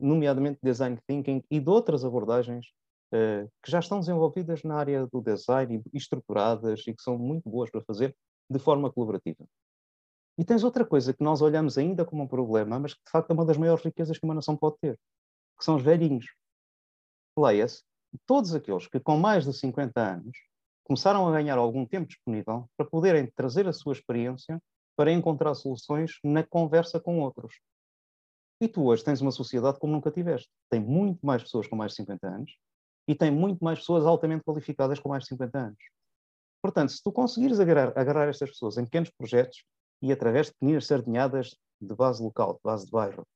nomeadamente 0.00 0.58
design 0.62 0.98
thinking 1.06 1.42
e 1.50 1.60
de 1.60 1.68
outras 1.68 2.04
abordagens 2.04 2.66
uh, 3.12 3.48
que 3.62 3.70
já 3.70 3.80
estão 3.80 4.00
desenvolvidas 4.00 4.62
na 4.62 4.76
área 4.76 5.06
do 5.06 5.20
design 5.20 5.82
e 5.92 5.96
estruturadas 5.96 6.80
e 6.86 6.94
que 6.94 7.02
são 7.02 7.18
muito 7.18 7.48
boas 7.48 7.70
para 7.70 7.82
fazer 7.82 8.16
de 8.50 8.58
forma 8.58 8.90
colaborativa. 8.90 9.46
E 10.38 10.44
tens 10.44 10.62
outra 10.62 10.84
coisa 10.84 11.14
que 11.14 11.24
nós 11.24 11.40
olhamos 11.40 11.78
ainda 11.78 12.04
como 12.04 12.22
um 12.22 12.28
problema, 12.28 12.78
mas 12.78 12.92
que 12.92 13.02
de 13.04 13.10
facto 13.10 13.30
é 13.30 13.32
uma 13.32 13.44
das 13.44 13.56
maiores 13.56 13.82
riquezas 13.82 14.18
que 14.18 14.24
uma 14.24 14.34
nação 14.34 14.56
pode 14.56 14.76
ter, 14.78 14.98
que 15.58 15.64
são 15.64 15.76
os 15.76 15.82
velhinhos. 15.82 16.26
Leia-se, 17.38 17.82
todos 18.26 18.54
aqueles 18.54 18.86
que 18.86 19.00
com 19.00 19.16
mais 19.16 19.44
de 19.44 19.52
50 19.52 20.00
anos 20.00 20.36
começaram 20.84 21.26
a 21.26 21.32
ganhar 21.32 21.58
algum 21.58 21.86
tempo 21.86 22.06
disponível 22.06 22.68
para 22.76 22.86
poderem 22.86 23.30
trazer 23.34 23.66
a 23.66 23.72
sua 23.72 23.92
experiência 23.92 24.62
para 24.96 25.12
encontrar 25.12 25.54
soluções 25.54 26.18
na 26.22 26.42
conversa 26.42 27.00
com 27.00 27.20
outros. 27.20 27.60
E 28.60 28.68
tu 28.68 28.84
hoje 28.84 29.04
tens 29.04 29.20
uma 29.20 29.30
sociedade 29.30 29.78
como 29.78 29.92
nunca 29.92 30.10
tiveste. 30.10 30.48
Tem 30.70 30.80
muito 30.80 31.24
mais 31.24 31.42
pessoas 31.42 31.66
com 31.66 31.76
mais 31.76 31.92
de 31.92 31.96
50 31.96 32.26
anos 32.26 32.56
e 33.06 33.14
tem 33.14 33.30
muito 33.30 33.62
mais 33.62 33.78
pessoas 33.78 34.06
altamente 34.06 34.44
qualificadas 34.44 34.98
com 34.98 35.08
mais 35.08 35.24
de 35.24 35.28
50 35.30 35.58
anos. 35.58 35.78
Portanto, 36.62 36.90
se 36.90 37.02
tu 37.02 37.12
conseguires 37.12 37.60
agarrar, 37.60 37.92
agarrar 37.96 38.28
estas 38.28 38.50
pessoas 38.50 38.78
em 38.78 38.84
pequenos 38.84 39.10
projetos 39.10 39.64
e 40.02 40.12
através 40.12 40.46
de 40.46 40.52
pequenas 40.54 40.86
sardinhadas 40.86 41.56
de 41.80 41.94
base 41.94 42.22
local, 42.22 42.54
de 42.54 42.60
base 42.62 42.86
de 42.86 42.90
bairro, 42.90 43.26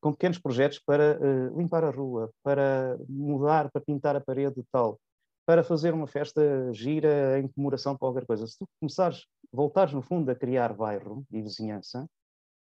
com 0.00 0.12
pequenos 0.12 0.38
projetos 0.38 0.78
para 0.78 1.18
uh, 1.18 1.58
limpar 1.58 1.84
a 1.84 1.90
rua, 1.90 2.30
para 2.42 2.96
mudar, 3.08 3.70
para 3.70 3.82
pintar 3.82 4.14
a 4.16 4.20
parede 4.20 4.60
e 4.60 4.64
tal, 4.70 4.98
para 5.46 5.62
fazer 5.62 5.92
uma 5.92 6.06
festa 6.06 6.72
gira 6.72 7.38
em 7.38 7.48
comemoração 7.48 7.92
para 7.92 8.00
qualquer 8.00 8.26
coisa. 8.26 8.46
Se 8.46 8.58
tu 8.58 8.66
começares, 8.80 9.26
voltares 9.52 9.92
no 9.92 10.02
fundo 10.02 10.30
a 10.30 10.34
criar 10.34 10.74
bairro 10.74 11.24
e 11.30 11.40
vizinhança, 11.42 12.06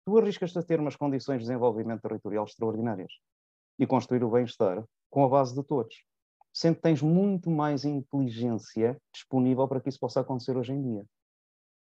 tu 0.06 0.18
arriscas-te 0.18 0.58
a 0.58 0.62
ter 0.62 0.78
umas 0.78 0.96
condições 0.96 1.38
de 1.38 1.44
desenvolvimento 1.44 2.02
territorial 2.02 2.44
extraordinárias 2.44 3.12
e 3.78 3.86
construir 3.86 4.22
o 4.24 4.30
bem-estar 4.30 4.84
com 5.10 5.24
a 5.24 5.28
base 5.28 5.54
de 5.54 5.62
todos. 5.62 5.94
Que 6.58 6.74
tens 6.74 7.02
muito 7.02 7.50
mais 7.50 7.84
inteligência 7.84 8.96
disponível 9.12 9.68
para 9.68 9.80
que 9.80 9.90
isso 9.90 10.00
possa 10.00 10.20
acontecer 10.20 10.56
hoje 10.56 10.72
em 10.72 10.82
dia. 10.82 11.04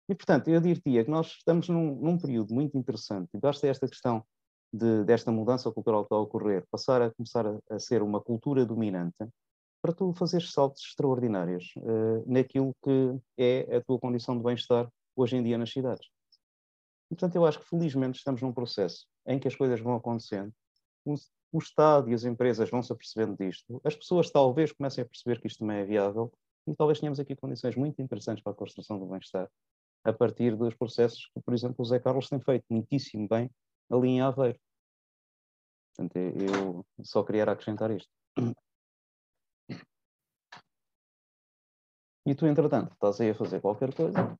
E, 0.09 0.15
portanto, 0.15 0.47
eu 0.47 0.59
diria 0.59 1.05
que 1.05 1.11
nós 1.11 1.27
estamos 1.27 1.69
num, 1.69 1.95
num 1.95 2.17
período 2.17 2.51
muito 2.51 2.75
interessante, 2.75 3.29
e 3.31 3.37
basta 3.37 3.67
esta 3.67 3.87
questão 3.87 4.25
de, 4.73 5.03
desta 5.03 5.31
mudança 5.31 5.71
cultural 5.71 6.01
que 6.01 6.07
está 6.07 6.15
a 6.15 6.19
ocorrer, 6.19 6.65
passar 6.71 6.99
a 6.99 7.11
começar 7.11 7.45
a, 7.45 7.59
a 7.69 7.77
ser 7.77 8.01
uma 8.01 8.19
cultura 8.19 8.65
dominante, 8.65 9.15
para 9.83 9.93
tu 9.93 10.11
fazeres 10.13 10.51
saltos 10.51 10.81
extraordinários 10.83 11.71
uh, 11.77 12.23
naquilo 12.25 12.75
que 12.83 13.19
é 13.37 13.77
a 13.77 13.81
tua 13.81 13.99
condição 13.99 14.35
de 14.35 14.43
bem-estar 14.43 14.91
hoje 15.15 15.37
em 15.37 15.43
dia 15.43 15.59
nas 15.59 15.69
cidades. 15.69 16.07
E, 17.11 17.15
portanto, 17.15 17.35
eu 17.35 17.45
acho 17.45 17.59
que 17.59 17.69
felizmente 17.69 18.17
estamos 18.17 18.41
num 18.41 18.51
processo 18.51 19.05
em 19.27 19.39
que 19.39 19.47
as 19.47 19.55
coisas 19.55 19.79
vão 19.79 19.93
acontecendo, 19.95 20.51
o, 21.05 21.13
o 21.51 21.59
Estado 21.59 22.09
e 22.09 22.15
as 22.15 22.25
empresas 22.25 22.67
vão 22.67 22.81
se 22.81 22.91
apercebendo 22.91 23.37
disto, 23.37 23.79
as 23.83 23.95
pessoas 23.95 24.31
talvez 24.31 24.71
comecem 24.71 25.03
a 25.03 25.07
perceber 25.07 25.39
que 25.39 25.47
isto 25.47 25.59
também 25.59 25.77
é 25.77 25.85
viável 25.85 26.33
e 26.67 26.75
talvez 26.75 26.99
tenhamos 26.99 27.19
aqui 27.19 27.35
condições 27.35 27.75
muito 27.75 28.01
interessantes 28.01 28.43
para 28.43 28.53
a 28.53 28.55
construção 28.55 28.99
do 28.99 29.05
bem-estar 29.05 29.47
a 30.03 30.13
partir 30.13 30.55
dos 30.55 30.75
processos 30.75 31.29
que, 31.33 31.41
por 31.41 31.53
exemplo, 31.53 31.75
o 31.79 31.85
Zé 31.85 31.99
Carlos 31.99 32.29
tem 32.29 32.39
feito 32.39 32.65
muitíssimo 32.69 33.27
bem 33.27 33.49
ali 33.89 34.09
em 34.09 34.21
Aveiro. 34.21 34.59
Portanto, 35.95 36.15
eu 36.17 36.85
só 37.03 37.23
queria 37.23 37.43
acrescentar 37.43 37.91
isto. 37.91 38.09
E 42.25 42.35
tu, 42.35 42.45
entretanto, 42.45 42.93
estás 42.93 43.19
aí 43.19 43.31
a 43.31 43.35
fazer 43.35 43.59
qualquer 43.59 43.93
coisa. 43.93 44.37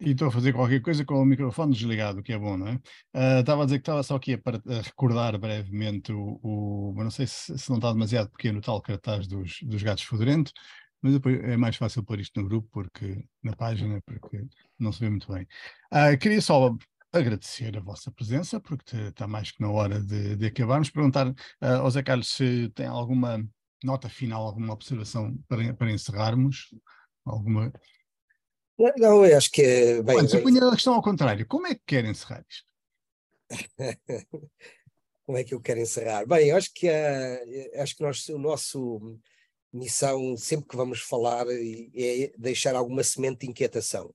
E 0.00 0.12
estou 0.12 0.28
a 0.28 0.30
fazer 0.30 0.54
qualquer 0.54 0.80
coisa 0.80 1.04
com 1.04 1.14
o 1.20 1.26
microfone 1.26 1.72
desligado, 1.72 2.22
que 2.22 2.32
é 2.32 2.38
bom, 2.38 2.56
não 2.56 2.68
é? 2.68 2.74
Uh, 3.14 3.40
estava 3.40 3.62
a 3.62 3.64
dizer 3.66 3.78
que 3.78 3.82
estava 3.82 4.02
só 4.02 4.16
aqui 4.16 4.32
a, 4.32 4.38
a 4.38 4.80
recordar 4.80 5.36
brevemente 5.38 6.10
o, 6.10 6.40
o 6.42 6.94
não 6.96 7.10
sei 7.10 7.26
se, 7.26 7.58
se, 7.58 7.68
não 7.68 7.76
está 7.76 7.92
demasiado 7.92 8.30
pequeno 8.30 8.60
o 8.60 8.62
tal 8.62 8.80
cartaz 8.80 9.26
dos, 9.26 9.58
dos 9.62 9.82
gatos 9.82 10.04
fedorentos, 10.04 10.54
mas 11.02 11.14
depois 11.14 11.40
é 11.42 11.56
mais 11.56 11.76
fácil 11.76 12.04
pôr 12.04 12.20
isto 12.20 12.40
no 12.40 12.48
grupo, 12.48 12.68
porque 12.72 13.24
na 13.42 13.56
página, 13.56 14.00
porque 14.04 14.44
não 14.78 14.92
se 14.92 15.00
vê 15.00 15.08
muito 15.08 15.32
bem. 15.32 15.46
Uh, 15.92 16.16
queria 16.18 16.40
só 16.40 16.74
agradecer 17.12 17.76
a 17.76 17.80
vossa 17.80 18.10
presença, 18.10 18.60
porque 18.60 18.96
está 18.96 19.26
mais 19.26 19.50
que 19.50 19.60
na 19.60 19.70
hora 19.70 20.00
de, 20.00 20.36
de 20.36 20.46
acabarmos. 20.46 20.90
Perguntar 20.90 21.28
uh, 21.28 21.34
ao 21.82 21.90
Zé 21.90 22.02
Carlos 22.02 22.28
se 22.28 22.68
tem 22.70 22.86
alguma 22.86 23.44
nota 23.82 24.08
final, 24.08 24.46
alguma 24.46 24.72
observação 24.72 25.36
para, 25.48 25.74
para 25.74 25.90
encerrarmos? 25.90 26.74
Alguma. 27.24 27.72
Não, 28.96 29.24
eu 29.24 29.36
acho 29.36 29.50
que. 29.50 29.62
É, 29.62 30.02
bem, 30.02 30.18
Antes, 30.18 30.34
eu 30.34 30.42
ponho 30.42 30.68
a 30.68 30.72
questão 30.72 30.94
ao 30.94 31.02
contrário. 31.02 31.46
Como 31.46 31.66
é 31.66 31.74
que 31.74 31.82
quer 31.86 32.04
encerrar 32.04 32.44
isto? 32.48 32.70
Como 35.26 35.38
é 35.38 35.44
que 35.44 35.54
eu 35.54 35.60
quero 35.60 35.80
encerrar? 35.80 36.26
Bem, 36.26 36.48
eu 36.48 36.56
acho 36.56 36.72
que, 36.74 36.88
uh, 36.88 37.82
acho 37.82 37.96
que 37.96 38.02
nós, 38.02 38.28
o 38.28 38.38
nosso 38.38 39.18
missão, 39.72 40.36
sempre 40.36 40.68
que 40.68 40.76
vamos 40.76 41.00
falar, 41.00 41.46
é 41.48 42.32
deixar 42.36 42.74
alguma 42.74 43.02
semente 43.02 43.40
de 43.40 43.50
inquietação. 43.50 44.14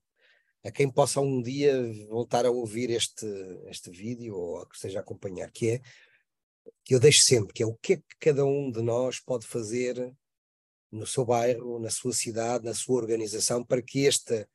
A 0.64 0.72
quem 0.72 0.90
possa 0.90 1.22
um 1.22 1.42
dia 1.42 1.80
voltar 2.10 2.46
a 2.46 2.52
ouvir 2.52 2.90
este, 2.90 3.26
este 3.68 3.92
vídeo 3.92 4.36
ou 4.36 4.60
a 4.60 4.68
que 4.68 4.76
esteja 4.76 5.00
a 5.00 5.02
acompanhar, 5.02 5.52
que 5.52 5.70
é 5.70 5.82
que 6.84 6.96
eu 6.96 7.00
deixo 7.00 7.22
sempre, 7.22 7.54
que 7.54 7.64
é 7.64 7.66
o 7.66 7.76
que 7.76 7.94
é 7.94 7.98
que 7.98 8.04
cada 8.20 8.44
um 8.46 8.72
de 8.72 8.82
nós 8.82 9.20
pode 9.20 9.46
fazer 9.46 10.12
no 10.92 11.06
seu 11.06 11.26
bairro, 11.26 11.80
na 11.80 11.90
sua 11.90 12.14
cidade, 12.14 12.66
na 12.66 12.74
sua 12.74 12.96
organização, 12.96 13.64
para 13.64 13.82
que 13.82 14.08
esta, 14.08 14.48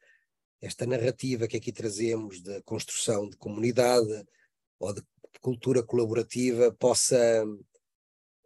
esta 0.60 0.86
narrativa 0.86 1.46
que 1.46 1.56
aqui 1.56 1.72
trazemos 1.72 2.42
de 2.42 2.60
construção 2.62 3.28
de 3.28 3.36
comunidade 3.36 4.26
ou 4.78 4.92
de 4.92 5.02
cultura 5.40 5.82
colaborativa 5.82 6.72
possa 6.72 7.44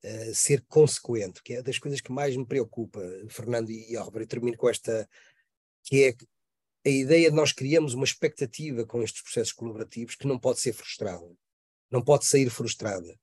uh, 0.04 0.34
ser 0.34 0.62
consequente, 0.68 1.42
que 1.42 1.54
é 1.54 1.62
das 1.62 1.78
coisas 1.78 2.00
que 2.00 2.12
mais 2.12 2.36
me 2.36 2.46
preocupa, 2.46 3.00
Fernando 3.28 3.70
e 3.70 3.96
Álvaro, 3.96 4.22
e 4.22 4.26
termino 4.26 4.56
com 4.56 4.68
esta, 4.68 5.08
que 5.82 6.04
é 6.04 6.14
a 6.86 6.90
ideia 6.90 7.30
de 7.30 7.36
nós 7.36 7.52
criamos 7.52 7.94
uma 7.94 8.04
expectativa 8.04 8.84
com 8.84 9.02
estes 9.02 9.22
processos 9.22 9.52
colaborativos 9.52 10.14
que 10.14 10.26
não 10.26 10.38
pode 10.38 10.60
ser 10.60 10.72
frustrada, 10.72 11.26
não 11.90 12.02
pode 12.02 12.26
sair 12.26 12.50
frustrada, 12.50 13.18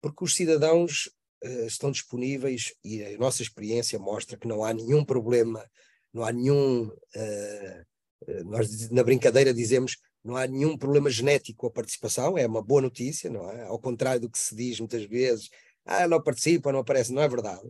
porque 0.00 0.24
os 0.24 0.34
cidadãos 0.34 1.06
uh, 1.44 1.66
estão 1.66 1.90
disponíveis 1.90 2.74
e 2.84 3.02
a 3.02 3.18
nossa 3.18 3.42
experiência 3.42 3.98
mostra 3.98 4.36
que 4.36 4.48
não 4.48 4.62
há 4.62 4.72
nenhum 4.74 5.04
problema, 5.04 5.68
não 6.12 6.22
há 6.24 6.32
nenhum. 6.32 6.88
Uh, 6.88 7.92
nós 8.44 8.88
na 8.90 9.02
brincadeira 9.02 9.52
dizemos 9.52 9.96
não 10.24 10.36
há 10.36 10.46
nenhum 10.46 10.76
problema 10.78 11.10
genético 11.10 11.58
com 11.58 11.66
a 11.66 11.70
participação, 11.70 12.38
é 12.38 12.46
uma 12.46 12.62
boa 12.62 12.80
notícia, 12.80 13.28
não 13.28 13.50
é? 13.50 13.64
Ao 13.64 13.78
contrário 13.78 14.20
do 14.20 14.30
que 14.30 14.38
se 14.38 14.54
diz 14.54 14.78
muitas 14.78 15.04
vezes, 15.04 15.50
ah, 15.84 16.06
não 16.08 16.22
participa, 16.22 16.72
não 16.72 16.80
aparece, 16.80 17.12
não 17.12 17.22
é 17.22 17.28
verdade. 17.28 17.68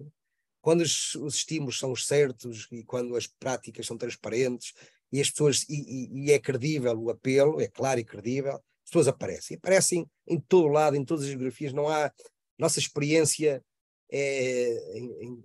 Quando 0.60 0.82
os, 0.82 1.14
os 1.16 1.34
estímulos 1.36 1.78
são 1.78 1.92
os 1.92 2.06
certos 2.06 2.68
e 2.70 2.84
quando 2.84 3.16
as 3.16 3.26
práticas 3.26 3.86
são 3.86 3.96
transparentes 3.96 4.74
e 5.10 5.20
as 5.20 5.30
pessoas, 5.30 5.66
e, 5.68 5.74
e, 5.74 6.26
e, 6.26 6.32
é 6.32 6.38
credível 6.38 6.98
o 6.98 7.10
apelo, 7.10 7.60
é 7.60 7.68
claro 7.68 8.00
e 8.00 8.04
credível, 8.04 8.54
as 8.54 8.90
pessoas 8.90 9.08
aparecem. 9.08 9.56
Aparecem 9.56 10.06
em 10.26 10.40
todo 10.40 10.68
lado, 10.68 10.96
em 10.96 11.04
todas 11.04 11.24
as 11.24 11.30
geografias, 11.30 11.72
não 11.72 11.88
há. 11.88 12.12
Nossa 12.58 12.78
experiência 12.78 13.62
é. 14.10 14.98
Em, 14.98 15.26
em, 15.26 15.44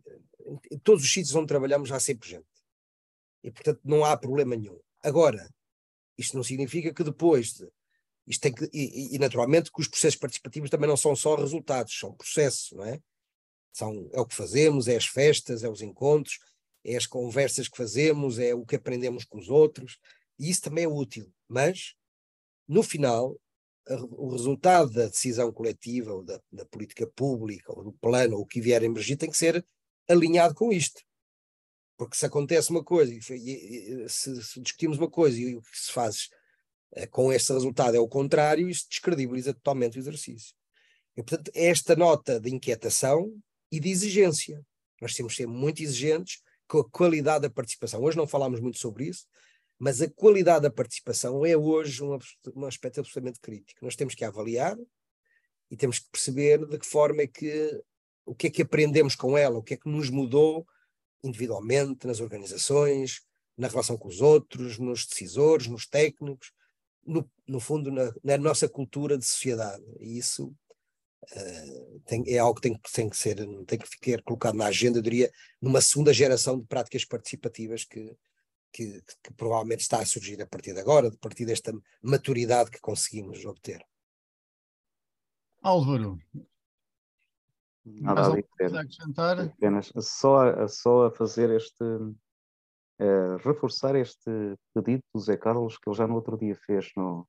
em 0.72 0.80
todos 0.80 1.04
os 1.04 1.12
sítios 1.12 1.36
onde 1.36 1.48
trabalhamos 1.48 1.92
há 1.92 2.00
sempre 2.00 2.30
gente. 2.30 2.46
E, 3.44 3.52
portanto, 3.52 3.82
não 3.84 4.06
há 4.06 4.16
problema 4.16 4.56
nenhum. 4.56 4.80
Agora, 5.04 5.50
isto 6.18 6.36
não 6.36 6.44
significa 6.44 6.94
que 6.94 7.04
depois. 7.04 7.64
Isto 8.28 8.42
tem 8.42 8.54
que, 8.54 8.70
e, 8.74 9.16
e, 9.16 9.20
naturalmente 9.20 9.72
que 9.72 9.80
os 9.80 9.88
processos 9.88 10.20
participativos 10.20 10.70
também 10.70 10.90
não 10.90 10.98
são 10.98 11.16
só 11.16 11.36
resultados, 11.36 11.98
são 11.98 12.14
processos, 12.14 12.74
não 12.74 12.84
é? 12.84 13.00
São, 13.72 14.10
é 14.12 14.20
o 14.20 14.26
que 14.26 14.36
fazemos, 14.36 14.90
é 14.90 14.98
as 14.98 15.06
festas, 15.06 15.64
é 15.64 15.70
os 15.70 15.82
encontros, 15.82 16.38
é 16.84 16.98
as 16.98 17.06
conversas 17.06 17.70
que 17.70 17.78
fazemos, 17.78 18.38
é 18.38 18.54
o 18.54 18.66
que 18.66 18.76
aprendemos 18.76 19.24
com 19.24 19.38
os 19.38 19.50
outros, 19.50 19.98
e 20.38 20.50
isso 20.50 20.62
também 20.62 20.84
é 20.84 20.88
útil. 20.88 21.32
Mas, 21.48 21.94
no 22.68 22.84
final, 22.84 23.40
a, 23.88 23.96
o 23.96 24.30
resultado 24.30 24.92
da 24.92 25.06
decisão 25.06 25.52
coletiva, 25.52 26.14
ou 26.14 26.24
da, 26.24 26.42
da 26.52 26.66
política 26.66 27.08
pública, 27.08 27.72
ou 27.74 27.86
do 27.86 27.94
plano, 27.94 28.36
ou 28.36 28.42
o 28.42 28.46
que 28.46 28.60
vier 28.60 28.82
a 28.82 28.86
emergir, 28.86 29.16
tem 29.16 29.30
que 29.30 29.38
ser 29.38 29.66
alinhado 30.08 30.54
com 30.54 30.72
isto. 30.72 31.02
Porque 31.98 32.18
se 32.18 32.26
acontece 32.26 32.72
uma 32.72 32.84
coisa, 32.84 33.14
e, 33.14 33.24
e 33.26 34.10
se, 34.10 34.44
se, 34.44 34.60
discutimos 34.60 34.98
uma 34.98 35.10
coisa 35.10 35.40
e 35.40 35.56
o 35.56 35.62
que 35.62 35.78
se 35.78 35.92
faz 35.92 36.30
com 37.12 37.32
esse 37.32 37.52
resultado 37.52 37.96
é 37.96 38.00
o 38.00 38.08
contrário, 38.08 38.70
isso 38.70 38.88
descredibiliza 38.90 39.54
totalmente 39.54 39.98
o 39.98 40.00
exercício. 40.00 40.56
E, 41.16 41.24
portanto, 41.24 41.52
é 41.54 41.66
esta 41.66 41.96
nota 41.96 42.40
de 42.40 42.54
inquietação 42.54 43.34
e 43.72 43.80
de 43.80 43.90
exigência. 43.90 44.64
Nós 45.02 45.14
temos 45.14 45.34
que 45.34 45.38
ser 45.38 45.48
muito 45.48 45.82
exigentes 45.82 46.42
com 46.68 46.80
a 46.80 46.90
qualidade 46.90 47.44
da 47.44 47.50
participação. 47.50 48.02
Hoje 48.02 48.18
não 48.18 48.28
falámos 48.28 48.60
muito 48.60 48.78
sobre 48.78 49.06
isso, 49.06 49.26
mas 49.80 50.02
a 50.02 50.10
qualidade 50.10 50.64
da 50.64 50.72
participação 50.72 51.46
é 51.46 51.56
hoje 51.56 52.04
um, 52.04 52.18
um 52.56 52.66
aspecto 52.66 53.00
absolutamente 53.00 53.40
crítico. 53.40 53.84
Nós 53.84 53.96
temos 53.96 54.16
que 54.16 54.26
avaliar 54.26 54.78
e 55.70 55.78
temos 55.78 56.00
que 56.00 56.10
perceber 56.12 56.66
de 56.66 56.78
que 56.78 56.86
forma 56.86 57.22
é 57.22 57.28
que 57.28 57.82
o 58.26 58.36
que 58.36 58.48
é 58.48 58.50
que 58.50 58.62
aprendemos 58.62 59.16
com 59.16 59.38
ela, 59.38 59.58
o 59.58 59.64
que 59.64 59.76
é 59.76 59.78
que 59.78 59.90
nos 59.90 60.10
mudou 60.10 60.68
individualmente, 61.24 62.06
nas 62.06 62.20
organizações, 62.20 63.22
na 63.58 63.68
relação 63.68 63.98
com 63.98 64.08
os 64.08 64.22
outros, 64.22 64.78
nos 64.78 65.06
decisores, 65.06 65.68
nos 65.68 65.88
técnicos, 65.88 66.52
no, 67.08 67.30
no 67.48 67.60
fundo, 67.60 67.90
na, 67.92 68.12
na, 68.24 68.38
nossa 68.38 68.68
cultura 68.68 69.18
de 69.18 69.26
sociedade. 69.26 69.84
E 70.00 70.18
isso 70.18 70.54
uh, 71.32 72.00
tem, 72.06 72.24
é 72.28 72.38
algo 72.38 72.56
que 72.56 72.70
tem, 72.70 72.80
tem, 72.94 73.10
que 73.10 73.18
ser, 73.18 73.36
tem 73.66 73.80
que 73.80 73.88
ficar 73.88 74.22
colocado 74.22 74.56
na 74.56 74.68
agenda, 74.68 75.00
eu 75.00 75.04
diria, 75.04 75.32
numa 75.62 75.82
segunda 75.82 76.14
geração 76.14 76.60
de 76.60 76.66
práticas 76.66 77.06
participativas 77.06 77.86
que, 77.86 78.16
que, 78.72 79.02
que, 79.24 79.34
provavelmente 79.34 79.82
está 79.82 80.00
a 80.00 80.06
surgir 80.06 80.42
a 80.42 80.48
partir 80.48 80.74
de 80.74 80.80
agora, 80.82 81.08
a 81.08 81.18
partir 81.20 81.46
desta 81.46 81.74
maturidade 82.02 82.70
que 82.70 82.80
conseguimos 82.80 83.44
obter. 83.46 83.82
Álvaro, 85.64 86.20
Nada 87.86 88.28
a 88.28 88.30
dizer. 88.30 88.46
Apenas 89.44 89.92
só, 90.02 90.68
só 90.68 91.06
a 91.06 91.12
fazer 91.12 91.50
este. 91.52 91.84
Uh, 93.00 93.38
reforçar 93.48 93.96
este 93.96 94.32
pedido 94.74 95.04
do 95.14 95.22
Zé 95.22 95.38
Carlos 95.38 95.78
que 95.78 95.88
ele 95.88 95.96
já 95.96 96.08
no 96.08 96.16
outro 96.16 96.36
dia 96.36 96.56
fez 96.66 96.92
no, 96.98 97.18
no 97.20 97.28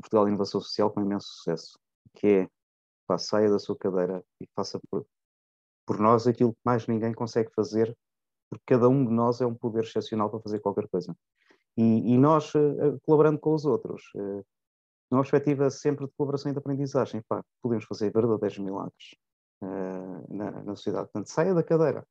Portugal 0.00 0.26
Inovação 0.26 0.60
Social 0.60 0.90
com 0.90 1.02
imenso 1.02 1.26
sucesso, 1.26 1.78
que 2.14 2.26
é 2.26 2.48
pá, 3.06 3.18
saia 3.18 3.50
da 3.50 3.58
sua 3.58 3.76
cadeira 3.76 4.24
e 4.40 4.46
faça 4.54 4.80
por, 4.90 5.06
por 5.86 5.98
nós 5.98 6.26
aquilo 6.26 6.52
que 6.52 6.60
mais 6.64 6.86
ninguém 6.86 7.12
consegue 7.12 7.50
fazer, 7.54 7.96
porque 8.50 8.64
cada 8.66 8.88
um 8.88 9.04
de 9.04 9.12
nós 9.12 9.40
é 9.40 9.46
um 9.46 9.54
poder 9.54 9.84
excepcional 9.84 10.30
para 10.30 10.40
fazer 10.40 10.60
qualquer 10.60 10.88
coisa. 10.88 11.14
E, 11.76 12.14
e 12.14 12.16
nós, 12.18 12.54
uh, 12.54 12.98
colaborando 13.02 13.38
com 13.38 13.54
os 13.54 13.66
outros, 13.66 14.02
uh, 14.14 14.44
numa 15.10 15.22
perspectiva 15.22 15.70
sempre 15.70 16.06
de 16.06 16.12
colaboração 16.16 16.50
e 16.50 16.54
de 16.54 16.58
aprendizagem, 16.58 17.22
pá, 17.28 17.44
podemos 17.62 17.84
fazer 17.84 18.10
verdadeiros 18.10 18.58
milagres 18.58 19.14
uh, 19.62 20.34
na, 20.34 20.50
na 20.62 20.74
sociedade. 20.74 21.04
Portanto, 21.12 21.28
saia 21.28 21.54
da 21.54 21.62
cadeira, 21.62 22.06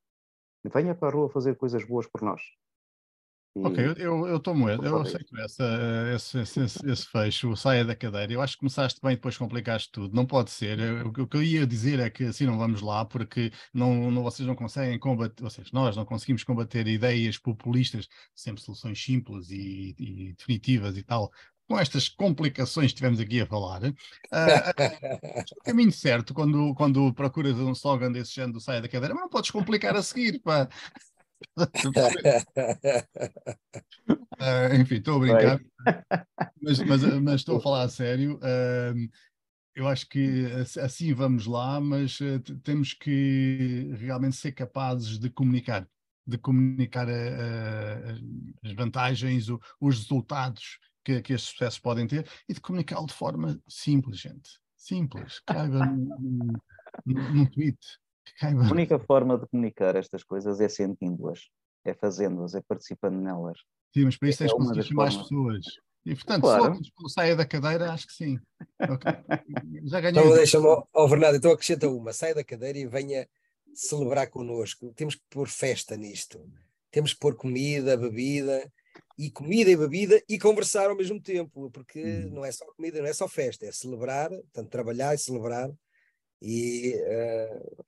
venha 0.64 0.96
para 0.96 1.10
a 1.10 1.12
rua 1.12 1.30
fazer 1.30 1.56
coisas 1.58 1.84
boas 1.84 2.08
por 2.08 2.22
nós. 2.22 2.42
Ok, 3.58 3.96
eu, 3.98 4.28
eu 4.28 4.38
tomo 4.38 4.70
eu, 4.70 4.84
eu 4.84 4.98
aceito 5.00 5.38
essa, 5.40 5.64
esse, 6.14 6.40
esse, 6.40 6.60
esse, 6.60 7.06
fecho, 7.08 7.56
saia 7.56 7.86
da 7.86 7.96
cadeira. 7.96 8.34
Eu 8.34 8.42
acho 8.42 8.56
que 8.56 8.60
começaste 8.60 9.00
bem, 9.02 9.16
depois 9.16 9.38
complicaste 9.38 9.90
tudo. 9.94 10.14
Não 10.14 10.26
pode 10.26 10.52
ser. 10.52 10.78
Eu, 10.78 11.08
o 11.08 11.28
que 11.28 11.38
eu 11.38 11.42
ia 11.42 11.66
dizer 11.66 12.02
é 12.02 12.10
que 12.10 12.26
assim 12.26 12.46
não 12.46 12.58
vamos 12.58 12.82
lá, 12.82 13.06
porque 13.06 13.54
não, 13.74 14.12
não, 14.12 14.24
vocês 14.24 14.46
não 14.46 14.56
conseguem 14.56 15.00
combater, 15.00 15.42
vocês, 15.42 15.72
nós 15.72 15.96
não 15.96 16.04
conseguimos 16.04 16.44
combater 16.44 16.86
ideias 16.86 17.38
populistas, 17.38 18.10
sempre 18.36 18.62
soluções 18.62 19.02
simples 19.02 19.50
e, 19.50 19.96
e 19.98 20.34
definitivas 20.34 20.98
e 20.98 21.04
tal, 21.04 21.32
com 21.66 21.80
estas 21.80 22.10
complicações 22.10 22.92
que 22.92 22.98
tivemos 22.98 23.22
aqui 23.22 23.40
a 23.42 23.46
falar, 23.46 23.84
uh, 23.84 23.94
o 25.58 25.64
caminho 25.64 25.92
certo 25.92 26.34
quando, 26.34 26.76
quando 26.76 27.14
procuras 27.14 27.58
um 27.58 27.72
slogan 27.72 28.12
desse 28.12 28.36
género 28.36 28.54
do 28.54 28.62
saia 28.62 28.82
da 28.82 28.90
cadeira, 28.90 29.14
mas 29.14 29.24
não 29.24 29.30
podes 29.30 29.50
complicar 29.50 29.96
a 29.96 30.04
seguir, 30.04 30.40
pá. 30.40 30.68
Uh, 34.40 34.76
enfim, 34.80 34.96
estou 34.96 35.18
a 35.18 35.20
brincar, 35.20 35.60
mas, 36.62 36.80
mas, 36.80 37.04
mas, 37.22 37.36
estou 37.36 37.58
a 37.58 37.62
falar 37.62 37.84
a 37.84 37.90
sério. 37.90 38.38
Uh, 38.38 39.10
eu 39.76 39.88
acho 39.88 40.08
que 40.08 40.46
assim 40.82 41.14
vamos 41.14 41.46
lá, 41.46 41.80
mas 41.80 42.20
uh, 42.22 42.40
temos 42.64 42.94
que 42.94 43.92
realmente 43.98 44.36
ser 44.36 44.54
capazes 44.54 45.20
de 45.20 45.30
comunicar, 45.30 45.88
de 46.26 46.38
comunicar 46.38 47.08
as 47.10 48.74
vantagens, 48.74 49.50
o, 49.50 49.60
os 49.80 50.00
resultados 50.00 50.80
que, 51.04 51.22
que 51.22 51.34
estes 51.34 51.54
processos 51.54 51.80
podem 51.80 52.08
ter 52.08 52.28
e 52.50 52.54
de 52.54 52.60
comunicá-lo 52.62 53.06
de 53.06 53.14
forma 53.14 53.62
simples, 53.68 54.20
gente. 54.20 54.60
Simples. 54.76 55.40
Caiba 55.46 55.86
num 57.06 57.46
tweet. 57.48 57.78
Caiba. 58.40 58.66
A 58.66 58.72
única 58.72 59.00
forma 59.00 59.38
de 59.38 59.48
comunicar 59.48 59.96
estas 59.96 60.24
coisas 60.24 60.60
é 60.60 60.68
sentindo-as, 60.70 61.42
é 61.84 61.94
fazendo-as, 61.94 62.56
é 62.56 62.62
participando 62.62 63.22
nelas. 63.22 63.60
Sim, 63.94 64.06
mas 64.06 64.18
para 64.18 64.30
isso 64.30 64.40
tens 64.40 64.52
é 64.52 64.56
conseguir 64.56 64.94
mais 64.94 65.16
pessoas. 65.16 65.66
E 66.06 66.14
portanto, 66.14 66.42
claro. 66.42 66.80
só 66.84 67.08
saia 67.08 67.36
da 67.36 67.46
cadeira, 67.46 67.92
acho 67.92 68.06
que 68.08 68.14
sim. 68.14 68.40
Okay. 68.80 69.12
Já 69.86 70.00
ganhei. 70.02 70.22
Então 70.22 70.36
deixa-me, 70.36 70.68
oh, 70.94 71.08
Bernardo, 71.08 71.38
então 71.38 71.52
acrescenta 71.52 71.90
uma, 71.90 72.14
saia 72.14 72.36
da 72.36 72.44
cadeira 72.44 72.78
e 72.78 72.86
venha 72.86 73.28
celebrar 73.74 74.30
connosco. 74.30 74.94
Temos 74.94 75.16
que 75.16 75.24
pôr 75.30 75.48
festa 75.48 75.98
nisto. 75.98 76.40
Temos 76.92 77.14
que 77.14 77.20
pôr 77.20 77.36
comida, 77.36 77.98
bebida, 77.98 78.72
e 79.18 79.32
comida 79.32 79.72
e 79.72 79.78
bebida 79.78 80.22
e 80.28 80.38
conversar 80.38 80.90
ao 80.90 80.96
mesmo 80.96 81.20
tempo, 81.22 81.72
porque 81.72 82.02
hum. 82.02 82.30
não 82.32 82.46
é 82.46 82.52
só 82.52 82.66
comida, 82.74 83.00
não 83.00 83.08
é 83.08 83.14
só 83.14 83.28
festa, 83.28 83.66
é 83.66 83.72
celebrar, 83.72 84.30
portanto, 84.30 84.70
trabalhar 84.70 85.16
e 85.16 85.18
celebrar, 85.18 85.72
e 86.42 86.96
uh, 86.96 87.86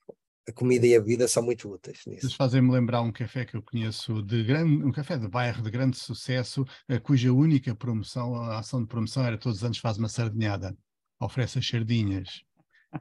a 0.48 0.52
comida 0.52 0.88
e 0.88 0.96
a 0.96 1.00
bebida 1.00 1.28
são 1.28 1.44
muito 1.44 1.70
úteis 1.70 2.06
nisso. 2.06 2.22
Vocês 2.22 2.34
fazem-me 2.34 2.72
lembrar 2.72 3.02
um 3.02 3.12
café 3.12 3.46
que 3.46 3.56
eu 3.56 3.62
conheço, 3.62 4.22
de 4.22 4.44
grande, 4.44 4.84
um 4.84 4.92
café 4.92 5.18
de 5.18 5.28
bairro 5.28 5.62
de 5.62 5.70
grande 5.70 5.98
sucesso, 5.98 6.66
uh, 6.90 7.02
cuja 7.02 7.34
única 7.34 7.76
promoção, 7.76 8.36
a 8.36 8.60
ação 8.60 8.82
de 8.82 8.88
promoção 8.88 9.24
era 9.26 9.38
todos 9.38 9.60
os 9.60 9.64
anos 9.64 9.78
faz 9.78 9.98
uma 9.98 10.08
sardinhada, 10.08 10.76
oferece 11.20 11.60
as 11.60 11.68
sardinhas 11.68 12.42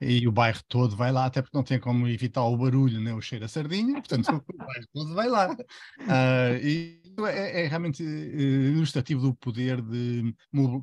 e 0.01 0.27
o 0.27 0.33
bairro 0.33 0.61
todo 0.69 0.97
vai 0.97 1.13
lá, 1.13 1.27
até 1.27 1.41
porque 1.41 1.57
não 1.57 1.65
tem 1.65 1.79
como 1.79 2.09
evitar 2.09 2.45
o 2.45 2.57
barulho, 2.57 3.01
né, 3.01 3.15
o 3.15 3.21
cheiro 3.21 3.45
a 3.45 3.49
sardinha, 3.49 3.95
portanto 3.95 4.27
o 4.53 4.57
bairro 4.57 4.87
todo 4.93 5.15
vai 5.15 5.29
lá. 5.29 5.53
Uh, 5.53 6.57
e 6.63 7.01
é, 7.29 7.63
é, 7.63 7.69
realmente 7.69 8.03
eh, 8.05 8.73
ilustrativo 8.73 9.23
do 9.23 9.35
poder 9.35 9.81
de 9.81 10.35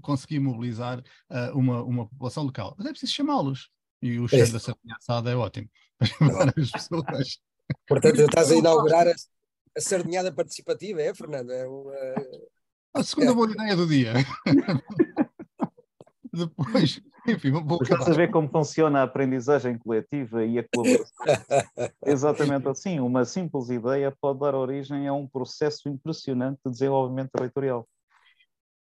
conseguir 0.02 0.40
mobilizar 0.40 1.00
uh, 1.00 1.58
uma, 1.58 1.84
uma 1.84 2.08
população 2.08 2.44
local. 2.44 2.74
Mas 2.78 2.88
é 2.88 2.90
preciso 2.90 3.14
chamá-los. 3.14 3.70
E 4.02 4.20
o 4.20 4.28
cheiro 4.28 4.50
é. 4.50 4.52
da 4.52 4.60
sardinha 4.60 4.96
assada 4.98 5.30
é 5.30 5.36
ótimo 5.36 5.70
as 6.58 6.72
pessoas. 6.72 7.40
Portanto, 7.88 8.22
estás 8.22 8.52
a 8.52 8.56
inaugurar 8.56 9.08
a, 9.08 9.14
a 9.78 9.82
sardinhada 9.82 10.32
participativa, 10.32 11.02
é, 11.02 11.14
Fernando? 11.14 11.52
É 11.52 11.68
uma... 11.68 11.94
A 12.96 13.04
segunda 13.04 13.34
boa 13.34 13.50
ideia 13.52 13.76
do 13.76 13.88
dia. 13.88 14.14
Depois, 16.34 17.02
Enfim, 17.28 17.52
vou 17.52 17.80
Estás 17.82 18.08
a 18.10 18.14
ver 18.14 18.30
como 18.32 18.50
funciona 18.50 19.00
a 19.00 19.04
aprendizagem 19.04 19.78
coletiva 19.78 20.44
e 20.44 20.60
a 20.60 20.66
colaboração. 20.68 21.14
Exatamente 22.06 22.68
assim, 22.68 23.00
uma 23.00 23.24
simples 23.24 23.70
ideia 23.70 24.14
pode 24.20 24.40
dar 24.40 24.56
origem 24.56 25.08
a 25.08 25.14
um 25.14 25.28
processo 25.28 25.88
impressionante 25.88 26.60
de 26.66 26.72
desenvolvimento 26.72 27.32
territorial. 27.32 27.88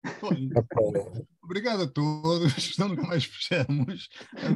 Obrigado 1.44 1.84
a 1.84 1.88
todos, 1.88 2.78
não 2.78 2.90
nunca 2.90 3.03
mais 3.03 3.26
fechamos. 3.26 4.10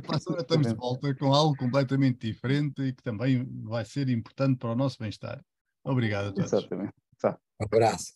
Para 0.06 0.18
a 0.18 0.20
semana 0.20 0.42
estamos 0.42 0.68
de 0.68 0.74
volta 0.74 1.16
com 1.16 1.34
algo 1.34 1.56
completamente 1.56 2.28
diferente 2.28 2.82
e 2.82 2.94
que 2.94 3.04
também 3.04 3.48
vai 3.64 3.86
ser 3.86 4.10
importante 4.10 4.58
para 4.58 4.72
o 4.72 4.76
nosso 4.76 4.98
bem-estar. 5.00 5.44
Obrigado 5.84 6.30
a 6.30 6.34
todos. 6.34 6.54
Exatamente. 6.54 6.94
Tá. 7.20 7.38
Um 7.60 7.66
abraço. 7.66 8.14